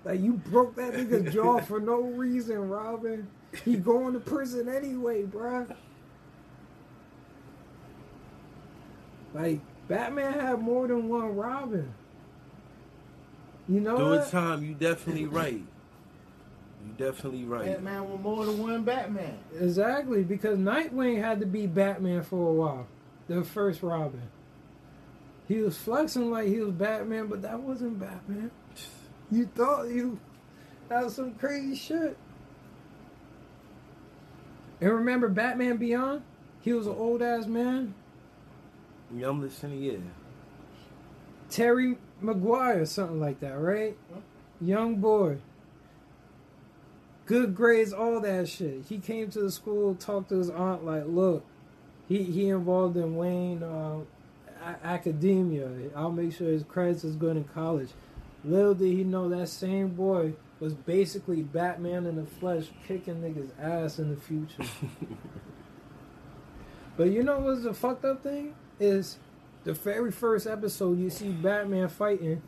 Like 0.04 0.20
you 0.20 0.32
broke 0.32 0.76
that 0.76 0.94
nigga's 0.94 1.34
jaw 1.34 1.60
for 1.60 1.78
no 1.78 2.00
reason, 2.00 2.68
Robin. 2.68 3.28
He 3.64 3.76
going 3.76 4.14
to 4.14 4.20
prison 4.20 4.68
anyway, 4.68 5.24
bruh. 5.24 5.74
Like 9.34 9.60
Batman 9.88 10.32
had 10.32 10.60
more 10.60 10.86
than 10.88 11.08
one 11.08 11.34
Robin. 11.36 11.92
You 13.68 13.80
know 13.80 13.96
Doing 13.96 14.18
what? 14.20 14.30
time, 14.30 14.64
you 14.64 14.74
definitely 14.74 15.26
right. 15.26 15.62
You 16.84 16.92
definitely 16.96 17.44
right. 17.44 17.66
Batman 17.66 18.10
was 18.10 18.20
more 18.20 18.46
than 18.46 18.58
one 18.58 18.82
Batman. 18.82 19.38
Exactly, 19.58 20.24
because 20.24 20.58
Nightwing 20.58 21.22
had 21.22 21.40
to 21.40 21.46
be 21.46 21.66
Batman 21.66 22.22
for 22.22 22.48
a 22.48 22.52
while. 22.52 22.86
The 23.28 23.44
first 23.44 23.82
Robin. 23.82 24.22
He 25.46 25.58
was 25.58 25.76
flexing 25.76 26.30
like 26.30 26.48
he 26.48 26.60
was 26.60 26.72
Batman, 26.72 27.26
but 27.26 27.42
that 27.42 27.60
wasn't 27.60 27.98
Batman. 28.00 28.50
You 29.30 29.46
thought 29.46 29.88
you 29.88 30.18
that 30.88 31.04
was 31.04 31.14
some 31.14 31.34
crazy 31.34 31.76
shit. 31.76 32.16
And 34.80 34.90
remember 34.90 35.28
Batman 35.28 35.76
Beyond? 35.76 36.22
He 36.62 36.72
was 36.72 36.86
an 36.86 36.94
old 36.94 37.22
ass 37.22 37.46
man. 37.46 37.94
Yeah, 39.14 39.28
I'm 39.28 39.40
listening, 39.40 39.82
yeah. 39.82 39.96
Terry 41.48 41.96
Maguire, 42.20 42.86
something 42.86 43.18
like 43.18 43.40
that, 43.40 43.58
right? 43.58 43.96
Young 44.60 44.96
boy. 44.96 45.38
Good 47.26 47.54
grades, 47.54 47.92
all 47.92 48.20
that 48.20 48.48
shit. 48.48 48.84
He 48.88 48.98
came 48.98 49.30
to 49.30 49.40
the 49.40 49.50
school, 49.50 49.94
talked 49.94 50.28
to 50.28 50.38
his 50.38 50.50
aunt, 50.50 50.84
like, 50.84 51.04
look, 51.06 51.44
he 52.08 52.24
he 52.24 52.48
involved 52.48 52.96
in 52.96 53.16
Wayne 53.16 53.62
uh, 53.62 54.00
a- 54.64 54.86
academia. 54.86 55.68
I'll 55.94 56.10
make 56.10 56.34
sure 56.34 56.48
his 56.48 56.64
credits 56.64 57.04
is 57.04 57.16
good 57.16 57.36
in 57.36 57.44
college. 57.44 57.90
Little 58.44 58.74
did 58.74 58.88
he 58.88 59.04
know 59.04 59.28
that 59.28 59.48
same 59.48 59.88
boy 59.88 60.34
was 60.58 60.74
basically 60.74 61.42
Batman 61.42 62.06
in 62.06 62.16
the 62.16 62.26
flesh, 62.26 62.66
kicking 62.86 63.22
niggas 63.22 63.50
ass 63.60 63.98
in 63.98 64.10
the 64.10 64.20
future. 64.20 64.64
but 66.96 67.10
you 67.10 67.22
know 67.22 67.38
what's 67.38 67.62
the 67.62 67.72
fucked 67.72 68.04
up 68.04 68.22
thing 68.22 68.54
is 68.80 69.18
the 69.64 69.72
very 69.72 70.10
first 70.10 70.46
episode 70.46 70.98
you 70.98 71.10
see 71.10 71.30
Batman 71.30 71.88
fighting, 71.88 72.42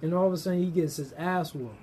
and 0.00 0.14
all 0.14 0.26
of 0.26 0.32
a 0.32 0.36
sudden 0.36 0.62
he 0.62 0.70
gets 0.70 0.96
his 0.96 1.12
ass 1.12 1.54
whooped. 1.54 1.76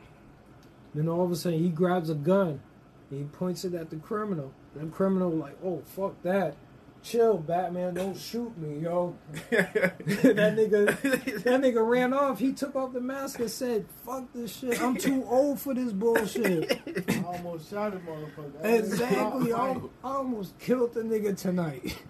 Then 0.93 1.07
all 1.07 1.23
of 1.23 1.31
a 1.31 1.35
sudden 1.35 1.59
he 1.59 1.69
grabs 1.69 2.09
a 2.09 2.15
gun 2.15 2.61
and 3.09 3.19
he 3.19 3.25
points 3.25 3.63
it 3.63 3.73
at 3.73 3.89
the 3.89 3.97
criminal. 3.97 4.51
The 4.75 4.85
criminal 4.87 5.29
like, 5.29 5.57
oh 5.63 5.81
fuck 5.85 6.21
that. 6.23 6.55
Chill, 7.01 7.37
Batman, 7.37 7.93
don't 7.93 8.17
shoot 8.17 8.57
me, 8.57 8.79
yo. 8.79 9.15
that 9.51 9.95
nigga 9.97 10.85
that 11.43 11.61
nigga 11.61 11.87
ran 11.87 12.13
off. 12.13 12.39
He 12.39 12.51
took 12.51 12.75
off 12.75 12.91
the 12.91 12.99
mask 12.99 13.39
and 13.39 13.49
said, 13.49 13.85
fuck 14.05 14.25
this 14.33 14.57
shit. 14.57 14.81
I'm 14.81 14.97
too 14.97 15.23
old 15.29 15.61
for 15.61 15.73
this 15.73 15.93
bullshit. 15.93 16.81
I 17.07 17.23
almost 17.23 17.69
shot 17.69 17.93
him, 17.93 18.01
motherfucker. 18.05 18.65
I 18.65 18.75
used 18.75 18.97
to 18.97 19.03
exactly. 19.05 19.53
I, 19.53 19.73
fight. 19.73 19.81
I 20.03 20.09
almost 20.09 20.59
killed 20.59 20.93
the 20.93 21.01
nigga 21.01 21.37
tonight. 21.37 21.97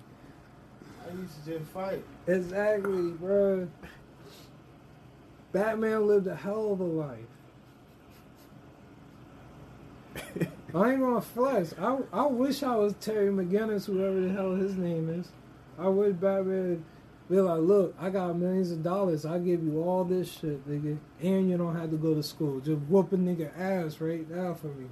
I 1.10 1.22
used 1.22 1.44
to 1.46 1.52
just 1.52 1.72
fight. 1.72 2.04
Exactly, 2.28 3.12
bro. 3.12 3.68
Batman 5.52 6.08
lived 6.08 6.28
a 6.28 6.36
hell 6.36 6.74
of 6.74 6.80
a 6.80 6.84
life. 6.84 7.20
I 10.76 10.92
ain't 10.92 11.00
gonna 11.00 11.22
flex. 11.22 11.74
I, 11.80 11.98
I 12.14 12.28
wish 12.28 12.62
I 12.62 12.76
was 12.76 12.94
Terry 13.00 13.32
McGinnis, 13.32 13.86
whoever 13.86 14.20
the 14.20 14.30
hell 14.30 14.54
his 14.54 14.76
name 14.76 15.10
is. 15.10 15.30
I 15.80 15.88
wish 15.88 16.14
Batman 16.14 16.86
be 17.30 17.42
like, 17.42 17.62
look, 17.62 17.96
I 18.00 18.10
got 18.10 18.38
millions 18.38 18.72
of 18.72 18.84
dollars. 18.84 19.26
I'll 19.26 19.40
give 19.40 19.64
you 19.64 19.82
all 19.82 20.04
this 20.04 20.32
shit, 20.32 20.68
nigga. 20.70 21.00
And 21.22 21.50
you 21.50 21.58
don't 21.58 21.76
have 21.76 21.90
to 21.90 21.98
go 21.98 22.14
to 22.14 22.22
school. 22.22 22.60
Just 22.60 22.82
whoop 22.82 23.14
a 23.14 23.18
nigga 23.18 23.58
ass 23.58 24.00
right 24.00 24.30
now 24.30 24.54
for 24.54 24.68
me. 24.68 24.88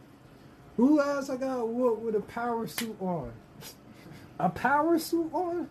Who 0.78 1.00
ass 1.02 1.30
I 1.30 1.38
got 1.38 1.68
whooped 1.68 2.02
with 2.02 2.16
a 2.16 2.22
power 2.22 2.66
suit 2.68 2.96
on? 3.00 3.34
A 4.40 4.50
power 4.50 4.98
suit 4.98 5.30
on? 5.34 5.70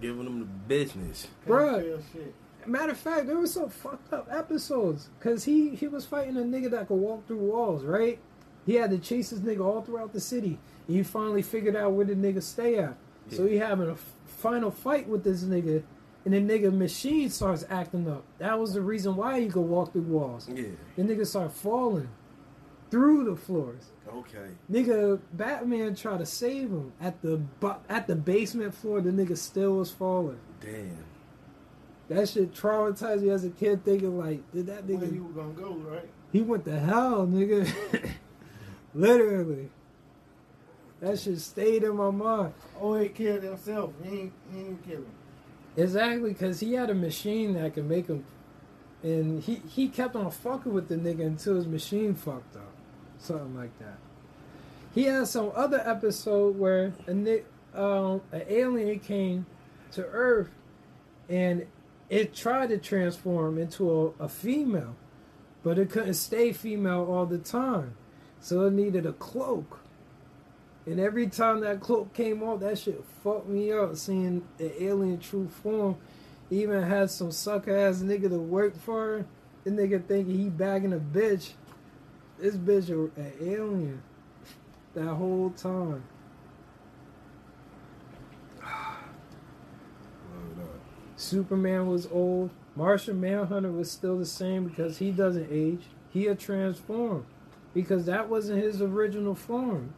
Giving 0.00 0.24
them 0.24 0.38
the 0.40 0.44
business. 0.44 1.26
Bruh. 1.46 1.72
Can't 1.74 1.84
feel 1.84 2.00
shit. 2.12 2.34
Matter 2.66 2.92
of 2.92 2.98
fact, 2.98 3.26
there 3.26 3.36
was 3.38 3.52
some 3.54 3.68
fucked 3.68 4.12
up 4.12 4.28
episodes 4.30 5.08
because 5.18 5.44
he 5.44 5.70
he 5.74 5.88
was 5.88 6.04
fighting 6.04 6.36
a 6.36 6.40
nigga 6.40 6.70
that 6.70 6.88
could 6.88 6.94
walk 6.96 7.26
through 7.26 7.38
walls, 7.38 7.82
right? 7.84 8.18
He 8.64 8.74
had 8.74 8.90
to 8.90 8.98
chase 8.98 9.30
this 9.30 9.40
nigga 9.40 9.64
all 9.64 9.82
throughout 9.82 10.12
the 10.12 10.20
city. 10.20 10.58
And 10.86 10.96
he 10.96 11.02
finally 11.02 11.42
figured 11.42 11.74
out 11.74 11.92
where 11.92 12.06
the 12.06 12.14
nigga 12.14 12.42
stay 12.42 12.78
at. 12.78 12.96
So 13.30 13.46
he 13.46 13.56
having 13.56 13.88
a 13.88 13.92
f- 13.92 14.04
final 14.26 14.70
fight 14.70 15.08
with 15.08 15.24
this 15.24 15.42
nigga, 15.42 15.82
and 16.24 16.34
the 16.34 16.38
nigga 16.40 16.72
machine 16.76 17.30
starts 17.30 17.64
acting 17.70 18.08
up. 18.08 18.24
That 18.38 18.58
was 18.60 18.74
the 18.74 18.82
reason 18.82 19.16
why 19.16 19.40
he 19.40 19.48
could 19.48 19.62
walk 19.62 19.92
through 19.92 20.02
walls. 20.02 20.48
Yeah. 20.52 20.64
The 20.96 21.02
nigga 21.02 21.26
start 21.26 21.52
falling 21.52 22.08
through 22.92 23.24
the 23.24 23.34
floors. 23.34 23.90
Okay. 24.06 24.50
Nigga, 24.70 25.18
Batman 25.32 25.94
tried 25.94 26.18
to 26.18 26.26
save 26.26 26.68
him 26.68 26.92
at 27.00 27.22
the 27.22 27.38
bu- 27.38 27.80
at 27.88 28.06
the 28.06 28.14
basement 28.14 28.74
floor. 28.74 29.00
The 29.00 29.10
nigga 29.10 29.36
still 29.38 29.76
was 29.76 29.90
falling. 29.90 30.38
Damn. 30.60 30.98
That 32.08 32.28
shit 32.28 32.52
traumatized 32.52 33.22
me 33.22 33.30
as 33.30 33.44
a 33.44 33.48
kid, 33.48 33.82
thinking 33.82 34.18
like, 34.18 34.42
did 34.52 34.66
that 34.66 34.86
nigga? 34.86 34.98
Where 34.98 35.08
nigga? 35.08 35.14
you 35.14 35.24
were 35.24 35.42
gonna 35.42 35.54
go, 35.54 35.72
right? 35.72 36.08
He 36.32 36.42
went 36.42 36.66
to 36.66 36.78
hell, 36.78 37.26
nigga. 37.26 37.66
Literally. 38.94 39.70
That 41.00 41.18
shit 41.18 41.40
stayed 41.40 41.82
in 41.82 41.96
my 41.96 42.10
mind. 42.10 42.52
Oh, 42.78 42.94
he 42.96 43.08
killed 43.08 43.42
himself. 43.42 43.92
He 44.04 44.18
ain't, 44.18 44.32
he 44.52 44.60
ain't 44.60 44.84
kill 44.86 44.98
him. 44.98 45.06
Exactly, 45.78 46.28
because 46.34 46.60
he 46.60 46.74
had 46.74 46.90
a 46.90 46.94
machine 46.94 47.54
that 47.54 47.72
could 47.72 47.88
make 47.88 48.06
him. 48.06 48.26
And 49.02 49.42
he, 49.42 49.62
he 49.66 49.88
kept 49.88 50.14
on 50.14 50.30
fucking 50.30 50.72
with 50.72 50.88
the 50.88 50.96
nigga 50.96 51.26
until 51.26 51.56
his 51.56 51.66
machine 51.66 52.14
fucked 52.14 52.54
up. 52.56 52.71
Something 53.22 53.56
like 53.56 53.78
that. 53.78 53.98
He 54.94 55.04
had 55.04 55.28
some 55.28 55.52
other 55.54 55.80
episode 55.84 56.58
where 56.58 56.92
a 57.06 57.42
um, 57.72 58.20
an 58.32 58.42
alien 58.48 58.98
came 58.98 59.46
to 59.92 60.04
Earth 60.04 60.50
and 61.28 61.66
it 62.10 62.34
tried 62.34 62.70
to 62.70 62.78
transform 62.78 63.58
into 63.58 64.14
a, 64.18 64.24
a 64.24 64.28
female, 64.28 64.96
but 65.62 65.78
it 65.78 65.88
couldn't 65.88 66.14
stay 66.14 66.52
female 66.52 67.06
all 67.08 67.24
the 67.24 67.38
time. 67.38 67.94
So 68.40 68.62
it 68.66 68.72
needed 68.72 69.06
a 69.06 69.12
cloak. 69.12 69.78
And 70.84 70.98
every 70.98 71.28
time 71.28 71.60
that 71.60 71.80
cloak 71.80 72.12
came 72.12 72.42
off, 72.42 72.58
that 72.60 72.76
shit 72.76 73.04
fucked 73.22 73.48
me 73.48 73.70
up 73.70 73.96
seeing 73.96 74.46
the 74.58 74.82
alien 74.82 75.20
true 75.20 75.48
form. 75.48 75.96
Even 76.50 76.82
had 76.82 77.08
some 77.08 77.30
sucker 77.30 77.74
ass 77.74 77.98
nigga 77.98 78.28
to 78.28 78.38
work 78.38 78.76
for 78.76 79.00
her. 79.00 79.26
The 79.62 79.70
nigga 79.70 80.04
thinking 80.04 80.36
he 80.36 80.48
bagging 80.48 80.92
a 80.92 80.98
bitch. 80.98 81.52
This 82.42 82.56
bitch 82.56 82.90
an 82.90 83.32
alien. 83.40 84.02
That 84.94 85.14
whole 85.14 85.50
time. 85.50 86.02
Superman 91.14 91.86
was 91.86 92.08
old. 92.10 92.50
Martian 92.74 93.20
Manhunter 93.20 93.70
was 93.70 93.92
still 93.92 94.18
the 94.18 94.26
same 94.26 94.64
because 94.64 94.98
he 94.98 95.12
doesn't 95.12 95.46
age. 95.52 95.84
He 96.10 96.24
had 96.24 96.40
transformed 96.40 97.26
because 97.74 98.06
that 98.06 98.28
wasn't 98.28 98.60
his 98.60 98.82
original 98.82 99.36
form. 99.36 99.94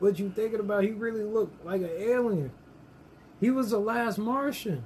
What 0.00 0.18
you 0.18 0.30
thinking 0.30 0.58
about? 0.58 0.82
He 0.82 0.90
really 0.90 1.22
looked 1.22 1.64
like 1.64 1.82
an 1.82 1.92
alien. 1.96 2.50
He 3.38 3.52
was 3.52 3.70
the 3.70 3.78
last 3.78 4.18
Martian. 4.18 4.82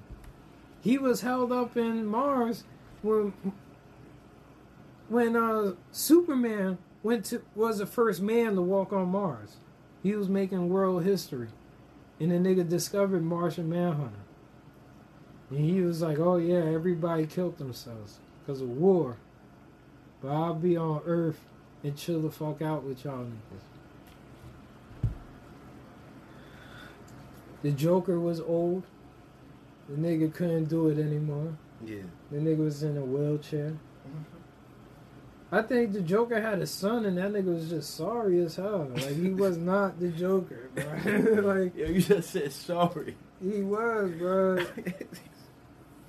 He 0.83 0.99
was 0.99 1.23
held 1.23 1.53
up 1.53 1.75
in 1.75 2.05
Mars 2.05 2.65
when 3.01 3.33
when 5.09 5.37
uh, 5.37 5.75
Superman 5.91 6.79
went 7.03 7.25
to 7.27 7.43
was 7.55 7.79
the 7.79 7.87
first 7.87 8.21
man 8.21 8.55
to 8.55 8.63
walk 8.63 8.93
on 8.93 9.09
Mars. 9.09 9.57
He 10.03 10.15
was 10.15 10.29
making 10.29 10.69
world 10.69 11.05
history, 11.05 11.49
and 12.21 12.31
the 12.31 12.37
nigga 12.37 12.69
discovered 12.69 13.23
Martian 13.23 13.69
Manhunter. 13.69 14.25
And 15.51 15.59
he 15.59 15.81
was 15.81 16.03
like, 16.03 16.19
"Oh 16.19 16.37
yeah, 16.37 16.63
everybody 16.63 17.27
killed 17.27 17.59
themselves 17.59 18.19
because 18.41 18.61
of 18.61 18.69
war, 18.69 19.17
but 20.21 20.29
I'll 20.29 20.55
be 20.55 20.77
on 20.77 21.03
Earth 21.05 21.41
and 21.83 21.97
chill 21.97 22.21
the 22.21 22.31
fuck 22.31 22.61
out 22.63 22.85
with 22.85 23.05
y'all 23.05 23.25
niggas." 23.25 25.11
The 27.63 27.73
Joker 27.73 28.21
was 28.21 28.41
old. 28.41 28.85
The 29.89 29.97
nigga 29.97 30.33
couldn't 30.33 30.67
do 30.67 30.89
it 30.89 30.99
anymore. 30.99 31.57
Yeah. 31.85 32.03
The 32.31 32.39
nigga 32.39 32.59
was 32.59 32.83
in 32.83 32.97
a 32.97 33.05
wheelchair. 33.05 33.75
I 35.51 35.63
think 35.63 35.93
the 35.95 36.03
Joker 36.03 36.41
had 36.41 36.59
a 36.61 36.67
son, 36.67 37.07
and 37.07 37.17
that 37.17 37.33
nigga 37.33 37.55
was 37.55 37.71
just 37.71 37.95
sorry 37.97 38.41
as 38.43 38.57
hell. 38.57 38.91
Like 38.95 39.17
he 39.17 39.31
was 39.31 39.57
not 39.57 39.99
the 39.99 40.09
Joker, 40.09 40.69
bro. 40.75 40.85
like 41.63 41.77
Yo, 41.77 41.87
you 41.87 42.03
just 42.03 42.31
said 42.31 42.53
sorry. 42.53 43.17
he 43.43 43.63
was, 43.63 44.11
bro. 44.13 44.65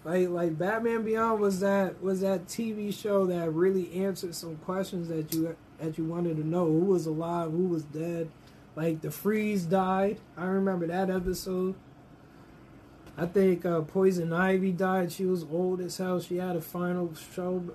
Like 0.06 0.30
like 0.30 0.57
Batman 0.57 1.03
Beyond 1.03 1.41
was 1.41 1.60
that 1.60 2.02
was 2.02 2.22
that 2.22 2.48
TV 2.48 2.94
show 2.94 3.26
that 3.26 3.52
really 3.52 3.94
answered 4.06 4.34
some 4.34 4.56
questions 4.57 5.10
that 5.10 5.34
you 5.34 5.56
that 5.78 5.98
you 5.98 6.06
wanted 6.06 6.38
to 6.38 6.48
know 6.48 6.66
who 6.66 6.86
was 6.86 7.06
alive, 7.06 7.52
who 7.52 7.68
was 7.68 7.84
dead. 7.84 8.30
Like 8.76 9.02
the 9.02 9.11
Freeze 9.11 9.66
died. 9.66 10.20
I 10.38 10.45
remember 10.45 10.88
that 10.88 11.10
episode. 11.10 11.76
I 13.18 13.26
think 13.26 13.66
uh, 13.66 13.82
Poison 13.82 14.32
Ivy 14.32 14.72
died. 14.72 15.11
She 15.11 15.26
was 15.26 15.44
old 15.52 15.82
as 15.82 15.98
hell. 15.98 16.22
She 16.22 16.38
had 16.38 16.56
a 16.56 16.61
final 16.61 17.14
show 17.36 17.66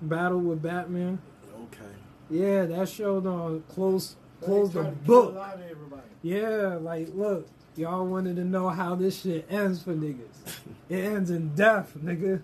battle 0.00 0.38
with 0.38 0.62
Batman. 0.62 1.18
Okay. 1.54 1.92
Yeah, 2.30 2.66
that 2.66 2.88
show 2.88 3.20
done 3.20 3.62
close 3.68 4.16
They 4.40 4.46
closed 4.46 4.72
the 4.72 4.82
tried 4.82 4.90
to 4.90 5.06
kill 5.06 5.22
book. 5.22 5.34
A 5.34 5.38
lot 5.38 5.54
of 5.54 5.62
everybody. 5.62 6.02
Yeah, 6.22 6.78
like 6.80 7.08
look, 7.14 7.48
y'all 7.76 8.06
wanted 8.06 8.36
to 8.36 8.44
know 8.44 8.68
how 8.68 8.94
this 8.94 9.22
shit 9.22 9.46
ends 9.50 9.82
for 9.82 9.94
niggas. 9.94 10.58
it 10.88 11.04
ends 11.04 11.30
in 11.30 11.54
death, 11.54 11.92
nigga. 11.98 12.42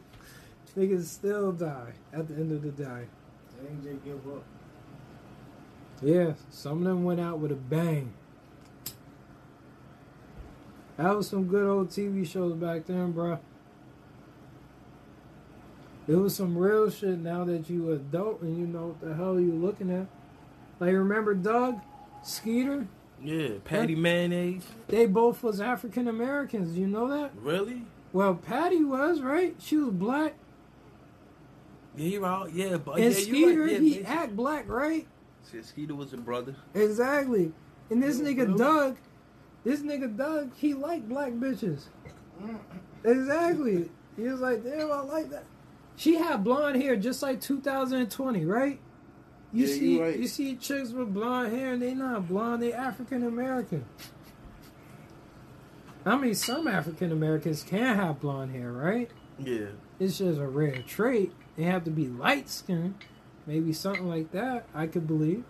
Niggas 0.77 1.05
still 1.05 1.53
die 1.53 1.93
at 2.13 2.29
the 2.29 2.35
end 2.35 2.53
of 2.53 2.63
the 2.63 2.71
day. 2.71 3.07
They 3.61 3.69
ain't 3.69 3.83
just 3.83 4.05
give 4.05 4.27
up. 4.29 4.45
Yeah, 6.01 6.33
some 6.51 6.79
of 6.79 6.85
them 6.85 7.05
went 7.05 7.21
out 7.21 7.39
with 7.39 7.53
a 7.53 7.57
bang. 7.57 8.13
That 10.97 11.17
was 11.17 11.29
some 11.29 11.47
good 11.47 11.67
old 11.67 11.89
TV 11.91 12.27
shows 12.27 12.55
back 12.55 12.87
then, 12.87 13.13
bro. 13.13 13.39
It 16.09 16.17
was 16.17 16.35
some 16.35 16.57
real 16.59 16.91
shit 16.91 17.19
now 17.19 17.45
that 17.45 17.71
you 17.71 17.93
adult 17.93 18.43
and 18.43 18.59
you 18.59 18.67
know 18.67 18.89
what 18.89 19.01
the 19.01 19.15
hell 19.15 19.39
you 19.39 19.53
looking 19.53 19.91
at. 19.91 20.07
Like 20.81 20.93
remember 20.95 21.35
Doug, 21.35 21.81
Skeeter? 22.25 22.87
Yeah, 23.23 23.51
Patti 23.65 23.95
Mayonnaise. 23.95 24.65
They 24.89 25.07
both 25.07 25.45
was 25.45 25.61
African 25.61 26.09
Americans. 26.09 26.77
You 26.77 26.89
know 26.89 27.07
that? 27.09 27.31
Really? 27.41 27.83
Well, 28.13 28.35
Patti 28.35 28.83
was 28.85 29.21
right. 29.21 29.55
She 29.61 29.77
was 29.77 29.95
black, 29.95 30.35
Yeah, 31.97 32.07
you're 32.09 32.27
out. 32.27 32.53
Yeah, 32.53 32.79
but 32.79 32.97
and 32.97 33.05
yeah, 33.15 33.21
Skeeter 33.21 33.61
right. 33.63 33.73
Yeah, 33.73 33.79
he 33.79 34.05
act 34.05 34.35
black, 34.35 34.69
right? 34.69 35.07
Said 35.45 35.65
Skeeter 35.65 35.95
was 35.95 36.13
a 36.13 36.17
brother. 36.17 36.57
Exactly. 36.75 37.53
And 37.91 38.03
this 38.03 38.19
Yeah, 38.19 38.25
nigga 38.27 38.47
blue. 38.47 38.59
Doug, 38.59 38.97
this 39.65 39.81
nigga 39.81 40.17
Doug, 40.17 40.53
he 40.57 40.75
liked 40.75 41.09
black 41.09 41.33
bitches. 41.33 41.85
Exactly. 43.05 43.91
He 44.17 44.23
was 44.23 44.41
like, 44.41 44.63
damn, 44.63 44.93
I 44.93 45.01
like 45.01 45.31
that. 45.31 45.45
She 45.97 46.15
had 46.17 46.43
blonde 46.43 46.81
hair 46.83 46.97
just 46.97 47.23
like 47.23 47.41
2020, 47.41 48.45
right? 48.47 48.81
You 49.53 49.67
Yeah, 49.67 49.75
see, 49.75 50.01
right. 50.01 50.19
you 50.19 50.27
see 50.27 50.57
chicks 50.57 50.91
with 50.91 51.13
blonde 51.13 51.53
hair, 51.53 51.75
and 51.75 51.83
they 51.83 51.95
not 51.95 52.27
blonde, 52.29 52.63
they 52.63 52.73
African 52.73 53.23
American. 53.23 53.85
I 56.05 56.17
mean, 56.17 56.35
some 56.35 56.67
African 56.67 57.13
Americans 57.13 57.63
can 57.63 57.97
have 57.97 58.21
blonde 58.21 58.55
hair, 58.55 58.73
right? 58.73 59.11
Yeah. 59.39 59.67
It's 60.01 60.19
just 60.19 60.41
a 60.41 60.47
rare 60.47 60.83
trait. 60.83 61.33
They 61.57 61.65
have 61.65 61.85
to 61.85 61.91
be 61.91 62.09
light 62.09 62.49
skinned. 62.49 62.95
Maybe 63.47 63.73
something 63.73 64.09
like 64.09 64.33
that, 64.33 64.67
I 64.75 64.87
could 64.87 65.07
believe. 65.07 65.45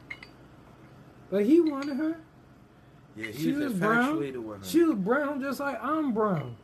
But 1.31 1.47
he 1.47 1.61
wanted 1.61 1.97
her. 1.97 2.17
Yeah, 3.17 3.27
he 3.27 3.33
She 3.45 3.53
was, 3.53 3.65
was 3.73 3.75
brown. 3.75 4.61
She 4.63 4.83
was 4.83 4.97
brown 4.97 5.41
just 5.41 5.61
like 5.61 5.83
I'm 5.83 6.13
brown. 6.13 6.57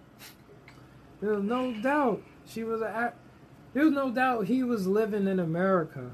There's 1.20 1.42
no 1.42 1.72
doubt 1.82 2.22
she 2.46 2.64
was 2.64 2.80
a. 2.82 3.12
There's 3.74 3.92
no 3.92 4.10
doubt 4.10 4.46
he 4.46 4.62
was 4.62 4.86
living 4.86 5.26
in 5.26 5.38
America, 5.38 6.10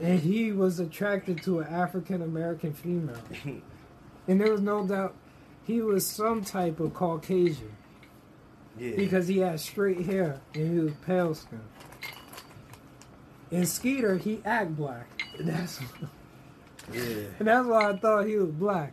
and 0.00 0.20
he 0.20 0.52
was 0.52 0.80
attracted 0.80 1.42
to 1.44 1.60
an 1.60 1.68
African 1.68 2.22
American 2.22 2.72
female, 2.72 3.22
and 4.28 4.40
there 4.40 4.52
was 4.52 4.60
no 4.60 4.86
doubt 4.86 5.14
he 5.66 5.82
was 5.82 6.06
some 6.06 6.44
type 6.44 6.78
of 6.78 6.94
Caucasian 6.94 7.76
yeah. 8.78 8.94
because 8.96 9.26
he 9.26 9.38
had 9.38 9.58
straight 9.58 10.06
hair 10.06 10.40
and 10.54 10.72
he 10.72 10.78
was 10.78 10.92
pale 11.04 11.34
skin. 11.34 11.60
And 13.50 13.68
Skeeter, 13.68 14.16
he 14.16 14.40
act 14.44 14.76
black. 14.76 15.24
And 15.38 15.48
that's 15.48 15.80
yeah. 16.92 17.02
and 17.38 17.48
that's 17.48 17.66
why 17.66 17.90
I 17.90 17.96
thought 17.96 18.26
he 18.26 18.36
was 18.36 18.50
black. 18.50 18.92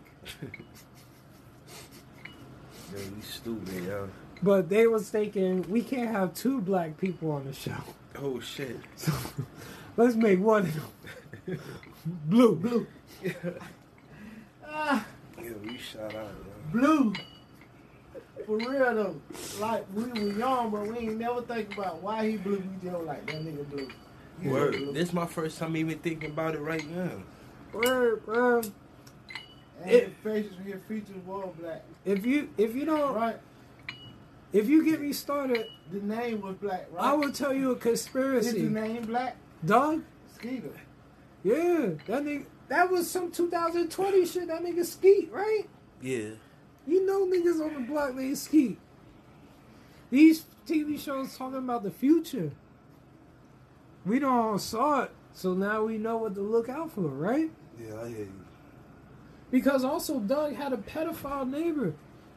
Yo, 2.92 3.00
you 3.00 3.22
stupid, 3.22 3.84
yo. 3.84 4.10
But 4.44 4.68
they 4.70 4.88
was 4.88 5.10
thinking 5.10 5.64
we 5.70 5.82
can't 5.82 6.12
have 6.12 6.34
two 6.36 6.60
black 6.62 6.98
people 6.98 7.32
on 7.32 7.46
the 7.46 7.54
show. 7.54 7.78
Oh 8.20 8.40
shit. 8.42 8.78
So 8.98 9.12
let's 9.98 10.16
make 10.16 10.40
one 10.40 10.64
of 10.64 10.74
them. 11.46 11.60
Blue, 12.26 12.56
blue. 12.56 12.88
Ah, 14.68 15.06
Yo, 15.38 15.56
you 15.64 15.78
shot 15.78 16.14
out, 16.16 16.32
yo. 16.74 16.80
blue. 16.80 17.14
For 18.46 18.58
real 18.58 18.70
though, 18.96 19.22
like 19.60 19.86
we 19.94 20.04
were 20.04 20.38
young, 20.38 20.70
but 20.72 20.88
we 20.88 20.98
ain't 20.98 21.18
never 21.18 21.42
think 21.44 21.74
about 21.78 22.02
why 22.02 22.30
he 22.32 22.38
blue. 22.38 22.58
We 22.82 22.90
just 22.90 23.04
like 23.06 23.26
that 23.28 23.36
nigga 23.46 23.70
blue. 23.70 23.88
He 24.42 24.50
Word. 24.50 24.74
blue. 24.74 24.92
This 24.94 25.10
is 25.10 25.14
my 25.14 25.26
first 25.26 25.58
time 25.58 25.78
even 25.78 25.98
thinking 26.00 26.32
about 26.32 26.56
it 26.56 26.60
right 26.60 26.86
now. 26.90 27.12
Word, 27.72 28.26
bro. 28.26 28.62
And 29.82 29.92
it- 29.92 30.14
faces, 30.24 30.54
his 30.66 30.82
features 30.88 31.16
were 31.26 31.48
black. 31.60 31.84
If 32.04 32.26
you 32.26 32.50
if 32.58 32.76
you 32.76 32.84
don't 32.86 33.16
Right. 33.16 33.38
If 34.54 34.70
you 34.70 34.86
get 34.86 35.02
me 35.02 35.12
started, 35.12 35.68
The 35.92 36.00
name 36.00 36.42
was 36.42 36.56
black, 36.56 36.88
right? 36.92 37.04
I 37.04 37.14
will 37.14 37.32
tell 37.32 37.54
you 37.54 37.72
a 37.72 37.76
conspiracy. 37.76 38.50
Is 38.50 38.54
the 38.56 38.70
name 38.70 39.04
black? 39.04 39.36
Dog? 39.66 40.04
Skeeter. 40.36 40.80
Yeah, 41.44 41.92
that 42.08 42.24
nigga 42.24 42.46
that 42.70 42.90
was 42.90 43.10
some 43.10 43.32
2020 43.32 44.26
shit. 44.26 44.48
That 44.48 44.64
nigga 44.64 44.86
skeet, 44.86 45.32
right? 45.32 45.64
Yeah. 46.02 46.30
You 46.88 47.06
know 47.06 47.26
niggas 47.26 47.64
on 47.64 47.74
the 47.74 47.82
block 47.82 48.16
they 48.16 48.36
skeet. 48.36 48.80
These 50.10 50.46
TV 50.68 51.00
shows 51.00 51.36
talking 51.38 51.58
about 51.58 51.84
the 51.84 51.92
future. 51.92 52.52
We 54.06 54.20
don't 54.20 54.32
all 54.32 54.60
saw 54.60 55.04
it, 55.04 55.12
so 55.34 55.54
now 55.54 55.84
we 55.84 55.98
know 55.98 56.18
what 56.18 56.36
to 56.36 56.42
look 56.42 56.70
out 56.70 56.92
for, 56.92 57.02
right? 57.02 57.52
Yeah, 57.80 58.02
I 58.02 58.10
hear 58.10 58.18
you. 58.20 58.46
Because 59.50 59.84
also 59.84 60.20
Doug 60.20 60.56
had 60.56 60.74
a 60.74 60.78
pedophile 60.78 61.50
neighbor. 61.50 61.94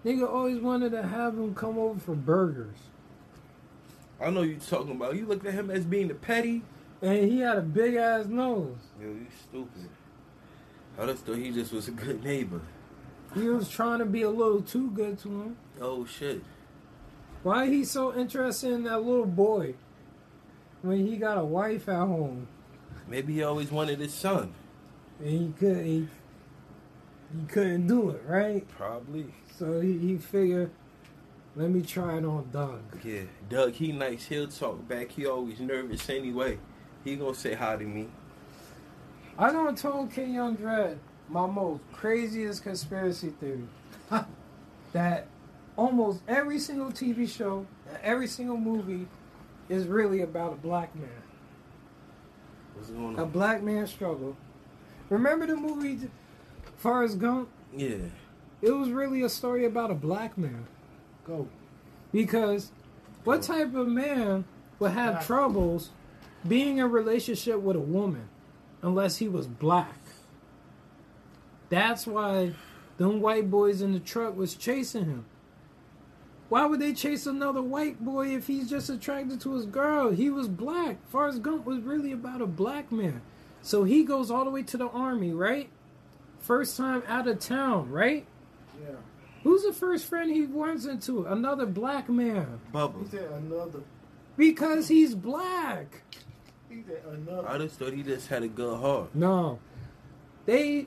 Nigga 0.07 0.33
always 0.33 0.61
wanted 0.61 0.91
to 0.93 1.03
have 1.03 1.35
him 1.35 1.53
come 1.53 1.77
over 1.79 1.99
for 1.99 2.15
burgers. 2.15 2.77
I 4.21 4.31
know 4.31 4.43
you 4.43 4.57
talking 4.57 4.93
about. 4.93 5.17
You 5.17 5.27
looked 5.27 5.45
at 5.45 5.55
him 5.55 5.69
as 5.69 5.85
being 5.85 6.07
the 6.07 6.15
petty. 6.15 6.63
And 7.03 7.29
he 7.29 7.41
had 7.41 7.59
a 7.59 7.63
big 7.63 7.97
ass 7.97 8.27
nose. 8.27 8.77
Yo, 9.01 9.09
you 9.09 9.27
stupid. 9.49 9.89
I 10.97 11.07
just 11.07 11.27
thought 11.27 11.39
he 11.39 11.51
just 11.51 11.73
was 11.73 11.89
a 11.89 11.91
good 11.91 12.23
neighbor. 12.23 12.61
He 13.35 13.49
was 13.49 13.69
trying 13.69 13.99
to 13.99 14.07
be 14.07 14.23
a 14.23 14.31
little 14.31 14.63
too 14.63 14.91
good 14.93 15.19
to 15.19 15.29
him. 15.29 15.57
Oh 15.81 16.07
shit. 16.07 16.41
Why 17.43 17.67
he 17.67 17.85
so 17.85 18.17
interested 18.17 18.71
in 18.71 18.85
that 18.85 19.03
little 19.03 19.27
boy 19.27 19.75
when 20.83 21.05
he 21.05 21.17
got 21.17 21.37
a 21.37 21.45
wife 21.45 21.89
at 21.89 22.07
home 22.07 22.47
Maybe 23.09 23.35
he 23.35 23.43
always 23.43 23.71
wanted 23.71 23.99
his 23.99 24.15
son. 24.15 24.55
and 25.21 25.29
he 25.29 25.53
couldn't 25.59 25.85
he, 25.85 26.09
he 27.33 27.47
couldn't 27.47 27.87
do 27.87 28.11
it 28.11 28.23
right? 28.27 28.69
Probably. 28.69 29.27
So 29.59 29.81
he, 29.81 29.99
he 29.99 30.17
figured 30.19 30.71
Let 31.55 31.71
me 31.71 31.83
try 31.83 32.19
it 32.19 32.25
on 32.25 32.49
Doug. 32.53 32.81
Yeah, 33.03 33.23
Doug, 33.49 33.73
he 33.73 33.93
nice. 33.93 34.27
He'll 34.27 34.49
talk 34.49 34.87
back. 34.87 35.11
He 35.11 35.27
always 35.27 35.61
nervous 35.61 36.09
anyway. 36.11 36.59
He 37.05 37.17
gonna 37.17 37.35
say 37.35 37.55
hi 37.55 37.77
to 37.77 37.85
me. 37.85 38.09
I 39.39 39.53
done 39.53 39.75
told 39.75 40.13
King 40.13 40.35
Young 40.35 40.55
Dread 40.55 40.99
my 41.29 41.47
most 41.47 41.83
craziest 41.93 42.63
conspiracy 42.63 43.31
theory. 43.41 43.67
that 44.93 45.27
almost 45.77 46.23
every 46.29 46.59
single 46.59 46.91
TV 46.91 47.29
show, 47.29 47.67
every 48.03 48.27
single 48.27 48.57
movie 48.57 49.07
is 49.69 49.87
really 49.87 50.23
about 50.23 50.53
a 50.53 50.57
black 50.57 50.95
man. 50.95 51.09
What's 52.75 52.91
going 52.91 53.17
on? 53.17 53.19
A 53.19 53.27
black 53.27 53.63
man 53.63 53.87
struggle. 53.87 54.37
Remember 55.11 55.47
the 55.47 55.57
movie 55.57 56.09
Forrest 56.77 57.19
Gump? 57.19 57.49
Yeah. 57.75 57.97
It 58.63 58.71
was 58.71 58.91
really 58.91 59.23
a 59.23 59.29
story 59.29 59.65
about 59.65 59.91
a 59.91 59.95
black 59.95 60.37
man. 60.39 60.67
Go. 61.27 61.49
Because 62.13 62.71
what 63.25 63.43
type 63.43 63.75
of 63.75 63.89
man 63.89 64.45
would 64.79 64.93
have 64.93 65.15
Black. 65.15 65.27
troubles 65.27 65.91
being 66.47 66.79
in 66.79 66.85
a 66.85 66.89
relationship 66.89 67.61
with 67.61 67.77
a 67.77 67.81
woman 67.81 68.29
unless 68.83 69.17
he 69.17 69.29
was 69.29 69.47
black? 69.47 69.99
That's 71.69 72.07
why 72.07 72.53
them 72.99 73.21
white 73.21 73.51
boys 73.51 73.83
in 73.83 73.93
the 73.93 73.99
truck 73.99 74.37
was 74.37 74.55
chasing 74.55 75.05
him. 75.05 75.25
Why 76.49 76.65
would 76.65 76.81
they 76.81 76.93
chase 76.93 77.27
another 77.27 77.61
white 77.61 78.05
boy 78.05 78.29
if 78.29 78.47
he's 78.47 78.71
just 78.71 78.89
attracted 78.89 79.41
to 79.41 79.55
his 79.55 79.67
girl? 79.67 80.13
He 80.13 80.31
was 80.31 80.47
black. 80.47 80.99
Forrest 81.09 81.43
Gump 81.43 81.67
was 81.67 81.81
really 81.81 82.13
about 82.13 82.41
a 82.41 82.47
black 82.47 82.93
man. 82.93 83.21
So 83.63 83.83
he 83.83 84.05
goes 84.05 84.31
all 84.31 84.45
the 84.45 84.51
way 84.51 84.63
to 84.63 84.77
the 84.77 84.89
army, 84.89 85.33
right? 85.33 85.69
First 86.47 86.77
time 86.77 87.03
out 87.09 87.27
of 87.27 87.41
town, 87.41 87.91
right? 87.91 88.25
Yeah. 88.81 88.95
Who's 89.43 89.65
the 89.65 89.73
first 89.73 90.07
friend 90.07 90.31
he 90.31 90.43
runs 90.47 90.87
into? 90.87 91.27
Another 91.27 91.67
black 91.67 92.09
man. 92.09 92.61
He 92.71 92.79
Bubba. 92.79 93.11
said 93.11 93.29
another. 93.33 93.81
Because 94.37 94.87
he's 94.87 95.17
black. 95.17 96.03
He 96.69 96.85
said 96.87 97.03
another. 97.13 97.49
I 97.49 97.59
just 97.59 97.81
thought 97.81 97.93
he 97.93 98.05
just 98.05 98.29
had 98.29 98.45
a 98.45 98.49
good 98.49 98.79
heart. 98.79 99.13
No. 99.13 99.59
They 100.45 100.87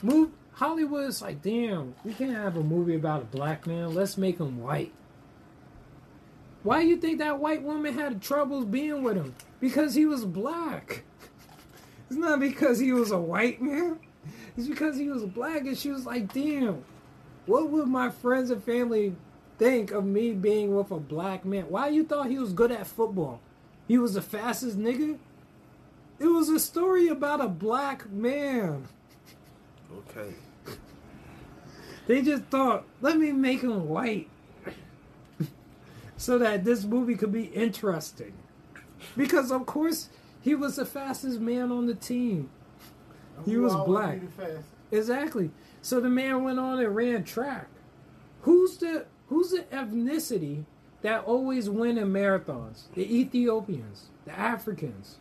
move 0.00 0.30
Hollywood's 0.52 1.20
like, 1.20 1.42
damn, 1.42 1.96
we 2.04 2.12
can't 2.14 2.36
have 2.36 2.56
a 2.56 2.62
movie 2.62 2.94
about 2.94 3.22
a 3.22 3.24
black 3.24 3.66
man. 3.66 3.94
Let's 3.96 4.16
make 4.16 4.38
him 4.38 4.60
white. 4.62 4.92
Why 6.62 6.82
do 6.82 6.88
you 6.88 6.98
think 6.98 7.18
that 7.18 7.40
white 7.40 7.62
woman 7.64 7.94
had 7.94 8.22
troubles 8.22 8.64
being 8.64 9.02
with 9.02 9.16
him? 9.16 9.34
Because 9.60 9.94
he 9.94 10.06
was 10.06 10.24
black. 10.24 11.02
It's 12.10 12.18
not 12.18 12.38
because 12.38 12.78
he 12.78 12.92
was 12.92 13.10
a 13.10 13.18
white 13.18 13.60
man. 13.62 13.98
It's 14.56 14.68
because 14.68 14.96
he 14.96 15.08
was 15.08 15.24
black 15.24 15.62
and 15.62 15.76
she 15.76 15.90
was 15.90 16.06
like, 16.06 16.32
damn, 16.32 16.84
what 17.46 17.70
would 17.70 17.88
my 17.88 18.10
friends 18.10 18.50
and 18.50 18.62
family 18.62 19.16
think 19.58 19.90
of 19.90 20.04
me 20.04 20.32
being 20.32 20.76
with 20.76 20.90
a 20.90 20.98
black 20.98 21.44
man? 21.44 21.64
Why 21.68 21.88
you 21.88 22.04
thought 22.04 22.28
he 22.28 22.38
was 22.38 22.52
good 22.52 22.70
at 22.70 22.86
football? 22.86 23.40
He 23.88 23.98
was 23.98 24.14
the 24.14 24.22
fastest 24.22 24.78
nigga? 24.78 25.18
It 26.18 26.26
was 26.26 26.48
a 26.48 26.60
story 26.60 27.08
about 27.08 27.40
a 27.40 27.48
black 27.48 28.08
man. 28.10 28.86
Okay. 29.92 30.34
They 32.06 32.22
just 32.22 32.44
thought, 32.44 32.84
let 33.00 33.18
me 33.18 33.32
make 33.32 33.62
him 33.62 33.88
white. 33.88 34.28
so 36.16 36.38
that 36.38 36.64
this 36.64 36.84
movie 36.84 37.16
could 37.16 37.32
be 37.32 37.44
interesting. 37.44 38.34
Because, 39.16 39.50
of 39.50 39.66
course, 39.66 40.10
he 40.40 40.54
was 40.54 40.76
the 40.76 40.84
fastest 40.84 41.40
man 41.40 41.72
on 41.72 41.86
the 41.86 41.94
team. 41.94 42.50
He 43.44 43.56
was 43.56 43.74
black. 43.86 44.20
Exactly. 44.90 45.50
So 45.82 46.00
the 46.00 46.08
man 46.08 46.44
went 46.44 46.58
on 46.58 46.78
and 46.78 46.94
ran 46.94 47.24
track. 47.24 47.68
Who's 48.42 48.76
the 48.78 49.06
who's 49.28 49.50
the 49.50 49.64
ethnicity 49.72 50.64
that 51.02 51.24
always 51.24 51.68
win 51.68 51.98
in 51.98 52.08
marathons? 52.08 52.84
The 52.94 53.20
Ethiopians, 53.20 54.06
the 54.24 54.32
Africans. 54.32 55.18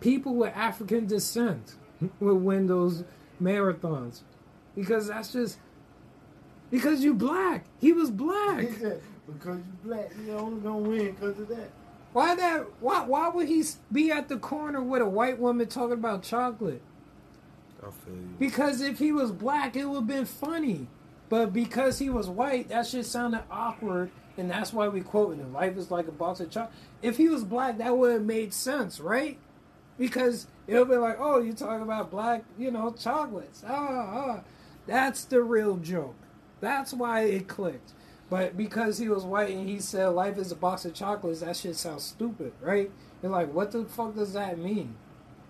People 0.00 0.34
with 0.34 0.52
African 0.56 1.06
descent 1.06 1.74
will 2.20 2.38
win 2.38 2.66
those 2.66 3.04
marathons. 3.40 4.22
Because 4.74 5.08
that's 5.08 5.32
just 5.32 5.58
because 6.70 7.04
you 7.04 7.14
black. 7.14 7.64
He 7.78 7.92
was 7.92 8.10
black. 8.10 8.60
He 8.60 8.72
said 8.78 9.02
because 9.26 9.58
you 9.58 9.72
black, 9.84 10.10
you 10.26 10.32
only 10.32 10.60
gonna 10.60 10.78
win 10.78 11.12
because 11.12 11.38
of 11.38 11.48
that. 11.48 11.70
Why 12.12 12.34
that 12.34 12.66
why 12.80 13.04
why 13.04 13.28
would 13.28 13.48
he 13.48 13.62
be 13.90 14.10
at 14.10 14.28
the 14.28 14.38
corner 14.38 14.82
with 14.82 15.02
a 15.02 15.08
white 15.08 15.38
woman 15.38 15.68
talking 15.68 15.94
about 15.94 16.22
chocolate? 16.22 16.82
Because 18.38 18.80
if 18.80 18.98
he 18.98 19.12
was 19.12 19.32
black, 19.32 19.76
it 19.76 19.84
would 19.86 19.96
have 19.96 20.06
been 20.06 20.24
funny. 20.24 20.86
But 21.28 21.52
because 21.52 21.98
he 21.98 22.10
was 22.10 22.28
white, 22.28 22.68
that 22.68 22.86
shit 22.86 23.06
sounded 23.06 23.42
awkward, 23.50 24.10
and 24.36 24.50
that's 24.50 24.72
why 24.72 24.88
we 24.88 25.00
quoted 25.00 25.38
him. 25.38 25.52
Life 25.52 25.76
is 25.76 25.90
like 25.90 26.06
a 26.06 26.12
box 26.12 26.40
of 26.40 26.50
chocolate. 26.50 26.74
If 27.00 27.16
he 27.16 27.28
was 27.28 27.42
black, 27.44 27.78
that 27.78 27.96
would 27.96 28.12
have 28.12 28.22
made 28.22 28.52
sense, 28.52 29.00
right? 29.00 29.38
Because 29.98 30.46
it 30.66 30.78
would 30.78 30.88
be 30.88 30.96
like, 30.96 31.16
oh, 31.18 31.40
you 31.40 31.52
talking 31.52 31.82
about 31.82 32.10
black, 32.10 32.44
you 32.58 32.70
know, 32.70 32.94
chocolates. 32.98 33.64
Ah, 33.66 34.12
ah. 34.14 34.40
That's 34.86 35.24
the 35.24 35.42
real 35.42 35.76
joke. 35.76 36.16
That's 36.60 36.92
why 36.92 37.22
it 37.22 37.48
clicked. 37.48 37.92
But 38.28 38.56
because 38.56 38.98
he 38.98 39.08
was 39.08 39.24
white 39.24 39.54
and 39.54 39.68
he 39.68 39.78
said 39.78 40.06
life 40.08 40.38
is 40.38 40.52
a 40.52 40.56
box 40.56 40.84
of 40.84 40.94
chocolates, 40.94 41.40
that 41.40 41.56
shit 41.56 41.76
sounds 41.76 42.02
stupid, 42.02 42.52
right? 42.60 42.90
You're 43.22 43.32
like, 43.32 43.52
what 43.52 43.72
the 43.72 43.84
fuck 43.84 44.14
does 44.14 44.32
that 44.32 44.58
mean? 44.58 44.96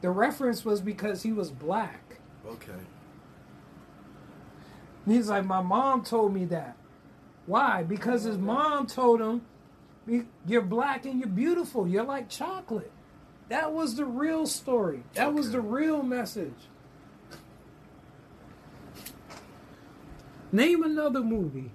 The 0.00 0.10
reference 0.10 0.64
was 0.64 0.80
because 0.80 1.22
he 1.22 1.32
was 1.32 1.50
black. 1.50 2.11
Okay. 2.46 2.72
And 5.06 5.14
He's 5.14 5.28
like, 5.28 5.44
my 5.44 5.60
mom 5.60 6.04
told 6.04 6.32
me 6.34 6.44
that. 6.46 6.76
Why? 7.46 7.82
Because 7.82 8.22
his 8.22 8.38
mom 8.38 8.86
told 8.86 9.20
him, 9.20 9.42
"You- 10.06 10.28
you're 10.46 10.62
black 10.62 11.04
and 11.06 11.18
you're 11.18 11.28
beautiful. 11.28 11.88
You're 11.88 12.04
like 12.04 12.28
chocolate. 12.28 12.92
That 13.48 13.72
was 13.72 13.96
the 13.96 14.04
real 14.04 14.46
story. 14.46 15.02
That 15.14 15.34
was 15.34 15.50
the 15.50 15.60
real 15.60 16.02
message. 16.02 16.54
Name 20.52 20.82
another 20.82 21.20
movie. 21.22 21.70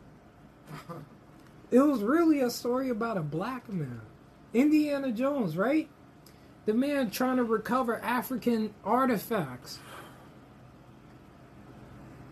It 1.70 1.82
was 1.82 2.02
really 2.02 2.40
a 2.40 2.50
story 2.50 2.88
about 2.88 3.18
a 3.18 3.22
black 3.22 3.68
man. 3.68 4.00
Indiana 4.54 5.12
Jones, 5.12 5.58
right? 5.58 5.90
The 6.66 6.74
man 6.74 7.10
trying 7.12 7.36
to 7.36 7.44
recover 7.44 7.98
African 8.00 8.74
artifacts. 8.86 9.78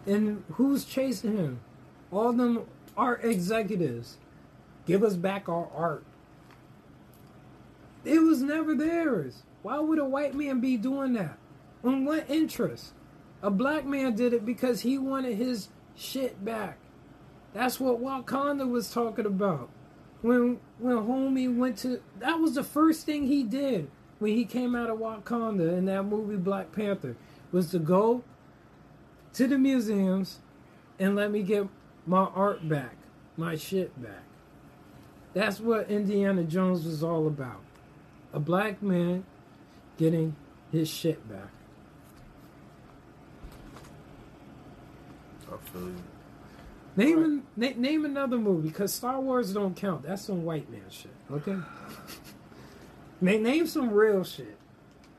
And 0.05 0.43
who's 0.53 0.85
chasing 0.85 1.37
him? 1.37 1.59
All 2.11 2.31
them 2.33 2.65
art 2.95 3.23
executives. 3.23 4.17
Give 4.85 5.03
us 5.03 5.15
back 5.15 5.49
our 5.49 5.67
art. 5.75 6.03
It 8.03 8.19
was 8.19 8.41
never 8.41 8.75
theirs. 8.75 9.43
Why 9.63 9.79
would 9.79 9.97
a 9.97 10.05
white 10.05 10.35
man 10.35 10.59
be 10.59 10.77
doing 10.77 11.13
that? 11.13 11.37
On 11.83 12.05
what 12.05 12.29
interest? 12.29 12.93
A 13.41 13.49
black 13.49 13.85
man 13.85 14.15
did 14.15 14.33
it 14.33 14.45
because 14.45 14.81
he 14.81 14.97
wanted 14.97 15.37
his 15.37 15.69
shit 15.95 16.43
back. 16.45 16.77
That's 17.53 17.79
what 17.79 18.01
Wakanda 18.01 18.69
was 18.69 18.91
talking 18.91 19.25
about. 19.25 19.69
When 20.21 20.59
when 20.79 20.97
homie 20.97 21.55
went 21.55 21.77
to 21.79 22.01
that 22.19 22.39
was 22.39 22.55
the 22.55 22.63
first 22.63 23.05
thing 23.05 23.27
he 23.27 23.43
did 23.43 23.89
when 24.19 24.35
he 24.35 24.45
came 24.45 24.75
out 24.75 24.89
of 24.89 24.99
Wakanda 24.99 25.77
in 25.77 25.85
that 25.85 26.03
movie 26.03 26.35
Black 26.35 26.71
Panther 26.71 27.15
was 27.51 27.69
to 27.71 27.79
go 27.79 28.23
to 29.35 29.47
the 29.47 29.57
museums 29.57 30.39
and 30.99 31.15
let 31.15 31.31
me 31.31 31.43
get 31.43 31.67
my 32.07 32.25
art 32.35 32.67
back, 32.67 32.95
my 33.37 33.55
shit 33.55 34.01
back. 34.01 34.23
That's 35.33 35.59
what 35.59 35.89
Indiana 35.89 36.43
Jones 36.43 36.85
was 36.85 37.03
all 37.03 37.27
about. 37.27 37.61
A 38.33 38.39
black 38.39 38.81
man 38.81 39.25
getting 39.97 40.35
his 40.71 40.89
shit 40.89 41.27
back. 41.29 41.49
I 45.51 45.57
feel 45.69 45.81
you. 45.81 45.95
Name 46.97 47.23
an, 47.23 47.43
na- 47.57 47.73
name 47.75 48.05
another 48.05 48.37
movie 48.37 48.69
because 48.69 48.93
Star 48.93 49.19
Wars 49.19 49.53
don't 49.53 49.75
count. 49.75 50.03
That's 50.03 50.21
some 50.23 50.43
white 50.45 50.71
man 50.71 50.89
shit. 50.89 51.11
Okay. 51.29 51.57
Na- 53.21 53.37
name 53.37 53.67
some 53.67 53.91
real 53.91 54.23
shit. 54.23 54.57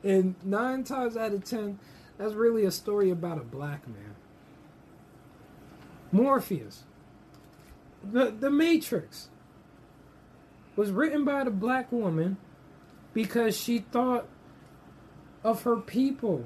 And 0.03 0.35
nine 0.43 0.83
times 0.83 1.15
out 1.15 1.33
of 1.33 1.43
ten, 1.43 1.79
that's 2.17 2.33
really 2.33 2.65
a 2.65 2.71
story 2.71 3.11
about 3.11 3.37
a 3.37 3.43
black 3.43 3.87
man. 3.87 4.06
Morpheus. 6.11 6.83
The 8.03 8.31
The 8.31 8.49
Matrix 8.49 9.29
was 10.75 10.91
written 10.91 11.25
by 11.25 11.43
the 11.43 11.51
black 11.51 11.91
woman 11.91 12.37
because 13.13 13.57
she 13.57 13.79
thought 13.79 14.27
of 15.43 15.63
her 15.63 15.77
people. 15.77 16.45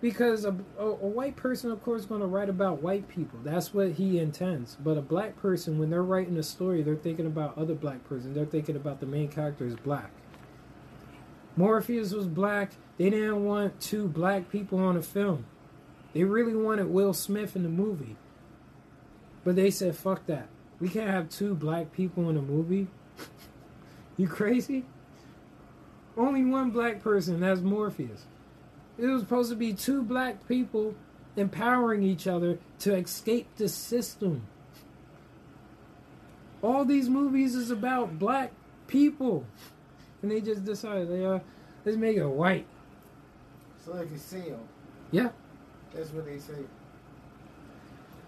Because 0.00 0.44
a, 0.44 0.54
a, 0.78 0.84
a 0.84 1.06
white 1.08 1.34
person 1.34 1.70
of 1.70 1.82
course 1.82 2.04
going 2.04 2.20
to 2.20 2.26
write 2.26 2.50
about 2.50 2.82
white 2.82 3.08
people. 3.08 3.38
That's 3.42 3.72
what 3.72 3.92
he 3.92 4.18
intends. 4.18 4.76
But 4.76 4.98
a 4.98 5.02
black 5.02 5.36
person 5.36 5.78
when 5.78 5.88
they're 5.88 6.02
writing 6.02 6.36
a 6.36 6.42
story 6.42 6.82
they're 6.82 6.94
thinking 6.94 7.26
about 7.26 7.56
other 7.56 7.74
black 7.74 8.06
person 8.06 8.34
they're 8.34 8.44
thinking 8.44 8.76
about 8.76 9.00
the 9.00 9.06
main 9.06 9.28
character 9.28 9.66
is 9.66 9.76
black. 9.76 10.10
Morpheus 11.56 12.12
was 12.12 12.26
black. 12.26 12.72
They 12.98 13.10
didn't 13.10 13.44
want 13.44 13.80
two 13.80 14.08
black 14.08 14.50
people 14.50 14.78
on 14.78 14.96
a 14.96 15.02
film. 15.02 15.46
They 16.12 16.24
really 16.24 16.54
wanted 16.54 16.88
will 16.88 17.14
smith 17.14 17.56
in 17.56 17.62
the 17.62 17.68
movie 17.68 18.16
but 19.44 19.56
they 19.56 19.70
said 19.70 19.94
fuck 19.94 20.26
that 20.26 20.48
We 20.80 20.88
can't 20.88 21.10
have 21.10 21.28
two 21.28 21.54
black 21.54 21.92
people 21.92 22.28
in 22.30 22.36
a 22.36 22.42
movie. 22.42 22.88
you 24.16 24.26
crazy? 24.26 24.84
Only 26.16 26.44
one 26.44 26.70
black 26.70 27.02
person. 27.02 27.40
That's 27.40 27.60
Morpheus. 27.60 28.24
It 28.98 29.06
was 29.06 29.22
supposed 29.22 29.50
to 29.50 29.56
be 29.56 29.72
two 29.72 30.02
black 30.02 30.46
people 30.46 30.94
empowering 31.36 32.02
each 32.02 32.26
other 32.26 32.58
to 32.80 32.94
escape 32.94 33.48
the 33.56 33.68
system. 33.68 34.46
All 36.62 36.84
these 36.84 37.08
movies 37.08 37.54
is 37.54 37.70
about 37.70 38.18
black 38.18 38.52
people, 38.86 39.44
and 40.22 40.30
they 40.30 40.40
just 40.40 40.64
decided, 40.64 41.10
they, 41.10 41.24
uh, 41.24 41.40
let's 41.84 41.98
make 41.98 42.16
it 42.16 42.26
white. 42.26 42.66
So 43.84 43.92
they 43.92 44.06
can 44.06 44.18
see 44.18 44.40
him. 44.40 44.60
Yeah. 45.10 45.30
That's 45.92 46.10
what 46.10 46.24
they 46.24 46.38
say. 46.38 46.54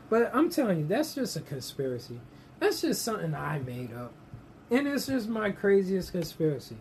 But 0.09 0.31
I'm 0.35 0.51
telling 0.51 0.81
you, 0.81 0.87
that's 0.87 1.15
just 1.15 1.37
a 1.37 1.41
conspiracy. 1.41 2.20
That's 2.61 2.81
just 2.81 3.03
something 3.03 3.35
I 3.35 3.59
made 3.59 3.93
up. 3.93 4.12
And 4.70 4.87
it's 4.87 5.07
just 5.07 5.28
my 5.28 5.51
craziest 5.51 6.12
conspiracy. 6.12 6.77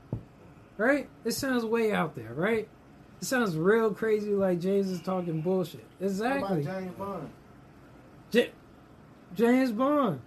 Right? 0.78 1.08
It 1.24 1.32
sounds 1.32 1.64
way 1.66 1.92
out 1.92 2.16
there, 2.16 2.34
right? 2.34 2.68
It 3.22 3.26
sounds 3.26 3.56
real 3.56 3.94
crazy 3.94 4.32
like 4.32 4.60
James 4.60 4.90
is 4.90 5.02
talking 5.02 5.42
bullshit. 5.42 5.86
Exactly. 6.02 6.62
about 6.62 6.80
James 6.80 6.96
Bond? 6.96 7.30
J- 8.32 8.52
James 9.36 9.72
Bond. 9.72 10.20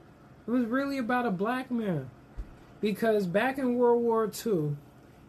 It 0.47 0.51
was 0.51 0.65
really 0.65 0.99
about 0.99 1.27
a 1.27 1.31
black 1.31 1.71
man. 1.71 2.11
Because 2.81 3.27
back 3.27 3.59
in 3.59 3.75
World 3.75 4.03
War 4.03 4.31
II, 4.47 4.77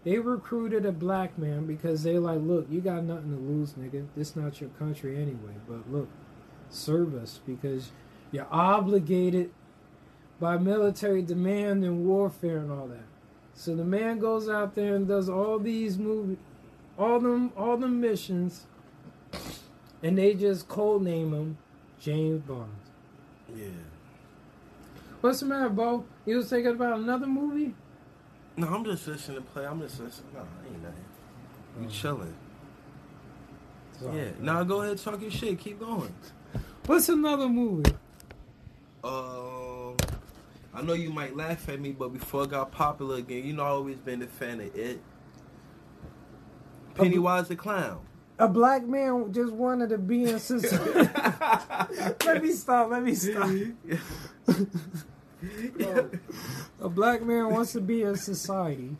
they 0.03 0.19
recruited 0.19 0.85
a 0.85 0.91
black 0.91 1.37
man 1.37 1.65
because 1.65 2.03
they 2.03 2.17
like, 2.17 2.39
look, 2.41 2.67
you 2.69 2.79
got 2.79 3.03
nothing 3.03 3.31
to 3.31 3.37
lose, 3.37 3.73
nigga. 3.73 4.05
This 4.15 4.35
not 4.35 4.61
your 4.61 4.69
country 4.71 5.15
anyway. 5.17 5.55
But 5.67 5.91
look, 5.91 6.07
serve 6.69 7.15
us 7.15 7.39
because 7.45 7.91
you're 8.31 8.47
obligated 8.51 9.51
by 10.39 10.57
military 10.57 11.21
demand 11.21 11.83
and 11.83 12.05
warfare 12.05 12.59
and 12.59 12.71
all 12.71 12.87
that. 12.87 13.03
So 13.53 13.75
the 13.75 13.83
man 13.83 14.19
goes 14.19 14.47
out 14.47 14.75
there 14.75 14.95
and 14.95 15.07
does 15.07 15.27
all 15.29 15.59
these 15.59 15.97
movies, 15.97 16.37
all 16.97 17.19
them, 17.19 17.51
all 17.57 17.75
the 17.77 17.87
missions, 17.87 18.65
and 20.01 20.17
they 20.17 20.33
just 20.33 20.67
code 20.69 21.01
name 21.01 21.33
him 21.33 21.57
James 21.99 22.41
Bond. 22.43 22.71
Yeah. 23.53 23.65
What's 25.21 25.41
the 25.41 25.47
matter, 25.47 25.67
Bo? 25.69 26.05
You 26.25 26.37
was 26.37 26.49
thinking 26.49 26.71
about 26.71 26.99
another 26.99 27.27
movie? 27.27 27.73
No, 28.55 28.67
I'm 28.67 28.85
just 28.85 29.05
listening 29.07 29.37
to 29.37 29.43
play. 29.43 29.65
I'm 29.65 29.81
just 29.81 29.99
listening. 29.99 30.29
No, 30.33 30.41
ain't 30.65 30.81
nothing. 30.81 31.05
You 31.81 31.87
Mm. 31.87 31.91
chilling. 31.91 32.33
Sorry. 33.99 34.17
Yeah. 34.17 34.31
Now 34.39 34.63
go 34.63 34.81
ahead, 34.81 34.97
talk 34.97 35.21
your 35.21 35.31
shit. 35.31 35.59
Keep 35.59 35.79
going. 35.81 36.13
What's 36.89 37.07
another 37.07 37.47
movie? 37.47 37.93
Um, 39.03 39.95
I 40.73 40.81
know 40.81 40.93
you 40.93 41.11
might 41.11 41.37
laugh 41.37 41.69
at 41.69 41.79
me, 41.79 41.91
but 41.91 42.11
before 42.11 42.45
it 42.45 42.49
got 42.49 42.71
popular 42.71 43.17
again, 43.17 43.45
you 43.45 43.53
know 43.53 43.61
I 43.61 43.67
always 43.67 43.97
been 43.97 44.23
a 44.23 44.25
fan 44.25 44.59
of 44.59 44.75
it. 44.75 44.99
Pennywise 46.95 47.47
the 47.47 47.55
clown. 47.55 47.99
A 48.39 48.47
black 48.47 48.87
man 48.87 49.31
just 49.31 49.53
wanted 49.53 49.89
to 49.89 49.99
be 49.99 50.23
in 50.23 50.39
society. 50.39 51.11
let 52.25 52.41
me 52.41 52.53
stop. 52.53 52.89
Let 52.89 53.03
me 53.03 53.13
stop. 53.13 53.51
A 56.81 56.89
black 56.89 57.21
man 57.21 57.51
wants 57.51 57.73
to 57.73 57.81
be 57.81 58.01
in 58.01 58.15
society. 58.15 58.97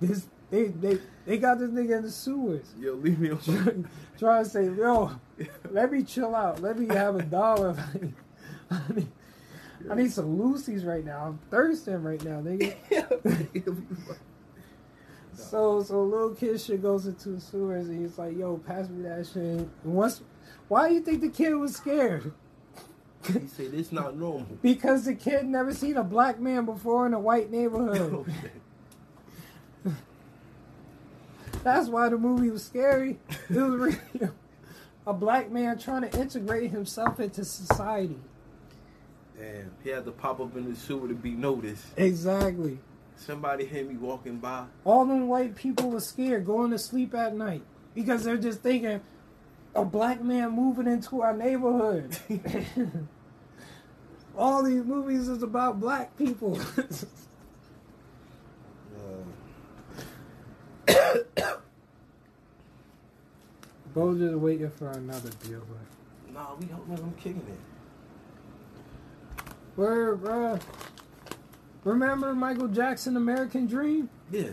This 0.00 0.26
they 0.48 0.68
they 0.68 1.00
they 1.26 1.38
got 1.38 1.58
this 1.58 1.70
nigga 1.70 1.98
in 1.98 2.02
the 2.04 2.10
sewers. 2.10 2.66
Yo, 2.78 2.94
leave 2.94 3.18
me 3.18 3.30
alone. 3.30 3.88
Trying 4.18 4.44
to 4.44 4.50
say, 4.50 4.64
yo, 4.66 5.18
let 5.70 5.92
me 5.92 6.02
chill 6.04 6.34
out. 6.34 6.62
Let 6.62 6.78
me 6.78 6.86
have 6.94 7.16
a 7.16 7.22
dollar. 7.22 7.76
I 8.70 8.80
need, 8.94 9.08
I 9.90 9.94
need 9.96 10.12
some 10.12 10.40
Lucy's 10.40 10.84
right 10.84 11.04
now. 11.04 11.26
I'm 11.26 11.38
thirsting 11.50 12.02
right 12.02 12.22
now, 12.24 12.40
nigga. 12.40 12.74
So 15.36 15.82
so 15.82 16.02
little 16.02 16.34
kid 16.34 16.58
shit 16.60 16.80
goes 16.80 17.06
into 17.06 17.30
the 17.30 17.40
sewers 17.40 17.88
and 17.88 18.00
he's 18.00 18.16
like, 18.16 18.36
yo, 18.36 18.56
pass 18.56 18.88
me 18.88 19.02
that 19.02 19.26
shit. 19.26 19.36
And 19.36 19.70
once 19.84 20.22
why 20.68 20.88
do 20.88 20.94
you 20.94 21.00
think 21.00 21.20
the 21.20 21.28
kid 21.28 21.54
was 21.54 21.76
scared? 21.76 22.32
he 23.26 23.46
said 23.46 23.74
it's 23.74 23.92
not 23.92 24.16
normal. 24.16 24.46
Because 24.62 25.04
the 25.04 25.14
kid 25.14 25.46
never 25.46 25.74
seen 25.74 25.96
a 25.96 26.04
black 26.04 26.40
man 26.40 26.64
before 26.64 27.06
in 27.06 27.12
a 27.12 27.20
white 27.20 27.50
neighborhood. 27.50 28.26
That's 31.66 31.88
why 31.88 32.08
the 32.08 32.16
movie 32.16 32.48
was 32.48 32.64
scary. 32.64 33.18
It 33.50 33.56
was 33.56 33.74
really 33.74 34.30
a 35.06 35.12
black 35.12 35.50
man 35.50 35.76
trying 35.76 36.08
to 36.08 36.20
integrate 36.20 36.70
himself 36.70 37.18
into 37.18 37.44
society. 37.44 38.20
Damn, 39.36 39.72
he 39.82 39.90
had 39.90 40.04
to 40.04 40.12
pop 40.12 40.38
up 40.38 40.56
in 40.56 40.70
the 40.70 40.76
sewer 40.76 41.08
to 41.08 41.14
be 41.14 41.32
noticed. 41.32 41.84
Exactly. 41.96 42.78
Somebody 43.16 43.66
hit 43.66 43.88
me 43.88 43.96
walking 43.96 44.38
by. 44.38 44.66
All 44.84 45.04
them 45.06 45.26
white 45.26 45.56
people 45.56 45.90
were 45.90 45.98
scared 45.98 46.46
going 46.46 46.70
to 46.70 46.78
sleep 46.78 47.16
at 47.16 47.34
night 47.34 47.64
because 47.96 48.22
they're 48.22 48.36
just 48.36 48.60
thinking 48.60 49.00
a 49.74 49.84
black 49.84 50.22
man 50.22 50.52
moving 50.52 50.86
into 50.86 51.22
our 51.22 51.36
neighborhood. 51.36 52.16
All 54.38 54.62
these 54.62 54.84
movies 54.84 55.26
is 55.26 55.42
about 55.42 55.80
black 55.80 56.16
people. 56.16 56.60
Uh, 60.88 61.55
Bo 63.96 64.14
just 64.14 64.34
waiting 64.34 64.68
for 64.70 64.90
another 64.90 65.30
deal, 65.42 65.62
but 65.66 66.34
Nah, 66.34 66.54
we 66.60 66.66
don't 66.66 66.86
know 66.86 66.96
I'm 67.02 67.14
kicking 67.14 67.40
it. 67.48 67.58
where, 69.74 70.14
bruh? 70.18 70.60
Remember 71.82 72.34
Michael 72.34 72.68
Jackson, 72.68 73.16
American 73.16 73.66
Dream? 73.66 74.10
Yeah, 74.30 74.50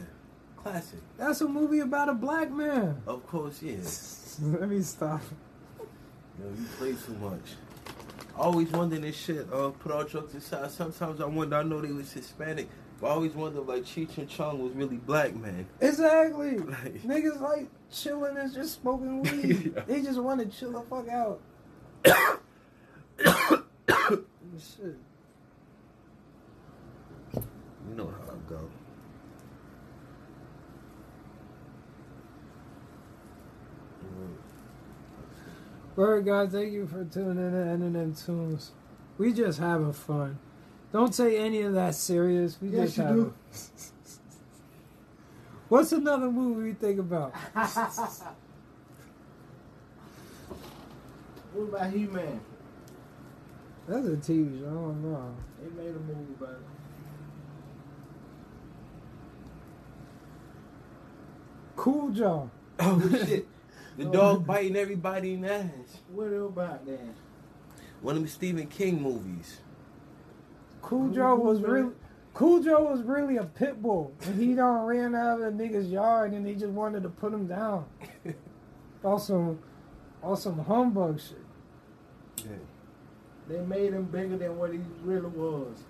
classic. 0.55 0.99
That's 1.17 1.41
a 1.41 1.47
movie 1.49 1.79
about 1.81 2.07
a 2.07 2.13
black 2.13 2.51
man. 2.51 3.01
Of 3.05 3.27
course, 3.27 3.61
yeah. 3.61 3.79
Let 4.59 4.69
me 4.69 4.81
stop. 4.81 5.21
Yo, 6.39 6.45
you 6.57 6.65
play 6.77 6.93
too 7.05 7.13
much. 7.19 7.57
I 8.37 8.43
always 8.43 8.71
wonder 8.71 8.97
this 8.97 9.17
shit. 9.17 9.45
Uh, 9.51 9.71
put 9.71 9.91
all 9.91 10.05
jokes 10.05 10.35
aside. 10.35 10.71
Sometimes 10.71 11.19
I 11.19 11.25
wonder. 11.25 11.57
I 11.57 11.63
know 11.63 11.81
they 11.81 11.91
was 11.91 12.13
Hispanic, 12.13 12.69
but 13.01 13.07
I 13.07 13.09
always 13.11 13.33
wonder 13.33 13.59
like 13.59 13.83
Cheech 13.83 14.17
and 14.19 14.29
Chong 14.29 14.63
was 14.63 14.71
really 14.71 14.95
black 14.97 15.35
man. 15.35 15.65
Exactly. 15.81 16.57
Like- 16.59 17.03
Niggas 17.03 17.41
like 17.41 17.67
chilling 17.93 18.37
and 18.37 18.53
just 18.53 18.81
smoking 18.81 19.21
weed. 19.23 19.73
Yeah. 19.75 19.83
They 19.87 20.01
just 20.01 20.19
want 20.19 20.39
to 20.41 20.57
chill 20.57 20.71
the 20.71 20.81
fuck 20.81 21.07
out. 21.09 21.39
Shit. 24.59 24.97
You 27.35 27.95
know 27.95 28.05
how 28.07 28.33
I 28.33 28.49
go. 28.49 28.69
Mm. 34.03 34.35
Word, 35.95 36.25
guys, 36.25 36.51
thank 36.51 36.71
you 36.73 36.87
for 36.87 37.03
tuning 37.05 37.37
in 37.45 37.51
to 37.51 37.85
N&M 37.87 38.15
Tunes. 38.15 38.71
We 39.17 39.33
just 39.33 39.59
having 39.59 39.93
fun. 39.93 40.39
Don't 40.91 41.13
say 41.13 41.37
any 41.37 41.61
of 41.61 41.73
that 41.73 41.95
serious. 41.95 42.57
We 42.61 42.69
Yes, 42.69 42.95
just 42.95 42.97
having. 42.97 43.33
do. 45.73 45.77
What's 45.77 45.91
another 45.91 46.31
movie 46.31 46.63
we 46.69 46.73
think 46.73 46.99
about? 46.99 47.33
What 51.53 51.79
about 51.81 51.91
He 51.93 52.07
Man? 52.07 52.39
That's 53.87 54.07
a 54.07 54.11
TV 54.11 54.59
show. 54.59 54.65
I 54.65 54.69
don't 54.71 55.03
know. 55.03 55.35
They 55.61 55.83
made 55.83 55.95
a 55.95 55.99
movie 55.99 56.33
about 56.39 56.49
it. 56.49 56.57
Cujo. 61.77 62.49
Oh 62.79 63.09
shit! 63.25 63.47
The 63.97 64.05
dog 64.05 64.47
biting 64.47 64.75
everybody 64.75 65.33
in 65.33 65.41
the 65.41 65.53
ass. 65.53 65.99
What 66.11 66.27
about 66.27 66.85
that? 66.85 66.99
One 68.01 68.15
of 68.15 68.21
them 68.23 68.29
Stephen 68.29 68.67
King 68.67 69.01
movies. 69.01 69.59
Cool 70.81 71.07
Who- 71.09 71.15
Joe 71.15 71.35
was 71.35 71.59
was 71.59 71.69
really. 71.69 71.91
Cujo 72.35 72.91
was 72.91 73.03
really 73.03 73.37
a 73.37 73.43
pit 73.43 73.81
bull. 73.81 74.13
And 74.25 74.41
he 74.41 74.55
done 74.55 74.85
ran 74.85 75.13
out 75.15 75.41
of 75.41 75.57
the 75.57 75.63
nigga's 75.63 75.89
yard 75.89 76.33
and 76.33 76.45
they 76.45 76.55
just 76.55 76.71
wanted 76.71 77.03
to 77.03 77.09
put 77.09 77.33
him 77.33 77.47
down. 77.47 77.85
Also, 79.03 79.57
on 80.21 80.37
some 80.37 80.59
humbug 80.59 81.19
shit. 81.19 81.37
Yeah. 82.37 82.55
They 83.49 83.59
made 83.59 83.91
him 83.91 84.05
bigger 84.05 84.37
than 84.37 84.57
what 84.57 84.71
he 84.71 84.79
really 85.03 85.27
was. 85.27 85.83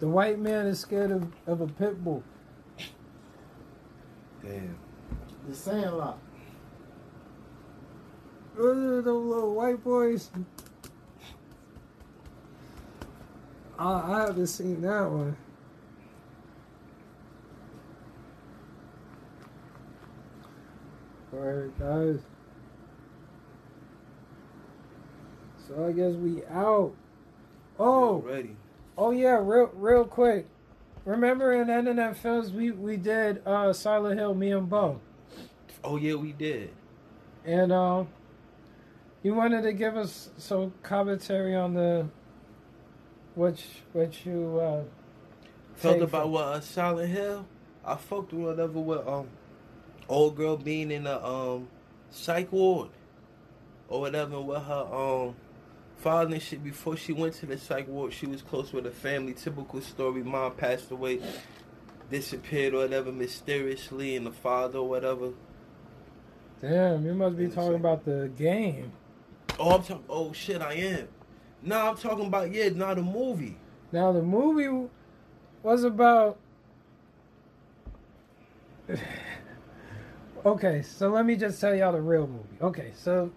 The 0.00 0.06
white 0.06 0.38
man 0.38 0.66
is 0.66 0.78
scared 0.78 1.10
of, 1.10 1.32
of 1.46 1.62
a 1.62 1.66
pit 1.66 2.04
bull. 2.04 2.22
Damn. 4.42 4.76
The 5.48 5.54
Sandlot. 5.54 6.18
Those 8.54 8.76
are 8.76 9.02
the 9.02 9.12
little 9.12 9.54
white 9.54 9.82
boys. 9.82 10.30
I, 13.78 13.92
I 13.92 14.20
haven't 14.26 14.48
seen 14.48 14.82
that 14.82 15.10
one. 15.10 15.36
Alright, 21.48 21.78
guys. 21.78 22.20
So 25.66 25.86
I 25.86 25.92
guess 25.92 26.12
we 26.14 26.44
out. 26.46 26.92
Oh, 27.78 28.18
Ready. 28.18 28.54
Oh 28.98 29.12
yeah, 29.12 29.38
real 29.40 29.70
real 29.74 30.04
quick. 30.04 30.46
Remember 31.06 31.52
in 31.52 31.70
Internet 31.70 32.16
Films 32.18 32.52
we 32.52 32.70
we 32.72 32.96
did 32.98 33.40
uh 33.46 33.72
Silent 33.72 34.18
Hill, 34.18 34.34
me 34.34 34.52
and 34.52 34.68
Bo, 34.68 35.00
Oh 35.84 35.96
yeah, 35.96 36.14
we 36.14 36.32
did. 36.32 36.70
and 37.46 37.72
um, 37.72 38.08
you 39.22 39.32
wanted 39.34 39.62
to 39.62 39.72
give 39.72 39.96
us 39.96 40.30
some 40.36 40.74
commentary 40.82 41.54
on 41.54 41.72
the 41.74 42.08
what 43.36 43.58
you- 43.58 43.64
what 43.92 44.26
you 44.26 44.58
uh 44.60 44.82
Felt 45.76 46.02
about 46.02 46.22
from- 46.24 46.32
what 46.32 46.44
uh, 46.44 46.60
Silent 46.60 47.08
Hill. 47.10 47.46
I 47.86 47.94
fucked 47.94 48.32
whatever 48.34 48.80
with 48.80 49.06
um 49.06 49.28
old 50.08 50.36
girl 50.36 50.56
being 50.56 50.90
in 50.90 51.04
the 51.04 51.24
um 51.24 51.68
psych 52.10 52.50
ward 52.52 52.88
or 53.88 54.00
whatever 54.00 54.40
with 54.40 54.62
her 54.62 54.86
um 54.92 55.34
father 55.96 56.34
and 56.34 56.42
shit 56.42 56.62
before 56.62 56.96
she 56.96 57.12
went 57.12 57.34
to 57.34 57.44
the 57.46 57.58
psych 57.58 57.86
ward 57.88 58.12
she 58.12 58.26
was 58.26 58.40
close 58.42 58.72
with 58.72 58.84
her 58.84 58.90
family 58.90 59.34
typical 59.34 59.80
story 59.80 60.22
mom 60.22 60.52
passed 60.52 60.90
away 60.90 61.20
disappeared 62.10 62.72
or 62.74 62.78
whatever 62.78 63.12
mysteriously 63.12 64.16
and 64.16 64.24
the 64.26 64.30
father 64.32 64.78
or 64.78 64.88
whatever 64.88 65.30
Damn, 66.60 67.04
you 67.06 67.14
must 67.14 67.36
be 67.36 67.46
the 67.46 67.54
talking 67.54 67.76
about 67.76 68.04
the 68.04 68.30
game. 68.36 68.90
oh 69.60 69.76
I'm 69.76 69.82
talking 69.82 70.04
oh 70.08 70.32
shit 70.32 70.60
I 70.62 70.72
am 70.74 71.08
no 71.62 71.90
I'm 71.90 71.96
talking 71.96 72.26
about 72.26 72.52
yeah 72.52 72.68
not 72.70 72.98
a 72.98 73.02
movie 73.02 73.56
Now 73.92 74.12
the 74.12 74.22
movie 74.22 74.88
was 75.62 75.84
about. 75.84 76.38
Okay, 80.44 80.82
so 80.82 81.10
let 81.10 81.24
me 81.26 81.36
just 81.36 81.60
tell 81.60 81.74
y'all 81.74 81.92
the 81.92 82.00
real 82.00 82.26
movie. 82.26 82.58
Okay, 82.60 82.92
so 82.96 83.30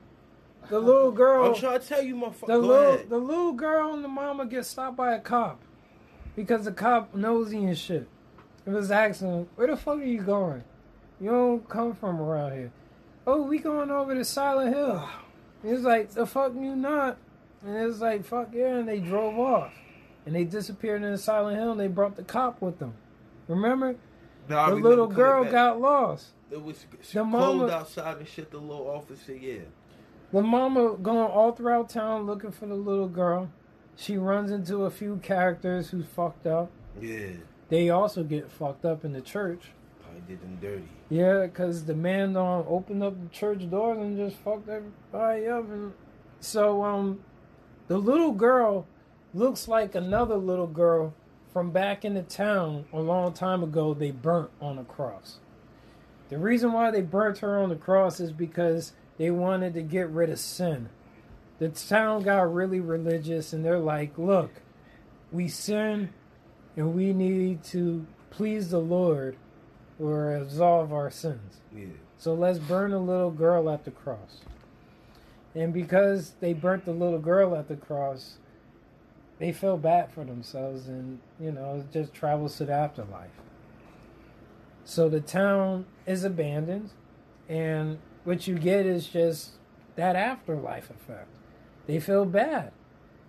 the 0.69 0.79
little 0.79 1.11
girl, 1.11 1.45
I'm 1.45 1.55
trying 1.55 1.79
to 1.79 1.87
tell 1.87 2.01
you 2.01 2.15
motherfucker 2.15 2.47
the 2.47 2.57
little, 2.57 2.93
ahead 2.93 3.09
the 3.09 3.17
little 3.17 3.53
girl 3.53 3.93
and 3.93 4.03
the 4.03 4.07
mama 4.07 4.45
get 4.45 4.65
stopped 4.65 4.95
by 4.97 5.13
a 5.13 5.19
cop 5.19 5.59
because 6.35 6.65
the 6.65 6.71
cop 6.71 7.13
nosy 7.13 7.63
and 7.65 7.77
shit. 7.77 8.07
It 8.65 8.69
was 8.69 8.91
asking, 8.91 9.47
"Where 9.55 9.67
the 9.67 9.75
fuck 9.77 9.97
are 9.99 10.03
you 10.03 10.21
going? 10.21 10.63
You 11.19 11.31
don't 11.31 11.67
come 11.69 11.93
from 11.93 12.21
around 12.21 12.53
here." 12.53 12.71
Oh, 13.25 13.41
we 13.43 13.59
going 13.59 13.91
over 13.91 14.13
to 14.15 14.25
Silent 14.25 14.75
Hill. 14.75 15.07
He 15.63 15.71
was 15.71 15.83
like, 15.83 16.09
"The 16.09 16.25
fuck 16.25 16.53
you 16.55 16.75
not?" 16.75 17.17
And 17.63 17.77
it 17.77 17.85
was 17.85 18.01
like, 18.01 18.25
"Fuck 18.25 18.49
yeah!" 18.53 18.77
And 18.77 18.87
they 18.87 18.99
drove 18.99 19.37
off, 19.37 19.71
and 20.25 20.33
they 20.33 20.43
disappeared 20.43 21.03
in 21.03 21.15
Silent 21.19 21.57
Hill. 21.57 21.71
and 21.73 21.79
They 21.79 21.87
brought 21.87 22.15
the 22.15 22.23
cop 22.23 22.59
with 22.61 22.79
them. 22.79 22.95
Remember, 23.47 23.95
No, 24.49 24.69
the 24.71 24.75
little 24.77 25.05
girl 25.05 25.43
got 25.51 25.79
lost. 25.79 26.29
It 26.51 26.61
was 26.63 26.85
the 26.89 26.97
cold 27.13 27.27
mama- 27.29 27.67
outside 27.69 28.17
and 28.17 28.27
shit 28.27 28.51
the 28.51 28.57
little 28.57 28.87
officer 28.89 29.33
yeah 29.35 29.59
The 30.31 30.41
mama 30.41 30.95
going 31.01 31.17
all 31.31 31.51
throughout 31.53 31.89
town 31.89 32.25
looking 32.25 32.51
for 32.51 32.65
the 32.65 32.75
little 32.75 33.07
girl. 33.09 33.49
She 33.97 34.17
runs 34.17 34.51
into 34.51 34.85
a 34.85 34.89
few 34.89 35.17
characters 35.17 35.89
who's 35.89 36.05
fucked 36.05 36.47
up. 36.47 36.71
yeah 36.99 37.33
They 37.69 37.89
also 37.89 38.23
get 38.23 38.49
fucked 38.51 38.85
up 38.85 39.03
in 39.05 39.13
the 39.13 39.21
church. 39.21 39.71
I 40.03 40.19
did 40.27 40.41
them 40.41 40.57
dirty 40.61 40.87
Yeah, 41.09 41.45
because 41.45 41.85
the 41.85 41.95
man 41.95 42.33
don't 42.33 42.65
open 42.67 43.01
up 43.01 43.13
the 43.21 43.29
church 43.29 43.69
doors 43.69 43.97
and 43.99 44.17
just 44.17 44.37
fucked 44.37 44.67
everybody 44.69 45.47
up. 45.47 45.69
And 45.69 45.93
so, 46.39 46.83
um, 46.83 47.19
the 47.87 47.97
little 47.97 48.31
girl 48.33 48.85
looks 49.33 49.67
like 49.67 49.95
another 49.95 50.35
little 50.35 50.67
girl 50.67 51.13
from 51.53 51.71
back 51.71 52.03
in 52.05 52.13
the 52.13 52.23
town 52.23 52.85
a 52.93 52.99
long 52.99 53.33
time 53.33 53.63
ago. 53.63 53.93
They 53.93 54.11
burnt 54.11 54.49
on 54.61 54.77
a 54.77 54.83
cross. 54.83 55.39
The 56.31 56.39
reason 56.39 56.71
why 56.71 56.89
they 56.89 57.01
burnt 57.01 57.39
her 57.39 57.59
on 57.59 57.69
the 57.69 57.75
cross 57.75 58.19
is 58.19 58.31
because 58.31 58.93
they 59.17 59.29
wanted 59.29 59.75
to 59.75 59.83
get 59.83 60.09
rid 60.09 60.29
of 60.29 60.39
sin. 60.39 60.89
The 61.59 61.69
town 61.69 62.23
got 62.23 62.51
really 62.51 62.79
religious, 62.79 63.53
and 63.53 63.63
they're 63.63 63.77
like, 63.77 64.17
"Look, 64.17 64.49
we 65.31 65.47
sin, 65.47 66.09
and 66.75 66.95
we 66.95 67.13
need 67.13 67.63
to 67.65 68.07
please 68.31 68.71
the 68.71 68.79
Lord." 68.79 69.35
or 70.01 70.33
absolve 70.35 70.91
our 70.91 71.11
sins. 71.11 71.61
yeah 71.75 71.85
So 72.17 72.33
let's 72.33 72.59
burn 72.59 72.91
a 72.91 72.99
little 72.99 73.31
girl 73.31 73.69
at 73.69 73.85
the 73.85 73.91
cross. 73.91 74.41
And 75.53 75.73
because 75.73 76.33
they 76.39 76.53
burnt 76.53 76.85
the 76.85 76.93
little 76.93 77.19
girl 77.19 77.55
at 77.55 77.67
the 77.67 77.75
cross, 77.75 78.37
they 79.37 79.51
feel 79.51 79.77
bad 79.77 80.11
for 80.11 80.23
themselves 80.23 80.87
and, 80.87 81.19
you 81.39 81.51
know, 81.51 81.79
it 81.79 81.91
just 81.91 82.13
travels 82.13 82.57
to 82.57 82.65
the 82.65 82.73
afterlife. 82.73 83.29
So 84.83 85.09
the 85.09 85.21
town 85.21 85.85
is 86.05 86.23
abandoned, 86.23 86.91
and 87.47 87.99
what 88.23 88.47
you 88.47 88.57
get 88.57 88.85
is 88.85 89.07
just 89.07 89.51
that 89.95 90.15
afterlife 90.15 90.89
effect. 90.89 91.27
They 91.87 91.99
feel 91.99 92.25
bad. 92.25 92.71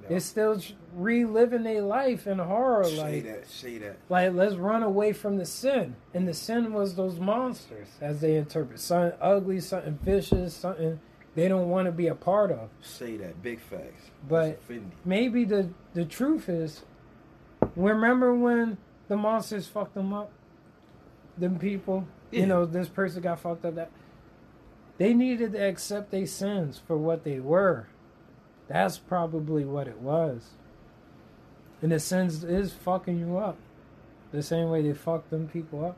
They're 0.08 0.20
still 0.20 0.60
reliving 0.94 1.62
their 1.62 1.82
life 1.82 2.26
in 2.26 2.38
horror. 2.38 2.84
say 2.84 2.96
like, 2.96 3.24
that 3.24 3.48
say 3.48 3.78
that. 3.78 3.96
like 4.08 4.32
let's 4.32 4.54
run 4.54 4.82
away 4.82 5.12
from 5.12 5.36
the 5.36 5.46
sin. 5.46 5.96
And 6.12 6.26
the 6.26 6.34
sin 6.34 6.72
was 6.72 6.96
those 6.96 7.18
monsters 7.18 7.88
as 8.00 8.20
they 8.20 8.36
interpret. 8.36 8.80
Something 8.80 9.18
ugly 9.20 9.60
something 9.60 9.98
vicious 10.02 10.54
something 10.54 11.00
they 11.34 11.48
don't 11.48 11.68
want 11.70 11.86
to 11.86 11.92
be 11.92 12.08
a 12.08 12.14
part 12.14 12.50
of. 12.50 12.68
Say 12.82 13.16
that 13.18 13.42
big 13.42 13.60
facts. 13.60 14.10
But- 14.28 14.60
maybe 15.04 15.44
the 15.44 15.70
the 15.94 16.04
truth 16.04 16.48
is 16.48 16.82
remember 17.76 18.34
when 18.34 18.78
the 19.08 19.16
monsters 19.16 19.66
fucked 19.66 19.94
them 19.94 20.12
up 20.12 20.30
them 21.36 21.58
people. 21.58 22.06
Yeah. 22.30 22.40
you 22.40 22.46
know 22.46 22.64
this 22.64 22.88
person 22.88 23.22
got 23.22 23.40
fucked 23.40 23.64
up 23.64 23.74
that 23.74 23.90
they 24.98 25.14
needed 25.14 25.52
to 25.52 25.58
accept 25.58 26.10
their 26.10 26.26
sins 26.26 26.80
for 26.86 26.96
what 26.96 27.24
they 27.24 27.40
were. 27.40 27.88
That's 28.68 28.98
probably 28.98 29.64
what 29.64 29.88
it 29.88 29.98
was. 29.98 30.50
And 31.80 31.90
the 31.90 31.98
sins 31.98 32.44
is 32.44 32.72
fucking 32.72 33.18
you 33.18 33.36
up. 33.36 33.56
The 34.30 34.42
same 34.42 34.70
way 34.70 34.82
they 34.82 34.92
fucked 34.92 35.30
them 35.30 35.48
people 35.48 35.84
up. 35.84 35.96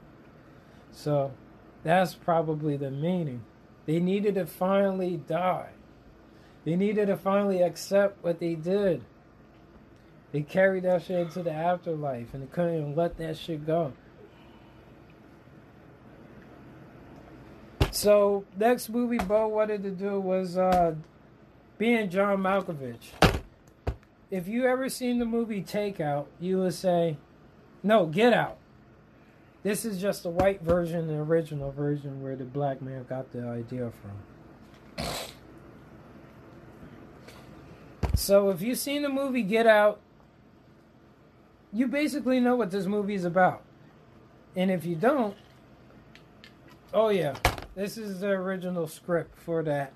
So 0.90 1.32
that's 1.82 2.14
probably 2.14 2.76
the 2.76 2.90
meaning. 2.90 3.42
They 3.86 4.00
needed 4.00 4.36
to 4.36 4.46
finally 4.46 5.18
die. 5.18 5.70
They 6.64 6.76
needed 6.76 7.06
to 7.08 7.16
finally 7.16 7.60
accept 7.60 8.24
what 8.24 8.40
they 8.40 8.54
did. 8.54 9.02
They 10.32 10.40
carried 10.40 10.84
that 10.84 11.02
shit 11.02 11.20
into 11.20 11.42
the 11.42 11.52
afterlife 11.52 12.32
and 12.32 12.42
they 12.42 12.46
couldn't 12.46 12.78
even 12.78 12.96
let 12.96 13.18
that 13.18 13.36
shit 13.36 13.66
go 13.66 13.92
So 17.94 18.44
next 18.58 18.88
movie 18.88 19.18
Bo 19.18 19.46
wanted 19.46 19.84
to 19.84 19.92
do 19.92 20.18
was 20.18 20.58
uh, 20.58 20.96
being 21.78 22.10
John 22.10 22.38
Malkovich. 22.38 23.12
If 24.32 24.48
you 24.48 24.66
ever 24.66 24.88
seen 24.88 25.20
the 25.20 25.24
movie 25.24 25.62
Takeout, 25.62 26.26
you 26.40 26.58
would 26.58 26.74
say, 26.74 27.18
"No, 27.84 28.06
Get 28.06 28.32
Out." 28.32 28.58
This 29.62 29.84
is 29.84 30.00
just 30.00 30.24
the 30.24 30.28
white 30.28 30.60
version, 30.60 31.06
the 31.06 31.14
original 31.14 31.70
version, 31.70 32.20
where 32.20 32.34
the 32.34 32.42
black 32.42 32.82
man 32.82 33.06
got 33.08 33.30
the 33.30 33.46
idea 33.46 33.92
from. 34.96 35.06
So 38.16 38.50
if 38.50 38.60
you've 38.60 38.78
seen 38.78 39.02
the 39.02 39.08
movie 39.08 39.42
Get 39.42 39.68
Out, 39.68 40.00
you 41.72 41.86
basically 41.86 42.40
know 42.40 42.56
what 42.56 42.72
this 42.72 42.86
movie 42.86 43.14
is 43.14 43.24
about. 43.24 43.62
And 44.56 44.72
if 44.72 44.84
you 44.84 44.96
don't, 44.96 45.36
oh 46.92 47.10
yeah, 47.10 47.36
this 47.74 47.98
is 47.98 48.20
the 48.20 48.28
original 48.28 48.86
script 48.86 49.38
for 49.38 49.62
that 49.64 49.92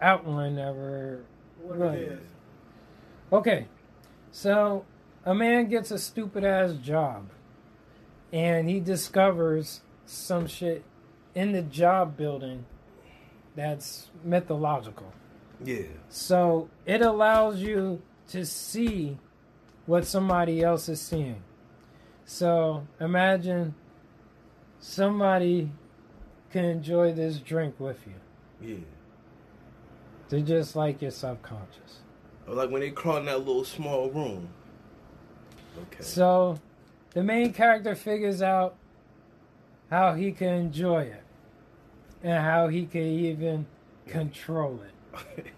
outline 0.00 0.56
that 0.56 0.74
we're 0.74 1.20
What 1.62 1.94
it 1.94 2.12
is. 2.12 2.20
Okay, 3.32 3.66
so 4.30 4.84
a 5.24 5.34
man 5.34 5.68
gets 5.68 5.90
a 5.90 5.98
stupid 5.98 6.44
ass 6.44 6.72
job, 6.74 7.30
and 8.32 8.68
he 8.68 8.80
discovers 8.80 9.80
some 10.06 10.46
shit 10.46 10.84
in 11.34 11.52
the 11.52 11.62
job 11.62 12.16
building 12.16 12.64
that's 13.54 14.10
mythological. 14.24 15.12
Yeah. 15.64 15.82
So 16.08 16.68
it 16.86 17.02
allows 17.02 17.60
you 17.60 18.00
to 18.28 18.46
see 18.46 19.18
what 19.86 20.06
somebody 20.06 20.62
else 20.62 20.88
is 20.88 21.00
seeing. 21.00 21.42
So 22.24 22.86
imagine 23.00 23.74
somebody 24.80 25.70
can 26.52 26.64
enjoy 26.64 27.12
this 27.12 27.38
drink 27.38 27.74
with 27.78 27.98
you. 28.06 28.68
Yeah. 28.68 28.84
They're 30.28 30.40
just 30.40 30.76
like 30.76 31.02
your 31.02 31.10
subconscious. 31.10 32.00
Or 32.46 32.54
like 32.54 32.70
when 32.70 32.80
they 32.80 32.90
crawl 32.90 33.18
in 33.18 33.26
that 33.26 33.38
little 33.38 33.64
small 33.64 34.10
room. 34.10 34.48
Okay. 35.78 36.02
So 36.02 36.58
the 37.10 37.22
main 37.22 37.52
character 37.52 37.94
figures 37.94 38.42
out 38.42 38.76
how 39.90 40.14
he 40.14 40.32
can 40.32 40.52
enjoy 40.54 41.02
it 41.02 41.22
and 42.22 42.42
how 42.42 42.68
he 42.68 42.86
can 42.86 43.02
even 43.02 43.66
control 44.06 44.80
it. 44.84 45.46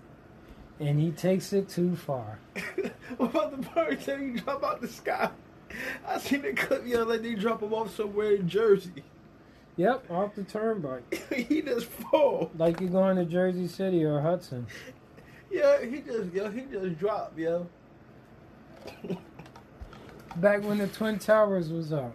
And 0.80 0.98
he 0.98 1.10
takes 1.10 1.52
it 1.52 1.68
too 1.68 1.94
far. 1.94 2.38
what 3.18 3.30
about 3.30 3.50
the 3.50 3.68
birds 3.68 4.06
that 4.06 4.18
you 4.18 4.40
drop 4.40 4.64
out 4.64 4.80
the 4.80 4.88
sky? 4.88 5.28
I 6.06 6.18
seen 6.18 6.40
the 6.40 6.54
clip, 6.54 6.86
yo, 6.86 7.04
like 7.04 7.20
they 7.20 7.34
drop 7.34 7.62
him 7.62 7.74
off 7.74 7.94
somewhere 7.94 8.36
in 8.36 8.48
Jersey. 8.48 9.04
Yep, 9.76 10.10
off 10.10 10.34
the 10.34 10.42
turnpike. 10.44 11.22
he 11.48 11.62
just 11.62 11.86
fall. 11.86 12.50
Like 12.56 12.80
you're 12.80 12.90
going 12.90 13.16
to 13.16 13.24
Jersey 13.24 13.66
City 13.66 14.04
or 14.04 14.20
Hudson. 14.20 14.66
Yeah, 15.50 15.84
he 15.84 16.00
just, 16.00 16.32
yo, 16.32 16.50
he 16.50 16.62
just 16.62 16.98
dropped, 16.98 17.38
yo. 17.38 17.66
Back 20.36 20.62
when 20.64 20.78
the 20.78 20.86
Twin 20.86 21.18
Towers 21.18 21.70
was 21.70 21.92
up. 21.92 22.14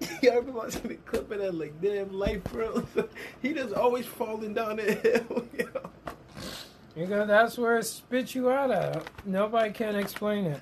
Yeah, 0.22 0.32
I 0.32 0.34
remember 0.36 0.60
watching 0.60 0.88
the 0.88 0.94
clip 0.94 1.30
of 1.30 1.38
that, 1.40 1.54
like, 1.54 1.78
damn 1.82 2.10
life, 2.10 2.42
bro. 2.44 2.86
he 3.42 3.52
just 3.52 3.74
always 3.74 4.06
falling 4.06 4.54
down 4.54 4.76
the 4.76 4.94
hill. 4.94 5.46
yo. 5.58 5.90
Because 6.94 7.28
that's 7.28 7.58
where 7.58 7.78
it 7.78 7.84
spits 7.84 8.34
you 8.34 8.50
out 8.50 8.70
at. 8.70 9.04
Nobody 9.26 9.72
can 9.72 9.96
explain 9.96 10.46
it. 10.46 10.60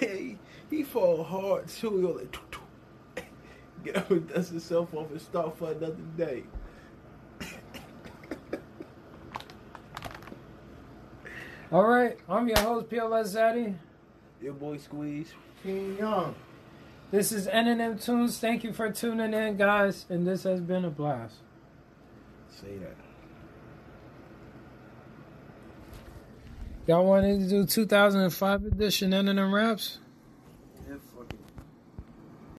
he, 0.00 0.36
he 0.70 0.82
fall 0.82 1.22
hard 1.22 1.68
too. 1.68 2.02
Go 2.02 2.12
like. 2.18 2.36
get 3.84 3.96
up 3.96 4.10
and 4.10 4.28
dust 4.28 4.52
yourself 4.52 4.94
off 4.94 5.10
and 5.10 5.20
start 5.20 5.56
for 5.58 5.72
another 5.72 5.96
day. 6.16 6.44
All 11.72 11.86
right, 11.86 12.18
I'm 12.28 12.46
your 12.48 12.58
host, 12.58 12.88
PLS 12.88 13.34
Zaddy. 13.34 13.74
Your 14.40 14.54
boy 14.54 14.76
Squeeze. 14.76 15.32
King 15.62 15.96
Young. 15.98 16.34
This 17.10 17.30
is 17.30 17.46
NNM 17.46 18.02
Tunes. 18.02 18.38
Thank 18.38 18.64
you 18.64 18.72
for 18.72 18.90
tuning 18.90 19.34
in, 19.34 19.56
guys. 19.56 20.06
And 20.08 20.26
this 20.26 20.42
has 20.44 20.60
been 20.60 20.84
a 20.84 20.90
blast. 20.90 21.36
Say 22.48 22.78
that. 22.78 22.96
Y'all 26.86 27.04
wanted 27.04 27.40
to 27.40 27.48
do 27.48 27.64
2005 27.64 28.64
edition 28.64 29.12
NNM 29.12 29.52
Raps? 29.52 29.98